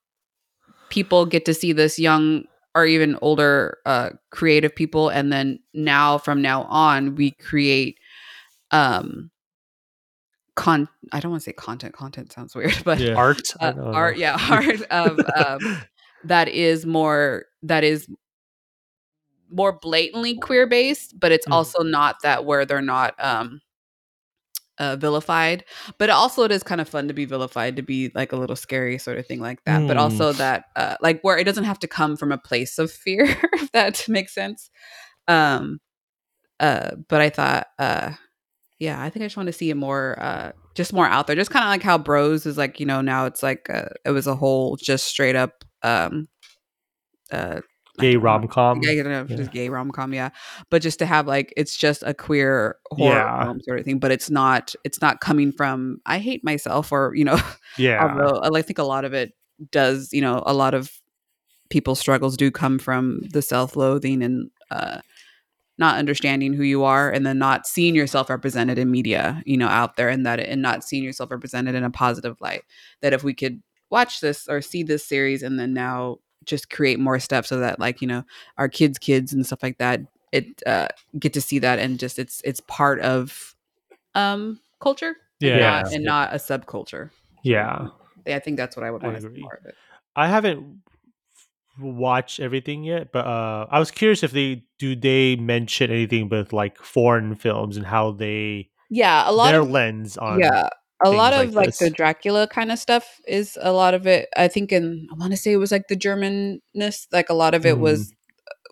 people 0.89 1.26
get 1.26 1.45
to 1.45 1.53
see 1.53 1.72
this 1.74 1.97
young 1.99 2.45
or 2.76 2.86
even 2.86 3.18
older 3.22 3.78
uh, 3.86 4.10
creative 4.32 4.76
people, 4.76 5.10
and 5.10 5.32
then 5.32 5.60
now 5.74 6.18
from 6.18 6.41
now 6.41 6.64
on 6.64 7.16
we 7.16 7.32
create 7.32 7.97
um 8.72 9.32
con. 10.55 10.88
I 11.12 11.20
don't 11.20 11.32
want 11.32 11.43
to 11.43 11.49
say 11.49 11.53
content. 11.53 11.93
Content 11.93 12.32
sounds 12.34 12.55
weird, 12.55 12.76
but 12.84 12.99
Yeah. 12.99 13.16
Art, 13.16 13.53
uh, 13.60 13.74
art, 13.78 14.18
yeah, 14.18 14.38
art 14.51 14.82
of 14.91 15.20
um, 15.36 15.82
that 16.26 16.49
is 16.49 16.86
more 16.86 17.45
that 17.64 17.84
is 17.84 18.08
more 19.52 19.74
blatantly 19.74 20.36
queer 20.38 20.68
based, 20.68 21.20
but 21.20 21.32
it's 21.32 21.48
Mhm. 21.48 21.52
also 21.54 21.84
not 21.84 22.18
that 22.24 22.45
where 22.45 22.66
they're 22.66 22.82
not 22.82 23.16
um 23.24 23.62
uh, 24.80 24.95
vilified. 24.95 25.64
But 25.98 26.10
also 26.10 26.43
it 26.43 26.52
is 26.52 26.64
kind 26.64 26.82
of 26.82 26.88
fun 26.89 27.08
to 27.08 27.14
be 27.14 27.26
vilified, 27.26 27.76
to 27.78 27.82
be 27.82 28.12
like 28.14 28.32
a 28.32 28.36
little 28.36 28.56
scary 28.56 28.98
sort 28.98 29.18
of 29.18 29.26
thing 29.26 29.39
like 29.39 29.64
that. 29.66 29.88
But 29.88 29.98
Mm. 29.98 30.02
also 30.02 30.34
that 30.34 30.66
uh 30.76 30.98
like 31.02 31.22
where 31.22 31.38
it 31.38 31.45
doesn't 31.45 31.64
have 31.64 31.80
to 31.80 31.88
come 31.88 32.16
from 32.18 32.32
a 32.32 32.38
place 32.38 32.78
of 32.78 32.91
fear, 32.91 33.26
if 33.54 33.72
that 33.72 34.08
makes 34.08 34.34
sense. 34.34 34.70
Um 35.28 35.80
uh 36.60 36.91
but 37.10 37.22
I 37.22 37.30
thought 37.30 37.68
uh 37.80 38.12
yeah, 38.80 39.02
I 39.02 39.10
think 39.10 39.24
I 39.24 39.28
just 39.28 39.38
want 39.38 39.48
to 39.48 39.54
see 39.54 39.70
it 39.72 39.76
more 39.78 40.18
uh 40.22 40.52
just 40.76 40.93
more 40.93 41.08
out 41.08 41.28
there. 41.28 41.36
Just 41.36 41.52
kind 41.52 41.66
of 41.66 41.70
like 41.70 41.84
how 41.84 41.98
Bros 41.98 42.45
is 42.45 42.58
like, 42.58 42.80
you 42.80 42.86
know, 42.86 43.02
now 43.02 43.26
it's 43.26 43.43
like 43.43 43.70
uh, 43.70 43.89
it 44.06 44.12
was 44.12 44.28
a 44.28 44.36
whole 44.36 44.78
just 44.78 45.06
straight 45.08 45.36
up 45.36 45.64
um 45.84 46.28
uh 47.32 47.62
Gay 48.00 48.16
rom 48.16 48.48
com. 48.48 48.82
Yeah, 48.84 48.91
you 48.91 49.04
know, 49.04 49.26
yeah. 49.28 49.36
just 49.36 49.52
gay 49.52 49.70
rom 49.70 49.91
com, 49.91 50.14
yeah. 50.14 50.30
But 50.70 50.82
just 50.82 51.00
to 51.00 51.06
have 51.06 51.28
like 51.28 51.54
it's 51.58 51.76
just 51.78 52.04
a 52.06 52.14
queer 52.14 52.78
horror 52.91 53.16
Yeah. 53.16 53.43
film 53.45 53.62
sort 53.62 53.80
of 53.80 53.86
thing, 53.86 54.00
but 54.00 54.12
it's 54.12 54.30
not 54.30 54.76
it's 54.84 55.02
not 55.02 55.20
coming 55.20 55.52
from 55.52 56.00
I 56.06 56.20
hate 56.20 56.43
myself 56.43 56.91
or 56.91 57.14
you 57.16 57.26
know, 57.26 57.38
Yeah, 57.78 58.08
although 58.08 58.56
I 58.56 58.62
think 58.62 58.78
a 58.80 58.84
lot 58.84 59.04
of 59.06 59.14
it 59.14 59.34
does, 59.72 60.14
you 60.14 60.22
know, 60.22 60.43
a 60.45 60.54
lot 60.54 60.74
of 60.74 60.91
people's 61.70 62.00
struggles 62.00 62.38
do 62.38 62.50
come 62.52 62.80
from 62.80 63.22
the 63.32 63.41
self 63.41 63.76
loathing 63.76 64.22
and 64.24 64.50
uh 64.72 65.00
not 65.80 65.98
understanding 65.98 66.54
who 66.54 66.64
you 66.64 66.84
are 66.84 67.12
and 67.12 67.26
then 67.26 67.38
not 67.38 67.68
seeing 67.68 67.93
yourself 67.93 68.30
represented 68.30 68.80
in 68.80 68.89
media, 68.89 69.41
you 69.45 69.58
know, 69.58 69.68
out 69.68 69.95
there 69.95 70.10
and 70.10 70.26
that 70.26 70.39
and 70.39 70.62
not 70.62 70.84
seeing 70.84 71.04
yourself 71.04 71.30
represented 71.30 71.76
in 71.76 71.84
a 71.84 71.89
positive 71.91 72.36
light. 72.41 72.64
That 73.02 73.14
if 73.14 73.24
we 73.24 73.34
could 73.34 73.62
watch 73.91 74.20
this 74.20 74.48
or 74.48 74.62
see 74.62 74.82
this 74.84 75.06
series 75.06 75.43
and 75.43 75.60
then 75.60 75.74
now 75.74 76.18
just 76.48 76.70
create 76.70 77.00
more 77.00 77.20
stuff 77.20 77.45
so 77.45 77.60
that 77.60 77.80
like, 77.80 78.02
you 78.02 78.08
know, 78.08 78.24
our 78.58 78.68
kids' 78.70 78.98
kids 78.98 79.34
and 79.34 79.45
stuff 79.45 79.62
like 79.62 79.78
that, 79.78 80.02
it 80.32 80.62
uh 80.66 80.88
get 81.20 81.34
to 81.34 81.41
see 81.41 81.60
that 81.60 81.80
and 81.80 82.00
just 82.00 82.18
it's 82.20 82.41
it's 82.43 82.60
part 82.62 83.00
of 83.02 83.56
um 84.16 84.60
culture 84.82 85.16
Yeah. 85.39 85.52
and, 85.52 85.60
Yeah. 85.60 85.82
not, 85.84 85.93
and 85.93 86.04
not 86.06 86.34
a 86.34 86.38
subculture. 86.38 87.12
yeah. 87.43 87.88
I 88.26 88.39
think 88.39 88.58
that's 88.58 88.76
what 88.76 88.84
I 88.86 88.91
would 88.91 89.04
I 89.04 89.08
want 89.08 89.18
to 89.18 89.22
see 89.22 89.28
agree. 89.28 89.41
more 89.41 89.54
of 89.62 89.66
it. 89.66 89.76
I 90.16 90.28
haven't 90.28 90.82
watched 91.80 92.39
everything 92.39 92.84
yet, 92.84 93.12
but 93.12 93.26
uh, 93.26 93.68
I 93.70 93.80
was 93.80 93.91
curious 93.91 94.24
if 94.24 94.32
they 94.32 94.64
do 94.80 94.95
they 94.95 95.36
mention 95.36 95.91
anything 95.91 96.28
with 96.30 96.52
like 96.52 96.78
foreign 96.78 97.36
films 97.36 97.78
and 97.78 97.86
how 97.86 98.12
they 98.12 98.70
Yeah, 98.89 99.30
a 99.30 99.32
lot 99.32 99.52
their 99.52 99.62
of 99.62 99.70
lens 99.70 100.18
on 100.18 100.39
yeah 100.39 100.70
a 101.04 101.10
lot 101.12 101.34
of 101.34 101.54
like, 101.54 101.68
this. 101.68 101.78
the 101.80 101.89
Dracula 101.89 102.48
kind 102.48 102.72
of 102.72 102.80
stuff 102.80 103.20
is 103.28 103.58
a 103.62 103.72
lot 103.72 103.93
of 103.93 104.08
it. 104.08 104.30
I 104.36 104.48
think 104.48 104.72
in 104.72 105.08
I 105.12 105.16
want 105.16 105.32
to 105.32 105.38
say 105.38 105.52
it 105.52 105.58
was 105.58 105.72
like 105.72 105.88
the 105.88 105.95
Germanness, 105.95 107.08
like 107.12 107.30
a 107.30 107.34
lot 107.34 107.54
of 107.54 107.66
it 107.66 107.76
Mm. 107.76 107.80
was 107.80 108.14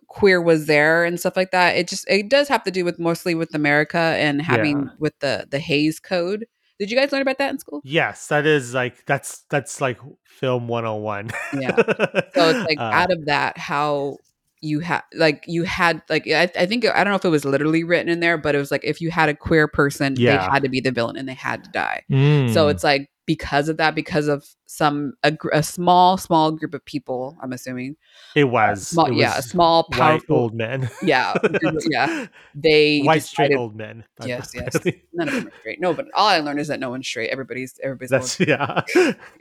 queer 0.08 0.42
was 0.42 0.66
there 0.66 1.04
and 1.04 1.20
stuff 1.20 1.36
like 1.36 1.52
that. 1.52 1.76
It 1.76 1.88
just 1.88 2.06
it 2.10 2.30
does 2.30 2.48
have 2.48 2.64
to 2.64 2.72
do 2.72 2.86
with 2.86 2.98
mostly 3.00 3.36
with 3.36 3.54
America 3.54 3.98
and 3.98 4.42
having 4.42 4.80
Yeah. 4.84 4.90
with 5.00 5.14
the 5.20 5.46
the 5.50 5.60
Hays 5.60 6.00
Code. 6.00 6.46
Did 6.80 6.92
you 6.92 6.98
guys 6.98 7.12
learn 7.12 7.22
about 7.22 7.38
that 7.38 7.52
in 7.52 7.60
school? 7.60 7.82
Yes, 7.84 8.28
that 8.28 8.46
is 8.46 8.74
like 8.74 9.06
that's 9.06 9.44
that's 9.50 9.80
like 9.82 10.00
film 10.26 10.68
101. 10.68 11.32
Yeah. 11.60 11.76
So 12.36 12.50
it's 12.50 12.68
like 12.68 12.80
Uh, 12.80 12.84
out 12.84 13.12
of 13.12 13.26
that, 13.26 13.58
how 13.58 14.18
you 14.66 14.80
had 14.80 15.04
like 15.14 15.44
you 15.48 15.64
had 15.64 16.02
like 16.10 16.28
I, 16.28 16.50
I 16.58 16.66
think 16.66 16.86
I 16.86 17.04
don't 17.04 17.12
know 17.12 17.18
if 17.18 17.26
it 17.26 17.30
was 17.30 17.46
literally 17.46 17.84
written 17.84 18.10
in 18.10 18.20
there, 18.20 18.38
but 18.38 18.56
it 18.56 18.58
was 18.58 18.72
like 18.72 18.84
if 18.84 19.00
you 19.00 19.12
had 19.12 19.30
a 19.30 19.36
queer 19.36 19.68
person, 19.68 20.16
they 20.16 20.24
had 20.36 20.64
to 20.64 20.70
be 20.70 20.82
the 20.82 20.92
villain 20.92 21.18
and 21.18 21.30
they 21.30 21.34
had 21.36 21.64
to 21.66 21.70
die. 21.72 22.04
Mm. 22.12 22.54
So 22.54 22.68
it's 22.70 22.84
like 22.84 23.10
because 23.28 23.70
of 23.70 23.78
that, 23.78 23.96
because 23.96 24.28
of 24.28 24.46
some 24.66 25.14
a, 25.24 25.36
a 25.54 25.62
small 25.64 26.18
small 26.18 26.52
group 26.52 26.74
of 26.74 26.84
people, 26.86 27.38
I'm 27.42 27.54
assuming, 27.54 27.96
it 28.36 28.46
was, 28.46 28.88
small, 28.88 29.08
it 29.08 29.16
yeah, 29.16 29.34
a 29.34 29.38
was 29.38 29.46
small 29.50 29.84
white 29.90 30.00
powerful, 30.00 30.38
old 30.38 30.54
men. 30.56 30.90
yeah, 31.04 31.34
yeah, 31.90 32.28
they 32.56 33.02
white 33.02 33.24
straight 33.24 33.56
old 33.56 33.76
men. 33.76 34.04
Yes, 34.26 34.52
yes. 34.56 34.76
None 35.14 35.28
of 35.28 35.34
them 35.34 35.48
are 35.48 35.60
straight. 35.60 35.80
No, 35.80 35.94
but 35.94 36.08
all 36.14 36.28
I 36.28 36.40
learned 36.40 36.60
is 36.60 36.68
that 36.70 36.80
no 36.80 36.90
one's 36.90 37.08
straight. 37.08 37.30
Everybody's 37.30 37.80
everybody's 37.84 38.10
That's 38.10 38.40
little- 38.40 38.56
yeah. 38.56 38.82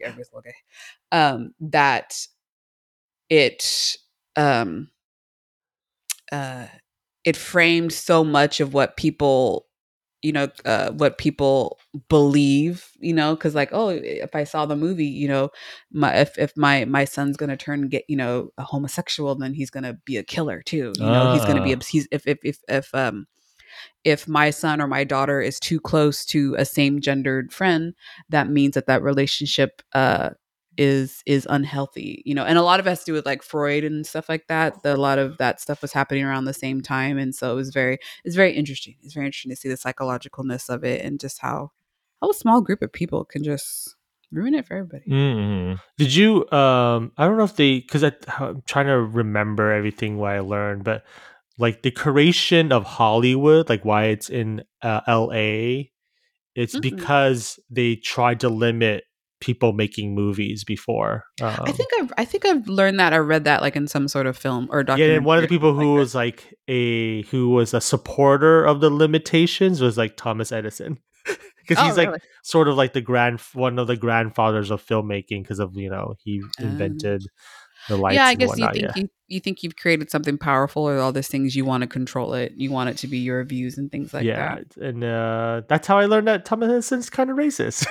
everybody's 0.03 0.31
gay. 0.45 0.55
Um, 1.13 1.55
that 1.61 2.27
it 3.29 3.97
um 4.37 4.89
uh 6.35 6.67
it 7.25 7.37
framed 7.37 7.93
so 7.93 8.25
much 8.25 8.61
of 8.61 8.75
what 8.75 8.97
people 8.97 9.67
you 10.23 10.33
know 10.33 10.49
uh 10.65 10.91
what 10.93 11.19
people 11.19 11.79
believe 12.09 12.91
you 12.99 13.13
know 13.13 13.35
because 13.35 13.55
like 13.55 13.71
oh 13.73 13.91
if 13.91 14.35
i 14.35 14.45
saw 14.45 14.67
the 14.67 14.77
movie 14.77 15.07
you 15.07 15.29
know 15.29 15.51
my 15.93 16.15
if, 16.17 16.39
if 16.39 16.53
my 16.57 16.85
my 16.87 17.05
son's 17.05 17.37
gonna 17.37 17.57
turn 17.57 17.89
get 17.89 18.05
you 18.09 18.17
know 18.17 18.51
a 18.59 18.65
homosexual 18.65 19.35
then 19.35 19.55
he's 19.55 19.71
gonna 19.71 19.95
be 20.07 20.17
a 20.17 20.23
killer 20.25 20.63
too 20.63 20.93
you 20.99 21.11
know 21.11 21.27
he's 21.27 21.45
gonna 21.45 21.61
be 21.61 21.75
Ah. 21.75 21.79
he's 21.91 22.09
if 22.11 22.27
if 22.27 22.39
if, 22.45 22.59
if 22.69 22.95
um 22.95 23.27
if 24.05 24.29
my 24.29 24.51
son 24.51 24.81
or 24.81 24.87
my 24.87 25.05
daughter 25.05 25.41
is 25.41 25.61
too 25.61 25.81
close 25.81 26.25
to 26.27 26.55
a 26.59 26.65
same 26.65 27.01
gendered 27.01 27.53
friend 27.53 27.95
that 28.31 28.49
means 28.49 28.75
that 28.75 28.87
that 28.87 29.03
relationship 29.03 29.83
uh 29.95 30.31
is 30.77 31.23
is 31.27 31.47
unhealthy 31.51 32.23
you 32.25 32.35
know 32.35 32.45
and 32.45 32.59
a 32.59 32.63
lot 32.63 32.81
of 32.81 32.87
it 32.87 32.91
has 32.91 33.01
to 33.01 33.07
do 33.07 33.13
with 33.13 33.27
like 33.27 33.43
freud 33.43 33.85
and 33.85 34.07
stuff 34.07 34.29
like 34.29 34.47
that 34.49 34.83
the, 34.83 34.95
a 34.95 34.97
lot 34.97 35.19
of 35.19 35.37
that 35.39 35.61
stuff 35.61 35.83
was 35.83 35.93
happening 35.93 36.25
around 36.25 36.45
the 36.45 36.55
same 36.55 36.81
time 36.81 37.19
and 37.19 37.35
so 37.35 37.53
it 37.53 37.55
was 37.55 37.71
very 37.71 37.99
it's 38.25 38.37
very 38.37 38.53
interesting 38.53 38.97
it's 39.03 39.15
very 39.15 39.27
interesting 39.27 39.51
to 39.51 39.57
see 39.57 39.69
the 39.69 39.77
psychologicalness 39.77 40.69
of 40.69 40.85
it 40.85 41.05
and 41.05 41.21
just 41.21 41.41
how 41.41 41.71
how 42.21 42.31
a 42.31 42.35
small 42.35 42.61
group 42.61 42.83
of 42.83 42.93
people 42.93 43.25
can 43.25 43.43
just 43.43 43.97
ruin 44.33 44.55
it 44.55 44.67
for 44.67 44.75
everybody 44.75 45.05
Mm. 45.09 45.79
Did 45.99 46.15
you? 46.15 46.49
Um, 46.51 47.13
I 47.17 47.27
don't 47.27 47.37
know 47.37 47.45
if 47.45 47.57
they 47.57 47.81
because 47.81 48.03
I'm 48.03 48.63
trying 48.67 48.87
to 48.87 48.99
remember 48.99 49.73
everything 49.73 50.17
what 50.17 50.33
I 50.33 50.41
learned, 50.41 50.85
but 50.85 51.05
like 51.59 51.83
the 51.83 51.91
creation 51.91 52.73
of 52.73 52.85
Hollywood, 52.85 53.69
like 53.69 53.85
why 53.85 54.07
it's 54.07 54.29
in 54.29 54.65
uh, 54.83 55.03
L.A. 55.07 55.93
It's 56.55 56.75
Mm-mm. 56.75 56.81
because 56.81 57.59
they 57.71 57.97
tried 57.97 58.41
to 58.41 58.49
limit 58.49 59.05
people 59.41 59.73
making 59.73 60.15
movies 60.15 60.65
before. 60.65 61.25
Um, 61.43 61.61
i 61.67 61.73
think 61.73 61.91
i've 61.99 62.13
i 62.17 62.25
think 62.25 62.47
i've 62.47 62.67
learned 62.69 62.99
that 63.01 63.13
or 63.13 63.23
read 63.23 63.45
that 63.45 63.61
like 63.61 63.77
in 63.77 63.87
some 63.87 64.09
sort 64.09 64.27
of 64.27 64.37
film 64.39 64.69
or 64.71 64.81
yeah, 64.81 64.85
documentary 64.85 65.17
and 65.17 65.25
one 65.27 65.39
of 65.39 65.43
the 65.43 65.49
people 65.49 65.75
who 65.75 65.93
like 65.93 65.99
was 65.99 66.15
like 66.15 66.55
a 66.69 67.23
who 67.25 67.51
was 67.51 67.75
a 67.75 67.81
supporter 67.81 68.65
of 68.65 68.81
the 68.81 68.91
limitations 68.91 69.81
was 69.83 69.99
like 69.99 70.17
Thomas 70.17 70.51
Edison, 70.53 70.99
because 71.27 71.77
that. 71.77 71.85
he's 71.85 71.95
Oh, 71.95 71.97
like 72.03 72.09
really? 72.09 72.21
sort 72.43 72.69
of 72.69 72.77
like 72.77 72.93
the 72.95 73.01
grand 73.03 73.41
one 73.53 73.79
of 73.79 73.87
the 73.87 73.97
grandfathers 73.97 74.71
of 74.71 74.83
filmmaking 74.85 75.43
because 75.43 75.59
of 75.59 75.77
you 75.77 75.91
know 75.91 76.15
he 76.25 76.41
Ah. 76.61 76.63
invented 76.63 77.23
the 77.89 77.97
lights. 77.97 78.17
yeah 78.17 78.27
i 78.27 78.35
guess 78.35 78.57
you 78.57 78.69
think 78.73 78.83
yeah. 78.83 78.93
you, 78.97 79.09
you 79.29 79.41
think 79.41 79.63
you've 79.63 79.77
created 79.77 80.11
something 80.11 80.39
powerful 80.39 80.89
or 80.89 80.99
all 80.99 81.13
these 81.13 81.29
things 81.29 81.57
you 81.57 81.65
want 81.65 81.83
to 81.83 81.87
control 81.87 82.35
it 82.35 82.53
you 82.57 82.71
want 82.71 82.91
it 82.91 82.97
to 82.97 83.07
be 83.07 83.19
your 83.19 83.43
views 83.45 83.79
and 83.79 83.91
things 83.91 84.13
like 84.13 84.25
yeah, 84.25 84.57
that 84.57 84.77
and 84.77 85.03
uh, 85.03 85.63
that's 85.69 85.87
how 85.87 85.99
I 85.99 86.07
learned 86.07 86.29
that 86.29 86.45
Thomas 86.45 86.69
Edison's 86.69 87.11
kind 87.11 87.31
of 87.31 87.37
racist. 87.37 87.87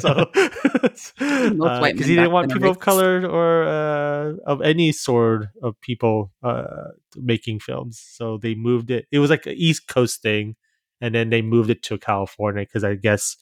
so, 0.00 1.54
Most 1.54 1.80
white 1.80 1.94
because 1.94 2.06
men 2.06 2.08
he 2.08 2.16
didn't 2.16 2.32
want 2.32 2.52
people 2.52 2.70
of 2.70 2.78
color 2.78 3.26
or 3.26 3.64
uh, 3.64 4.34
of 4.46 4.62
any 4.62 4.92
sort 4.92 5.46
of 5.62 5.80
people 5.80 6.32
uh, 6.42 6.92
making 7.16 7.60
films. 7.60 7.98
So 7.98 8.38
they 8.38 8.54
moved 8.54 8.90
it. 8.90 9.06
It 9.10 9.18
was 9.18 9.30
like 9.30 9.46
an 9.46 9.54
East 9.56 9.88
Coast 9.88 10.22
thing, 10.22 10.56
and 11.00 11.14
then 11.14 11.30
they 11.30 11.42
moved 11.42 11.70
it 11.70 11.82
to 11.84 11.98
California 11.98 12.62
because 12.62 12.84
I 12.84 12.94
guess 12.94 13.36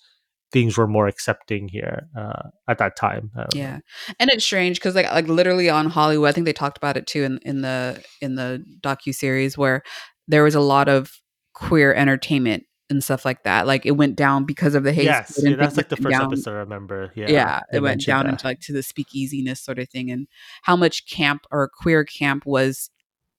things 0.57 0.79
were 0.79 0.87
more 0.87 1.07
accepting 1.07 1.69
here 1.69 2.09
uh, 2.17 2.45
at 2.67 2.79
that 2.79 2.97
time. 2.97 3.31
Know. 3.37 3.47
yeah 3.55 3.79
and 4.19 4.31
it's 4.31 4.45
strange 4.45 4.79
because 4.79 4.95
like 4.95 5.11
like 5.13 5.29
literally 5.29 5.69
on 5.69 5.87
hollywood 5.91 6.29
i 6.31 6.33
think 6.33 6.47
they 6.47 6.53
talked 6.63 6.79
about 6.79 6.97
it 6.97 7.07
too 7.07 7.23
in 7.29 7.39
in 7.51 7.61
the 7.61 8.03
in 8.23 8.37
the 8.37 8.65
docu-series 8.81 9.59
where 9.59 9.83
there 10.29 10.43
was 10.45 10.55
a 10.55 10.61
lot 10.75 10.89
of 10.89 11.13
queer 11.53 11.93
entertainment 11.95 12.63
and 12.89 13.03
stuff 13.05 13.25
like 13.25 13.43
that 13.43 13.67
like 13.67 13.85
it 13.85 13.97
went 14.03 14.17
down 14.17 14.45
because 14.45 14.75
of 14.75 14.83
the 14.85 14.93
hate 14.93 15.05
Yes, 15.07 15.39
yeah, 15.43 15.57
that's 15.57 15.77
like 15.77 15.89
the 15.89 15.97
first 15.97 16.17
episode 16.21 16.53
I 16.53 16.59
remember. 16.61 17.11
Yeah, 17.17 17.27
yeah, 17.29 17.61
it 17.73 17.81
went 17.83 18.05
down 18.07 18.25
that. 18.25 18.31
into 18.33 18.47
like 18.47 18.61
to 18.61 18.73
the 18.73 18.81
speakeasiness 18.81 19.59
sort 19.59 19.79
of 19.81 19.89
thing 19.91 20.11
and 20.11 20.27
how 20.63 20.77
much 20.77 21.07
camp 21.11 21.41
or 21.51 21.69
queer 21.83 22.05
camp 22.05 22.47
was 22.47 22.91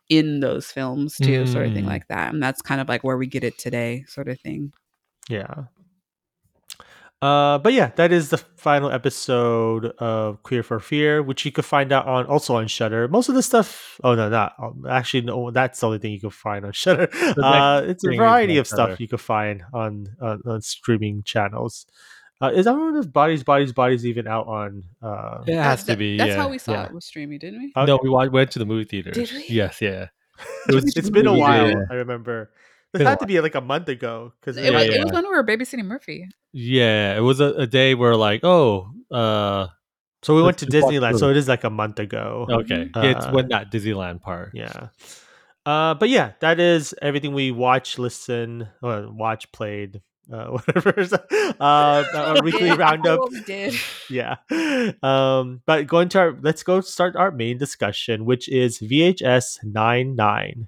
in 0.10 0.42
those 0.42 0.68
films 0.72 1.16
too 1.24 1.48
sort 1.48 1.66
of 1.68 1.74
thing 1.74 1.86
Mm. 1.86 1.94
like 1.96 2.08
that 2.10 2.34
and 2.34 2.44
that's 2.44 2.62
kind 2.62 2.82
of 2.82 2.88
like 2.90 3.04
where 3.06 3.18
we 3.18 3.26
get 3.28 3.44
it 3.44 3.58
today 3.58 4.04
sort 4.08 4.28
of 4.28 4.40
thing 4.42 4.74
Yeah. 5.30 5.66
Uh, 7.20 7.58
but 7.58 7.74
yeah, 7.74 7.88
that 7.96 8.12
is 8.12 8.30
the 8.30 8.38
final 8.38 8.92
episode 8.92 9.86
of 9.98 10.44
Queer 10.44 10.62
for 10.62 10.80
Fear, 10.80 11.24
which 11.24 11.46
you 11.46 11.52
could 11.52 11.66
find 11.66 11.92
out 11.92 12.06
on 12.08 12.28
also 12.28 12.56
on 12.56 12.68
Shudder. 12.68 13.08
Most 13.08 13.28
of 13.28 13.34
the 13.34 13.42
stuff, 13.42 14.00
oh 14.04 14.14
no, 14.14 14.30
not 14.30 14.54
um, 14.60 14.86
actually 14.88 15.22
no, 15.22 15.50
that's 15.50 15.80
the 15.80 15.88
only 15.88 15.98
thing 15.98 16.12
you 16.12 16.20
can 16.20 16.30
find 16.30 16.64
on 16.64 16.72
Shudder. 16.74 17.10
Uh, 17.42 17.82
it's 17.86 18.04
a 18.06 18.16
variety 18.16 18.58
of 18.58 18.68
stuff 18.68 19.00
you 19.00 19.08
could 19.08 19.22
find 19.22 19.64
on 19.74 20.08
on, 20.22 20.42
on 20.46 20.62
streaming 20.62 21.24
channels. 21.24 21.88
Uh, 22.40 22.52
is 22.54 22.68
I 22.68 22.72
don't 22.74 22.94
know 22.94 23.00
if 23.00 23.12
Bodies, 23.12 23.44
Bodies, 23.44 23.74
Bodies 23.74 24.06
even 24.06 24.28
out 24.28 24.46
on. 24.46 24.84
Uh, 25.02 25.44
It 25.48 25.56
has 25.56 25.86
That- 25.86 25.94
to 25.94 25.98
be. 25.98 26.18
that's 26.18 26.30
yeah. 26.30 26.36
how 26.36 26.50
we 26.50 26.60
saw 26.60 26.74
yeah. 26.74 26.86
it 26.86 26.94
was 26.94 27.06
streamy 27.06 27.40
didn't 27.40 27.60
we 27.62 27.74
Okay. 27.76 27.86
No, 27.88 28.00
we 28.04 28.30
went 28.30 28.52
to 28.52 28.60
the 28.60 28.66
movie 28.66 28.84
theater. 28.84 29.10
Did 29.10 29.32
we? 29.32 29.46
Yes, 29.50 29.82
yeah. 29.82 30.10
it 30.70 30.76
was, 30.76 30.96
it's 30.96 31.10
been 31.10 31.26
a 31.26 31.34
Yeah. 31.34 31.40
while. 31.40 31.86
I 31.90 31.96
remember. 31.96 32.52
It 33.02 33.08
had 33.08 33.20
to 33.20 33.26
be 33.26 33.40
like 33.42 33.56
a 33.56 33.62
month 33.62 33.90
ago 33.90 34.34
because 34.40 34.58
it, 34.58 34.74
was, 34.74 34.86
Yeah, 34.88 34.96
it 34.96 35.04
was 35.04 35.12
when 35.14 35.24
we 35.24 35.30
were 35.30 35.44
babysitting 35.44 35.86
murphy 35.86 36.28
Yeah, 36.54 37.16
it 37.18 37.22
was 37.22 37.40
a, 37.40 37.54
a 37.54 37.68
day 37.68 37.96
where 37.96 38.16
like, 38.16 38.42
oh, 38.44 38.90
uh, 39.12 39.68
so 40.24 40.36
we 40.36 40.42
went 40.42 40.58
to 40.60 40.66
Disneyland. 40.66 41.20
So 41.20 41.30
it 41.30 41.38
is 41.38 41.48
like 41.48 41.64
a 41.64 41.70
month 41.70 42.00
ago. 42.00 42.48
okay, 42.50 42.90
yeah, 42.96 43.04
it's 43.04 43.26
Uh, 43.26 43.32
when 43.32 43.48
that 43.50 43.72
Disneyland 43.72 44.22
part. 44.22 44.52
Yeah. 44.54 44.90
Uh, 45.66 45.94
but 45.94 46.10
yeah, 46.10 46.32
that 46.40 46.60
is 46.60 46.96
everything 47.02 47.34
we 47.34 47.52
watch, 47.52 48.00
listen, 48.00 48.68
or 48.82 49.12
watch, 49.12 49.52
played, 49.52 50.02
uh, 50.32 50.48
whatever. 50.56 50.96
uh, 51.60 52.04
our 52.16 52.42
weekly 52.44 52.70
Did- 52.70 52.80
roundup. 52.80 53.20
we 53.30 53.42
did 53.44 53.76
Yeah. 54.10 54.38
Um, 55.04 55.62
but 55.66 55.86
going 55.88 56.10
to 56.10 56.20
our, 56.20 56.38
let's 56.42 56.64
go 56.64 56.82
start 56.82 57.16
our 57.16 57.32
main 57.32 57.58
discussion, 57.58 58.26
which 58.26 58.48
is 58.50 58.80
VHS 58.80 59.60
99. 59.64 60.68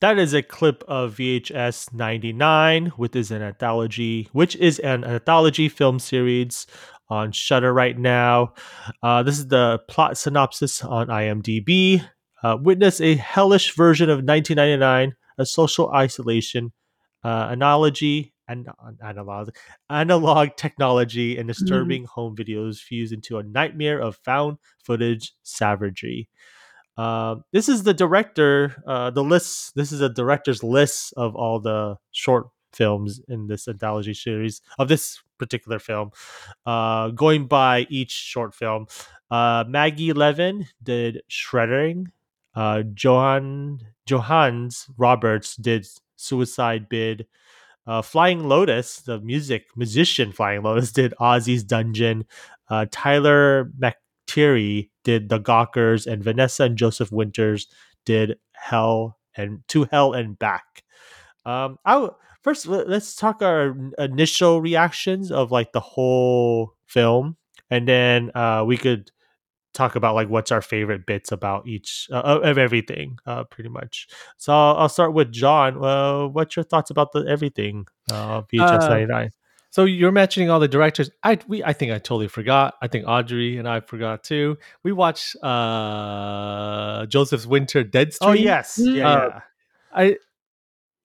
That 0.00 0.18
is 0.18 0.32
a 0.32 0.42
clip 0.42 0.82
of 0.88 1.16
VHS 1.16 1.92
99, 1.92 2.86
which 2.96 3.14
is 3.14 3.30
an 3.30 3.42
anthology, 3.42 4.30
which 4.32 4.56
is 4.56 4.78
an 4.78 5.04
anthology 5.04 5.68
film 5.68 5.98
series 5.98 6.66
on 7.10 7.32
Shudder 7.32 7.70
right 7.74 7.98
now. 7.98 8.54
Uh, 9.02 9.22
this 9.22 9.38
is 9.38 9.48
the 9.48 9.78
plot 9.88 10.16
synopsis 10.16 10.82
on 10.82 11.08
IMDb. 11.08 12.02
Uh, 12.42 12.56
witness 12.58 13.02
a 13.02 13.16
hellish 13.16 13.76
version 13.76 14.08
of 14.08 14.24
1999, 14.24 15.14
a 15.36 15.44
social 15.44 15.90
isolation, 15.92 16.72
uh, 17.22 17.48
analogy, 17.50 18.32
and 18.48 18.68
analog, 19.04 19.50
analog 19.90 20.48
technology, 20.56 21.36
and 21.36 21.46
disturbing 21.46 22.04
home 22.04 22.34
videos 22.34 22.78
fused 22.78 23.12
into 23.12 23.36
a 23.36 23.42
nightmare 23.42 24.00
of 24.00 24.16
found 24.16 24.56
footage 24.82 25.34
savagery. 25.42 26.30
Um, 26.96 27.44
this 27.52 27.68
is 27.68 27.82
the 27.82 27.94
director, 27.94 28.82
uh, 28.86 29.10
the 29.10 29.24
list. 29.24 29.74
This 29.74 29.92
is 29.92 30.00
a 30.00 30.08
director's 30.08 30.62
list 30.62 31.14
of 31.16 31.34
all 31.34 31.60
the 31.60 31.96
short 32.12 32.48
films 32.72 33.20
in 33.28 33.46
this 33.46 33.66
anthology 33.68 34.14
series 34.14 34.60
of 34.78 34.88
this 34.88 35.20
particular 35.38 35.78
film. 35.78 36.10
Uh, 36.66 37.08
going 37.08 37.46
by 37.46 37.86
each 37.88 38.12
short 38.12 38.54
film, 38.54 38.86
uh, 39.30 39.64
Maggie 39.66 40.12
Levin 40.12 40.66
did 40.82 41.22
Shredding. 41.28 42.12
Uh, 42.54 42.82
Johan 42.96 43.80
Johannes 44.06 44.86
Roberts 44.96 45.56
did 45.56 45.86
Suicide 46.16 46.88
Bid. 46.88 47.26
Uh, 47.86 48.02
Flying 48.02 48.46
Lotus, 48.48 49.00
the 49.00 49.20
music 49.20 49.66
musician 49.74 50.32
Flying 50.32 50.62
Lotus, 50.62 50.92
did 50.92 51.14
Ozzy's 51.18 51.64
Dungeon. 51.64 52.26
Uh, 52.68 52.86
Tyler 52.90 53.70
MacIntyre 54.36 54.84
did 55.04 55.28
The 55.28 55.38
Gawkers, 55.38 56.06
and 56.06 56.22
Vanessa 56.22 56.64
and 56.64 56.76
Joseph 56.76 57.10
Winters 57.12 57.66
did 58.04 58.38
Hell 58.52 59.18
and 59.36 59.60
To 59.68 59.84
Hell 59.90 60.12
and 60.12 60.38
Back. 60.38 60.82
Um, 61.44 61.78
I 61.84 61.94
w- 61.94 62.14
first 62.42 62.66
let- 62.66 62.88
let's 62.88 63.14
talk 63.16 63.42
our 63.42 63.74
initial 63.98 64.60
reactions 64.60 65.30
of 65.30 65.50
like 65.50 65.72
the 65.72 65.80
whole 65.80 66.74
film, 66.86 67.36
and 67.70 67.88
then 67.88 68.30
uh, 68.34 68.64
we 68.66 68.76
could 68.76 69.10
talk 69.72 69.94
about 69.96 70.14
like 70.14 70.28
what's 70.28 70.50
our 70.52 70.62
favorite 70.62 71.06
bits 71.06 71.32
about 71.32 71.66
each 71.66 72.08
uh, 72.12 72.40
of 72.42 72.58
everything, 72.58 73.18
uh, 73.26 73.44
pretty 73.44 73.70
much. 73.70 74.08
So 74.36 74.52
I'll, 74.52 74.76
I'll 74.76 74.88
start 74.88 75.14
with 75.14 75.32
John. 75.32 75.78
Well, 75.80 76.28
what's 76.28 76.56
your 76.56 76.64
thoughts 76.64 76.90
about 76.90 77.12
the 77.12 77.24
everything 77.28 77.86
uh, 78.10 78.42
VHS 78.42 78.84
Uh, 78.84 78.88
ninety 78.88 79.06
nine? 79.06 79.30
So 79.72 79.84
you're 79.84 80.10
mentioning 80.12 80.50
all 80.50 80.58
the 80.60 80.68
directors. 80.68 81.10
I 81.22 81.38
we 81.46 81.62
I 81.62 81.72
think 81.72 81.92
I 81.92 81.98
totally 81.98 82.28
forgot. 82.28 82.74
I 82.82 82.88
think 82.88 83.04
Audrey 83.06 83.56
and 83.56 83.68
I 83.68 83.80
forgot 83.80 84.24
too. 84.24 84.58
We 84.82 84.90
watched 84.92 85.36
uh 85.42 87.06
Joseph's 87.06 87.46
Winter 87.46 87.84
Dead 87.84 88.12
Stream. 88.12 88.30
Oh 88.30 88.32
yes, 88.34 88.78
Mhm. 88.80 88.96
yeah, 88.96 89.08
Uh. 89.10 89.40
I 89.94 90.16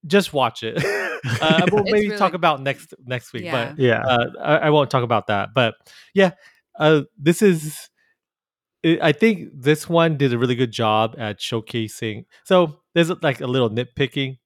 just 0.08 0.34
watch 0.34 0.64
it. 0.64 0.84
uh, 1.42 1.66
we'll 1.72 1.84
maybe 1.84 2.08
really- 2.08 2.18
talk 2.18 2.34
about 2.34 2.62
next 2.62 2.94
next 3.06 3.34
week, 3.34 3.44
Yeah. 3.46 3.70
but 3.70 3.80
yeah. 3.80 4.02
uh, 4.06 4.26
I, 4.40 4.56
I 4.58 4.70
won't 4.70 4.90
talk 4.90 5.04
about 5.04 5.28
that. 5.28 5.50
But 5.54 5.76
yeah, 6.14 6.32
uh, 6.80 7.02
this 7.18 7.42
is. 7.42 7.90
I 8.86 9.00
I 9.02 9.12
think 9.14 9.50
this 9.54 9.90
one 9.90 10.18
did 10.18 10.34
a 10.34 10.38
really 10.38 10.56
good 10.56 10.72
job 10.72 11.16
at 11.18 11.40
showcasing. 11.40 12.26
So 12.44 12.82
there's 12.94 13.10
like 13.22 13.42
a 13.42 13.48
little 13.48 13.70
nitpicking. 13.70 14.38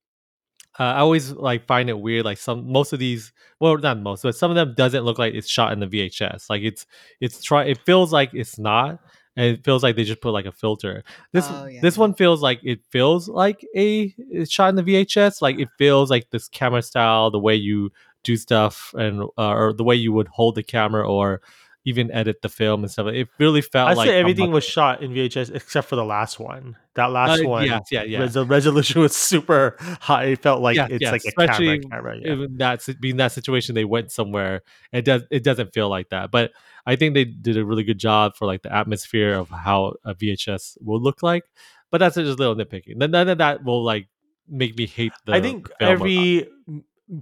Uh, 0.78 0.84
I 0.84 1.00
always 1.00 1.32
like 1.32 1.66
find 1.68 1.90
it 1.90 2.00
weird. 2.00 2.26
Like 2.26 2.38
some 2.38 2.72
most 2.72 2.94
of 2.94 3.00
these, 3.00 3.32
well, 3.60 3.78
not 3.78 4.00
most, 4.00 4.24
but 4.24 4.36
some 4.36 4.52
of 4.52 4.56
them 4.56 4.74
doesn't 4.76 5.04
look 5.04 5.18
like 5.20 5.34
it's 5.34 5.50
shot 5.50 5.74
in 5.74 5.80
the 5.80 5.88
VHS. 5.88 6.50
Like 6.50 6.62
it's 6.62 6.86
it's 7.20 7.42
try. 7.44 7.66
It 7.66 7.80
feels 7.86 8.14
like 8.14 8.30
it's 8.34 8.58
not, 8.60 9.00
and 9.36 9.46
it 9.58 9.64
feels 9.66 9.84
like 9.84 9.96
they 9.96 10.04
just 10.04 10.22
put 10.22 10.32
like 10.32 10.46
a 10.46 10.52
filter. 10.52 11.04
This 11.34 11.48
Oh, 11.50 11.66
yeah. 11.66 11.82
this 11.82 11.98
one 11.98 12.14
feels 12.14 12.42
like 12.42 12.60
it 12.64 12.80
feels 12.90 13.28
like 13.28 13.66
a 13.76 14.14
it's 14.18 14.52
shot 14.52 14.70
in 14.70 14.76
the 14.76 14.84
VHS. 14.84 15.42
Like 15.42 15.60
it 15.60 15.70
feels 15.78 16.10
like 16.10 16.30
this 16.30 16.48
camera 16.48 16.82
style, 16.82 17.32
the 17.32 17.40
way 17.40 17.56
you 17.56 17.92
do 18.24 18.38
stuff, 18.38 18.94
and 18.98 19.24
uh, 19.38 19.52
or 19.54 19.74
the 19.74 19.84
way 19.84 19.96
you 19.96 20.14
would 20.14 20.28
hold 20.30 20.56
the 20.56 20.64
camera, 20.64 21.06
or 21.06 21.42
even 21.90 22.12
edit 22.12 22.42
the 22.42 22.50
film 22.50 22.84
and 22.84 22.92
stuff. 22.92 23.08
It 23.08 23.28
really 23.38 23.62
felt 23.62 23.90
I'd 23.90 23.98
like 23.98 24.08
say 24.08 24.20
everything 24.20 24.52
was 24.52 24.64
shot 24.64 25.02
in 25.04 25.12
VHS 25.12 25.54
except 25.54 25.88
for 25.90 25.96
the 25.98 26.06
last 26.06 26.40
one. 26.40 26.78
That 26.96 27.08
last 27.12 27.42
Uh, 27.44 27.48
one, 27.50 27.66
yeah, 27.66 27.80
yeah. 28.04 28.20
res- 28.20 28.34
the 28.34 28.46
resolution 28.46 29.02
was 29.06 29.16
super 29.16 29.76
high. 29.80 30.26
It 30.26 30.42
felt 30.42 30.62
like 30.62 30.76
Yeah, 30.78 30.88
it's 30.90 31.02
yeah, 31.02 31.12
like 31.12 31.24
a 31.26 31.32
camera, 31.32 31.52
especially 31.52 31.80
camera. 31.80 32.18
Yeah. 32.22 32.32
in 32.34 32.58
that 32.58 32.86
being 33.02 33.18
that 33.18 33.32
situation 33.32 33.76
they 33.76 33.86
went 33.86 34.12
somewhere 34.12 34.62
it 34.92 35.04
does 35.06 35.24
it 35.32 35.44
doesn't 35.44 35.74
feel 35.74 35.90
like 35.90 36.10
that 36.10 36.30
but 36.32 36.52
i 36.86 36.96
think 36.96 37.14
they 37.14 37.26
did 37.26 37.56
a 37.58 37.64
really 37.66 37.84
good 37.84 37.98
job 38.00 38.36
for 38.36 38.46
like 38.46 38.62
the 38.64 38.74
atmosphere 38.76 39.34
of 39.34 39.50
how 39.50 39.94
a 40.04 40.14
vhs 40.16 40.78
will 40.82 41.02
look 41.02 41.22
like 41.24 41.44
but 41.92 41.98
that's 42.00 42.16
just 42.16 42.28
a 42.40 42.42
little 42.44 42.56
nitpicking 42.56 42.96
None- 42.98 43.30
of 43.30 43.38
that 43.38 43.64
will 43.64 43.84
like 43.84 44.08
make 44.48 44.76
me 44.78 44.86
hate 44.88 45.14
the 45.26 45.34
I 45.34 45.42
think 45.42 45.70
every 45.80 46.48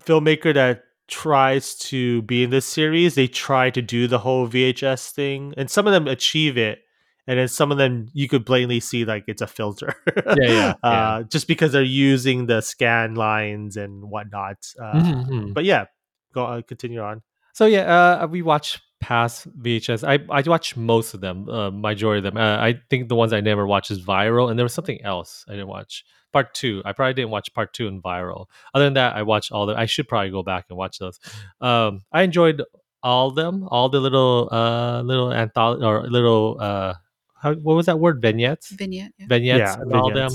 filmmaker 0.05 0.53
that 0.53 0.83
tries 1.07 1.75
to 1.75 2.21
be 2.23 2.43
in 2.43 2.49
this 2.49 2.65
series, 2.65 3.15
they 3.15 3.27
try 3.27 3.69
to 3.69 3.81
do 3.81 4.07
the 4.07 4.19
whole 4.19 4.47
VHS 4.47 5.11
thing, 5.11 5.53
and 5.57 5.69
some 5.69 5.87
of 5.87 5.93
them 5.93 6.07
achieve 6.07 6.57
it, 6.57 6.79
and 7.27 7.39
then 7.39 7.47
some 7.47 7.71
of 7.71 7.77
them 7.77 8.09
you 8.13 8.27
could 8.27 8.45
blatantly 8.45 8.79
see 8.79 9.05
like 9.05 9.23
it's 9.27 9.41
a 9.41 9.47
filter. 9.47 9.95
yeah, 10.41 10.49
yeah. 10.49 10.73
uh, 10.83 11.23
just 11.23 11.47
because 11.47 11.71
they're 11.71 11.81
using 11.83 12.45
the 12.45 12.61
scan 12.61 13.15
lines 13.15 13.77
and 13.77 14.03
whatnot. 14.09 14.57
Uh, 14.79 14.93
Mhm, 15.01 15.25
mhm. 15.29 15.53
But 15.53 15.65
yeah, 15.65 15.85
go 16.33 16.45
on, 16.45 16.63
continue 16.63 17.01
on. 17.01 17.21
So 17.57 17.65
yeah, 17.65 18.21
uh, 18.21 18.27
we 18.27 18.43
watched 18.43 18.81
past 18.99 19.47
VHS. 19.59 20.07
I 20.07 20.23
I 20.29 20.47
watched 20.47 20.77
most 20.77 21.15
of 21.15 21.21
them, 21.21 21.49
uh, 21.49 21.71
majority 21.71 22.19
of 22.19 22.31
them. 22.31 22.37
Uh, 22.37 22.55
I 22.55 22.79
think 22.91 23.09
the 23.09 23.15
ones 23.15 23.33
I 23.33 23.41
never 23.41 23.65
watched 23.65 23.89
is 23.89 23.99
Viral, 23.99 24.51
and 24.51 24.59
there 24.59 24.63
was 24.63 24.75
something 24.75 25.03
else 25.03 25.43
I 25.47 25.53
didn't 25.53 25.67
watch. 25.67 26.05
Part 26.31 26.53
two. 26.53 26.83
I 26.85 26.93
probably 26.93 27.15
didn't 27.15 27.31
watch 27.31 27.51
part 27.55 27.73
two 27.73 27.87
and 27.87 28.03
Viral. 28.03 28.45
Other 28.75 28.85
than 28.85 28.93
that, 28.93 29.15
I 29.15 29.23
watched 29.23 29.51
all 29.51 29.65
the. 29.65 29.73
I 29.73 29.87
should 29.87 30.07
probably 30.07 30.29
go 30.29 30.43
back 30.43 30.65
and 30.69 30.77
watch 30.77 30.99
those. 30.99 31.19
Um, 31.59 32.03
I 32.11 32.21
enjoyed 32.21 32.61
all 33.01 33.29
of 33.29 33.35
them, 33.35 33.67
all 33.71 33.89
the 33.89 34.01
little 34.01 34.49
uh 34.51 35.01
little 35.01 35.33
anthology 35.33 35.83
or 35.83 36.07
little 36.07 36.57
uh 36.59 36.93
how 37.41 37.55
what 37.55 37.75
was 37.75 37.87
that 37.87 37.99
word 37.99 38.21
vignettes 38.21 38.69
Vignette. 38.69 39.13
Yeah. 39.17 39.25
vignettes 39.27 39.59
yeah, 39.59 39.81
and 39.81 39.93
all 39.93 40.11
them. 40.13 40.31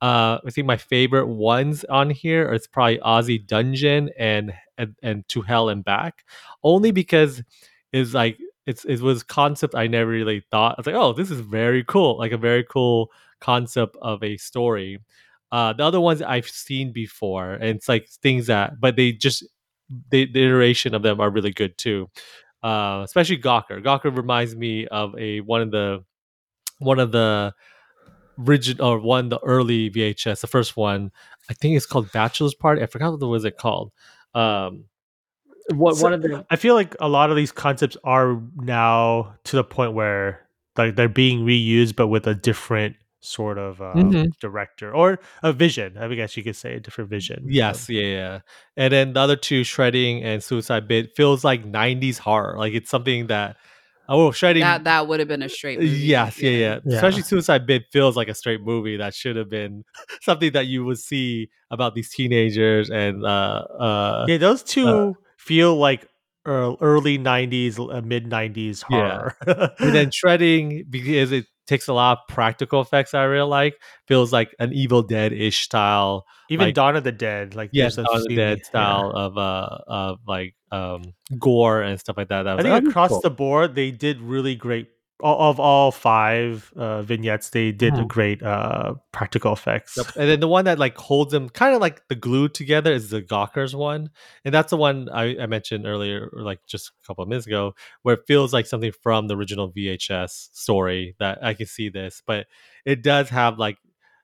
Uh, 0.00 0.38
I 0.46 0.50
think 0.50 0.66
my 0.66 0.76
favorite 0.76 1.26
ones 1.26 1.84
on 1.84 2.10
here 2.10 2.52
is 2.52 2.66
probably 2.66 2.98
Ozzy 2.98 3.44
Dungeon 3.44 4.10
and 4.18 4.52
and, 4.76 4.94
and 5.02 5.28
To 5.28 5.42
Hell 5.42 5.68
and 5.68 5.84
Back, 5.84 6.24
only 6.62 6.92
because 6.92 7.42
it's 7.92 8.14
like 8.14 8.38
it's 8.66 8.84
it 8.84 9.00
was 9.00 9.22
concept 9.22 9.74
I 9.74 9.86
never 9.88 10.10
really 10.10 10.44
thought. 10.50 10.76
I 10.76 10.80
was 10.80 10.86
like, 10.86 10.94
oh, 10.94 11.12
this 11.12 11.30
is 11.30 11.40
very 11.40 11.82
cool, 11.84 12.18
like 12.18 12.32
a 12.32 12.38
very 12.38 12.64
cool 12.64 13.10
concept 13.40 13.96
of 14.00 14.22
a 14.22 14.36
story. 14.36 15.00
Uh, 15.50 15.72
the 15.72 15.82
other 15.84 16.00
ones 16.00 16.22
I've 16.22 16.48
seen 16.48 16.92
before, 16.92 17.54
and 17.54 17.64
it's 17.76 17.88
like 17.88 18.08
things 18.22 18.46
that, 18.48 18.80
but 18.80 18.96
they 18.96 19.12
just 19.12 19.44
the, 20.10 20.30
the 20.30 20.44
iteration 20.44 20.94
of 20.94 21.02
them 21.02 21.20
are 21.20 21.30
really 21.30 21.52
good 21.52 21.76
too. 21.78 22.08
Uh, 22.62 23.02
especially 23.04 23.38
Gawker. 23.38 23.82
Gawker 23.82 24.14
reminds 24.14 24.54
me 24.54 24.86
of 24.88 25.18
a 25.18 25.40
one 25.40 25.62
of 25.62 25.70
the 25.70 26.04
one 26.78 26.98
of 27.00 27.12
the 27.12 27.54
rigid 28.38 28.80
or 28.80 28.98
one 28.98 29.28
the 29.28 29.38
early 29.44 29.90
VHS, 29.90 30.40
the 30.40 30.46
first 30.46 30.76
one. 30.76 31.10
I 31.50 31.54
think 31.54 31.76
it's 31.76 31.84
called 31.86 32.10
Bachelor's 32.12 32.54
Party. 32.54 32.82
I 32.82 32.86
forgot 32.86 33.10
what 33.12 33.26
was 33.26 33.44
it 33.44 33.58
called. 33.58 33.92
Um, 34.34 34.84
what 35.74 35.96
So- 35.96 36.04
one 36.04 36.12
of 36.14 36.22
the 36.22 36.46
I 36.50 36.56
feel 36.56 36.74
like 36.74 36.96
a 37.00 37.08
lot 37.08 37.28
of 37.30 37.36
these 37.36 37.52
concepts 37.52 37.96
are 38.04 38.40
now 38.56 39.34
to 39.44 39.56
the 39.56 39.64
point 39.64 39.92
where 39.92 40.46
like 40.76 40.96
they're 40.96 41.08
being 41.08 41.44
reused, 41.44 41.96
but 41.96 42.06
with 42.08 42.26
a 42.26 42.34
different 42.34 42.96
sort 43.20 43.58
of 43.58 43.82
uh, 43.82 43.94
Mhm. 43.96 44.30
director 44.40 44.94
or 44.94 45.18
a 45.42 45.52
vision. 45.52 45.98
I 45.98 46.06
guess 46.14 46.36
you 46.36 46.44
could 46.44 46.54
say 46.54 46.76
a 46.76 46.80
different 46.80 47.10
vision. 47.10 47.44
Yes, 47.48 47.88
yeah, 47.90 48.02
yeah. 48.06 48.40
And 48.76 48.92
then 48.92 49.12
the 49.14 49.20
other 49.20 49.34
two, 49.34 49.64
shredding 49.64 50.22
and 50.22 50.40
suicide 50.42 50.86
bit, 50.86 51.16
feels 51.16 51.42
like 51.44 51.64
'90s 51.64 52.18
horror. 52.18 52.56
Like 52.56 52.74
it's 52.74 52.88
something 52.88 53.26
that 53.26 53.56
oh, 54.08 54.30
shredding. 54.32 54.62
That 54.62 54.84
that 54.84 55.06
would 55.08 55.20
have 55.20 55.28
been 55.28 55.42
a 55.42 55.48
straight. 55.48 55.78
Movie. 55.78 55.90
Yes, 55.90 56.40
yeah, 56.40 56.50
yeah, 56.50 56.78
Yeah. 56.84 56.96
Especially 56.96 57.22
Suicide 57.22 57.66
Bid 57.66 57.84
feels 57.92 58.16
like 58.16 58.28
a 58.28 58.34
straight 58.34 58.62
movie 58.62 58.96
that 58.96 59.14
should 59.14 59.36
have 59.36 59.48
been 59.50 59.84
something 60.22 60.52
that 60.52 60.66
you 60.66 60.84
would 60.84 60.98
see 60.98 61.50
about 61.70 61.94
these 61.94 62.10
teenagers 62.10 62.90
and 62.90 63.24
uh 63.24 63.64
uh 63.78 64.24
yeah. 64.28 64.38
Those 64.38 64.62
two 64.62 65.16
feel 65.38 65.76
like 65.76 66.06
early 66.46 67.18
'90s, 67.18 67.78
uh, 67.78 68.00
mid 68.00 68.24
'90s 68.26 68.84
Yeah. 68.90 69.30
horror. 69.44 69.74
and 69.78 69.94
then 69.94 70.10
shredding 70.12 70.84
because 70.88 71.30
it 71.32 71.44
takes 71.68 71.86
a 71.86 71.92
lot 71.92 72.18
of 72.18 72.34
practical 72.34 72.80
effects 72.80 73.14
I 73.14 73.24
really 73.24 73.48
like 73.48 73.80
feels 74.06 74.32
like 74.32 74.54
an 74.58 74.72
Evil 74.72 75.02
Dead 75.02 75.32
ish 75.32 75.64
style. 75.64 76.26
Even 76.50 76.66
like- 76.66 76.74
Dawn 76.74 76.96
of 76.96 77.04
the 77.04 77.12
Dead, 77.12 77.54
like 77.54 77.70
yeah, 77.72 77.88
Dawn 77.90 78.06
of 78.06 78.24
the 78.24 78.34
Dead 78.34 78.58
yeah. 78.58 78.64
style 78.64 79.10
of 79.10 79.38
uh 79.38 79.78
of 79.86 80.18
like 80.26 80.54
um 80.72 81.02
gore 81.38 81.82
and 81.82 82.00
stuff 82.00 82.16
like 82.16 82.28
that. 82.28 82.42
that 82.42 82.56
was, 82.56 82.64
I 82.64 82.80
think 82.80 82.88
across 82.88 83.10
cool. 83.10 83.20
the 83.20 83.30
board, 83.30 83.74
they 83.74 83.90
did 83.90 84.20
really 84.20 84.56
great. 84.56 84.88
Of 85.20 85.58
all 85.58 85.90
five 85.90 86.72
uh, 86.76 87.02
vignettes, 87.02 87.50
they 87.50 87.72
did 87.72 87.94
a 87.94 88.02
Mhm. 88.02 88.08
great 88.08 88.40
uh, 88.40 88.94
practical 89.12 89.52
effects. 89.52 89.96
Yep. 89.96 90.06
And 90.14 90.30
then 90.30 90.38
the 90.38 90.46
one 90.46 90.64
that 90.66 90.78
like 90.78 90.96
holds 90.96 91.32
them 91.32 91.48
kind 91.48 91.74
of 91.74 91.80
like 91.80 92.06
the 92.06 92.14
glue 92.14 92.48
together 92.48 92.92
is 92.92 93.10
the 93.10 93.20
Gawkers 93.20 93.74
one. 93.74 94.10
And 94.44 94.54
that's 94.54 94.70
the 94.70 94.76
one 94.76 95.08
I, 95.12 95.36
I 95.40 95.46
mentioned 95.46 95.86
earlier, 95.86 96.30
or 96.32 96.42
like 96.42 96.60
just 96.68 96.92
a 97.02 97.06
couple 97.06 97.22
of 97.22 97.28
minutes 97.28 97.48
ago, 97.48 97.74
where 98.02 98.14
it 98.14 98.20
feels 98.28 98.52
like 98.52 98.66
something 98.66 98.92
from 99.02 99.26
the 99.26 99.36
original 99.36 99.72
VHS 99.72 100.50
story 100.52 101.16
that 101.18 101.42
I 101.42 101.54
can 101.54 101.66
see 101.66 101.88
this, 101.88 102.22
but 102.24 102.46
it 102.84 103.02
does 103.02 103.28
have 103.30 103.58
like 103.58 103.78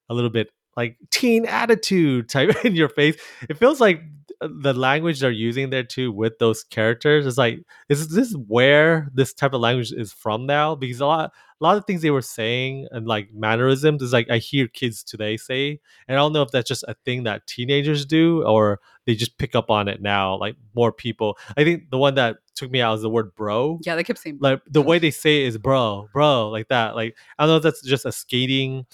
a 0.08 0.14
little 0.14 0.30
bit 0.30 0.50
like 0.76 0.96
teen 1.10 1.46
attitude 1.46 2.28
type 2.28 2.50
in 2.64 2.74
your 2.74 2.88
face. 2.88 3.16
It 3.48 3.58
feels 3.58 3.80
like 3.80 4.02
uh, 4.40 4.48
the 4.60 4.74
language 4.74 5.20
they're 5.20 5.30
using 5.30 5.70
there 5.70 5.84
too 5.84 6.12
with 6.12 6.38
those 6.38 6.64
characters 6.64 7.26
is 7.26 7.38
like, 7.38 7.60
is 7.88 8.08
this 8.08 8.34
where 8.46 9.08
this 9.14 9.32
type 9.32 9.54
of 9.54 9.60
language 9.60 9.92
is 9.92 10.12
from 10.12 10.46
now? 10.46 10.74
Because 10.74 11.00
a 11.00 11.06
lot 11.06 11.32
a 11.60 11.64
lot 11.64 11.76
of 11.76 11.84
things 11.84 12.02
they 12.02 12.10
were 12.10 12.22
saying 12.22 12.88
and 12.90 13.06
like 13.06 13.32
mannerisms 13.32 14.02
is 14.02 14.12
like 14.12 14.28
I 14.30 14.38
hear 14.38 14.66
kids 14.68 15.02
today 15.02 15.36
say, 15.36 15.80
and 16.08 16.16
I 16.16 16.20
don't 16.20 16.32
know 16.32 16.42
if 16.42 16.50
that's 16.50 16.68
just 16.68 16.84
a 16.88 16.94
thing 17.04 17.24
that 17.24 17.46
teenagers 17.46 18.04
do 18.04 18.42
or 18.44 18.80
they 19.06 19.14
just 19.14 19.38
pick 19.38 19.54
up 19.54 19.70
on 19.70 19.88
it 19.88 20.02
now. 20.02 20.36
Like 20.36 20.56
more 20.74 20.92
people, 20.92 21.38
I 21.56 21.64
think 21.64 21.90
the 21.90 21.98
one 21.98 22.16
that 22.16 22.36
took 22.54 22.70
me 22.70 22.80
out 22.80 22.94
is 22.94 23.02
the 23.02 23.10
word 23.10 23.34
bro. 23.34 23.78
Yeah, 23.82 23.96
they 23.96 24.04
kept 24.04 24.18
saying. 24.18 24.38
Like 24.40 24.62
the 24.66 24.82
way 24.82 24.98
they 24.98 25.10
say 25.10 25.44
it 25.44 25.48
is 25.48 25.58
bro, 25.58 26.08
bro, 26.12 26.50
like 26.50 26.68
that. 26.68 26.96
Like 26.96 27.16
I 27.38 27.44
don't 27.44 27.50
know 27.50 27.56
if 27.56 27.62
that's 27.62 27.82
just 27.82 28.04
a 28.04 28.12
skating 28.12 28.86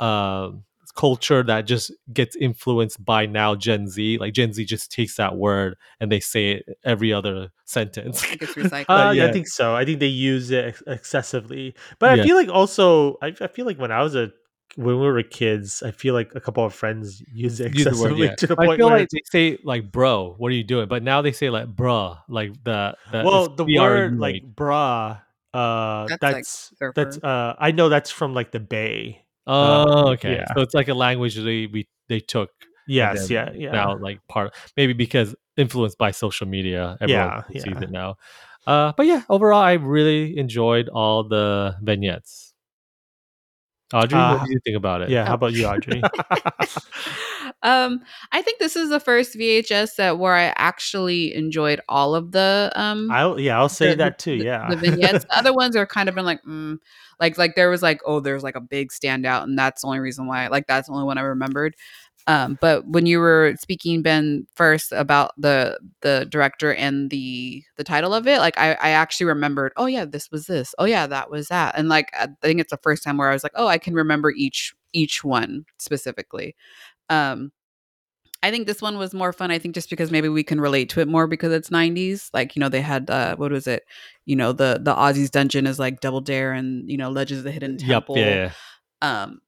um 0.00 0.64
culture 1.00 1.42
that 1.42 1.62
just 1.62 1.90
gets 2.12 2.36
influenced 2.36 3.02
by 3.02 3.24
now 3.24 3.54
Gen 3.54 3.88
Z. 3.88 4.18
Like 4.18 4.34
Gen 4.34 4.52
Z 4.52 4.62
just 4.66 4.92
takes 4.92 5.16
that 5.16 5.34
word 5.34 5.76
and 5.98 6.12
they 6.12 6.20
say 6.20 6.50
it 6.50 6.66
every 6.84 7.10
other 7.10 7.48
sentence. 7.64 8.22
It 8.30 8.40
gets 8.40 8.52
recycled. 8.62 8.84
Uh, 9.08 9.12
yeah. 9.12 9.26
I 9.26 9.32
think 9.32 9.48
so. 9.48 9.74
I 9.74 9.86
think 9.86 9.98
they 9.98 10.06
use 10.06 10.50
it 10.50 10.66
ex- 10.66 10.82
excessively. 10.86 11.74
But 11.98 12.18
Yeah. 12.18 12.22
I 12.22 12.26
feel 12.26 12.36
like 12.36 12.50
also, 12.50 13.16
I, 13.22 13.34
I 13.40 13.46
feel 13.46 13.64
like 13.64 13.78
when 13.78 13.90
I 13.90 14.02
was 14.02 14.14
a 14.14 14.30
when 14.76 15.00
we 15.00 15.06
were 15.06 15.22
kids, 15.22 15.82
I 15.82 15.90
feel 15.90 16.12
like 16.12 16.34
a 16.34 16.40
couple 16.40 16.66
of 16.66 16.74
friends 16.74 17.22
use 17.32 17.60
it 17.60 17.74
Use 17.74 17.84
the 17.84 17.90
excessively 17.90 18.20
word, 18.20 18.26
yeah. 18.26 18.34
to 18.36 18.46
the 18.48 18.56
I 18.60 18.66
point 18.66 18.76
feel 18.78 18.90
where 18.90 18.98
like 18.98 19.08
they 19.08 19.22
say 19.24 19.58
like 19.64 19.90
bro, 19.90 20.34
what 20.36 20.52
are 20.52 20.54
you 20.54 20.64
doing? 20.64 20.86
But 20.86 21.02
now 21.02 21.22
they 21.22 21.32
say 21.32 21.48
like 21.48 21.68
bruh, 21.68 22.18
like 22.28 22.52
the, 22.62 22.94
the 23.10 23.24
well, 23.24 23.48
the 23.48 23.64
BRU, 23.64 23.80
word 23.80 24.18
like 24.18 24.42
bra, 24.44 25.18
uh, 25.54 26.06
That's, 26.08 26.20
that's 26.20 26.72
like, 26.78 26.94
that's, 26.94 27.16
uh, 27.24 27.54
I 27.58 27.70
know 27.72 27.88
that's 27.88 28.10
from 28.10 28.34
like 28.34 28.52
the 28.52 28.60
Bay. 28.60 29.24
Oh, 29.46 30.10
okay. 30.12 30.34
yeah. 30.36 30.44
So 30.54 30.60
it's 30.60 30.74
like 30.74 30.88
a 30.88 30.94
language 30.94 31.34
they 31.36 31.66
we 31.66 31.88
they 32.08 32.20
took. 32.20 32.50
Yes, 32.86 33.30
yeah, 33.30 33.50
yeah. 33.54 33.72
Now 33.72 33.96
like 33.96 34.20
part 34.28 34.52
maybe 34.76 34.92
because 34.92 35.34
influenced 35.56 35.98
by 35.98 36.10
social 36.10 36.46
media, 36.46 36.96
everyone 37.00 37.44
Yeah, 37.50 37.60
sees 37.62 37.64
yeah. 37.66 37.82
it 37.82 37.90
now. 37.90 38.16
Uh, 38.66 38.92
but 38.96 39.06
yeah, 39.06 39.22
overall, 39.28 39.60
I 39.62 39.72
really 39.74 40.36
enjoyed 40.36 40.88
all 40.88 41.24
the 41.24 41.76
vignettes. 41.82 42.52
Audrey, 43.92 44.18
Uh, 44.18 44.32
what 44.34 44.40
did 44.42 44.50
you 44.50 44.60
think 44.64 44.76
about 44.76 45.02
it? 45.02 45.10
yeah, 45.10 45.24
how 45.26 45.34
about 45.34 45.52
you, 45.52 45.66
Audrey? 45.66 46.00
um, 47.62 48.00
I 48.32 48.42
think 48.42 48.58
this 48.60 48.76
is 48.76 48.88
the 48.88 49.00
first 49.00 49.34
VHS 49.36 49.96
that 49.96 50.18
where 50.18 50.34
I 50.34 50.52
actually 50.56 51.34
enjoyed 51.34 51.80
all 51.88 52.14
of 52.14 52.32
the 52.32 52.70
um 52.76 53.10
I'll 53.10 53.38
yeah, 53.40 53.58
I'll 53.58 53.68
say 53.68 53.90
the- 53.90 53.96
that 53.96 54.18
the- 54.18 54.22
too. 54.24 54.38
the- 54.38 54.44
Yeah, 54.44 54.68
the 54.70 54.76
vignettes. 54.76 55.24
The 55.24 55.36
other 55.38 55.52
ones 55.52 55.74
are 55.76 55.86
kind 55.86 56.08
of 56.08 56.14
been 56.14 56.24
like, 56.24 56.42
mm, 56.44 56.78
like 57.20 57.38
like 57.38 57.54
there 57.54 57.70
was 57.70 57.82
like, 57.82 58.00
oh, 58.06 58.20
there's 58.20 58.42
like 58.42 58.56
a 58.56 58.60
big 58.60 58.90
standout, 58.90 59.44
and 59.44 59.58
that's 59.58 59.82
the 59.82 59.88
only 59.88 60.00
reason 60.00 60.26
why. 60.26 60.48
Like 60.48 60.66
that's 60.66 60.88
the 60.88 60.94
only 60.94 61.04
one 61.06 61.18
I 61.18 61.22
remembered. 61.22 61.76
Um, 62.26 62.58
but 62.60 62.86
when 62.86 63.06
you 63.06 63.18
were 63.18 63.54
speaking, 63.60 64.02
Ben, 64.02 64.46
first 64.54 64.92
about 64.92 65.32
the 65.38 65.78
the 66.02 66.26
director 66.30 66.74
and 66.74 67.10
the 67.10 67.62
the 67.76 67.84
title 67.84 68.14
of 68.14 68.26
it, 68.26 68.38
like 68.38 68.58
I 68.58 68.74
I 68.74 68.90
actually 68.90 69.26
remembered. 69.26 69.72
Oh 69.76 69.86
yeah, 69.86 70.04
this 70.04 70.30
was 70.30 70.46
this. 70.46 70.74
Oh 70.78 70.84
yeah, 70.84 71.06
that 71.06 71.30
was 71.30 71.48
that. 71.48 71.76
And 71.78 71.88
like 71.88 72.10
I 72.14 72.28
think 72.42 72.60
it's 72.60 72.70
the 72.70 72.78
first 72.82 73.02
time 73.04 73.16
where 73.16 73.30
I 73.30 73.32
was 73.32 73.42
like, 73.42 73.52
oh, 73.56 73.66
I 73.66 73.78
can 73.78 73.94
remember 73.94 74.30
each 74.32 74.74
each 74.92 75.24
one 75.24 75.64
specifically. 75.78 76.54
Um, 77.10 77.52
I 78.42 78.50
think 78.50 78.66
this 78.66 78.80
one 78.80 78.96
was 78.96 79.12
more 79.12 79.32
fun. 79.32 79.50
I 79.50 79.58
think 79.58 79.74
just 79.74 79.90
because 79.90 80.10
maybe 80.10 80.28
we 80.28 80.42
can 80.42 80.60
relate 80.60 80.88
to 80.90 81.00
it 81.00 81.08
more 81.08 81.26
because 81.26 81.52
it's 81.52 81.68
90s. 81.70 82.30
Like, 82.32 82.56
you 82.56 82.60
know, 82.60 82.68
they 82.68 82.80
had 82.80 83.10
uh 83.10 83.36
what 83.36 83.52
was 83.52 83.66
it? 83.66 83.84
You 84.24 84.36
know, 84.36 84.52
the 84.52 84.80
the 84.82 84.94
Ozzy's 84.94 85.30
dungeon 85.30 85.66
is 85.66 85.78
like 85.78 86.00
Double 86.00 86.20
Dare 86.20 86.52
and, 86.52 86.90
you 86.90 86.96
know, 86.96 87.10
Legends 87.10 87.40
of 87.40 87.44
the 87.44 87.50
Hidden 87.50 87.78
Yep. 87.80 87.88
Temple. 87.88 88.16
Yeah. 88.18 88.52
Um 89.02 89.40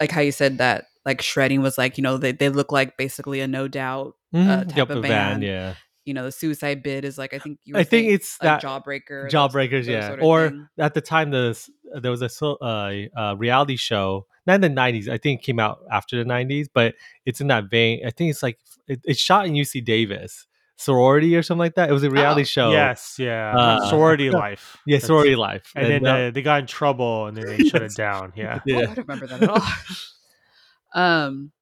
like 0.00 0.10
how 0.10 0.20
you 0.20 0.32
said 0.32 0.58
that 0.58 0.84
like 1.06 1.22
shredding 1.22 1.62
was 1.62 1.78
like, 1.78 1.96
you 1.96 2.02
know, 2.02 2.18
they 2.18 2.32
they 2.32 2.48
look 2.48 2.70
like 2.72 2.96
basically 2.96 3.40
a 3.40 3.46
no 3.48 3.68
doubt. 3.68 4.14
Mhm. 4.34 4.68
type 4.68 4.76
yep. 4.76 4.90
of 4.90 4.98
a 4.98 5.00
band. 5.00 5.42
Yeah. 5.42 5.74
You 6.04 6.12
know, 6.14 6.24
the 6.24 6.32
suicide 6.32 6.82
bid 6.82 7.04
is 7.04 7.16
like 7.16 7.32
I 7.34 7.38
think 7.38 7.58
you 7.64 7.74
were 7.74 7.80
I 7.80 7.84
think 7.84 8.08
it's 8.10 8.36
a 8.40 8.44
that 8.44 8.62
jawbreaker. 8.62 9.30
Jawbreakers, 9.30 9.70
those 9.70 9.86
yeah. 9.88 10.06
sort 10.08 10.18
of 10.20 10.24
Or 10.26 10.48
thing. 10.50 10.68
at 10.78 10.94
the 10.94 11.00
time, 11.00 11.30
the 11.30 11.58
there 12.00 12.10
was 12.10 12.20
a 12.22 12.46
uh, 12.46 12.92
uh, 13.16 13.34
reality 13.38 13.76
show, 13.76 14.26
not 14.46 14.56
in 14.56 14.60
the 14.60 14.68
'90s. 14.80 15.08
I 15.08 15.16
think 15.16 15.40
it 15.40 15.44
came 15.44 15.58
out 15.58 15.78
after 15.90 16.22
the 16.22 16.28
'90s, 16.28 16.66
but 16.72 16.94
it's 17.24 17.40
in 17.40 17.46
that 17.48 17.70
vein. 17.70 18.06
I 18.06 18.10
think 18.10 18.30
it's 18.30 18.42
like 18.42 18.58
it, 18.86 19.00
it's 19.04 19.18
shot 19.20 19.46
in 19.46 19.54
UC 19.54 19.84
Davis 19.84 20.46
sorority 20.76 21.36
or 21.36 21.42
something 21.42 21.60
like 21.60 21.76
that. 21.76 21.88
It 21.88 21.92
was 21.92 22.02
a 22.02 22.10
reality 22.10 22.40
Oh. 22.40 22.44
show. 22.44 22.70
yes, 22.72 23.14
yeah. 23.18 23.56
Uh, 23.56 23.88
sorority 23.88 24.28
life. 24.44 24.76
yeah, 24.84 24.96
That's- 24.96 25.06
sorority 25.06 25.36
life. 25.36 25.72
And 25.76 25.86
then 25.86 26.06
uh, 26.06 26.14
uh, 26.14 26.30
they 26.32 26.42
got 26.42 26.60
in 26.60 26.66
trouble, 26.66 27.26
and 27.28 27.36
then 27.36 27.46
they 27.46 27.58
shut 27.64 27.80
it 27.82 27.94
down. 27.96 28.32
Yeah. 28.36 28.56
Oh, 28.58 28.62
yeah, 28.66 28.78
I 28.78 28.84
don't 28.86 28.98
remember 29.08 29.26
that 29.28 29.42
at 29.42 29.48
all. 29.48 29.62
um 30.94 31.52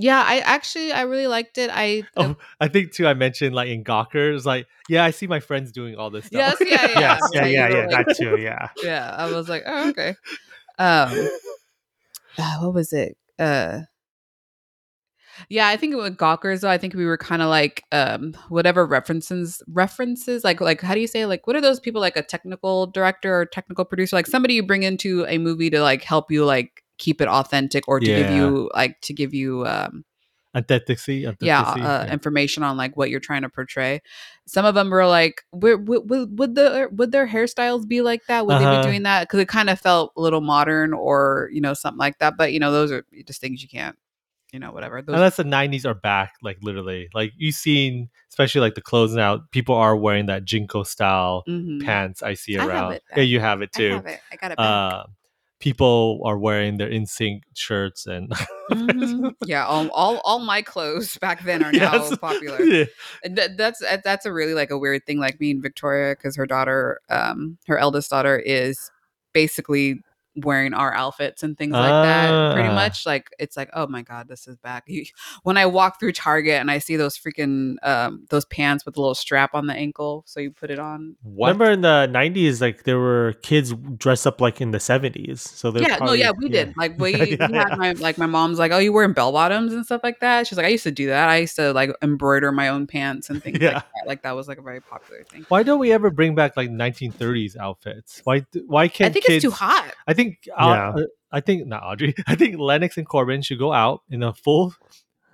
yeah, 0.00 0.24
I 0.26 0.38
actually 0.40 0.92
I 0.92 1.02
really 1.02 1.26
liked 1.26 1.58
it. 1.58 1.70
I 1.72 2.04
Oh, 2.16 2.36
I 2.58 2.68
think 2.68 2.92
too. 2.92 3.06
I 3.06 3.14
mentioned 3.14 3.54
like 3.54 3.68
in 3.68 3.84
Gawker, 3.84 4.34
it's 4.34 4.46
like, 4.46 4.66
yeah, 4.88 5.04
I 5.04 5.10
see 5.10 5.26
my 5.26 5.40
friends 5.40 5.72
doing 5.72 5.96
all 5.96 6.10
this 6.10 6.28
Yes, 6.32 6.56
stuff. 6.56 6.68
yeah, 6.68 6.88
yeah. 6.88 6.98
Yes, 6.98 7.30
yeah, 7.34 7.44
Yeah, 7.44 7.68
yeah, 7.68 7.76
yeah. 7.76 7.86
That 7.88 8.16
too. 8.16 8.38
Yeah. 8.40 8.68
yeah, 8.82 9.14
I 9.16 9.30
was 9.30 9.48
like, 9.48 9.62
oh, 9.66 9.90
okay. 9.90 10.16
Um, 10.78 11.28
uh, 12.38 12.58
what 12.60 12.72
was 12.74 12.92
it? 12.94 13.18
Uh, 13.38 13.80
yeah, 15.50 15.68
I 15.68 15.76
think 15.76 15.94
with 15.94 16.16
Gawkers 16.16 16.62
though, 16.62 16.70
I 16.70 16.78
think 16.78 16.94
we 16.94 17.04
were 17.04 17.18
kind 17.18 17.42
of 17.42 17.48
like 17.48 17.84
um 17.92 18.34
whatever 18.48 18.86
references 18.86 19.62
references 19.68 20.44
like 20.44 20.60
like 20.60 20.80
how 20.80 20.94
do 20.94 21.00
you 21.00 21.06
say 21.06 21.26
like 21.26 21.46
what 21.46 21.56
are 21.56 21.60
those 21.60 21.80
people 21.80 22.00
like 22.00 22.16
a 22.16 22.22
technical 22.22 22.86
director 22.86 23.40
or 23.40 23.46
technical 23.46 23.84
producer 23.84 24.16
like 24.16 24.26
somebody 24.26 24.54
you 24.54 24.62
bring 24.62 24.82
into 24.82 25.24
a 25.28 25.38
movie 25.38 25.70
to 25.70 25.80
like 25.80 26.02
help 26.02 26.30
you 26.30 26.44
like 26.44 26.82
keep 27.00 27.20
it 27.20 27.26
authentic 27.26 27.82
or 27.88 27.98
to 27.98 28.06
give 28.06 28.30
you 28.30 28.70
like 28.74 29.00
to 29.00 29.12
give 29.12 29.34
you 29.34 29.66
um 29.66 30.04
Authenticity, 30.56 31.24
yeah, 31.40 31.60
authenticity, 31.62 31.80
uh, 31.86 32.06
information 32.12 32.64
on 32.64 32.76
like 32.76 32.96
what 32.96 33.08
you're 33.08 33.20
trying 33.20 33.42
to 33.42 33.48
portray. 33.48 34.02
Some 34.46 34.64
of 34.64 34.74
them 34.74 34.90
were 34.90 35.06
like, 35.06 35.44
would, 35.52 35.86
would, 35.86 36.10
would, 36.38 36.56
the 36.56 36.88
would 36.90 37.12
their 37.12 37.28
hairstyles 37.28 37.86
be 37.86 38.02
like 38.02 38.26
that? 38.26 38.46
Would 38.46 38.58
they 38.58 38.64
Uh-huh. 38.64 38.82
be 38.82 38.88
doing 38.88 39.04
that? 39.04 39.22
Because 39.28 39.38
it 39.38 39.46
kind 39.46 39.70
of 39.70 39.78
felt 39.80 40.12
a 40.16 40.20
little 40.20 40.40
modern 40.40 40.92
or 40.92 41.48
you 41.52 41.60
know 41.60 41.72
something 41.72 41.98
like 41.98 42.18
that. 42.18 42.36
But 42.36 42.52
you 42.52 42.58
know, 42.58 42.72
those 42.72 42.90
are 42.90 43.04
just 43.28 43.40
things 43.40 43.62
you 43.62 43.68
can't, 43.68 43.96
you 44.52 44.58
know, 44.58 44.72
whatever. 44.72 45.02
Those, 45.02 45.14
Unless 45.14 45.36
the 45.36 45.44
'90s 45.44 45.86
are 45.86 45.94
back, 45.94 46.34
like 46.42 46.58
literally, 46.62 47.08
like 47.14 47.32
you've 47.36 47.54
seen, 47.54 48.10
especially 48.28 48.60
like 48.60 48.74
the 48.74 48.82
clothes 48.82 49.14
now, 49.14 49.42
people 49.52 49.76
are 49.76 49.94
wearing 49.94 50.26
that 50.26 50.44
JNCO 50.44 50.84
style 50.84 51.44
Mhm. 51.48 51.80
pants. 51.80 52.24
I 52.24 52.34
see 52.34 52.56
I 52.58 52.64
around. 52.66 52.94
it 52.94 53.02
Yeah, 53.14 53.22
you 53.22 53.38
have 53.38 53.62
it 53.62 53.70
I 53.72 53.78
too. 53.78 53.90
have 53.92 54.06
it. 54.06 54.20
I 54.32 54.36
got 54.36 54.50
it. 54.50 54.56
Back. 54.56 54.66
Uh, 54.66 55.04
people 55.60 56.20
are 56.24 56.38
wearing 56.38 56.78
their 56.78 56.88
NSYNC 56.90 57.42
shirts 57.54 58.06
and 58.06 58.32
Mhm. 58.70 59.34
Yeah, 59.46 59.66
all, 59.66 59.88
all 59.90 60.20
all 60.24 60.38
my 60.40 60.62
clothes 60.62 61.18
back 61.18 61.42
then 61.44 61.62
are 61.62 61.72
now 61.72 61.92
Yes. 62.08 62.18
popular. 62.18 62.62
Yeah. 62.62 62.84
And 63.24 63.36
that, 63.36 63.56
that's 63.56 63.80
that's 64.04 64.26
a 64.26 64.32
really 64.32 64.54
like 64.54 64.70
a 64.70 64.78
weird 64.78 65.06
thing. 65.06 65.18
Like 65.18 65.40
me 65.40 65.50
and 65.52 65.62
Victoria, 65.62 66.14
because 66.16 66.36
her 66.36 66.46
daughter, 66.46 67.00
um, 67.10 67.58
her 67.66 67.78
eldest 67.78 68.10
daughter, 68.10 68.38
is 68.38 68.90
basically 69.32 70.02
wearing 70.36 70.72
our 70.74 70.94
outfits 70.94 71.42
and 71.42 71.56
things 71.58 71.72
like 71.72 71.90
that. 71.90 72.54
Pretty 72.54 72.68
Ah. 72.68 72.74
much, 72.74 73.04
like 73.06 73.30
it's 73.38 73.56
like, 73.56 73.68
oh 73.74 73.86
my 73.86 74.02
god, 74.02 74.28
this 74.28 74.46
is 74.46 74.56
back. 74.56 74.84
You- 74.86 75.04
When 75.42 75.56
I 75.56 75.66
walk 75.66 75.98
through 75.98 76.12
Target 76.12 76.60
and 76.60 76.70
I 76.70 76.78
see 76.78 76.96
those 76.96 77.16
freaking 77.18 77.76
um 77.82 78.26
those 78.30 78.44
pants 78.44 78.84
with 78.86 78.96
a 78.96 79.00
little 79.00 79.14
strap 79.14 79.54
on 79.54 79.66
the 79.66 79.74
ankle, 79.74 80.22
so 80.26 80.38
you 80.40 80.50
put 80.50 80.70
it 80.70 80.78
on. 80.78 81.16
What? 81.22 81.48
Remember 81.52 81.70
in 81.72 81.80
the 81.80 82.08
'90s, 82.12 82.60
like 82.60 82.84
there 82.84 82.98
were 82.98 83.34
kids 83.42 83.72
dressed 83.96 84.26
up 84.26 84.40
like 84.40 84.60
in 84.60 84.70
the 84.70 84.78
'70s. 84.78 85.38
So 85.40 85.70
they're 85.70 85.82
yeah, 85.82 85.96
probably, 85.96 86.18
no, 86.18 86.24
yeah, 86.24 86.30
we 86.38 86.48
did. 86.48 86.74
Like 86.76 86.98
we, 87.00 87.14
Yeah, 87.14 87.24
we 87.48 87.54
yeah. 87.54 87.68
had 87.68 87.78
my 87.78 87.92
like 87.92 88.18
my 88.18 88.26
mom's 88.26 88.58
like, 88.58 88.70
oh, 88.72 88.78
you 88.78 88.92
wearing 88.92 89.12
bell 89.12 89.32
bottoms 89.32 89.72
and 89.72 89.84
stuff 89.84 90.02
like 90.04 90.20
that. 90.20 90.46
She's 90.46 90.56
like, 90.56 90.66
I 90.66 90.70
used 90.70 90.84
to 90.84 90.90
do 90.92 91.08
that. 91.08 91.28
I 91.28 91.38
used 91.38 91.56
to 91.56 91.72
like 91.72 91.90
embroider 92.02 92.52
my 92.52 92.68
own 92.68 92.86
pants 92.86 93.30
and 93.30 93.42
things 93.42 93.58
Yeah. 93.60 93.74
like 93.74 93.82
that. 93.84 94.06
Like 94.06 94.22
that 94.22 94.32
was 94.36 94.46
like 94.46 94.58
a 94.58 94.62
very 94.62 94.80
popular 94.80 95.24
thing. 95.24 95.44
Why 95.48 95.62
don't 95.64 95.78
we 95.80 95.92
ever 95.92 96.10
bring 96.10 96.34
back 96.34 96.56
like 96.56 96.70
1930s 96.70 97.56
outfits? 97.56 98.20
Why? 98.24 98.44
Why 98.66 98.88
can't 98.88 99.10
I 99.10 99.12
think 99.12 99.24
kids, 99.24 99.44
it's 99.44 99.52
too 99.52 99.56
hot. 99.56 99.92
I 100.06 100.12
think. 100.14 100.19
Yeah. 100.46 100.54
Uh, 100.54 100.92
uh, 101.00 101.04
I 101.32 101.40
think 101.40 101.66
not 101.66 101.82
Audrey. 101.82 102.14
I 102.26 102.34
think 102.34 102.58
Lennox 102.58 102.96
and 102.96 103.06
Corbin 103.06 103.42
should 103.42 103.58
go 103.58 103.72
out 103.72 104.02
in 104.10 104.22
a 104.22 104.32
full 104.34 104.74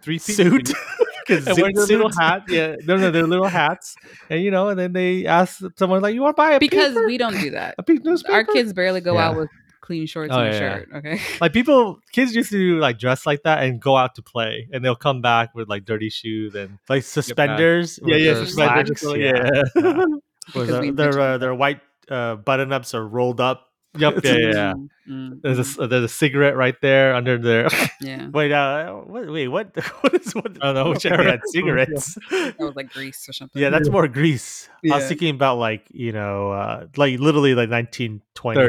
three 0.03 0.17
piece 0.19 0.37
suit. 0.37 0.73
and 1.29 1.45
wear 1.59 1.73
their 1.73 1.87
little 1.87 2.13
hat. 2.13 2.45
Yeah, 2.49 2.77
no, 2.85 2.97
no, 2.97 3.11
their 3.11 3.27
little 3.27 3.49
hats, 3.49 3.97
and 4.31 4.41
you 4.43 4.53
know, 4.53 4.69
and 4.69 4.79
then 4.79 4.93
they 4.93 5.27
ask 5.27 5.61
someone 5.77 6.01
like, 6.01 6.15
"You 6.15 6.23
want 6.23 6.37
to 6.37 6.41
buy 6.41 6.53
a 6.53 6.61
because 6.61 6.95
paper? 6.95 7.07
we 7.07 7.19
don't 7.19 7.39
do 7.41 7.51
that. 7.51 7.75
a 7.79 7.83
pink 7.83 8.05
newspaper?" 8.05 8.33
Our 8.35 8.45
kids 8.45 8.73
barely 8.73 9.01
go 9.01 9.19
out 9.19 9.37
with 9.37 9.49
clean 9.81 10.07
shorts 10.07 10.33
Oh, 10.33 10.39
and 10.41 10.49
a 10.49 10.53
yeah, 10.53 10.59
shirt. 10.59 10.89
Okay. 10.97 11.21
like 11.41 11.53
people, 11.53 12.01
kids 12.13 12.35
used 12.35 12.51
to 12.51 12.79
like 12.79 12.99
dress 12.99 13.27
like 13.27 13.43
that 13.43 13.63
and 13.65 13.81
go 13.81 13.97
out 13.97 14.15
to 14.17 14.23
play, 14.23 14.69
and 14.73 14.85
they'll 14.85 14.95
come 14.95 15.21
back 15.21 15.55
with 15.55 15.69
like 15.69 15.85
dirty 15.85 16.11
shoes 16.11 16.55
and 16.55 16.79
like 16.89 17.03
suspenders. 17.03 17.99
yeah, 18.05 18.17
yeah, 18.17 18.35
suspenders, 18.35 19.01
slacks, 19.01 19.19
yeah, 19.19 19.33
yeah. 19.35 19.63
yeah. 19.75 20.05
Where 20.53 20.67
Because 20.81 20.95
their 20.95 21.21
uh, 21.21 21.39
their 21.39 21.55
white 21.55 21.81
uh, 22.09 22.37
button 22.37 22.73
ups 22.73 22.95
are 22.95 23.07
rolled 23.07 23.41
up. 23.41 23.66
Yep, 23.99 24.21
yeah, 24.25 24.33
yeah. 24.33 24.53
yeah. 24.53 24.75
Mm, 25.09 25.41
There's 25.43 25.59
a 25.59 25.63
mm. 25.63 25.89
there's 25.89 26.05
a 26.05 26.09
cigarette 26.09 26.57
right 26.57 26.75
there 26.83 27.15
under 27.15 27.39
there. 27.39 27.69
yeah. 28.01 28.29
Wait, 28.33 28.51
uh, 28.53 28.93
what, 28.93 29.31
wait, 29.31 29.49
what? 29.49 29.75
What 30.01 30.15
is 30.15 30.35
what? 30.35 30.57
I 30.61 30.73
don't 30.73 30.75
know, 30.75 30.85
They 30.85 30.91
whichever. 30.91 31.23
had 31.23 31.41
cigarettes. 31.47 32.17
That 32.31 32.59
was 32.59 32.75
like 32.77 32.93
grease 32.93 33.29
or 33.29 33.33
something. 33.33 33.61
yeah, 33.63 33.71
that's 33.71 33.89
more 33.89 34.09
grease. 34.09 34.69
I 34.91 34.97
was 34.97 35.07
thinking 35.09 35.35
about 35.35 35.59
like 35.59 35.87
you 35.91 36.13
know, 36.13 36.51
uh, 36.53 36.87
like 36.97 37.19
literally 37.21 37.55
like 37.55 37.69
1920s 37.69 38.21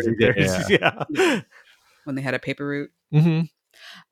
and 0.06 0.20
30s, 0.20 0.68
30s. 0.70 0.70
Yeah. 1.18 1.42
when 2.04 2.16
they 2.16 2.22
had 2.22 2.34
a 2.34 2.40
paper 2.40 2.68
route. 2.68 2.92
hmm 3.12 3.42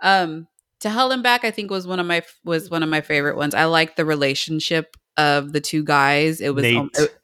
Um, 0.02 0.48
to 0.82 0.90
Hell 0.90 1.12
and 1.12 1.24
Back, 1.24 1.44
I 1.46 1.52
think 1.52 1.72
was 1.72 1.88
one 1.88 2.00
of 2.00 2.06
my 2.06 2.22
was 2.44 2.70
one 2.70 2.84
of 2.84 2.90
my 2.90 3.02
favorite 3.02 3.38
ones. 3.38 3.54
I 3.54 3.66
liked 3.66 3.98
the 3.98 4.06
relationship 4.06 4.98
of 5.18 5.54
the 5.54 5.62
two 5.62 5.84
guys. 5.84 6.42
It 6.42 6.54
was 6.54 6.66
um, 6.66 6.90
it, 6.96 7.16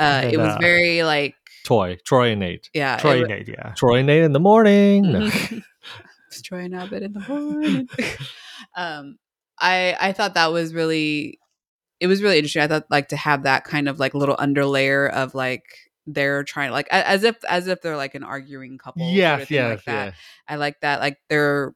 uh, 0.00 0.28
it 0.32 0.36
was 0.36 0.54
uh, 0.54 0.58
very 0.60 1.02
like 1.04 1.34
Troy, 1.66 1.98
Troy 2.04 2.30
and 2.30 2.40
Nate. 2.40 2.70
yeah. 2.72 2.94
it 2.94 3.00
Troy 3.00 3.18
and 3.20 3.28
Nate, 3.28 3.48
yeah. 3.48 3.72
Troy 3.76 3.96
and 3.98 4.06
Nate 4.06 4.22
in 4.22 4.32
the 4.32 4.40
morning. 4.40 5.02
No. 5.12 5.30
It's 6.28 6.42
Troy 6.42 6.60
and 6.60 6.74
Abed 6.74 7.02
in 7.02 7.12
the 7.12 7.20
morning. 7.28 7.88
um, 8.76 9.16
I 9.58 9.96
I 9.98 10.12
thought 10.12 10.34
that 10.34 10.52
was 10.52 10.74
really 10.74 11.38
it 12.00 12.08
was 12.08 12.22
really 12.22 12.36
interesting. 12.38 12.62
I 12.62 12.66
thought 12.66 12.84
like 12.90 13.08
to 13.08 13.16
have 13.16 13.44
that 13.44 13.64
kind 13.64 13.88
of 13.88 13.98
like 13.98 14.12
little 14.12 14.36
underlayer 14.36 15.10
of 15.10 15.34
like 15.34 15.62
they're 16.06 16.44
trying 16.44 16.72
like 16.72 16.88
as 16.90 17.24
if 17.24 17.36
as 17.48 17.68
if 17.68 17.80
they're 17.80 17.96
like 17.96 18.14
an 18.14 18.22
arguing 18.22 18.76
couple. 18.76 19.00
sort 19.02 19.10
of 19.12 19.16
Yes, 19.16 19.50
yes, 19.50 19.70
like 19.70 19.84
that. 19.84 20.04
yes. 20.06 20.14
I 20.48 20.56
like 20.56 20.80
that. 20.80 21.00
Like 21.00 21.16
they're 21.30 21.72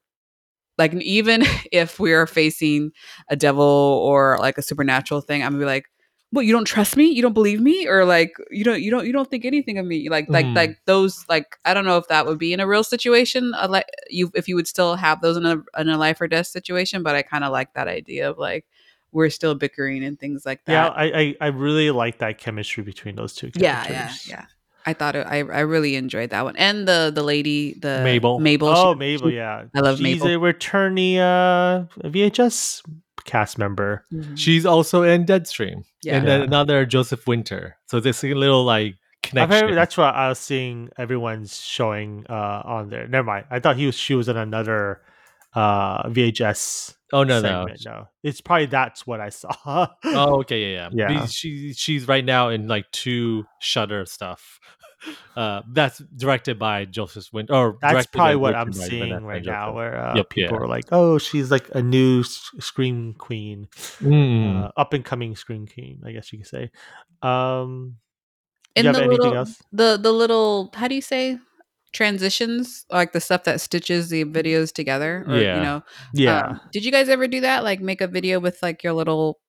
like 0.76 0.92
even 0.94 1.42
if 1.72 1.98
we're 1.98 2.26
facing 2.26 2.90
a 3.28 3.36
devil 3.36 3.64
or 3.64 4.36
like 4.40 4.58
a 4.58 4.62
supernatural 4.62 5.20
thing, 5.22 5.42
I'm 5.42 5.52
gonna 5.52 5.62
be 5.62 5.66
like, 5.66 5.86
"What? 6.32 6.46
You 6.46 6.52
don't 6.52 6.64
trust 6.64 6.96
me? 6.96 7.06
You 7.10 7.22
don't 7.22 7.32
believe 7.32 7.60
me? 7.60 7.86
Or 7.88 8.04
like 8.04 8.32
you 8.50 8.62
don't 8.64 8.80
you 8.80 8.90
don't 8.90 9.06
you 9.06 9.12
don't 9.12 9.28
think 9.30 9.44
anything 9.44 9.78
of 9.78 9.86
me? 9.86 10.08
Like 10.08 10.28
like 10.28 10.46
Mhm. 10.46 10.54
like 10.56 10.78
those 10.86 11.24
like 11.28 11.56
I 11.64 11.74
don't 11.74 11.84
know 11.84 11.96
if 11.96 12.06
that 12.08 12.26
would 12.26 12.38
be 12.38 12.52
in 12.52 12.60
a 12.60 12.66
real 12.66 12.84
situation, 12.84 13.50
like 13.68 13.86
you 14.08 14.30
if 14.34 14.46
you 14.48 14.54
would 14.56 14.68
still 14.68 14.94
have 14.96 15.20
those 15.20 15.36
in 15.36 15.44
a 15.46 15.62
in 15.78 15.88
a 15.88 15.98
life 15.98 16.20
or 16.20 16.28
death 16.28 16.46
situation. 16.46 17.02
But 17.02 17.14
I 17.16 17.22
kind 17.22 17.44
of 17.44 17.52
like 17.52 17.74
that 17.74 17.88
idea 17.88 18.30
of 18.30 18.38
like 18.38 18.64
we're 19.12 19.28
still 19.30 19.56
bickering 19.56 20.04
and 20.04 20.18
things 20.20 20.46
like 20.46 20.64
that. 20.66 20.72
Yeah, 20.72 20.88
I, 20.88 21.04
I 21.20 21.36
I 21.40 21.46
really 21.48 21.90
like 21.90 22.18
that 22.18 22.38
chemistry 22.38 22.84
between 22.84 23.16
those 23.16 23.34
two 23.34 23.50
yeah, 23.56 23.84
characters. 23.84 24.28
yeah, 24.28 24.36
yeah. 24.40 24.44
I 24.86 24.94
thought 24.94 25.14
it, 25.16 25.26
I 25.26 25.38
I 25.38 25.60
really 25.60 25.94
enjoyed 25.96 26.30
that 26.30 26.44
one, 26.44 26.56
and 26.56 26.86
the 26.88 27.10
the 27.14 27.22
lady, 27.22 27.74
the 27.74 28.00
Mabel. 28.04 28.38
Mabel. 28.38 28.68
Oh, 28.68 28.94
she- 28.94 28.98
Mabel, 29.00 29.30
yeah. 29.32 29.64
I 29.74 29.80
love 29.80 29.98
She's 29.98 30.20
Mabel. 30.22 30.28
a 30.28 30.38
returning 30.38 31.18
uh, 31.18 31.84
VHS 32.02 32.82
cast 33.24 33.58
member. 33.58 34.04
Mhm. 34.12 34.38
She's 34.38 34.64
also 34.66 35.02
in 35.02 35.24
Deadstream. 35.24 35.84
Yeah. 36.02 36.16
And 36.16 36.26
then 36.28 36.40
Yeah. 36.40 36.46
another 36.46 36.86
Joseph 36.86 37.26
Winter. 37.26 37.76
So 37.86 38.00
this 38.00 38.22
little 38.22 38.64
like 38.64 38.96
connection. 39.22 39.68
heard, 39.68 39.76
that's 39.76 39.96
what 39.96 40.14
I 40.14 40.28
was 40.28 40.38
seeing 40.38 40.90
everyone's 40.98 41.60
showing 41.60 42.26
uh, 42.28 42.62
on 42.64 42.88
there. 42.90 43.06
Never 43.06 43.26
mind. 43.26 43.46
I 43.50 43.60
thought 43.60 43.76
he 43.76 43.86
was 43.86 43.94
she 43.94 44.14
was 44.14 44.28
in 44.28 44.36
another 44.36 45.02
uh, 45.54 46.08
VHS 46.08 46.94
oh 47.12 47.24
no, 47.24 47.40
no. 47.40 47.48
segment. 47.66 47.80
No, 47.84 48.08
it's 48.22 48.40
probably 48.40 48.66
that's 48.66 49.06
what 49.06 49.20
I 49.20 49.30
saw. 49.30 49.88
Oh, 50.04 50.40
okay, 50.40 50.74
yeah, 50.74 50.88
yeah. 50.92 51.10
Yeah. 51.10 51.26
She 51.26 51.72
she's 51.74 52.06
right 52.06 52.24
now 52.24 52.48
in 52.50 52.68
like 52.68 52.90
two 52.92 53.44
Shudder 53.58 54.06
stuff. 54.06 54.60
Uh, 55.36 55.62
that's 55.72 55.98
directed 56.16 56.58
by 56.58 56.84
Joseph 56.84 57.26
Winter. 57.32 57.54
Or 57.54 57.78
That's 57.80 58.06
probably 58.06 58.36
what 58.36 58.54
I'm 58.54 58.72
seeing 58.72 59.08
Vanessa 59.08 59.24
right 59.24 59.42
Joseph. 59.42 59.52
now, 59.52 59.72
where 59.74 59.96
uh, 59.98 60.16
Yep, 60.16 60.30
people 60.30 60.56
yeah. 60.58 60.62
are 60.64 60.68
like, 60.68 60.84
"Oh, 60.92 61.18
she's 61.18 61.50
like 61.50 61.68
a 61.74 61.82
new 61.82 62.20
s- 62.20 62.50
scream 62.60 63.14
queen, 63.14 63.68
Mm. 64.00 64.64
uh, 64.64 64.70
up 64.76 64.92
and 64.92 65.04
coming 65.04 65.36
scream 65.36 65.66
queen." 65.66 66.02
I 66.04 66.12
guess 66.12 66.32
you 66.32 66.38
could 66.40 66.48
say. 66.48 66.70
Um, 67.22 67.96
And 68.76 68.84
you 68.84 68.88
have 68.88 68.96
the 68.96 69.02
anything 69.04 69.18
little, 69.18 69.36
else? 69.38 69.62
the 69.72 69.96
the 70.00 70.12
little 70.12 70.70
how 70.74 70.86
do 70.88 70.94
you 70.94 71.02
say 71.02 71.38
transitions 71.92 72.86
like 72.90 73.12
the 73.12 73.20
stuff 73.20 73.44
that 73.44 73.60
stitches 73.60 74.10
the 74.10 74.24
videos 74.24 74.72
together 74.72 75.24
or, 75.28 75.36
Yeah. 75.38 75.56
you 75.56 75.62
know 75.62 75.82
Yeah, 76.14 76.40
um, 76.40 76.60
did 76.72 76.84
you 76.84 76.92
guys 76.92 77.08
ever 77.08 77.26
do 77.26 77.40
that 77.40 77.64
like 77.64 77.80
make 77.80 78.00
a 78.00 78.06
video 78.06 78.38
with 78.40 78.62
like 78.62 78.82
your 78.84 78.92
little 78.92 79.40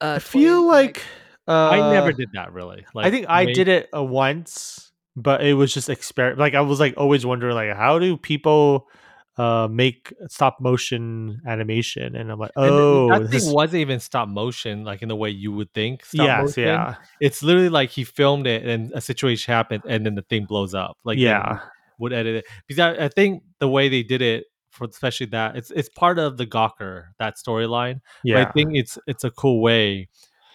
uh 0.00 0.14
I 0.16 0.18
feel 0.18 0.62
toy, 0.62 0.66
like 0.68 1.02
uh, 1.48 1.70
I 1.70 1.92
never 1.92 2.12
did 2.12 2.30
that 2.34 2.52
really. 2.52 2.84
Like, 2.94 3.06
I 3.06 3.10
think 3.10 3.26
I 3.28 3.44
may- 3.46 3.52
did 3.52 3.68
it 3.68 3.88
uh, 3.94 4.02
once, 4.04 4.89
but 5.22 5.44
it 5.44 5.54
was 5.54 5.72
just 5.72 5.88
experiment. 5.88 6.38
Like 6.38 6.54
I 6.54 6.60
was 6.60 6.80
like 6.80 6.94
always 6.96 7.24
wondering, 7.26 7.54
like 7.54 7.76
how 7.76 7.98
do 7.98 8.16
people 8.16 8.88
uh 9.36 9.68
make 9.70 10.12
stop 10.28 10.60
motion 10.60 11.40
animation? 11.46 12.16
And 12.16 12.30
I'm 12.30 12.38
like, 12.38 12.52
and 12.56 12.70
oh, 12.70 13.08
that 13.08 13.30
this 13.30 13.44
thing 13.44 13.54
wasn't 13.54 13.80
even 13.80 14.00
stop 14.00 14.28
motion, 14.28 14.84
like 14.84 15.02
in 15.02 15.08
the 15.08 15.16
way 15.16 15.30
you 15.30 15.52
would 15.52 15.72
think. 15.72 16.04
Stop 16.04 16.26
yes, 16.26 16.42
motion. 16.42 16.64
yeah, 16.64 16.94
It's 17.20 17.42
literally 17.42 17.68
like 17.68 17.90
he 17.90 18.04
filmed 18.04 18.46
it 18.46 18.66
and 18.66 18.92
a 18.92 19.00
situation 19.00 19.52
happened 19.52 19.84
and 19.86 20.04
then 20.04 20.14
the 20.14 20.22
thing 20.22 20.46
blows 20.46 20.74
up. 20.74 20.96
Like 21.04 21.18
yeah, 21.18 21.60
would 21.98 22.12
edit 22.12 22.36
it 22.36 22.44
because 22.66 22.80
I, 22.80 23.04
I 23.04 23.08
think 23.08 23.42
the 23.58 23.68
way 23.68 23.88
they 23.88 24.02
did 24.02 24.22
it 24.22 24.46
for 24.70 24.86
especially 24.86 25.26
that 25.26 25.56
it's 25.56 25.70
it's 25.70 25.88
part 25.88 26.18
of 26.18 26.36
the 26.36 26.46
Gawker 26.46 27.06
that 27.18 27.34
storyline. 27.36 28.00
But 28.22 28.28
yeah, 28.28 28.48
I 28.48 28.52
think 28.52 28.70
it's 28.74 28.98
it's 29.06 29.24
a 29.24 29.30
cool 29.30 29.60
way 29.60 30.08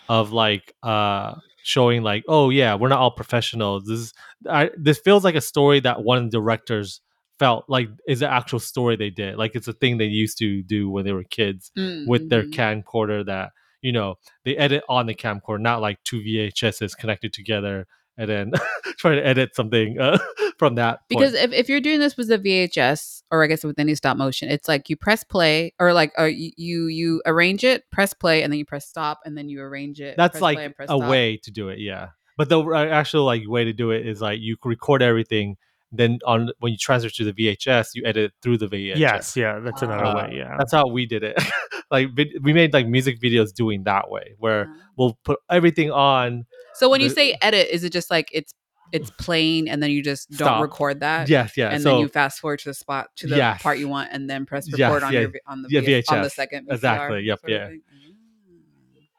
of 0.10 0.32
like 0.32 0.74
uh 0.84 1.36
showing 1.66 2.04
like 2.04 2.24
oh 2.28 2.50
yeah 2.52 2.76
we're 2.76 2.90
not 2.90 3.00
all 3.00 3.12
professionals. 3.12 3.86
This 3.86 4.00
is, 4.00 4.14
I, 4.48 4.70
this 4.78 5.00
feels 5.00 5.24
like 5.24 5.36
a 5.36 5.42
story 5.42 5.80
that 5.82 6.04
one 6.04 6.20
of 6.20 6.24
the 6.32 6.38
directors 6.38 7.02
felt 7.40 7.66
like 7.68 7.90
is 8.08 8.22
an 8.22 8.30
actual 8.30 8.60
story 8.60 8.96
they 8.96 9.10
did. 9.10 9.36
Like 9.38 9.56
it's 9.56 9.68
a 9.68 9.74
thing 9.74 9.98
they 9.98 10.06
used 10.06 10.38
to 10.38 10.62
do 10.64 10.90
when 10.90 11.04
they 11.06 11.12
were 11.12 11.24
kids 11.24 11.72
with 12.08 12.30
their 12.30 12.44
Mhm. 12.44 12.54
camcorder 12.54 13.26
that 13.26 13.50
you 13.82 13.92
know 13.92 14.16
they 14.46 14.56
edit 14.56 14.84
on 14.88 15.08
the 15.08 15.16
camcorder, 15.16 15.60
not 15.60 15.82
like 15.82 15.98
two 16.04 16.22
VHSs 16.22 16.96
connected 16.96 17.34
together 17.34 17.88
and 18.18 18.30
then 18.30 18.52
try 18.98 19.16
to 19.16 19.26
edit 19.26 19.56
something 19.56 20.00
uh, 20.00 20.18
from 20.58 20.76
that. 20.76 21.00
point. 21.00 21.08
because 21.10 21.34
if, 21.34 21.52
if 21.52 21.70
you're 21.70 21.82
doing 21.82 22.00
this 22.00 22.18
with 22.18 22.32
a 22.32 22.40
VHS 22.40 23.24
or 23.32 23.44
I 23.44 23.48
guess 23.48 23.64
with 23.64 23.80
any 23.80 23.96
stop 23.96 24.18
motion, 24.18 24.50
it's 24.50 24.68
like 24.68 24.90
you 24.90 24.96
press 24.96 25.24
play 25.24 25.74
or 25.80 25.94
like 25.94 26.14
uh, 26.18 26.24
you 26.24 26.88
you 26.88 27.22
arrange 27.26 27.64
it, 27.64 27.90
press 27.92 28.14
play, 28.14 28.44
and 28.44 28.52
then 28.52 28.60
you 28.60 28.66
press 28.66 28.88
stop, 28.88 29.20
and 29.26 29.38
then 29.38 29.50
you 29.50 29.62
arrange 29.62 30.00
it. 30.00 30.16
that's 30.18 30.34
press 30.34 30.40
play 30.40 30.56
like 30.56 30.66
and 30.66 30.76
press 30.76 30.90
a 30.90 30.98
stop. 30.98 31.10
way 31.10 31.38
to 31.44 31.52
do 31.52 31.70
it, 31.70 31.80
yeah. 31.80 32.10
But 32.38 32.50
the 32.50 32.62
actual 32.74 33.24
like 33.24 33.44
way 33.48 33.64
to 33.66 33.74
do 33.74 33.92
it 33.92 34.06
is 34.06 34.22
like 34.22 34.40
you 34.42 34.58
record 34.64 35.02
everything, 35.02 35.56
then 35.98 36.20
on 36.26 36.52
when 36.60 36.72
you 36.72 36.78
transfer 36.78 37.10
to 37.10 37.24
the 37.24 37.34
VHS, 37.34 37.90
you 37.96 38.04
edit 38.06 38.32
through 38.42 38.58
the 38.58 38.68
VHS. 38.68 38.98
yes, 38.98 39.36
yeah. 39.38 39.60
That's 39.60 39.82
another 39.82 40.06
Uh, 40.06 40.16
way. 40.16 40.36
Yeah, 40.38 40.56
That's 40.58 40.72
how 40.72 40.88
we 40.88 41.06
did 41.06 41.24
it. 41.24 41.42
like 41.92 42.10
we 42.42 42.54
made 42.54 42.74
like 42.74 42.88
music 42.88 43.20
videos 43.20 43.54
doing 43.54 43.84
that 43.84 44.10
way, 44.10 44.36
where 44.40 44.70
we'll 44.98 45.18
put 45.24 45.40
everything 45.50 45.92
on. 45.92 46.46
So 46.76 46.90
when 46.90 47.02
you 47.02 47.10
say 47.10 47.38
edit, 47.42 47.68
is 47.72 47.84
it 47.84 47.92
just 47.94 48.10
like 48.12 48.30
it's 48.34 48.54
it's 48.92 49.10
playing 49.12 49.68
and 49.70 49.82
then 49.82 49.90
you 49.90 50.04
just 50.04 50.30
don't 50.30 50.38
Stop. 50.46 50.62
record 50.62 51.00
that? 51.00 51.28
yes, 51.28 51.58
yeah. 51.58 51.70
and 51.70 51.82
so 51.82 51.90
then 51.92 52.00
you 52.02 52.08
fast 52.08 52.40
forward 52.40 52.60
to 52.60 52.70
the 52.70 52.74
spot 52.74 53.08
to 53.18 53.28
the 53.28 53.36
Yes. 53.38 53.62
part 53.62 53.80
you 53.80 53.88
want, 53.90 54.10
and 54.12 54.30
then 54.30 54.46
press 54.46 54.68
Yes, 54.70 54.80
record 54.80 55.04
on 55.04 55.12
yeah. 55.14 55.20
your 55.22 55.32
on 55.48 55.64
the 55.64 55.70
Yeah, 55.72 55.82
VH 55.82 56.12
on 56.12 56.22
the 56.22 56.30
second. 56.30 56.68
VCR 56.68 56.74
Exactly, 56.76 57.22
yep, 57.24 57.40
yeah. 57.48 57.70
Mm, 57.70 57.80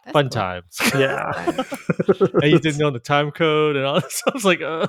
that's 0.05 0.13
fun 0.13 0.25
cool. 0.27 0.31
times. 0.31 0.79
yeah. 0.95 1.33
and 2.43 2.51
you 2.53 2.59
didn't 2.61 2.79
know 2.79 2.91
the 2.91 3.01
time 3.01 3.31
code 3.33 3.75
and 3.77 3.85
all 3.85 4.01
this. 4.01 4.23
I 4.27 4.31
was 4.33 4.45
like, 4.45 4.63
uh, 4.63 4.87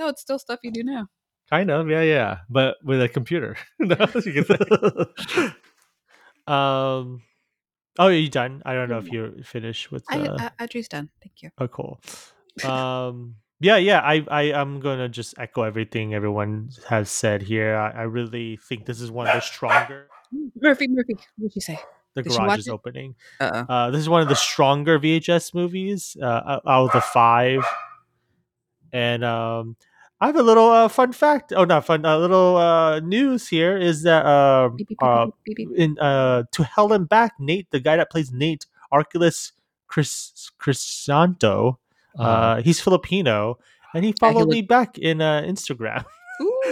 No, 0.00 0.08
it's 0.08 0.22
still 0.22 0.38
stuff 0.38 0.60
you 0.62 0.70
do 0.72 0.82
now. 0.82 1.08
kind 1.50 1.70
of, 1.70 1.90
yeah, 1.90 2.00
yeah, 2.00 2.38
but 2.48 2.76
with 2.82 3.02
a 3.02 3.08
computer. 3.08 3.56
No, 3.78 3.96
you 4.24 4.32
can 4.32 4.44
say. 4.46 5.52
um. 6.46 7.22
Oh, 7.98 8.06
are 8.06 8.12
you 8.12 8.30
done? 8.30 8.62
I 8.64 8.72
don't 8.72 8.88
know 8.88 8.96
if 8.98 9.08
you're 9.08 9.32
finished 9.44 9.92
with. 9.92 10.04
I, 10.08 10.20
Uh, 10.20 10.48
I 10.58 10.64
Audrey's 10.64 10.88
done. 10.88 11.10
Thank 11.22 11.42
you. 11.42 11.50
oh, 11.58 11.68
cool. 11.68 12.00
Um. 12.64 13.36
Yeah, 13.60 13.76
yeah. 13.76 14.00
I, 14.00 14.24
I, 14.30 14.42
I'm 14.54 14.80
gonna 14.80 15.08
just 15.10 15.34
echo 15.38 15.62
everything 15.64 16.14
everyone 16.14 16.70
has 16.88 17.10
said 17.10 17.42
here. 17.42 17.76
I, 17.76 17.90
I 17.90 18.02
really 18.04 18.56
think 18.56 18.86
this 18.86 19.02
is 19.02 19.10
one 19.10 19.28
of 19.28 19.34
the 19.34 19.40
stronger. 19.40 20.08
Murphy, 20.62 20.88
Murphy, 20.88 21.16
what'd 21.36 21.54
you 21.54 21.60
say? 21.60 21.78
The 22.14 22.22
Did 22.22 22.32
garage 22.32 22.60
is 22.60 22.68
it? 22.68 22.72
opening. 22.72 23.16
Uh 23.38 23.50
oh. 23.68 23.72
Uh, 23.74 23.90
this 23.90 24.00
is 24.00 24.08
one 24.08 24.22
of 24.22 24.28
the 24.30 24.34
stronger 24.36 24.98
VHS 24.98 25.52
movies 25.54 26.16
uh, 26.22 26.60
out 26.66 26.86
of 26.88 26.92
the 26.92 27.02
five. 27.02 27.62
And 28.92 29.22
um, 29.24 29.76
I 30.20 30.26
have 30.26 30.36
a 30.36 30.42
little 30.42 30.68
uh, 30.68 30.88
fun 30.88 31.12
fact. 31.12 31.52
Oh, 31.56 31.64
not 31.64 31.86
fun. 31.86 32.04
A 32.04 32.18
little 32.18 32.56
uh, 32.56 33.00
news 33.00 33.48
here 33.48 33.76
is 33.78 34.02
that 34.02 34.26
uh, 34.26 34.68
Beep, 34.68 34.88
beep, 34.88 34.98
beep, 35.46 35.68
uh, 35.70 35.74
in 35.74 35.98
uh, 35.98 36.44
to 36.52 36.64
hell 36.64 36.92
and 36.92 37.08
back, 37.08 37.32
Nate, 37.38 37.70
the 37.70 37.80
guy 37.80 37.96
that 37.96 38.10
plays 38.10 38.30
Nate, 38.30 38.66
Archelaus 38.92 39.52
Chris 39.88 40.50
Crisanto, 40.60 41.76
Uh, 42.18 42.22
uh, 42.22 42.62
he's 42.62 42.80
Filipino, 42.80 43.58
and 43.94 44.04
he 44.04 44.10
he 44.10 44.16
followed 44.20 44.40
look- 44.40 44.50
me 44.50 44.62
back 44.62 44.98
in 44.98 45.20
uh, 45.22 45.42
Instagram. 45.42 46.04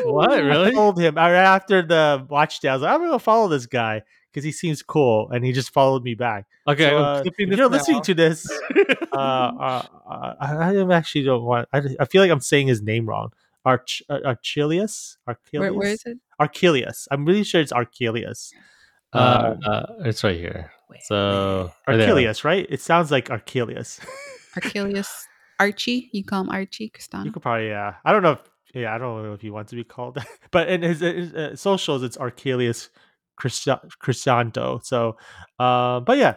What? 0.04 0.42
Really? 0.44 0.68
I 0.68 0.72
told 0.72 0.98
him 0.98 1.14
right 1.16 1.32
after 1.34 1.82
the 1.82 2.26
watch 2.28 2.60
day. 2.60 2.68
I 2.68 2.74
was 2.74 2.82
like, 2.82 2.92
I'm 2.92 3.00
gonna 3.00 3.18
follow 3.18 3.48
this 3.48 3.66
guy 3.66 4.02
because 4.30 4.44
he 4.44 4.52
seems 4.52 4.82
cool, 4.82 5.30
and 5.30 5.44
he 5.44 5.52
just 5.52 5.70
followed 5.72 6.02
me 6.04 6.14
back. 6.14 6.46
okay, 6.66 6.90
So, 6.90 6.98
uh, 6.98 7.22
if 7.24 7.34
you're 7.58 7.68
listening 7.68 8.02
to 8.02 8.14
this, 8.14 8.48
uh, 9.12 9.16
uh, 9.16 9.82
uh, 10.10 10.34
I 10.40 10.76
I 10.76 10.94
actually 10.96 11.24
don't 11.24 11.42
want. 11.44 11.68
I, 11.72 11.82
I 12.00 12.04
feel 12.04 12.22
like 12.22 12.30
I'm 12.30 12.40
saying 12.40 12.68
his 12.68 12.82
name 12.82 13.06
wrong. 13.08 13.32
Arch 13.64 14.02
uh, 14.08 14.18
Archelius. 14.24 15.16
Archelius. 15.28 15.60
Where, 15.60 15.74
where 15.74 15.88
is 15.92 16.02
it? 16.06 16.18
Archelius. 16.40 17.08
I'm 17.10 17.24
really 17.26 17.44
sure 17.44 17.60
it's 17.60 17.72
Archelius. 17.72 18.52
uh, 19.12 19.18
Uh, 19.18 19.56
uh, 19.68 19.86
it's 20.04 20.22
right 20.24 20.36
here. 20.38 20.70
Where- 20.86 21.00
So 21.02 21.72
right. 21.86 21.98
Archelius, 22.00 22.44
right? 22.44 22.66
It 22.70 22.80
sounds 22.80 23.10
like 23.10 23.28
Archelius. 23.28 24.00
Archelius 24.56 25.26
Archie. 25.60 26.08
You 26.12 26.24
call 26.24 26.42
him 26.42 26.50
Archie 26.50 26.92
you 27.24 27.32
could 27.32 27.42
probably, 27.42 27.68
yeah. 27.68 27.94
I 28.04 28.12
don't 28.12 28.22
know. 28.22 28.32
If, 28.32 28.42
yeah, 28.74 28.94
I 28.94 28.98
don't 28.98 29.22
know 29.22 29.32
if 29.34 29.40
he 29.40 29.50
wants 29.50 29.70
to 29.70 29.76
be 29.76 29.84
called, 29.84 30.14
that. 30.16 30.26
but 30.50 30.68
in 30.68 30.82
his, 30.82 31.00
his 31.00 31.34
uh, 31.34 31.56
socials, 31.56 32.02
it's 32.02 32.16
Archelius 32.16 32.88
Christa- 33.38 33.88
Crisanto. 34.02 34.84
So, 34.84 35.16
uh, 35.58 36.00
but 36.00 36.18
yeah. 36.18 36.34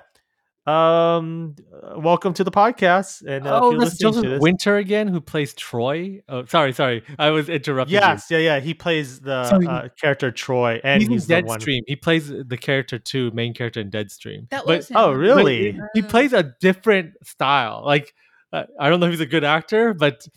Um, 0.68 1.56
uh, 1.74 2.00
welcome 2.00 2.36
to 2.36 2.44
the 2.44 2.52
podcast, 2.52 3.26
and 3.26 3.48
uh, 3.48 3.60
oh, 3.64 3.72
you're 3.72 3.80
that's 3.80 3.98
Joseph 3.98 4.22
to 4.22 4.30
this, 4.30 4.42
Winter 4.42 4.78
again, 4.78 5.08
who 5.08 5.20
plays 5.20 5.56
Troy. 5.56 6.22
Oh, 6.30 6.46
sorry, 6.46 6.72
sorry, 6.72 7.04
I 7.18 7.32
was 7.32 7.50
interrupting. 7.50 7.96
you. 7.96 8.00
Yes, 8.00 8.28
yeah, 8.30 8.38
yeah. 8.38 8.60
He 8.60 8.76
plays 8.76 9.22
the 9.22 9.44
Sorry. 9.46 9.66
uh, 9.66 9.88
character 10.00 10.30
Troy, 10.30 10.80
and 10.84 11.02
he's, 11.02 11.10
he's, 11.10 11.30
in. 11.32 11.46
Deadstream. 11.46 11.82
He 11.88 11.96
plays 11.96 12.28
the 12.30 12.58
character 12.58 13.00
too, 13.00 13.32
main 13.32 13.56
character 13.56 13.80
in 13.80 13.90
Deadstream. 13.90 14.50
That 14.50 14.66
But- 14.68 14.78
was 14.78 14.90
him. 14.90 14.98
Oh, 14.98 15.12
really? 15.12 15.72
he- 15.72 15.80
he 15.96 16.02
plays 16.04 16.32
a 16.32 16.54
different 16.62 17.14
style. 17.24 17.82
Like 17.84 18.14
uh, 18.54 18.66
I 18.80 18.90
don't 18.90 19.00
know 19.00 19.08
if 19.08 19.14
he's 19.14 19.20
a 19.20 19.26
good 19.26 19.44
actor, 19.44 19.96
but 19.96 20.28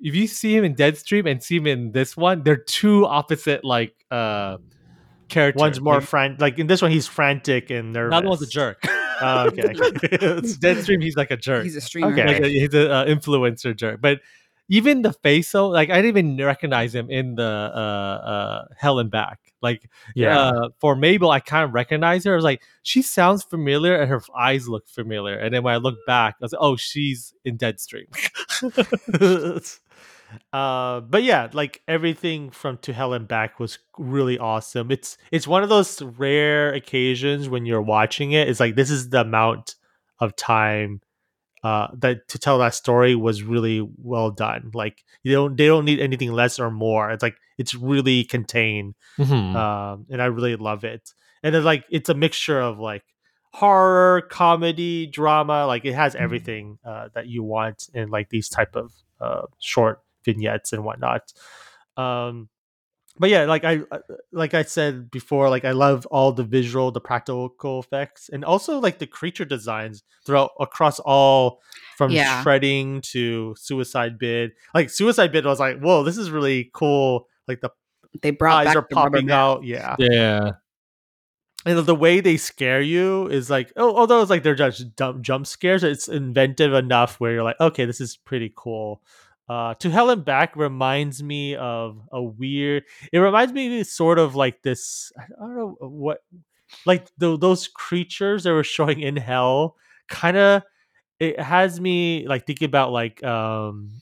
if 0.00 0.14
you 0.14 0.26
see 0.28 0.56
him 0.56 0.64
in 0.64 0.74
Deadstream 0.74 1.30
and 1.30 1.42
see 1.42 1.56
him 1.56 1.66
in 1.66 1.92
this 1.92 2.16
one, 2.16 2.42
they're 2.42 2.56
two 2.56 3.04
opposite 3.04 3.64
like 3.64 3.94
uh 4.10 4.56
characters. 5.28 5.60
One's 5.60 5.80
more 5.80 5.94
Like, 5.94 6.04
fran 6.04 6.36
like 6.38 6.58
in 6.58 6.66
this 6.66 6.82
one, 6.82 6.90
he's 6.90 7.06
frantic 7.06 7.70
and 7.70 7.92
nervous. 7.92 8.10
the 8.12 8.16
other 8.16 8.28
one's 8.28 8.42
a 8.42 8.46
jerk. 8.46 8.82
Oh, 9.20 9.46
okay. 9.48 9.62
Deadstream, 10.58 11.02
he's 11.02 11.16
like 11.16 11.30
a 11.30 11.36
jerk. 11.36 11.64
He's 11.64 11.76
a 11.76 11.80
streamer. 11.80 12.12
Okay. 12.12 12.26
like 12.26 12.40
a, 12.42 12.48
he's 12.48 12.74
an 12.74 12.90
uh, 12.90 13.04
influencer 13.06 13.74
jerk. 13.76 14.00
But 14.00 14.20
even 14.68 15.02
the 15.02 15.12
face 15.12 15.52
though, 15.52 15.68
like 15.68 15.90
I 15.90 16.00
didn't 16.02 16.16
even 16.36 16.44
recognize 16.46 16.94
him 16.94 17.10
in 17.10 17.34
the 17.34 17.42
uh 17.44 17.46
uh 18.28 18.64
Hell 18.76 18.98
and 18.98 19.10
Back. 19.10 19.38
Like 19.60 19.88
Yeah. 20.14 20.38
uh, 20.38 20.68
for 20.78 20.94
Mabel, 20.96 21.30
I 21.30 21.40
kind 21.40 21.64
of 21.64 21.72
recognize 21.74 22.24
her. 22.24 22.32
I 22.32 22.36
was 22.36 22.44
like, 22.44 22.62
she 22.82 23.00
sounds 23.02 23.42
familiar, 23.44 23.94
and 23.94 24.10
her 24.10 24.20
eyes 24.36 24.68
look 24.68 24.86
familiar. 24.88 25.38
And 25.38 25.54
then 25.54 25.62
when 25.62 25.72
I 25.74 25.78
look 25.78 25.96
back, 26.06 26.36
I 26.40 26.44
was 26.44 26.52
like, 26.52 26.60
oh, 26.62 26.76
she's 26.76 27.32
in 27.44 27.56
Deadstream. 27.56 28.06
uh 30.52 31.00
but 31.00 31.22
yeah 31.22 31.48
like 31.52 31.82
everything 31.88 32.50
from 32.50 32.78
to 32.78 32.92
hell 32.92 33.12
and 33.12 33.26
back 33.28 33.58
was 33.60 33.78
really 33.98 34.38
awesome 34.38 34.90
it's 34.90 35.16
it's 35.30 35.46
one 35.46 35.62
of 35.62 35.68
those 35.68 36.00
rare 36.02 36.72
occasions 36.72 37.48
when 37.48 37.66
you're 37.66 37.82
watching 37.82 38.32
it 38.32 38.48
it's 38.48 38.60
like 38.60 38.74
this 38.74 38.90
is 38.90 39.10
the 39.10 39.20
amount 39.20 39.74
of 40.20 40.34
time 40.36 41.00
uh 41.62 41.88
that 41.96 42.28
to 42.28 42.38
tell 42.38 42.58
that 42.58 42.74
story 42.74 43.14
was 43.14 43.42
really 43.42 43.80
well 44.02 44.30
done 44.30 44.70
like 44.74 45.04
you 45.22 45.32
don't 45.32 45.56
they 45.56 45.66
don't 45.66 45.84
need 45.84 46.00
anything 46.00 46.32
less 46.32 46.58
or 46.58 46.70
more 46.70 47.10
it's 47.10 47.22
like 47.22 47.36
it's 47.58 47.74
really 47.74 48.24
contained 48.24 48.94
Mhm. 49.18 49.54
um, 49.54 50.06
and 50.10 50.20
I 50.20 50.24
really 50.26 50.56
love 50.56 50.82
it. 50.82 51.12
And 51.44 51.54
it's 51.54 51.64
like 51.64 51.84
it's 51.88 52.08
a 52.08 52.14
mixture 52.14 52.60
of 52.60 52.80
like 52.80 53.04
horror, 53.52 54.22
comedy, 54.22 55.06
drama. 55.06 55.66
Like 55.66 55.84
it 55.84 55.94
has 55.94 56.14
everything 56.16 56.78
uh, 56.84 57.08
that 57.14 57.28
you 57.28 57.42
want 57.44 57.88
in 57.94 58.10
like 58.10 58.28
these 58.30 58.48
type 58.48 58.74
of 58.74 58.92
uh, 59.20 59.42
short 59.60 60.00
vignettes 60.24 60.72
and 60.72 60.84
whatnot. 60.84 61.32
Um, 61.96 62.48
but 63.18 63.30
yeah, 63.30 63.44
like 63.44 63.62
I 63.64 63.82
uh, 63.92 63.98
like 64.32 64.54
I 64.54 64.62
said 64.62 65.08
before, 65.10 65.48
like 65.48 65.64
I 65.64 65.70
love 65.70 66.04
all 66.06 66.32
the 66.32 66.42
visual, 66.42 66.90
the 66.90 67.00
practical 67.00 67.78
effects, 67.78 68.28
and 68.28 68.44
also 68.44 68.80
like 68.80 68.98
the 68.98 69.06
creature 69.06 69.44
designs 69.44 70.02
throughout 70.26 70.50
across 70.58 70.98
all 70.98 71.60
from 71.96 72.10
Yeah. 72.10 72.42
shredding 72.42 73.02
to 73.12 73.54
suicide 73.56 74.18
bid. 74.18 74.50
Like 74.74 74.90
suicide 74.90 75.30
bid 75.30 75.46
I 75.46 75.50
was 75.50 75.60
like, 75.60 75.78
whoa, 75.78 76.02
this 76.02 76.16
is 76.16 76.32
really 76.32 76.70
cool. 76.74 77.28
Like 77.46 77.60
the 77.60 77.70
They 78.20 78.32
brought 78.32 78.66
eyes 78.66 78.74
back 78.74 78.76
are 78.76 78.86
the 78.88 78.94
popping 78.94 79.30
out. 79.30 79.62
Yeah. 79.62 79.94
Yeah. 80.00 80.50
And 81.66 81.78
the 81.78 81.94
way 81.94 82.20
they 82.20 82.36
scare 82.36 82.80
you 82.82 83.26
is 83.28 83.48
like, 83.48 83.72
oh, 83.76 83.96
although 83.96 84.20
it's 84.20 84.28
like 84.30 84.42
they're 84.42 84.54
just 84.54 84.96
jump, 84.98 85.22
jump 85.22 85.46
scares, 85.46 85.82
it's 85.82 86.08
inventive 86.08 86.74
enough 86.74 87.18
where 87.20 87.32
you're 87.32 87.42
like, 87.42 87.58
okay, 87.60 87.86
this 87.86 88.00
is 88.02 88.16
pretty 88.18 88.52
cool. 88.54 89.00
Uh, 89.48 89.74
to 89.74 89.90
Hell 89.90 90.10
and 90.10 90.24
Back 90.24 90.56
reminds 90.56 91.22
me 91.22 91.54
of 91.54 92.00
a 92.10 92.22
weird. 92.22 92.84
It 93.12 93.18
reminds 93.18 93.52
me 93.52 93.84
sort 93.84 94.18
of 94.18 94.34
like 94.34 94.62
this. 94.62 95.12
I 95.18 95.26
don't 95.40 95.56
know 95.56 95.76
what, 95.80 96.18
like 96.86 97.08
tho- 97.18 97.36
those 97.36 97.68
creatures 97.68 98.44
that 98.44 98.52
were 98.52 98.64
showing 98.64 99.00
in 99.00 99.16
Hell. 99.16 99.76
Kind 100.08 100.36
of, 100.36 100.62
it 101.20 101.38
has 101.38 101.78
me 101.80 102.26
like 102.26 102.46
thinking 102.46 102.66
about 102.66 102.90
like 102.90 103.22
um, 103.22 104.00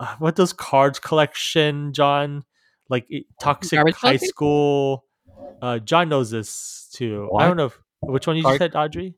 uh, 0.00 0.16
what 0.18 0.34
those 0.36 0.52
cards 0.52 0.98
collection, 0.98 1.92
John, 1.92 2.42
like 2.88 3.06
it, 3.08 3.26
Toxic 3.40 3.76
Garbage 3.76 3.96
High? 3.96 4.16
School. 4.16 5.04
Uh, 5.60 5.78
John 5.78 6.08
knows 6.08 6.30
this 6.30 6.88
too. 6.92 7.30
I 7.38 7.46
don't 7.46 7.56
know 7.56 7.66
if, 7.66 7.78
which 8.00 8.26
one 8.26 8.36
you 8.36 8.42
Card- 8.42 8.58
just 8.58 8.72
said, 8.72 8.76
Audrey. 8.76 9.14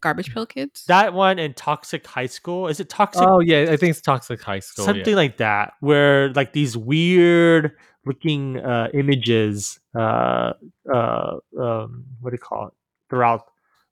Garbage 0.00 0.32
Pail 0.34 0.46
Kids. 0.46 0.84
That 0.86 1.12
one 1.14 1.38
and 1.38 1.56
Toxic 1.56 2.06
High 2.06 2.26
School. 2.26 2.68
Is 2.68 2.80
it 2.80 2.88
Toxic? 2.88 3.22
Oh 3.26 3.40
yeah, 3.40 3.68
I 3.70 3.76
think 3.76 3.90
it's 3.90 4.00
Toxic 4.00 4.40
High 4.40 4.60
School. 4.60 4.84
yeah. 4.84 4.92
Something 4.92 5.14
like 5.14 5.36
that, 5.38 5.74
where 5.80 6.30
like 6.32 6.52
these 6.52 6.76
weird 6.76 7.76
looking 8.06 8.58
uh, 8.58 8.88
images, 8.94 9.78
uh, 9.94 10.52
uh, 10.92 11.36
um, 11.60 12.04
what 12.20 12.30
do 12.30 12.34
you 12.34 12.38
call 12.38 12.68
it? 12.68 12.74
Throughout 13.10 13.44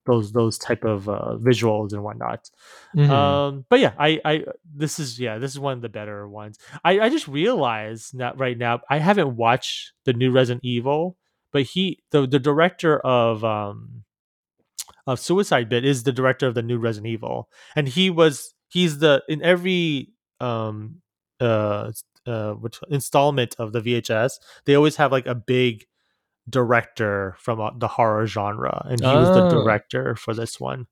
those 0.07 0.33
those 0.33 0.57
type 0.57 0.85
of 0.85 1.09
uh, 1.09 1.37
visuals 1.37 1.93
and 1.93 2.03
whatnot. 2.03 2.51
Mhm. 2.97 3.11
Um, 3.11 3.65
but 3.69 3.79
yeah, 3.79 3.93
I, 3.99 4.21
I, 4.25 4.45
this 4.75 4.99
is 4.99 5.21
yeah, 5.21 5.39
this 5.39 5.53
is 5.53 5.61
one 5.61 5.75
of 5.75 5.83
the 5.83 5.89
better 5.91 6.27
ones. 6.27 6.59
I, 6.83 7.01
I 7.01 7.09
just 7.11 7.29
realized 7.29 8.17
that 8.19 8.39
right 8.39 8.57
now 8.57 8.81
I 8.89 8.99
haven't 8.99 9.37
watched 9.37 9.93
the 10.05 10.15
new 10.15 10.31
Resident 10.33 10.65
Evil, 10.65 11.19
but 11.53 11.63
he, 11.63 12.03
the 12.11 12.27
the 12.27 12.39
director 12.39 12.99
of 13.01 13.45
um 13.45 14.05
of 15.09 15.19
Suicide 15.19 15.69
Bid 15.69 15.85
is 15.85 16.05
the 16.05 16.13
director 16.13 16.47
of 16.47 16.55
the 16.55 16.63
new 16.63 16.79
Resident 16.79 17.11
Evil, 17.11 17.49
and 17.75 17.89
he 17.89 18.11
was 18.11 18.55
he's 18.69 18.99
the 19.01 19.23
in 19.29 19.43
every 19.43 20.13
um 20.41 21.01
uh 21.41 21.91
uh 22.27 22.53
which 22.55 22.79
installment 22.91 23.57
of 23.59 23.73
the 23.73 23.81
VHS 23.81 24.33
they 24.67 24.75
always 24.77 24.97
have 24.97 25.11
like 25.11 25.27
a 25.27 25.35
big 25.35 25.85
director 26.49 27.37
from 27.39 27.61
uh, 27.61 27.71
the 27.77 27.89
horror 27.89 28.27
genre, 28.27 28.83
and 28.89 29.01
he 29.01 29.07
was 29.07 29.29
the 29.35 29.47
Oh. 29.47 29.51
director 29.63 30.15
for 30.17 30.35
this 30.35 30.59
one. 30.61 30.87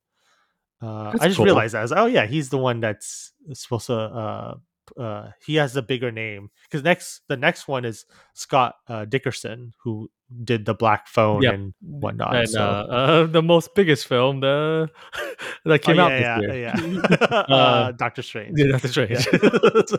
Uh, 0.83 1.13
I 1.21 1.27
just 1.29 1.37
cool. 1.37 1.47
realized 1.47 1.75
that. 1.75 1.79
I 1.79 1.83
was 1.83 1.91
like, 1.91 2.01
oh 2.01 2.07
yeah, 2.07 2.27
he's 2.27 2.51
the 2.51 2.59
one 2.59 2.81
that's 2.81 3.33
supposed 3.55 3.87
to. 3.87 3.95
Uh, 3.95 4.55
uh, 5.01 5.31
he 5.45 5.57
has 5.57 5.75
a 5.75 5.83
bigger 5.83 6.13
name 6.13 6.49
because 6.65 6.85
next 6.85 7.23
the 7.29 7.37
next 7.37 7.67
one 7.67 7.85
is 7.85 8.05
Scott 8.35 8.77
uh, 8.89 9.05
Derrickson 9.05 9.73
who 9.83 10.09
did 10.43 10.65
the 10.65 10.75
Black 10.75 11.07
Phone 11.07 11.43
Yep. 11.43 11.55
and 11.55 11.75
whatnot. 11.81 12.35
and 12.35 12.49
so. 12.49 12.61
uh, 12.61 12.65
uh, 12.65 13.27
the 13.27 13.43
most 13.43 13.75
biggest 13.75 14.07
film 14.09 14.41
the 14.41 14.89
that 15.65 15.83
came 15.83 15.99
oh, 15.99 16.03
out 16.05 16.13
yeah, 16.13 16.39
this 16.41 16.49
yeah, 16.49 16.81
year. 16.81 17.03
yeah. 17.21 17.37
uh, 17.49 17.93
Doctor 17.99 18.23
Strange. 18.23 18.59
Yeah, 18.59 18.73
that's 18.73 18.91
strange. 18.91 19.27
Yeah. 19.33 19.39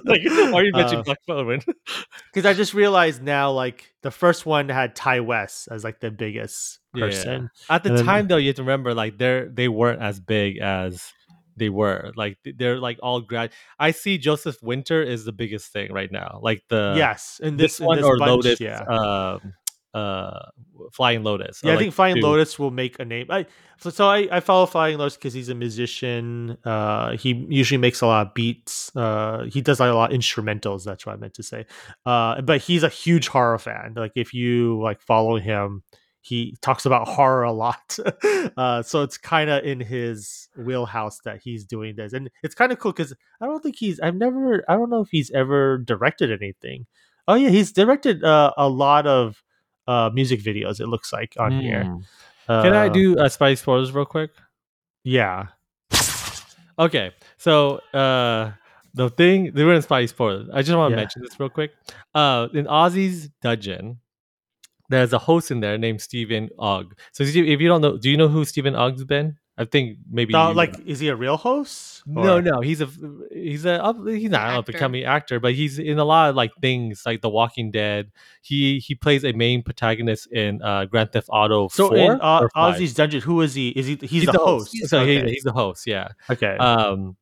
like, 0.06 0.22
why 0.26 0.60
are 0.60 0.64
you 0.66 0.72
mentioning 0.74 1.00
Uh, 1.00 1.04
Black 1.04 1.20
Phone? 1.26 1.62
Because 2.34 2.46
I 2.46 2.54
just 2.54 2.74
realized 2.74 3.24
now, 3.24 3.52
like 3.52 3.94
the 4.04 4.12
first 4.12 4.46
one 4.46 4.68
had 4.70 4.96
Ti 4.96 5.22
West 5.22 5.70
as 5.72 5.84
like 5.84 6.00
the 6.02 6.12
biggest 6.12 6.80
person. 6.94 7.50
At 7.70 7.84
the 7.84 7.90
and 7.90 7.98
then- 8.00 8.06
time, 8.06 8.28
though, 8.28 8.38
you 8.38 8.48
have 8.48 8.58
to 8.58 8.64
remember, 8.64 8.94
like 8.94 9.18
they're 9.18 9.48
they 9.48 9.68
weren't 9.70 10.02
as 10.02 10.20
big 10.20 10.58
as 10.58 11.14
they 11.56 11.70
were. 11.70 12.12
Like 12.16 12.38
they're 12.44 12.80
like 12.80 13.00
all 13.02 13.22
grad. 13.22 13.52
I 13.80 13.92
see 13.92 14.18
Joseph 14.18 14.62
Winter 14.62 15.02
is 15.02 15.24
the 15.26 15.32
biggest 15.32 15.72
thing 15.72 15.92
right 15.94 16.12
now. 16.12 16.40
Like 16.44 16.64
the 16.70 16.96
yes, 16.98 17.40
and 17.42 17.58
this, 17.58 17.78
this, 17.78 17.86
one 17.86 17.98
this 17.98 18.06
or 18.06 18.18
bunch, 18.18 18.30
Lotus. 18.46 18.60
Yeah, 18.60 18.82
Um, 18.82 19.54
uh, 19.98 20.50
Flying 20.94 21.24
Lotus. 21.24 21.62
yeah. 21.64 21.72
I 21.72 21.76
like, 21.76 21.84
think 21.84 21.94
Flying 21.94 22.16
two. 22.16 22.22
Lotus 22.22 22.60
will 22.60 22.72
make 22.72 23.00
a 23.00 23.06
name. 23.06 23.28
I 23.30 23.46
so, 23.80 23.90
so 23.90 24.08
I, 24.08 24.28
I 24.32 24.40
follow 24.40 24.66
Flying 24.66 24.98
Lotus 24.98 25.16
because 25.16 25.34
he's 25.34 25.50
a 25.50 25.56
musician. 25.56 26.58
Uh, 26.64 27.16
he 27.18 27.46
usually 27.50 27.78
makes 27.78 28.02
a 28.02 28.08
lot 28.08 28.28
of 28.28 28.34
beats. 28.34 28.96
Uh, 28.96 29.46
he 29.52 29.62
does 29.62 29.80
like 29.80 29.92
a 29.92 29.94
lot 29.94 30.12
of 30.14 30.20
instrumentals. 30.20 30.84
That's 30.84 31.06
what 31.06 31.14
I 31.14 31.16
meant 31.18 31.34
to 31.36 31.44
say. 31.44 31.66
Uh, 32.06 32.42
but 32.42 32.62
he's 32.62 32.84
a 32.84 32.90
huge 32.90 33.28
horror 33.28 33.58
fan. 33.58 33.94
Like 33.96 34.14
if 34.16 34.34
you 34.34 34.82
like 34.82 35.02
follow 35.02 35.38
him, 35.38 35.84
he 36.22 36.56
talks 36.62 36.86
about 36.86 37.08
horror 37.08 37.44
a 37.44 37.54
lot. 37.54 37.98
uh, 38.58 38.84
so 38.84 39.04
it's 39.04 39.18
kind 39.18 39.50
of 39.50 39.64
in 39.64 39.80
his 39.80 40.50
wheelhouse 40.58 41.20
that 41.24 41.40
he's 41.42 41.66
doing 41.66 41.96
this, 41.96 42.14
and 42.14 42.30
it's 42.44 42.56
kind 42.56 42.72
of 42.72 42.80
cool 42.80 42.92
because 42.92 43.14
I 43.42 43.46
don't 43.46 43.62
think 43.62 43.78
he's. 43.78 44.00
I've 44.00 44.16
never. 44.16 44.64
I 44.68 44.76
don't 44.76 44.90
know 44.90 45.02
if 45.02 45.10
he's 45.10 45.32
ever 45.32 45.78
directed 45.78 46.32
anything. 46.32 46.86
Oh 47.28 47.36
yeah, 47.36 47.50
he's 47.50 47.72
directed 47.72 48.24
uh, 48.24 48.54
a 48.58 48.70
lot 48.70 49.06
of 49.06 49.44
uh, 49.88 50.10
music 50.14 50.42
videos. 50.42 50.80
It 50.80 50.88
looks 50.88 51.12
like 51.14 51.36
on 51.40 51.60
here. 51.60 51.84
Mm. 51.86 52.04
Can 52.64 52.74
I 52.74 52.88
Uh, 52.88 52.90
do 52.90 53.18
uh, 53.18 53.28
Spy 53.30 53.54
spoilers 53.56 53.92
real 53.92 54.06
quick? 54.06 54.32
Yeah. 55.04 55.48
Okay, 56.80 57.12
so 57.38 57.78
uh 57.94 58.52
the 58.94 59.10
thing 59.10 59.52
they 59.54 59.64
were 59.64 59.74
in 59.74 59.82
Spy 59.82 60.06
spoilers. 60.06 60.48
I 60.54 60.62
just 60.62 60.78
want 60.78 60.92
to 60.92 60.96
Yeah. 60.96 61.02
mention 61.04 61.22
this 61.24 61.40
real 61.40 61.50
quick. 61.50 61.72
Uh 62.14 62.48
in 62.54 62.66
Ozzy's 62.68 63.30
dungeon, 63.42 64.00
there's 64.90 65.12
a 65.14 65.18
host 65.18 65.50
in 65.52 65.60
there 65.60 65.78
named 65.78 66.02
Stephen 66.02 66.50
Ogg. 66.60 66.94
So 67.14 67.24
if 67.24 67.36
you 67.36 67.68
don't 67.68 67.82
know, 67.82 67.98
do 67.98 68.10
you 68.10 68.18
know 68.18 68.28
who 68.28 68.46
Stephen 68.46 68.76
Ogg's 68.76 69.04
been? 69.04 69.38
I 69.60 69.66
think 69.66 69.98
maybe 70.10 70.34
No, 70.34 70.52
like, 70.52 70.78
know. 70.78 70.84
is 70.86 71.00
he 71.00 71.08
a 71.08 71.16
real 71.16 71.36
host? 71.36 72.04
no, 72.06 72.38
Or- 72.38 72.42
no, 72.44 72.62
he's 72.62 72.80
a 72.80 72.88
he's 73.34 73.66
a 73.66 73.84
up, 73.84 73.98
he's 74.08 74.30
not 74.30 74.42
an 74.50 74.54
up 74.54 74.60
Actor. 74.60 74.72
and 74.74 74.80
coming 74.80 75.04
actor, 75.04 75.40
but 75.40 75.54
he's 75.56 75.80
in 75.80 75.98
a 75.98 76.06
lot 76.06 76.30
of 76.30 76.36
like 76.36 76.52
things 76.62 77.02
like 77.06 77.22
The 77.22 77.30
Walking 77.30 77.72
Dead. 77.72 78.12
He 78.42 78.78
he 78.80 78.94
plays 78.94 79.24
a 79.26 79.34
main 79.34 79.64
protagonist 79.64 80.32
in 80.32 80.62
uh 80.62 80.86
Grand 80.86 81.12
Theft 81.12 81.28
Auto. 81.32 81.70
So 81.70 81.88
4 81.90 81.98
in 81.98 82.22
uh, 82.22 82.48
Ozzy's 82.56 82.94
dungeon, 82.94 83.22
who 83.22 83.42
is 83.42 83.56
he? 83.56 83.70
Is 83.70 83.88
he? 83.88 83.96
He's, 83.96 84.26
the, 84.28 84.34
host. 84.34 84.76
So 84.88 85.06
he- 85.06 85.22
he's 85.24 85.44
the 85.44 85.54
host. 85.54 85.88
Yeah 85.88 86.10
okay. 86.30 86.56
um 86.58 87.18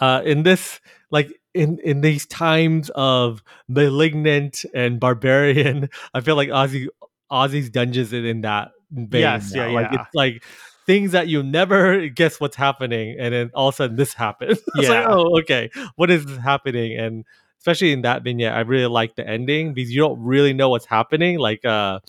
uh 0.00 0.22
in 0.24 0.42
this 0.42 0.80
like 1.12 1.30
in 1.54 1.78
in 1.84 2.00
these 2.00 2.26
times 2.26 2.90
of 2.96 3.44
malignant 3.68 4.64
and 4.74 4.98
barbarian 4.98 5.88
i 6.14 6.20
feel 6.20 6.34
like 6.34 6.48
ozzy 6.48 6.88
ozzy's 7.30 7.70
dungeons 7.70 8.12
is 8.12 8.24
in 8.24 8.40
that 8.40 8.72
vein 8.90 9.20
Yes, 9.20 9.52
now. 9.52 9.66
yeah, 9.68 9.72
like 9.72 9.92
yeah. 9.92 10.02
it's 10.02 10.14
like 10.14 10.44
things 10.86 11.12
that 11.12 11.28
you 11.28 11.42
never 11.42 12.08
guess 12.20 12.40
what's 12.40 12.56
happening 12.56 13.16
and 13.18 13.32
then 13.34 13.50
all 13.54 13.68
of 13.68 13.74
a 13.74 13.76
sudden 13.76 13.96
this 13.96 14.14
happens 14.14 14.58
it's 14.76 14.88
like 14.88 15.04
Yeah. 15.04 15.06
oh 15.08 15.38
okay 15.40 15.70
what 15.96 16.10
is 16.10 16.24
happening 16.38 16.98
and 16.98 17.24
especially 17.58 17.92
in 17.92 18.02
that 18.02 18.22
vignette 18.22 18.52
i 18.54 18.60
really 18.60 18.86
like 18.86 19.16
the 19.16 19.26
ending 19.26 19.72
because 19.74 19.90
you 19.92 20.00
don't 20.00 20.20
really 20.20 20.52
know 20.52 20.68
what's 20.68 20.86
happening 20.86 21.38
like 21.38 21.64
uh 21.64 22.00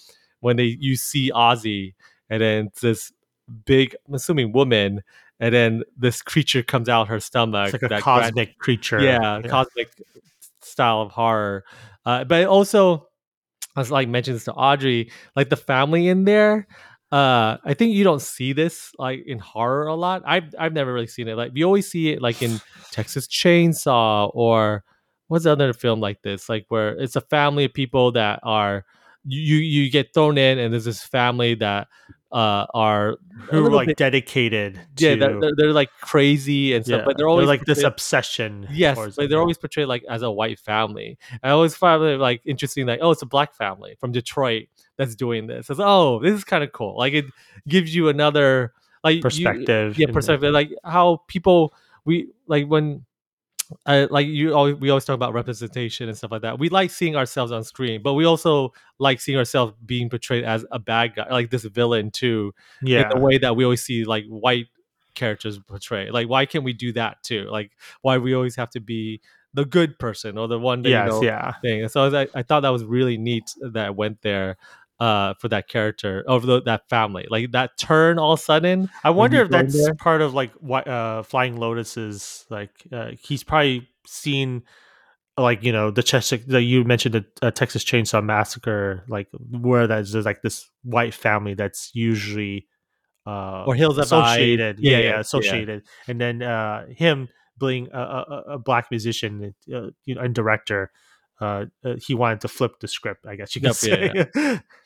when 0.41 0.57
they 0.57 0.77
you 0.79 0.95
see 0.95 1.31
ozzy 1.31 1.93
and 2.29 2.41
then 2.41 2.69
this 2.81 3.11
big 3.65 3.95
i'm 4.07 4.13
assuming 4.15 4.51
woman 4.51 5.01
and 5.39 5.53
then 5.53 5.83
this 5.97 6.21
creature 6.21 6.63
comes 6.63 6.87
out 6.89 7.07
her 7.07 7.19
stomach 7.19 7.73
it's 7.73 7.83
like 7.83 7.91
a 7.91 8.01
cosmic 8.01 8.57
creature. 8.57 9.01
yeah, 9.01 9.41
cosmic 9.41 9.89
style 10.61 11.01
of 11.01 11.11
horror. 11.11 11.63
Uh, 12.05 12.23
but 12.23 12.45
also, 12.45 13.07
I 13.75 13.81
was 13.81 13.91
like 13.91 14.07
mentioned 14.07 14.37
this 14.37 14.45
to 14.45 14.53
Audrey, 14.53 15.11
like 15.35 15.49
the 15.49 15.57
family 15.57 16.07
in 16.07 16.23
there. 16.23 16.67
Uh, 17.11 17.57
I 17.63 17.75
think 17.75 17.93
you 17.93 18.03
don't 18.03 18.21
see 18.21 18.51
this 18.51 18.91
like 18.97 19.23
in 19.25 19.39
horror 19.39 19.87
a 19.87 19.95
lot. 19.95 20.23
I've 20.25 20.53
I've 20.57 20.73
never 20.73 20.93
really 20.93 21.07
seen 21.07 21.27
it. 21.27 21.35
Like 21.37 21.51
you 21.53 21.65
always 21.65 21.89
see 21.89 22.09
it 22.09 22.21
like 22.21 22.41
in 22.41 22.59
Texas 22.91 23.27
Chainsaw 23.27 24.31
or 24.33 24.83
what's 25.27 25.45
the 25.45 25.51
other 25.51 25.71
film 25.71 25.99
like 26.01 26.21
this? 26.23 26.49
Like 26.49 26.65
where 26.69 26.89
it's 26.89 27.15
a 27.15 27.21
family 27.21 27.65
of 27.65 27.73
people 27.73 28.11
that 28.13 28.39
are 28.43 28.85
you 29.23 29.57
you 29.57 29.89
get 29.91 30.13
thrown 30.13 30.37
in, 30.37 30.57
and 30.59 30.73
there's 30.73 30.85
this 30.85 31.03
family 31.03 31.55
that 31.55 31.87
uh 32.31 32.65
are 32.73 33.17
Who 33.49 33.65
are 33.65 33.71
like 33.71 33.87
bit- 33.87 33.97
dedicated 33.97 34.79
yeah 34.97 35.11
to 35.11 35.19
they're, 35.19 35.39
they're, 35.39 35.51
they're 35.55 35.73
like 35.73 35.91
crazy 36.01 36.73
and 36.73 36.83
stuff, 36.83 36.99
yeah, 36.99 37.05
but 37.05 37.17
they're 37.17 37.29
always 37.29 37.47
like 37.47 37.65
this 37.65 37.83
obsession. 37.83 38.67
Yes, 38.71 38.97
but 39.15 39.29
they're 39.29 39.39
always 39.39 39.57
portrayed 39.59 39.87
like 39.87 40.03
as 40.09 40.21
a 40.23 40.31
white 40.31 40.59
family. 40.59 41.17
I 41.43 41.51
always 41.51 41.75
find 41.75 42.03
it 42.03 42.19
like 42.19 42.41
interesting, 42.45 42.87
like, 42.87 42.99
oh, 43.01 43.11
it's 43.11 43.21
a 43.21 43.27
black 43.27 43.55
family 43.55 43.95
from 43.99 44.11
Detroit 44.11 44.67
that's 44.97 45.15
doing 45.15 45.47
this. 45.47 45.69
It's 45.69 45.79
oh, 45.81 46.19
this 46.19 46.33
is 46.33 46.43
kind 46.43 46.63
of 46.63 46.71
cool. 46.71 46.97
Like 46.97 47.13
it 47.13 47.25
gives 47.67 47.93
you 47.95 48.09
another 48.09 48.73
like 49.03 49.17
you- 49.17 49.21
perspective. 49.21 49.97
yeah, 49.97 50.07
perspective. 50.11 50.53
Like 50.53 50.71
how 50.83 51.21
people 51.27 51.73
we 52.05 52.29
like 52.47 52.67
when 52.67 53.05
uh, 53.85 54.07
like 54.11 54.27
you 54.27 54.53
always 54.53 54.75
we 54.75 54.89
always 54.89 55.05
talk 55.05 55.15
about 55.15 55.33
representation 55.33 56.07
and 56.07 56.17
stuff 56.17 56.31
like 56.31 56.43
that. 56.43 56.59
We 56.59 56.69
like 56.69 56.91
seeing 56.91 57.15
ourselves 57.15 57.51
on 57.51 57.63
screen, 57.63 58.01
but 58.01 58.13
we 58.13 58.25
also 58.25 58.73
like 58.99 59.19
seeing 59.19 59.37
ourselves 59.37 59.73
being 59.85 60.09
portrayed 60.09 60.43
as 60.43 60.65
a 60.71 60.79
bad 60.79 61.15
guy, 61.15 61.27
like 61.29 61.49
this 61.49 61.63
villain 61.63 62.11
too 62.11 62.53
Yeah, 62.81 63.03
in 63.03 63.09
the 63.09 63.17
way 63.17 63.37
that 63.39 63.55
we 63.55 63.63
always 63.63 63.81
see 63.81 64.05
like 64.05 64.25
white 64.27 64.67
characters 65.15 65.57
portray. 65.59 66.11
Like, 66.11 66.29
why 66.29 66.45
can't 66.45 66.63
we 66.63 66.73
do 66.73 66.91
that 66.93 67.23
too? 67.23 67.47
Like, 67.49 67.71
why 68.01 68.17
we 68.17 68.35
always 68.35 68.55
have 68.57 68.69
to 68.71 68.79
be 68.79 69.21
the 69.53 69.65
good 69.65 69.97
person 69.97 70.37
or 70.37 70.47
the 70.47 70.59
one 70.59 70.81
that 70.83 70.89
yes, 70.89 71.05
you 71.05 71.11
know 71.11 71.23
yeah. 71.23 71.53
thing. 71.61 71.87
So 71.87 72.03
I, 72.03 72.21
I, 72.23 72.27
I 72.35 72.43
thought 72.43 72.61
that 72.61 72.69
was 72.69 72.83
really 72.83 73.17
neat 73.17 73.55
that 73.61 73.87
I 73.87 73.89
went 73.89 74.21
there 74.21 74.57
uh 74.99 75.33
for 75.41 75.49
that 75.49 75.67
character 75.67 76.23
of 76.27 76.45
the, 76.45 76.61
that 76.61 76.87
family 76.89 77.25
like 77.29 77.51
that 77.51 77.71
turn 77.77 78.17
all 78.17 78.31
of 78.33 78.39
a 78.39 78.43
sudden 78.43 78.89
I 79.03 79.09
wonder 79.09 79.41
if 79.41 79.49
that's 79.49 79.73
there- 79.73 79.93
part 79.95 80.21
of 80.21 80.33
like 80.33 80.53
what 80.53 80.87
uh 80.87 81.23
Flying 81.23 81.57
Lotus's 81.57 82.45
like 82.49 82.71
uh, 82.91 83.11
he's 83.19 83.43
probably 83.43 83.89
seen 84.07 84.63
like 85.37 85.63
you 85.63 85.73
know 85.73 85.91
the 85.91 86.01
Chester 86.03 86.37
that 86.47 86.61
you 86.61 86.85
mentioned 86.85 87.15
the 87.15 87.25
uh, 87.41 87.51
Texas 87.51 87.83
Chainsaw 87.83 88.23
Massacre 88.23 89.03
like 89.09 89.27
where 89.49 89.85
there's, 89.85 90.13
there's 90.13 90.25
like 90.25 90.41
this 90.41 90.69
white 90.83 91.13
family 91.13 91.55
that's 91.55 91.91
usually 91.93 92.67
uh 93.27 93.65
Or 93.67 93.75
Hills 93.75 93.97
associated 93.97 94.79
Yeah, 94.79 94.91
yeah, 94.91 94.97
yeah, 94.97 95.03
yeah, 95.03 95.15
yeah. 95.15 95.19
associated 95.19 95.83
and 96.07 96.21
then 96.21 96.41
uh 96.41 96.85
him 96.87 97.27
being 97.59 97.89
a, 97.91 97.99
a, 97.99 98.43
a- 98.53 98.59
black 98.59 98.89
musician 98.91 99.53
uh, 99.73 99.87
you 100.05 100.15
know 100.15 100.21
and 100.21 100.33
director 100.33 100.91
uh, 101.41 101.65
uh 101.83 101.95
he 101.97 102.13
wanted 102.15 102.39
to 102.41 102.47
flip 102.47 102.79
the 102.79 102.87
script 102.87 103.25
I 103.27 103.35
guess 103.35 103.55
you 103.55 103.61
could 103.61 103.73
Yep, 103.75 104.05
yeah, 104.05 104.25
say 104.35 104.61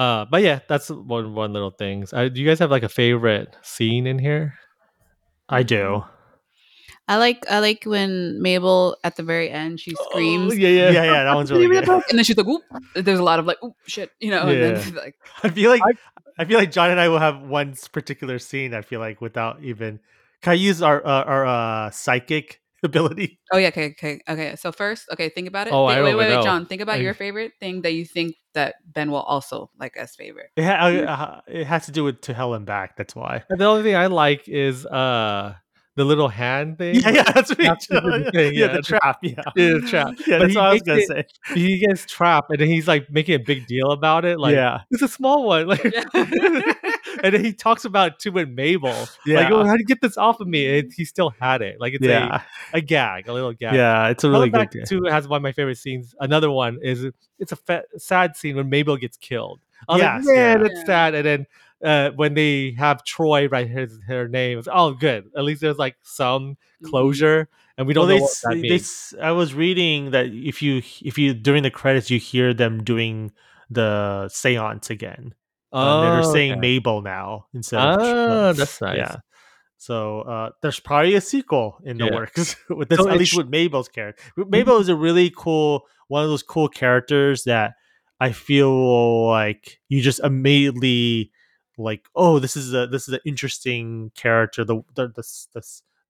uh 0.00 0.24
but 0.24 0.40
yeah 0.42 0.60
that's 0.68 0.88
one 0.88 1.34
one 1.34 1.52
little 1.52 1.70
things 1.70 2.12
uh, 2.12 2.28
do 2.28 2.40
you 2.40 2.46
guys 2.48 2.58
have 2.58 2.70
like 2.70 2.82
a 2.82 2.88
favorite 2.88 3.54
scene 3.60 4.06
in 4.06 4.18
here 4.18 4.54
I 5.48 5.62
do 5.62 6.04
I 7.10 7.16
like 7.16 7.44
I 7.50 7.58
like 7.58 7.82
when 7.84 8.40
Mabel 8.40 8.96
at 9.02 9.16
the 9.16 9.24
very 9.24 9.50
end 9.50 9.80
she 9.80 9.96
screams. 9.96 10.52
Oh, 10.52 10.54
yeah 10.54 10.68
yeah 10.68 10.90
yeah 10.90 11.04
yeah, 11.04 11.24
that 11.24 11.34
one's 11.34 11.50
really 11.50 11.66
good 11.66 11.88
And 11.88 12.04
then 12.14 12.22
she's 12.22 12.36
like, 12.36 12.46
"Oop!" 12.46 12.62
There's 12.94 13.18
a 13.18 13.22
lot 13.24 13.40
of 13.40 13.46
like, 13.46 13.58
"Oop, 13.64 13.74
shit," 13.84 14.12
you 14.20 14.30
know. 14.30 14.46
And 14.46 14.62
then 14.62 14.94
like, 14.94 15.16
I 15.42 15.50
feel 15.50 15.70
like 15.70 15.82
I- 15.82 15.98
I, 16.38 16.44
feel 16.44 16.56
like 16.56 16.70
John 16.70 16.90
and 16.90 17.00
I 17.00 17.08
will 17.08 17.18
have 17.18 17.42
one 17.42 17.74
particular 17.92 18.38
scene. 18.38 18.74
I 18.74 18.82
feel 18.82 19.00
like 19.00 19.20
without 19.20 19.60
even 19.60 19.98
can 20.40 20.52
I 20.52 20.54
use 20.54 20.80
our 20.82 21.04
uh, 21.04 21.24
our 21.24 21.46
uh, 21.46 21.90
psychic 21.90 22.60
ability? 22.84 23.38
oh 23.52 23.58
yeah, 23.58 23.68
okay, 23.68 23.86
okay, 23.98 24.20
okay. 24.28 24.56
So 24.56 24.72
first, 24.72 25.06
okay, 25.12 25.28
think 25.28 25.48
about 25.48 25.66
it. 25.66 25.72
Oh, 25.72 25.86
Think- 25.88 25.98
I 25.98 26.02
wait, 26.02 26.10
don't 26.10 26.18
wait, 26.18 26.28
wait, 26.28 26.34
know. 26.36 26.42
John. 26.42 26.66
Think 26.66 26.82
about 26.82 26.96
I- 26.98 27.02
your 27.02 27.14
favorite 27.14 27.52
thing 27.60 27.82
that 27.82 27.92
you 27.92 28.04
think 28.04 28.36
that 28.54 28.76
Ben 28.84 29.10
will 29.10 29.22
also 29.22 29.70
like 29.78 29.96
as 29.96 30.14
favorite. 30.16 30.50
It, 30.56 30.64
ha- 30.64 30.86
uh, 30.86 31.40
it 31.46 31.66
has 31.66 31.86
to 31.86 31.92
do 31.92 32.04
with 32.04 32.20
to 32.22 32.34
hell 32.34 32.54
and 32.54 32.66
back. 32.66 32.96
That's 32.96 33.14
why. 33.14 33.44
And 33.50 33.60
the 33.60 33.64
only 33.66 33.82
thing 33.82 33.96
i 33.96 34.06
like 34.06 34.48
is 34.48 34.86
uh 34.86 35.54
the 36.00 36.04
little 36.04 36.28
hand 36.28 36.78
thing 36.78 36.94
Yeah, 36.96 37.10
yeah, 37.10 37.22
that's 37.32 37.56
me. 37.56 37.64
That's 37.66 37.86
the 37.86 38.00
thing, 38.32 38.54
yeah, 38.54 38.60
yeah, 38.60 38.66
the 38.68 38.76
the- 38.78 38.82
trap. 38.82 39.18
Yeah, 39.22 39.34
Yeah, 39.54 39.72
the 39.74 39.86
trap. 39.88 40.14
Yeah, 40.26 40.38
But 40.38 40.46
that's 40.46 40.54
what 40.56 40.64
I 40.64 40.72
was 40.72 40.82
gonna 40.82 40.98
it- 41.00 41.08
say. 41.08 41.24
he 41.54 41.78
gets 41.78 42.06
trapped 42.06 42.50
and 42.50 42.58
then 42.60 42.68
he's 42.68 42.88
like 42.88 43.10
making 43.10 43.34
a 43.34 43.38
big 43.38 43.66
deal 43.66 43.90
about 43.92 44.24
it 44.24 44.38
like 44.40 44.54
yeah, 44.54 44.80
it's 44.90 45.02
a 45.02 45.08
small 45.08 45.44
one 45.46 45.66
like 45.72 45.84
Yeah. 45.84 46.04
and 47.22 47.34
then 47.34 47.44
he 47.44 47.52
talks 47.52 47.84
about 47.84 48.12
it 48.12 48.18
too 48.18 48.32
with 48.32 48.48
mabel 48.48 48.94
yeah, 49.26 49.40
like 49.40 49.50
oh 49.52 49.64
how 49.64 49.72
do 49.74 49.78
you 49.80 49.86
get 49.86 50.00
this 50.00 50.16
off 50.16 50.40
of 50.40 50.48
me 50.48 50.78
and 50.78 50.92
he 50.96 51.04
still 51.04 51.30
had 51.40 51.62
it 51.62 51.76
like 51.80 51.94
it's 51.94 52.04
yeah, 52.06 52.42
a, 52.72 52.78
a 52.78 52.80
gag 52.80 53.28
a 53.28 53.32
little 53.32 53.52
gag 53.52 53.74
yeah. 53.74 54.08
It's 54.08 54.24
a 54.24 54.26
Coming 54.28 54.38
really 54.40 54.50
back 54.50 54.70
good. 54.72 54.86
to 54.86 55.02
has 55.10 55.28
one 55.28 55.38
of 55.38 55.42
my 55.42 55.52
favorite 55.52 55.78
scenes. 55.78 56.14
Another 56.20 56.50
one 56.50 56.78
is 56.82 57.04
it's 57.38 57.52
a 57.52 57.56
fa- 57.56 57.84
sad 57.98 58.36
scene 58.36 58.56
when 58.56 58.68
Mabel 58.68 58.96
gets 58.96 59.16
killed. 59.16 59.60
I 59.88 59.92
was 59.94 60.00
Yes, 60.02 60.26
like, 60.26 60.34
man, 60.36 60.60
yeah. 60.60 60.68
that's 60.68 60.86
sad. 60.86 61.14
And 61.14 61.24
then 61.26 61.46
uh, 61.84 62.10
when 62.16 62.34
they 62.34 62.72
have 62.78 63.04
Troy 63.04 63.48
write 63.48 63.68
his 63.68 63.98
her 64.06 64.28
name, 64.28 64.58
it's 64.58 64.68
oh 64.70 64.92
good. 64.92 65.30
At 65.36 65.44
least 65.44 65.60
there's 65.60 65.78
like 65.78 65.96
some 66.02 66.56
closure, 66.84 67.48
and 67.78 67.86
we 67.86 67.94
don't 67.94 68.08
well, 68.08 68.08
know 68.08 68.14
they, 68.16 68.22
what 68.22 68.30
s- 68.32 68.42
that 68.42 69.14
they 69.16 69.22
I 69.22 69.32
was 69.32 69.54
reading 69.54 70.10
that 70.10 70.26
if 70.26 70.62
you 70.62 70.78
if 71.02 71.18
you 71.18 71.34
during 71.34 71.62
the 71.62 71.70
credits 71.70 72.10
you 72.10 72.18
hear 72.18 72.52
them 72.54 72.82
doing 72.84 73.32
the 73.70 74.28
seance 74.28 74.90
again. 74.90 75.34
Uh, 75.72 76.00
they're 76.00 76.22
Oh, 76.22 76.32
saying 76.32 76.52
okay. 76.52 76.60
Mabel 76.60 77.00
now 77.00 77.46
instead 77.54 77.80
of 77.80 77.92
Tr- 78.02 78.30
Ah, 78.32 78.52
that's 78.52 78.80
nice. 78.80 78.96
Yeah. 78.96 79.16
So 79.78 80.22
uh, 80.22 80.50
there's 80.62 80.80
probably 80.80 81.14
a 81.14 81.20
sequel 81.20 81.78
in 81.84 81.96
the 81.96 82.06
Yeah. 82.06 82.14
works 82.16 82.56
with 82.68 82.88
this, 82.88 82.98
So 82.98 83.08
at 83.08 83.18
least 83.18 83.36
with 83.36 83.48
Mabel's 83.48 83.88
character. 83.88 84.22
Mabel 84.36 84.78
is 84.78 84.88
a 84.88 84.96
really 84.96 85.32
cool 85.34 85.86
one 86.08 86.24
of 86.24 86.28
those 86.28 86.42
cool 86.42 86.68
characters 86.68 87.44
that 87.44 87.74
I 88.18 88.32
feel 88.32 89.28
like 89.28 89.78
you 89.88 90.00
just 90.02 90.20
immediately 90.20 91.30
like, 91.82 92.06
oh, 92.14 92.38
this 92.38 92.56
is 92.56 92.74
a 92.74 92.86
this 92.86 93.08
is 93.08 93.14
an 93.14 93.20
interesting 93.24 94.10
character. 94.16 94.64
The 94.64 94.82
the 94.94 95.08
the, 95.08 95.22
the, 95.54 95.62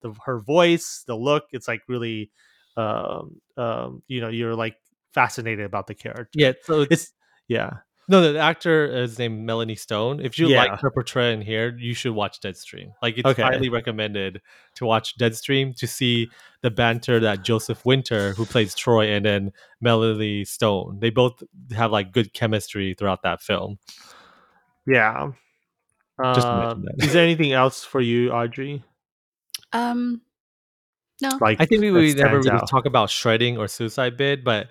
the 0.02 0.14
her 0.24 0.38
voice, 0.40 1.04
the 1.06 1.14
look, 1.16 1.44
it's 1.52 1.68
like 1.68 1.82
really, 1.88 2.30
um, 2.76 3.40
um, 3.56 4.02
you 4.08 4.20
know, 4.20 4.28
you're 4.28 4.54
like 4.54 4.76
fascinated 5.14 5.64
about 5.66 5.86
the 5.86 5.94
character. 5.94 6.38
Yeah, 6.38 6.52
so 6.62 6.82
it's 6.82 6.92
It's 6.92 7.12
yeah. 7.48 7.70
no, 8.08 8.32
the 8.32 8.38
actor 8.38 8.86
is 8.86 9.18
named 9.18 9.44
Melanie 9.44 9.76
Stone. 9.76 10.20
If 10.20 10.38
you 10.38 10.48
Yeah. 10.48 10.58
like 10.64 10.80
her 10.80 10.90
portrayal 10.90 11.32
in 11.34 11.42
here, 11.42 11.76
you 11.78 11.94
should 11.94 12.12
watch 12.12 12.40
Deadstream. 12.40 12.92
Like 13.02 13.18
it's 13.18 13.28
Okay. 13.28 13.42
highly 13.42 13.68
recommended 13.68 14.40
to 14.76 14.84
watch 14.86 15.16
Deadstream 15.18 15.76
to 15.76 15.86
see 15.86 16.30
the 16.62 16.70
banter 16.70 17.20
that 17.20 17.42
Joseph 17.42 17.84
Winter, 17.84 18.34
who 18.34 18.46
plays 18.46 18.74
Troy, 18.74 19.06
and 19.12 19.24
then 19.24 19.52
Melanie 19.80 20.44
Stone. 20.44 20.98
They 21.00 21.10
both 21.10 21.42
have 21.76 21.90
like 21.92 22.12
good 22.12 22.32
chemistry 22.32 22.94
throughout 22.98 23.22
that 23.22 23.42
film. 23.42 23.78
Yeah. 24.86 25.32
Just 26.34 26.46
to 26.46 26.56
mention 26.56 26.82
that. 26.96 27.04
is 27.04 27.12
there 27.12 27.22
anything 27.24 27.52
else 27.52 27.84
for 27.84 28.00
you, 28.00 28.30
Audrey? 28.32 28.82
Um, 29.72 30.20
no. 31.22 31.38
Like 31.40 31.60
I 31.60 31.66
think 31.66 31.80
we, 31.82 31.90
that 31.90 31.94
we 31.98 32.14
never 32.14 32.38
really 32.38 32.50
out? 32.50 32.68
talk 32.68 32.86
about 32.86 33.10
shredding 33.10 33.58
or 33.58 33.68
suicide 33.68 34.16
bid, 34.16 34.42
but 34.44 34.68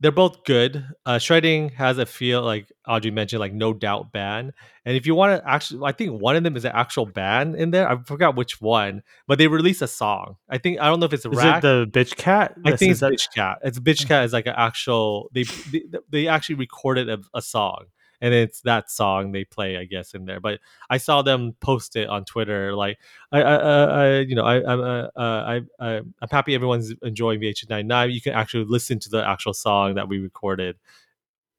they're 0.00 0.12
both 0.12 0.44
good. 0.44 0.84
Uh, 1.06 1.18
shredding 1.18 1.70
has 1.70 1.98
a 1.98 2.06
feel 2.06 2.42
like 2.42 2.70
Audrey 2.86 3.10
mentioned, 3.10 3.40
like 3.40 3.52
no 3.52 3.72
doubt 3.72 4.12
band. 4.12 4.52
And 4.84 4.96
if 4.96 5.06
you 5.06 5.14
want 5.14 5.40
to 5.42 5.48
actually, 5.50 5.80
I 5.84 5.92
think 5.92 6.20
one 6.20 6.36
of 6.36 6.42
them 6.44 6.56
is 6.56 6.64
an 6.64 6.72
actual 6.74 7.04
band 7.06 7.56
in 7.56 7.70
there. 7.72 7.88
I 7.90 7.96
forgot 8.04 8.36
which 8.36 8.60
one, 8.60 9.02
but 9.26 9.38
they 9.38 9.48
released 9.48 9.82
a 9.82 9.88
song. 9.88 10.36
I 10.48 10.58
think 10.58 10.78
I 10.80 10.86
don't 10.86 11.00
know 11.00 11.06
if 11.06 11.12
it's 11.12 11.26
Is 11.26 11.34
Rack. 11.36 11.64
it 11.64 11.66
the 11.66 11.86
bitch 11.98 12.16
cat? 12.16 12.54
I 12.64 12.70
This 12.72 12.80
think 12.80 12.90
it's 12.92 13.00
that- 13.00 13.12
Bitch 13.12 13.34
Cat. 13.34 13.58
It's 13.62 13.78
Bitch 13.80 14.06
Cat 14.06 14.24
is 14.24 14.32
like 14.32 14.46
an 14.46 14.54
actual. 14.56 15.30
They 15.32 15.42
they, 15.42 15.82
they 16.10 16.28
actually 16.28 16.56
recorded 16.56 17.08
a, 17.08 17.18
a 17.34 17.42
song, 17.42 17.86
and 18.20 18.34
it's 18.34 18.60
that 18.62 18.90
song 18.90 19.32
they 19.32 19.44
play, 19.44 19.76
I 19.76 19.84
guess, 19.84 20.14
in 20.14 20.24
there. 20.24 20.40
But 20.40 20.60
I 20.90 20.98
saw 20.98 21.22
them 21.22 21.54
post 21.60 21.96
it 21.96 22.08
on 22.08 22.24
Twitter. 22.24 22.74
Like 22.74 22.98
I, 23.32 23.42
I, 23.42 23.54
I, 23.54 23.84
I 23.84 24.18
you 24.20 24.34
know, 24.34 24.44
I, 24.44 24.60
uh, 24.60 25.10
uh, 25.16 25.20
I, 25.20 25.60
I, 25.78 25.96
I'm 25.98 26.28
happy 26.30 26.54
everyone's 26.54 26.92
enjoying 27.02 27.40
VH99. 27.40 28.12
You 28.12 28.20
can 28.20 28.34
actually 28.34 28.64
listen 28.64 28.98
to 29.00 29.08
the 29.08 29.26
actual 29.26 29.54
song 29.54 29.94
that 29.94 30.08
we 30.08 30.18
recorded 30.18 30.76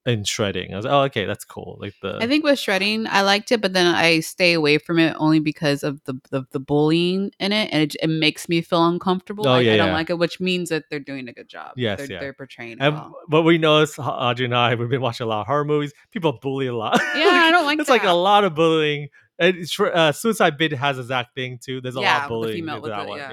in 0.10 0.23
shredding. 0.26 0.73
I 0.73 0.77
was, 0.77 0.86
like, 0.86 0.94
oh, 0.94 1.02
okay, 1.03 1.26
that's 1.26 1.45
cool. 1.45 1.77
Like 1.80 1.94
the 2.02 2.18
I 2.22 2.27
think 2.27 2.44
with 2.44 2.60
shredding, 2.60 3.07
I 3.07 3.22
liked 3.22 3.52
it, 3.52 3.61
but 3.61 3.73
then 3.73 3.86
I 3.88 4.19
stay 4.19 4.53
away 4.53 4.77
from 4.77 4.99
it 4.99 5.15
only 5.18 5.40
because 5.40 5.84
of 5.84 6.03
the 6.03 6.19
the, 6.31 6.44
the 6.52 6.60
bullying 6.60 7.31
in 7.40 7.52
it, 7.52 7.69
and 7.72 7.84
it, 7.84 7.95
it 8.02 8.07
makes 8.07 8.49
me 8.49 8.61
feel 8.61 8.86
uncomfortable. 8.88 9.48
Oh, 9.48 9.53
I, 9.53 9.61
yeah, 9.61 9.73
I 9.73 9.77
don't 9.77 9.88
yeah. 9.88 9.94
like 9.94 10.10
it, 10.10 10.18
which 10.19 10.40
means 10.40 10.69
that 10.69 10.84
they're 10.90 10.99
doing 10.99 11.27
a 11.30 11.34
good 11.34 11.48
job. 11.48 11.73
Yes, 11.77 11.99
they're, 11.99 12.11
yeah. 12.11 12.19
they're 12.19 12.34
portraying 12.34 12.73
it 12.73 12.77
And 12.81 12.95
well. 12.95 13.15
what 13.27 13.45
we 13.45 13.57
know 13.57 13.80
is 13.80 13.98
Audrey 13.98 14.45
and 14.45 14.56
I, 14.56 14.76
we've 14.76 14.90
been 14.90 15.02
watching 15.02 15.26
a 15.26 15.30
lot 15.30 15.41
of 15.41 15.48
horror 15.48 15.65
movies. 15.65 15.94
People 16.11 16.34
bully 16.41 16.68
a 16.68 16.76
lot. 16.76 16.99
Yeah, 17.15 17.30
I 17.31 17.52
don't 17.52 17.65
like 17.65 17.77
that. 17.77 17.81
It's 17.84 17.90
like 17.90 18.03
a 18.03 18.11
lot 18.14 18.44
of 18.44 18.56
bullying. 18.56 19.10
And 19.38 19.56
it's, 19.57 19.72
for- 19.72 19.95
uh, 19.95 20.11
Suicide 20.11 20.57
Bid 20.57 20.73
has 20.73 20.98
a 20.98 21.02
exact 21.02 21.34
thing 21.34 21.60
too. 21.64 21.80
There's 21.80 21.95
a 21.95 22.02
Yeah, 22.02 22.23
lot 22.23 22.23
of 22.23 22.30
with 22.40 22.49
the 22.49 22.61
bullying 22.61 22.64
female- 22.64 22.76
into 22.76 22.81
with 22.84 22.91
that 22.91 23.03
the- 23.03 23.10
one. 23.10 23.19
yeah. 23.19 23.31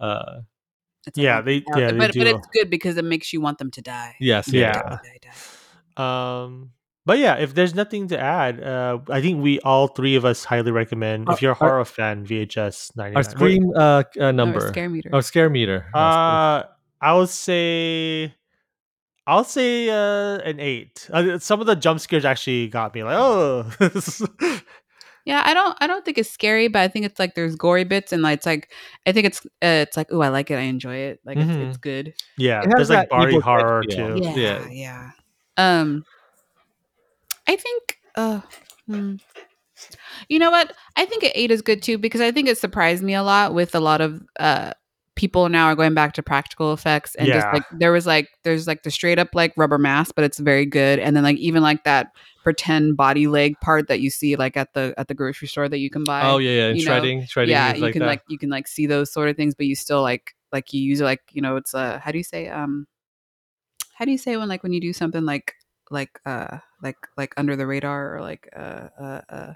Yeah. 0.00 0.06
Uh, 0.06 0.40
It's 1.06 1.18
a 1.18 1.20
Yeah, 1.22 1.40
they- 1.40 1.64
yeah, 1.76 1.90
they 1.90 1.98
but 1.98 2.12
do 2.12 2.20
but 2.20 2.26
it's 2.28 2.46
good 2.52 2.68
because 2.70 2.96
it 2.98 3.04
makes 3.04 3.32
you 3.32 3.40
want 3.40 3.56
them 3.58 3.70
to 3.72 3.80
die. 3.82 4.14
yes. 4.20 4.48
Yeah. 4.48 4.60
Yeah. 4.60 4.72
die, 4.72 4.98
die, 5.02 5.18
die. 5.22 5.30
Um, 5.96 6.70
but 7.04 7.18
yeah, 7.18 7.34
if 7.36 7.54
there's 7.54 7.74
nothing 7.74 8.08
to 8.08 8.18
add, 8.18 8.62
uh, 8.62 8.98
I 9.10 9.20
think 9.20 9.42
we 9.42 9.58
all 9.60 9.88
three 9.88 10.14
of 10.16 10.24
us 10.24 10.44
highly 10.44 10.70
recommend. 10.70 11.28
Our- 11.28 11.34
if 11.34 11.42
you're 11.42 11.52
a 11.52 11.58
our- 11.60 11.68
horror 11.68 11.84
fan, 11.84 12.24
VHS 12.24 12.94
ninety 12.96 13.16
Our 13.16 13.22
nine. 13.22 13.30
scream 13.30 13.72
uh, 13.76 14.04
uh, 14.20 14.30
number. 14.32 14.58
it's 14.58 14.68
scare 14.68 14.88
meter. 14.88 15.10
Oh, 15.12 15.20
scare 15.20 15.50
meter. 15.50 15.86
Uh, 15.94 16.62
I 17.00 17.14
would 17.14 17.28
say, 17.28 18.32
I'll 19.26 19.42
say 19.44 19.88
uh, 19.90 20.38
an 20.46 20.60
eight. 20.60 21.08
Uh, 21.12 21.38
some 21.38 21.60
of 21.60 21.66
the 21.66 21.74
jump 21.74 21.98
scares 22.00 22.24
actually 22.24 22.68
got 22.68 22.94
me 22.94 23.02
like, 23.02 23.16
oh, 23.18 23.66
Yeah, 25.24 25.40
I 25.44 25.54
don't 25.54 25.76
I 25.80 25.86
don't 25.86 26.04
think 26.04 26.18
it's 26.18 26.30
scary, 26.30 26.66
but 26.66 26.80
I 26.82 26.88
think 26.88 27.06
it's 27.06 27.20
like 27.20 27.36
there's 27.36 27.54
gory 27.54 27.84
bits 27.84 28.12
and 28.12 28.22
like 28.22 28.38
it's 28.38 28.46
like 28.46 28.72
I 29.06 29.12
think 29.12 29.26
it's 29.26 29.40
uh, 29.62 29.86
it's 29.86 29.96
like 29.96 30.08
oh 30.10 30.20
I 30.20 30.28
like 30.30 30.50
it, 30.50 30.56
I 30.56 30.62
enjoy 30.62 30.96
it, 30.96 31.20
like 31.24 31.36
it's, 31.36 31.46
Mhm. 31.46 31.68
it's 31.68 31.76
good. 31.76 32.12
Yeah, 32.38 32.62
It 32.62 32.70
there's 32.74 32.90
like 32.90 33.08
that 33.08 33.08
body 33.08 33.28
Evil 33.36 33.40
Dead 33.40 33.44
horror 33.44 33.82
feel. 33.88 34.16
too. 34.18 34.22
Yeah. 34.24 34.34
Yeah, 34.34 34.68
yeah. 34.70 35.10
Um, 35.56 36.04
I 37.48 37.56
think. 37.56 37.98
Uh, 38.14 38.40
hmm. 38.86 39.16
You 40.28 40.38
know 40.38 40.50
what? 40.50 40.72
I 40.96 41.06
think 41.06 41.24
an 41.24 41.32
eight 41.34 41.50
is 41.50 41.62
good 41.62 41.82
too 41.82 41.98
because 41.98 42.20
I 42.20 42.30
think 42.30 42.48
it 42.48 42.58
surprised 42.58 43.02
me 43.02 43.14
a 43.14 43.22
lot 43.22 43.52
with 43.52 43.74
a 43.74 43.80
lot 43.80 44.00
of 44.00 44.22
uh 44.38 44.72
people 45.14 45.48
now 45.48 45.66
are 45.66 45.74
going 45.74 45.92
back 45.92 46.14
to 46.14 46.22
practical 46.22 46.72
effects 46.72 47.14
and 47.16 47.28
just 47.28 47.46
like 47.52 47.64
there 47.72 47.92
was 47.92 48.06
like 48.06 48.28
there's 48.44 48.66
like 48.66 48.82
the 48.82 48.90
straight 48.90 49.18
up 49.18 49.28
like 49.34 49.52
rubber 49.56 49.78
mask, 49.78 50.14
but 50.14 50.24
it's 50.24 50.38
very 50.38 50.66
good, 50.66 50.98
and 50.98 51.14
then 51.16 51.22
like 51.22 51.36
even 51.36 51.62
like 51.62 51.84
that 51.84 52.12
pretend 52.42 52.96
body 52.96 53.26
leg 53.26 53.54
part 53.60 53.88
that 53.88 54.00
you 54.00 54.10
see 54.10 54.36
like 54.36 54.56
at 54.56 54.72
the 54.74 54.94
at 54.96 55.08
the 55.08 55.14
grocery 55.14 55.48
store 55.48 55.68
that 55.68 55.78
you 55.78 55.90
can 55.90 56.04
buy. 56.04 56.22
Oh 56.22 56.38
yeah, 56.38 56.50
yeah. 56.50 56.68
And 56.68 56.78
you 56.78 56.84
know, 56.84 56.90
shredding, 56.92 57.26
shredding. 57.26 57.52
yeah, 57.52 57.74
you 57.74 57.82
like 57.82 57.92
can 57.92 58.00
that. 58.00 58.06
like 58.06 58.22
you 58.28 58.38
can 58.38 58.50
like 58.50 58.66
see 58.66 58.86
those 58.86 59.12
sort 59.12 59.28
of 59.28 59.36
things, 59.36 59.54
but 59.54 59.66
you 59.66 59.76
still 59.76 60.02
like 60.02 60.34
like 60.50 60.72
you 60.72 60.82
use 60.82 61.00
it 61.00 61.04
like 61.04 61.22
you 61.32 61.42
know 61.42 61.56
it's 61.56 61.74
a 61.74 61.98
how 61.98 62.10
do 62.10 62.18
you 62.18 62.24
say 62.24 62.48
um 62.48 62.86
how 64.02 64.04
do 64.04 64.10
you 64.10 64.18
say 64.18 64.36
when 64.36 64.48
like 64.48 64.64
when 64.64 64.72
you 64.72 64.80
do 64.80 64.92
something 64.92 65.24
like 65.24 65.54
like 65.92 66.18
uh 66.26 66.58
like 66.82 66.96
like 67.16 67.32
under 67.36 67.54
the 67.54 67.64
radar 67.64 68.16
or 68.16 68.20
like 68.20 68.48
uh 68.56 68.88
uh 69.00 69.20
uh 69.28 69.54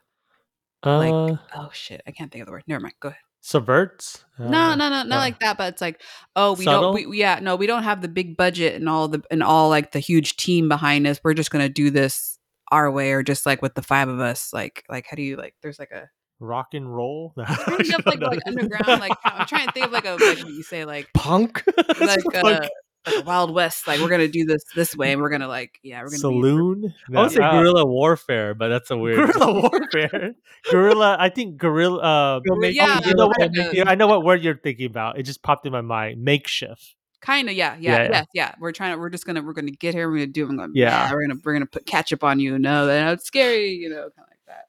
like 0.84 1.12
Uh, 1.12 1.36
oh 1.56 1.68
shit 1.72 2.00
I 2.06 2.12
can't 2.12 2.30
think 2.30 2.42
of 2.42 2.46
the 2.46 2.52
word 2.52 2.62
never 2.68 2.80
mind 2.80 2.94
go 3.00 3.08
ahead 3.08 3.18
subverts. 3.40 4.24
no 4.38 4.46
Uh, 4.46 4.76
no 4.76 4.88
no 4.88 5.02
not 5.02 5.10
uh, 5.10 5.16
like 5.16 5.40
that 5.40 5.58
but 5.58 5.72
it's 5.72 5.82
like 5.82 6.00
oh 6.36 6.52
we 6.54 6.64
Subtle? 6.64 6.94
don't 6.94 7.10
we, 7.10 7.18
yeah 7.18 7.40
no 7.42 7.56
we 7.56 7.66
don't 7.66 7.82
have 7.82 8.02
the 8.02 8.08
big 8.08 8.36
budget 8.36 8.76
and 8.76 8.88
all 8.88 9.08
the 9.08 9.20
and 9.32 9.42
all 9.42 9.68
like 9.68 9.90
the 9.90 9.98
huge 9.98 10.36
team 10.36 10.68
behind 10.68 11.08
us 11.08 11.18
we're 11.24 11.34
just 11.34 11.50
gonna 11.50 11.68
do 11.68 11.90
this 11.90 12.38
our 12.70 12.88
way 12.88 13.10
or 13.10 13.24
just 13.24 13.46
like 13.46 13.62
with 13.62 13.74
the 13.74 13.82
five 13.82 14.08
of 14.08 14.20
us 14.20 14.52
like 14.52 14.84
like 14.88 15.06
how 15.10 15.16
do 15.16 15.22
you 15.22 15.34
like 15.34 15.56
there's 15.60 15.80
like 15.80 15.90
a 15.90 16.08
rock 16.38 16.74
and 16.74 16.94
roll. 16.94 17.32
of 17.38 18.06
like 18.06 18.20
like 18.20 18.40
underground 18.46 19.00
like 19.00 19.12
I'm 19.24 19.46
trying 19.46 19.66
to 19.66 19.72
think 19.72 19.86
of 19.86 19.92
like 19.92 20.04
a 20.04 20.10
like 20.10 20.38
what 20.38 20.48
you 20.48 20.62
say 20.62 20.84
like 20.84 21.08
punk. 21.14 21.64
like 22.00 22.20
uh, 22.34 22.68
Like- 23.06 23.16
like 23.16 23.26
Wild 23.26 23.54
West. 23.54 23.86
Like 23.86 24.00
we're 24.00 24.08
gonna 24.08 24.28
do 24.28 24.44
this 24.44 24.64
this 24.74 24.96
way, 24.96 25.12
and 25.12 25.20
we're 25.22 25.28
gonna 25.30 25.48
like 25.48 25.78
yeah, 25.82 26.00
we're 26.00 26.06
gonna 26.08 26.18
saloon. 26.18 26.94
I 27.14 27.22
would 27.22 27.30
say 27.30 27.42
Uh, 27.42 27.52
guerrilla 27.52 27.84
warfare, 27.86 28.54
but 28.54 28.68
that's 28.68 28.90
a 28.90 28.96
weird. 28.96 29.30
guerrilla 29.32 29.60
warfare. 29.72 30.34
guerrilla. 30.70 31.16
I 31.18 31.28
think 31.28 31.56
guerrilla. 31.56 31.98
Uh, 31.98 32.40
Go 32.40 32.56
make- 32.56 32.74
Yeah, 32.74 33.00
you 33.06 33.14
know 33.14 33.28
what? 33.28 33.40
a- 33.40 33.84
I 33.88 33.94
know 33.94 34.06
what 34.08 34.24
word 34.24 34.42
you're 34.42 34.56
thinking 34.56 34.86
about. 34.86 35.18
It 35.18 35.22
just 35.24 35.42
popped 35.42 35.66
in 35.66 35.72
my 35.72 35.80
mind. 35.82 36.22
Makeshift. 36.22 36.94
Be 37.20 37.26
kind 37.26 37.48
of 37.48 37.54
yeah, 37.56 37.76
Yeah, 37.78 37.92
yeah, 37.92 38.02
yeah. 38.02 38.10
yes, 38.12 38.26
yeah. 38.34 38.54
We're 38.60 38.72
trying 38.72 38.92
to. 38.94 38.98
We're 38.98 39.10
just 39.10 39.26
gonna. 39.26 39.42
We're 39.42 39.52
gonna 39.52 39.70
get 39.72 39.94
here. 39.94 40.08
We're 40.08 40.16
gonna 40.18 40.26
do. 40.28 40.44
it. 40.46 40.48
I'm 40.50 40.56
going. 40.56 40.72
Yeah. 40.74 41.06
Yeah, 41.08 41.12
we're 41.12 41.26
gonna. 41.26 41.40
We're 41.44 41.52
gonna 41.54 41.66
put 41.66 41.86
ketchup 41.86 42.22
on 42.24 42.40
you. 42.40 42.58
No, 42.58 42.86
then 42.86 43.08
it's 43.08 43.24
scary. 43.26 43.70
You 43.70 43.88
know, 43.90 43.96
kind 43.96 44.12
of 44.18 44.24
like 44.30 44.40
that. 44.46 44.64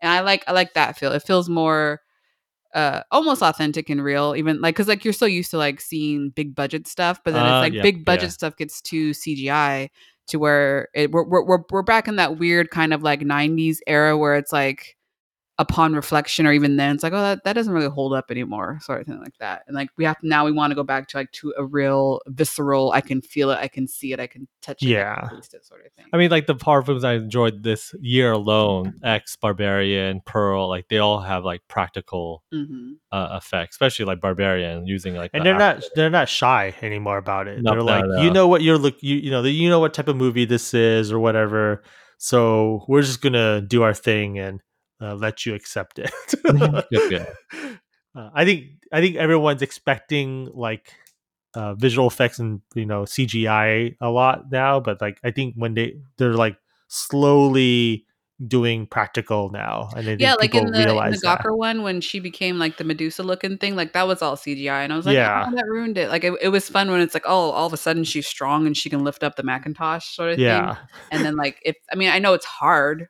And 0.00 0.10
I 0.12 0.20
like. 0.20 0.44
I 0.48 0.52
like 0.52 0.74
that 0.74 0.96
feel. 0.98 1.12
It 1.12 1.22
feels 1.22 1.48
more. 1.48 2.00
Uh, 2.74 3.02
almost 3.12 3.40
authentic 3.40 3.88
and 3.88 4.02
real, 4.02 4.34
even 4.36 4.60
like 4.60 4.74
because 4.74 4.88
like 4.88 5.04
you're 5.04 5.12
so 5.12 5.26
used 5.26 5.50
to 5.52 5.56
like 5.58 5.80
seeing 5.80 6.30
big 6.30 6.54
budget 6.56 6.88
stuff, 6.88 7.20
but 7.24 7.32
then 7.32 7.46
Uh, 7.46 7.46
it's 7.46 7.60
like 7.60 7.72
yeah, 7.72 7.82
big 7.82 8.04
budget 8.04 8.24
yeah. 8.24 8.28
stuff 8.30 8.56
gets 8.56 8.80
too 8.82 9.14
CGI 9.14 9.90
to 10.28 10.38
where 10.38 10.88
it, 10.94 11.12
we're, 11.12 11.24
we're 11.24 11.44
we're 11.44 11.64
we're 11.70 11.82
back 11.82 12.08
in 12.08 12.16
that 12.16 12.38
weird 12.38 12.70
kind 12.70 12.92
of 12.92 13.02
like 13.02 13.20
'90s 13.20 13.78
era 13.86 14.18
where 14.18 14.34
it's 14.36 14.52
like 14.52 14.96
upon 15.58 15.94
reflection 15.94 16.46
or 16.48 16.52
even 16.52 16.76
then 16.76 16.94
it's 16.96 17.04
like 17.04 17.12
oh 17.12 17.22
that, 17.22 17.44
that 17.44 17.52
doesn't 17.52 17.72
really 17.72 17.88
hold 17.88 18.12
up 18.12 18.28
anymore 18.30 18.78
sort 18.82 19.00
of 19.00 19.06
thing 19.06 19.20
like 19.20 19.36
that 19.38 19.62
and 19.68 19.76
like 19.76 19.88
we 19.96 20.04
have 20.04 20.18
to 20.18 20.26
now 20.26 20.44
we 20.44 20.50
want 20.50 20.72
to 20.72 20.74
go 20.74 20.82
back 20.82 21.06
to 21.06 21.16
like 21.16 21.30
to 21.30 21.54
a 21.56 21.64
real 21.64 22.20
visceral 22.26 22.90
i 22.90 23.00
can 23.00 23.22
feel 23.22 23.50
it 23.50 23.58
i 23.60 23.68
can 23.68 23.86
see 23.86 24.12
it 24.12 24.18
i 24.18 24.26
can 24.26 24.48
touch 24.62 24.82
it 24.82 24.88
Yeah. 24.88 25.28
taste 25.32 25.54
it 25.54 25.64
sort 25.64 25.86
of 25.86 25.92
thing 25.92 26.06
I 26.12 26.16
mean, 26.16 26.30
like 26.30 26.46
the 26.46 26.54
horror 26.60 26.82
films 26.82 27.02
I 27.02 27.14
enjoyed 27.14 27.64
this 27.64 27.92
year 28.00 28.30
alone, 28.30 29.00
X, 29.02 29.34
Barbarian, 29.34 30.20
Pearl, 30.24 30.68
like 30.68 30.86
they 30.88 30.98
all 30.98 31.20
have 31.20 31.44
like 31.44 31.62
practical 31.68 32.42
hmm 32.52 32.92
uh, 33.10 33.38
effects, 33.40 33.74
especially 33.76 34.04
like 34.04 34.20
Barbarian 34.20 34.86
using 34.86 35.14
like 35.14 35.30
and 35.34 35.42
the 35.42 35.44
they're 35.44 35.58
not 35.58 35.76
actor- 35.76 35.88
they're 35.94 36.10
not 36.10 36.28
shy 36.28 36.74
anymore 36.82 37.16
about 37.18 37.46
it. 37.48 37.62
No, 37.62 37.70
they're 37.70 37.78
no, 37.80 37.84
like, 37.84 38.04
no. 38.06 38.22
you 38.22 38.30
know 38.30 38.48
what 38.48 38.62
you're 38.62 38.78
look 38.78 39.02
you 39.02 39.16
you 39.16 39.30
know 39.30 39.42
you 39.42 39.68
know 39.68 39.78
what 39.80 39.94
type 39.94 40.08
of 40.08 40.16
movie 40.16 40.44
this 40.44 40.74
is 40.74 41.10
or 41.12 41.18
whatever. 41.18 41.82
So 42.18 42.84
we're 42.88 43.02
just 43.02 43.20
gonna 43.20 43.60
do 43.60 43.82
our 43.82 43.94
thing 43.94 44.38
and 44.38 44.60
uh, 45.04 45.14
let 45.14 45.44
you 45.46 45.54
accept 45.54 45.98
it. 45.98 46.10
Good, 46.42 47.10
good. 47.10 47.26
Uh, 48.16 48.30
I 48.32 48.44
think 48.44 48.66
I 48.92 49.00
think 49.00 49.16
everyone's 49.16 49.60
expecting 49.60 50.48
like 50.54 50.92
uh, 51.54 51.74
visual 51.74 52.06
effects 52.06 52.38
and 52.38 52.60
you 52.76 52.86
know 52.86 53.02
CGI 53.02 53.96
a 54.00 54.08
lot 54.08 54.52
now, 54.52 54.78
but 54.78 55.00
like 55.00 55.18
I 55.24 55.32
think 55.32 55.56
when 55.56 55.74
they 55.74 55.96
they're 56.16 56.34
like 56.34 56.56
slowly 56.86 58.06
doing 58.46 58.86
practical 58.86 59.50
now, 59.50 59.88
and 59.96 60.00
I 60.08 60.12
think 60.12 60.20
yeah 60.20 60.34
like 60.34 60.52
people 60.52 60.66
in 60.66 60.72
the 60.72 60.78
in 60.78 60.84
the 60.84 60.90
realize 60.92 61.20
that. 61.22 61.42
one 61.56 61.82
when 61.82 62.00
she 62.00 62.20
became 62.20 62.58
like 62.58 62.76
the 62.76 62.84
medusa 62.84 63.22
looking 63.24 63.58
thing 63.58 63.74
like 63.76 63.92
that 63.94 64.06
was 64.06 64.22
all 64.22 64.36
cgi 64.36 64.68
and 64.68 64.92
i 64.92 64.96
was 64.96 65.06
like 65.06 65.14
Yeah. 65.14 65.46
oh, 65.48 65.54
that 65.54 65.66
ruined 65.66 65.96
it 65.98 66.08
like 66.08 66.24
it, 66.24 66.34
it 66.42 66.48
was 66.48 66.68
fun 66.68 66.90
when 66.90 67.00
it's 67.00 67.14
like 67.14 67.24
oh 67.26 67.50
all 67.50 67.66
of 67.66 67.72
a 67.72 67.76
sudden 67.76 68.04
she's 68.04 68.26
strong 68.26 68.66
and 68.66 68.76
she 68.76 68.90
can 68.90 69.04
lift 69.04 69.22
up 69.22 69.36
the 69.36 69.42
macintosh 69.42 70.04
sort 70.14 70.30
of 70.30 70.36
thing 70.36 70.44
Yeah, 70.46 70.76
and 71.12 71.24
then 71.24 71.36
like 71.36 71.60
if 71.64 71.76
i 71.92 71.96
mean 71.96 72.10
i 72.10 72.18
know 72.18 72.34
it's 72.34 72.44
hard 72.46 73.08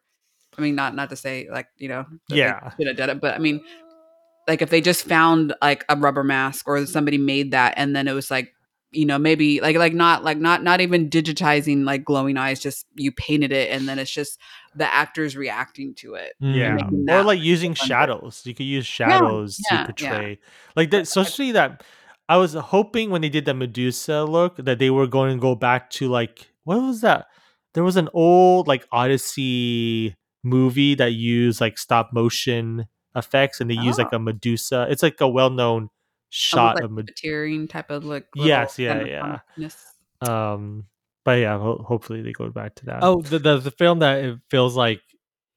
i 0.58 0.60
mean 0.60 0.74
not 0.74 0.94
not 0.94 1.10
to 1.10 1.16
say 1.16 1.48
like 1.50 1.68
you 1.76 1.88
know 1.88 2.04
Yeah. 2.28 2.70
should 2.76 2.86
have 2.86 2.96
done 2.96 3.10
it 3.10 3.20
but 3.20 3.34
i 3.34 3.38
mean 3.38 3.60
like 4.46 4.62
if 4.62 4.70
they 4.70 4.80
just 4.80 5.06
found 5.06 5.54
like 5.62 5.84
a 5.88 5.96
rubber 5.96 6.24
mask 6.24 6.68
or 6.68 6.84
somebody 6.86 7.18
made 7.18 7.52
that 7.52 7.74
and 7.76 7.94
then 7.94 8.08
it 8.08 8.12
was 8.12 8.30
like 8.30 8.54
you 8.94 9.04
know 9.04 9.18
maybe 9.18 9.60
like 9.60 9.76
like 9.76 9.92
not 9.92 10.24
like 10.24 10.38
not 10.38 10.62
not 10.62 10.80
even 10.80 11.10
digitizing 11.10 11.84
like 11.84 12.04
glowing 12.04 12.36
eyes 12.36 12.60
just 12.60 12.86
you 12.94 13.10
painted 13.12 13.52
it 13.52 13.70
and 13.70 13.88
then 13.88 13.98
it's 13.98 14.10
just 14.10 14.38
the 14.76 14.92
actors 14.92 15.36
reacting 15.36 15.94
to 15.94 16.14
it 16.14 16.34
yeah, 16.40 16.76
or 17.08 17.22
like 17.22 17.40
using 17.40 17.74
shadows. 17.74 18.42
You 18.44 18.54
could 18.54 18.66
use 18.66 18.86
shadows 18.86 19.60
yeah, 19.70 19.86
to 19.86 20.04
yeah. 20.04 20.10
portray 20.10 20.38
like 20.76 20.90
that. 20.90 21.02
Especially 21.02 21.52
that 21.52 21.82
I 22.28 22.36
was 22.36 22.54
hoping 22.54 23.10
when 23.10 23.22
they 23.22 23.28
did 23.28 23.44
the 23.44 23.54
Medusa 23.54 24.24
look 24.24 24.56
that 24.56 24.78
they 24.78 24.90
were 24.90 25.06
going 25.06 25.36
to 25.36 25.40
go 25.40 25.54
back 25.54 25.90
to 25.90 26.08
like 26.08 26.50
what 26.64 26.80
was 26.80 27.02
that? 27.02 27.26
There 27.74 27.84
was 27.84 27.96
an 27.96 28.08
old 28.14 28.66
like 28.66 28.86
Odyssey 28.90 30.16
movie 30.44 30.94
that 30.94 31.12
used 31.12 31.60
like 31.60 31.78
stop 31.78 32.12
motion 32.12 32.86
effects, 33.16 33.60
and 33.60 33.68
they 33.68 33.74
use 33.74 33.98
like 33.98 34.12
a 34.12 34.18
Medusa. 34.20 34.86
It's 34.90 35.02
like 35.02 35.20
a 35.20 35.28
well 35.28 35.50
known 35.50 35.88
shot 36.28 36.76
Almost 36.76 36.84
of 36.84 36.90
like 36.92 37.06
Med- 37.06 37.16
tearing 37.16 37.66
type 37.68 37.90
of 37.90 38.04
like 38.04 38.26
Yes, 38.36 38.78
little 38.78 39.06
yeah, 39.06 39.06
yeah. 39.06 39.38
animatronicness. 39.58 40.28
um. 40.28 40.86
But 41.24 41.38
yeah, 41.38 41.56
ho- 41.58 41.82
hopefully 41.82 42.20
they 42.20 42.32
go 42.32 42.50
back 42.50 42.74
to 42.76 42.84
that. 42.86 42.98
Oh, 43.02 43.22
the, 43.22 43.38
the 43.38 43.56
the 43.56 43.70
film 43.70 44.00
that 44.00 44.22
it 44.22 44.38
feels 44.50 44.76
like 44.76 45.00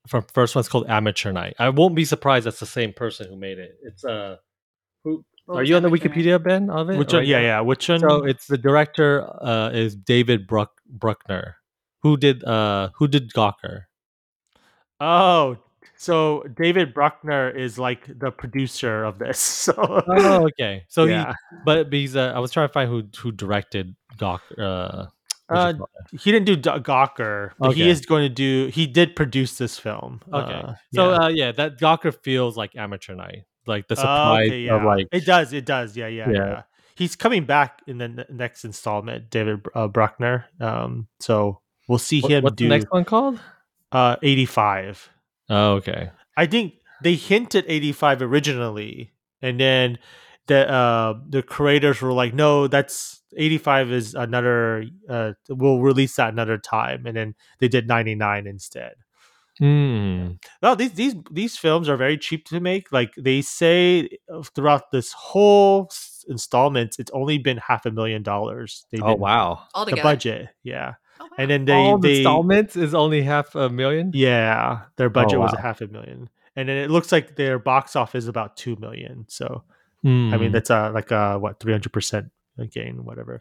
from 0.08 0.24
first 0.34 0.56
one's 0.56 0.70
called 0.70 0.88
Amateur 0.88 1.34
Night. 1.34 1.56
I 1.60 1.68
won't 1.70 1.94
be 1.94 2.06
surprised 2.06 2.46
that's 2.46 2.62
the 2.62 2.66
same 2.66 2.94
person 2.94 3.28
who 3.28 3.36
made 3.36 3.60
it. 3.60 3.72
It's 3.84 4.06
uh, 4.06 4.38
who 5.04 5.26
What 5.46 5.58
are 5.58 5.64
you 5.64 5.76
on 5.76 5.82
the 5.82 5.90
Amateur 5.90 6.08
Night? 6.08 6.18
Wikipedia 6.18 6.42
Ben 6.42 6.70
of 6.70 6.90
it? 6.90 6.98
which 6.98 7.12
one? 7.12 7.20
right 7.20 7.28
Yeah, 7.28 7.40
now? 7.40 7.46
yeah. 7.46 7.60
Which 7.62 7.90
one? 7.90 8.00
So 8.00 8.24
it's 8.24 8.48
the 8.48 8.58
director 8.58 9.28
uh 9.44 9.72
is 9.74 9.94
David 9.94 10.48
Bruck 10.48 10.72
Bruckner, 10.88 11.56
who 12.02 12.16
did 12.16 12.46
uh 12.46 12.92
who 12.96 13.10
did 13.10 13.34
Gawker. 13.34 13.87
Oh, 15.00 15.58
so 15.96 16.44
David 16.56 16.94
Bruckner 16.94 17.50
is 17.50 17.78
like 17.80 18.06
the 18.20 18.32
producer 18.32 19.04
of 19.04 19.20
this. 19.20 19.40
So 19.68 19.74
Oh, 19.78 20.46
okay. 20.48 20.84
So 20.88 21.06
yeah, 21.06 21.34
he, 21.52 21.58
but 21.66 21.92
he's 21.92 22.16
uh, 22.16 22.34
I 22.36 22.40
was 22.40 22.52
trying 22.52 22.68
to 22.68 22.74
find 22.74 22.90
who 22.90 23.04
who 23.18 23.32
directed 23.32 23.96
Gawker. 24.18 24.58
Uh, 24.60 25.06
Uh, 25.50 25.72
you 25.74 25.78
call 25.80 25.90
it? 26.12 26.20
he 26.22 26.32
didn't 26.32 26.46
do 26.46 26.56
Do- 26.58 26.72
Gawker, 26.84 27.52
but 27.58 27.74
he 27.76 27.88
is 27.90 28.06
going 28.06 28.24
to 28.24 28.30
do. 28.34 28.68
He 28.68 28.86
did 28.86 29.16
produce 29.16 29.58
this 29.58 29.80
film. 29.80 30.20
okay. 30.34 30.54
Uh, 30.54 30.74
so 30.94 31.12
yeah. 31.12 31.18
uh, 31.24 31.28
yeah, 31.30 31.52
that 31.54 31.80
Gawker 31.80 32.14
feels 32.14 32.58
like 32.58 32.76
Amateur 32.76 33.16
Night, 33.16 33.46
like 33.66 33.88
the 33.88 33.96
Oh, 33.96 34.02
surprise 34.02 34.48
okay, 34.50 34.68
of 34.70 34.84
like 34.84 35.08
it 35.12 35.26
does. 35.26 35.54
It 35.54 35.66
does. 35.66 35.96
Yeah, 35.96 36.08
yeah, 36.08 36.30
Yeah. 36.30 36.38
yeah. 36.38 36.62
He's 36.96 37.16
coming 37.16 37.46
back 37.46 37.82
in 37.88 37.98
the 38.00 38.06
n- 38.06 38.26
next 38.30 38.66
installment, 38.66 39.30
David 39.30 39.62
uh, 39.74 39.88
Bruckner. 39.88 40.46
Um, 40.60 41.08
so 41.22 41.62
we'll 41.88 41.98
see 42.00 42.20
what- 42.22 42.32
him 42.32 42.44
what's 42.44 42.56
do 42.58 42.66
the 42.66 42.70
next 42.70 42.88
one 42.92 43.06
called? 43.06 43.40
Uh 43.92 44.16
eighty 44.24 44.46
five. 44.46 45.10
Oh, 45.50 45.74
okay. 45.76 46.12
I 46.36 46.46
think 46.46 46.74
they 47.02 47.16
hinted 47.16 47.66
85 47.68 48.22
originally, 48.22 49.14
and 49.42 49.60
then 49.60 49.98
the 50.48 50.70
uh 50.70 51.14
the 51.30 51.42
creators 51.42 52.02
were 52.02 52.14
like, 52.14 52.34
no, 52.34 52.68
that's 52.68 53.22
85 53.38 53.92
is 53.92 54.14
another 54.14 54.86
uh 55.10 55.34
we'll 55.50 55.80
release 55.80 56.16
that 56.18 56.34
another 56.34 56.58
time, 56.58 57.06
and 57.06 57.16
then 57.16 57.36
they 57.60 57.68
did 57.68 57.88
99 57.88 58.46
instead. 58.48 58.94
Hmm. 59.60 60.34
No, 60.62 60.76
these 60.76 60.92
these 60.94 61.16
these 61.32 61.58
films 61.58 61.90
are 61.90 61.98
very 61.98 62.18
cheap 62.18 62.46
to 62.46 62.60
make. 62.60 62.92
Like 62.92 63.14
they 63.18 63.42
say 63.42 64.10
uh, 64.32 64.44
throughout 64.44 64.92
this 64.92 65.14
whole 65.14 65.88
s- 65.90 66.24
installments, 66.30 67.00
it's 67.00 67.10
only 67.12 67.40
been 67.40 67.58
half 67.58 67.86
a 67.86 67.92
million 67.92 68.22
dollars. 68.22 68.86
They 68.92 69.00
Oh 69.02 69.16
wow. 69.16 69.64
All 69.74 69.86
the 69.86 69.92
together. 69.92 70.04
budget, 70.04 70.50
yeah, 70.62 70.86
wow. 70.90 70.96
And 71.38 71.50
then 71.52 71.66
they 71.66 71.74
All 71.74 71.98
the 71.98 72.08
they 72.10 72.18
installments 72.18 72.76
is 72.76 72.94
only 72.96 73.22
half 73.22 73.56
a 73.56 73.70
million. 73.70 74.12
yeah 74.14 74.82
their 74.98 75.10
budget 75.10 75.40
was 75.40 75.54
a 75.54 75.62
half 75.62 75.82
a 75.82 75.88
million, 75.88 76.30
and 76.56 76.68
then 76.70 76.78
it 76.78 76.90
looks 76.90 77.12
like 77.12 77.36
their 77.36 77.60
box 77.60 77.96
office 77.96 78.24
is 78.26 78.28
about 78.28 78.58
two 78.58 78.76
million. 78.78 79.26
So 79.28 79.64
I 80.04 80.08
Hmm. 80.08 80.38
mean, 80.40 80.52
that's 80.52 80.70
uh 80.72 80.92
like 80.94 81.12
uh 81.12 81.38
what 81.38 81.60
three 81.60 81.74
hundred 81.74 81.92
percent 81.94 82.32
gain, 82.72 83.04
whatever. 83.04 83.40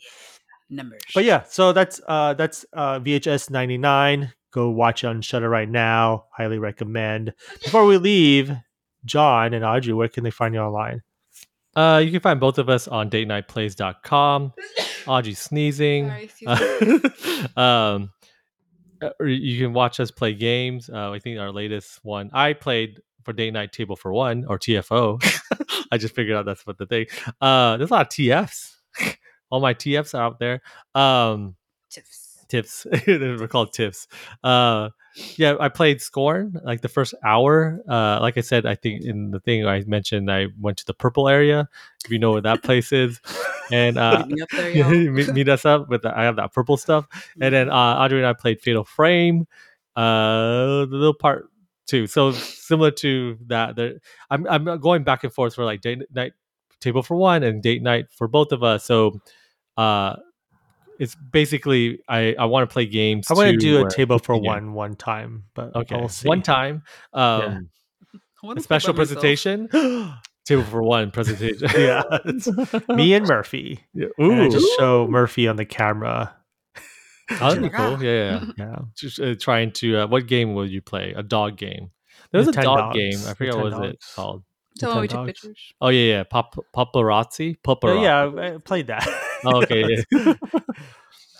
numbers. 0.68 1.00
But 1.14 1.24
yeah, 1.24 1.44
so 1.48 1.72
that's 1.72 2.00
uh 2.08 2.34
that's 2.34 2.64
uh 2.72 2.98
VHS 3.00 3.50
ninety 3.50 3.78
nine. 3.78 4.32
Go 4.52 4.70
watch 4.70 5.04
it 5.04 5.08
on 5.08 5.20
Shudder 5.22 5.48
right 5.50 5.68
now. 5.68 6.26
Highly 6.36 6.58
recommend. 6.58 7.34
Before 7.62 7.84
we 7.84 7.98
leave, 7.98 8.52
John 9.04 9.52
and 9.54 9.64
Audrey, 9.64 9.92
where 9.92 10.08
can 10.08 10.24
they 10.24 10.30
find 10.30 10.54
you 10.54 10.60
online? 10.60 11.02
Uh, 11.74 12.00
you 12.02 12.10
can 12.10 12.20
find 12.20 12.40
both 12.40 12.56
of 12.58 12.70
us 12.70 12.88
on 12.88 13.10
dateniteplays.com. 13.10 14.52
Audrey 15.06 15.34
sneezing. 15.34 16.08
Sorry, 16.08 16.30
um, 17.56 18.10
uh, 19.02 19.24
you 19.24 19.58
can 19.64 19.72
watch 19.72 20.00
us 20.00 20.10
play 20.10 20.34
games. 20.34 20.88
Uh, 20.90 21.10
I 21.10 21.18
think 21.18 21.38
our 21.38 21.52
latest 21.52 22.00
one 22.02 22.30
I 22.32 22.52
played 22.52 23.00
for 23.24 23.32
Day 23.32 23.50
Night 23.50 23.72
Table 23.72 23.96
for 23.96 24.12
One 24.12 24.44
or 24.46 24.58
TFO. 24.58 25.20
I 25.92 25.98
just 25.98 26.14
figured 26.14 26.36
out 26.36 26.46
that's 26.46 26.66
what 26.66 26.78
the 26.78 26.86
thing. 26.86 27.06
Uh, 27.40 27.76
there's 27.76 27.90
a 27.90 27.94
lot 27.94 28.06
of 28.06 28.12
TFs. 28.12 28.74
All 29.50 29.60
my 29.60 29.74
TFs 29.74 30.14
are 30.14 30.22
out 30.22 30.38
there. 30.38 30.62
Um, 30.94 31.56
Tiffs. 31.90 32.44
tips. 32.48 32.86
They're 33.06 33.48
called 33.48 33.72
tips. 33.72 34.08
Uh, 34.42 34.90
yeah, 35.36 35.56
I 35.58 35.68
played 35.68 36.00
Scorn 36.00 36.60
like 36.64 36.82
the 36.82 36.88
first 36.88 37.14
hour. 37.24 37.80
Uh, 37.88 38.18
like 38.20 38.36
I 38.36 38.42
said, 38.42 38.66
I 38.66 38.74
think 38.74 39.02
in 39.02 39.30
the 39.30 39.40
thing 39.40 39.66
I 39.66 39.82
mentioned, 39.86 40.30
I 40.30 40.48
went 40.60 40.78
to 40.78 40.86
the 40.86 40.94
purple 40.94 41.28
area. 41.28 41.68
If 42.04 42.10
you 42.10 42.18
know 42.18 42.32
where 42.32 42.42
that 42.42 42.62
place 42.62 42.92
is, 42.92 43.20
and 43.70 43.98
uh, 43.98 44.24
Meet 44.26 44.36
me 44.36 44.42
up 44.42 44.48
there, 44.50 44.90
meet, 45.10 45.28
meet 45.32 45.48
us 45.48 45.64
up 45.64 45.88
with 45.88 46.02
the, 46.02 46.16
I 46.16 46.24
have 46.24 46.36
that 46.36 46.52
purple 46.52 46.76
stuff, 46.76 47.06
and 47.40 47.54
then 47.54 47.70
uh, 47.70 47.74
Audrey 47.74 48.18
and 48.18 48.26
I 48.26 48.34
played 48.34 48.60
Fatal 48.60 48.84
Frame, 48.84 49.46
uh, 49.96 50.84
the 50.84 50.88
little 50.90 51.14
part 51.14 51.48
two. 51.86 52.06
So 52.06 52.32
similar 52.32 52.90
to 52.92 53.38
that, 53.46 53.76
there, 53.76 53.94
I'm 54.30 54.46
I'm 54.46 54.80
going 54.80 55.04
back 55.04 55.24
and 55.24 55.32
forth 55.32 55.54
for 55.54 55.64
like 55.64 55.80
date 55.80 56.02
night 56.12 56.32
table 56.80 57.02
for 57.02 57.16
one 57.16 57.42
and 57.42 57.62
date 57.62 57.82
night 57.82 58.06
for 58.10 58.28
both 58.28 58.52
of 58.52 58.62
us. 58.62 58.84
So, 58.84 59.20
uh, 59.76 60.16
it's 60.98 61.14
basically 61.14 62.00
I 62.08 62.34
I 62.38 62.44
want 62.46 62.68
to 62.68 62.72
play 62.72 62.86
games. 62.86 63.26
I 63.30 63.34
want 63.34 63.50
to 63.50 63.56
do 63.56 63.84
a 63.84 63.90
table 63.90 64.18
for 64.18 64.34
we 64.34 64.40
can- 64.40 64.46
one 64.46 64.72
one 64.74 64.94
time, 64.96 65.44
but 65.54 65.74
Okay, 65.76 65.96
we'll 65.96 66.08
see. 66.08 66.28
one 66.28 66.42
time. 66.42 66.82
Um, 67.12 67.70
I 68.42 68.46
wanna 68.46 68.60
a 68.60 68.62
special 68.62 68.94
presentation. 68.94 69.68
table 70.46 70.62
for 70.62 70.82
one 70.82 71.10
presentation. 71.10 71.68
Yeah, 71.76 72.02
it's 72.24 72.48
me 72.88 73.14
and 73.14 73.26
Murphy. 73.26 73.80
Yeah. 73.94 74.06
And 74.18 74.42
I 74.42 74.48
just 74.48 74.68
show 74.78 75.06
Murphy 75.08 75.48
on 75.48 75.56
the 75.56 75.64
camera. 75.66 76.36
oh, 77.30 77.34
that'd 77.38 77.62
be 77.62 77.68
cool. 77.70 78.02
Yeah, 78.02 78.10
yeah. 78.12 78.40
yeah. 78.40 78.46
Yeah, 78.56 78.76
just 78.96 79.18
uh, 79.20 79.34
trying 79.34 79.72
to 79.72 79.96
uh, 80.02 80.06
what 80.06 80.26
game 80.28 80.54
will 80.54 80.66
you 80.68 80.80
play 80.82 81.12
a 81.16 81.22
dog 81.22 81.56
game 81.56 81.90
there 82.32 82.38
was 82.40 82.46
The 82.48 82.60
a 82.60 82.62
dog 82.64 82.78
dogs. 82.78 82.96
game 82.98 83.18
i 83.26 83.28
The 83.30 83.34
forget 83.34 83.54
10 83.54 83.62
what 83.62 83.72
was 83.72 83.80
it 83.80 83.92
dogs. 83.92 84.12
called 84.14 84.44
So 84.78 85.00
we 85.00 85.08
took 85.08 85.26
pictures. 85.26 85.58
oh 85.80 85.88
yeah 85.88 86.12
yeah 86.18 86.24
Pop, 86.24 86.54
Pupperazzi 86.74 87.56
Pupperazzi. 87.66 87.98
Oh, 87.98 88.02
yeah, 88.02 88.54
I 88.54 88.58
played 88.58 88.86
that. 88.88 89.06
Oh, 89.46 89.62
okay, 89.62 89.84
yeah. 89.88 90.02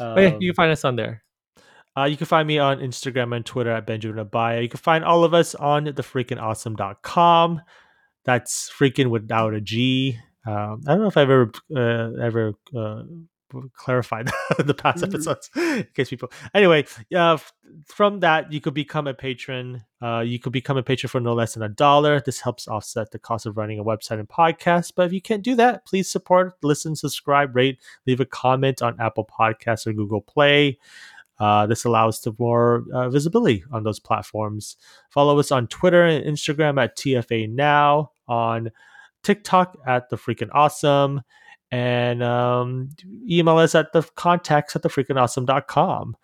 oh, 0.01 0.21
yeah 0.21 0.29
Um, 0.29 0.41
you 0.41 0.51
can 0.51 0.55
find 0.55 0.73
us 0.73 0.85
on 0.85 0.97
there 0.97 1.23
Uh, 1.97 2.05
you 2.05 2.17
can 2.17 2.27
find 2.27 2.47
me 2.47 2.59
on 2.59 2.79
Instagram 2.81 3.35
and 3.35 3.45
Twitter 3.45 3.71
at 3.71 3.87
Benjamin 3.87 4.25
Abaya. 4.25 4.63
You 4.63 4.69
can 4.69 4.79
find 4.79 5.05
all 5.05 5.25
of 5.25 5.33
us 5.33 5.55
on 5.55 5.87
thefreakinawesome.com. 5.87 7.63
That's 8.25 8.71
freaking 8.71 9.09
without 9.09 9.55
a 9.55 9.61
G. 9.61 10.19
Um, 10.47 10.83
I 10.87 10.93
don't 10.93 11.01
know 11.01 11.09
if 11.09 11.17
I've 11.17 11.31
ever 11.31 11.51
uh, 11.75 12.23
ever 12.23 12.53
uh, 12.77 13.03
clarified 13.75 14.29
the 14.59 14.75
past 14.75 15.03
Mhm. 15.03 15.09
episodes 15.09 15.51
in 15.57 15.87
case 15.95 16.11
people. 16.11 16.31
Anyway, 16.55 16.85
yeah, 17.11 17.37
from 17.87 18.21
that 18.21 18.53
you 18.53 18.61
could 18.61 18.75
become 18.75 19.07
a 19.07 19.15
patron. 19.15 19.85
Uh, 20.03 20.21
you 20.21 20.39
could 20.39 20.53
become 20.53 20.77
a 20.77 20.83
patron 20.83 21.09
for 21.09 21.21
no 21.21 21.33
less 21.35 21.55
than 21.55 21.63
a 21.63 21.69
dollar. 21.69 22.21
This 22.21 22.41
helps 22.41 22.69
offset 22.69 23.11
the 23.11 23.19
cost 23.19 23.47
of 23.47 23.57
running 23.57 23.79
a 23.79 23.85
website 23.85 24.19
and 24.19 24.29
podcast. 24.29 24.93
But 24.97 25.07
if 25.07 25.13
you 25.13 25.21
can't 25.21 25.43
do 25.43 25.55
that, 25.57 25.85
please 25.87 26.11
support, 26.11 26.55
listen, 26.63 26.97
subscribe, 26.97 27.55
rate, 27.57 27.79
leave 28.07 28.21
a 28.21 28.25
comment 28.27 28.83
on 28.83 29.01
Apple 29.01 29.25
Podcasts 29.27 29.87
or 29.87 29.93
Google 29.93 30.21
Play. 30.21 30.79
Uh, 31.39 31.67
this 31.67 31.85
allows 31.85 32.19
to 32.21 32.35
more 32.39 32.85
uh, 32.95 33.11
visibility 33.11 33.63
on 33.71 33.83
those 33.85 34.01
platforms. 34.01 34.77
Follow 35.11 35.39
us 35.39 35.53
on 35.53 35.67
Twitter 35.67 36.03
and 36.05 36.25
Instagram 36.25 36.83
at 36.83 36.97
TFA 36.97 37.47
Now, 37.51 38.11
on 38.27 38.71
TikTok 39.23 39.77
at 39.87 40.09
the 40.09 40.17
freaking 40.17 40.49
awesome, 40.53 41.21
and 41.71 42.23
um, 42.23 42.91
email 43.29 43.59
us 43.59 43.75
at 43.75 43.93
the 43.93 44.03
contacts 44.15 44.77
at 44.77 44.83
the 44.83 44.89
freaking 44.89 45.21
awesome.com. 45.21 46.17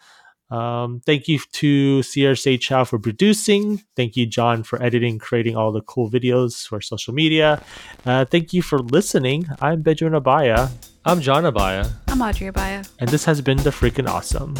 Um, 0.51 1.01
thank 1.07 1.29
you 1.29 1.39
to 1.53 2.03
Sear 2.03 2.33
Saechao 2.33 2.87
for 2.87 2.99
producing. 2.99 3.83
Thank 3.97 4.17
you, 4.17 4.27
John, 4.27 4.63
for 4.63 4.83
editing, 4.83 5.19
creating 5.19 5.57
all 5.57 5.73
the 5.73 5.81
cool 5.81 6.11
videos 6.11 6.67
for 6.67 6.83
social 6.83 7.15
media. 7.15 7.63
Uh, 8.05 8.27
thank 8.27 8.53
you 8.53 8.61
for 8.61 8.79
listening. 8.79 9.47
I'm 9.63 9.81
Benjamin 9.81 10.21
Abaya, 10.21 10.71
i'm 11.05 11.21
john 11.21 11.43
abaya 11.43 11.91
I'm 12.07 12.23
Audrey 12.23 12.49
Abaya. 12.49 12.89
and 13.01 13.09
this 13.09 13.25
has 13.25 13.41
been 13.41 13.57
the 13.59 13.71
freaking 13.71 14.09
awesome. 14.09 14.55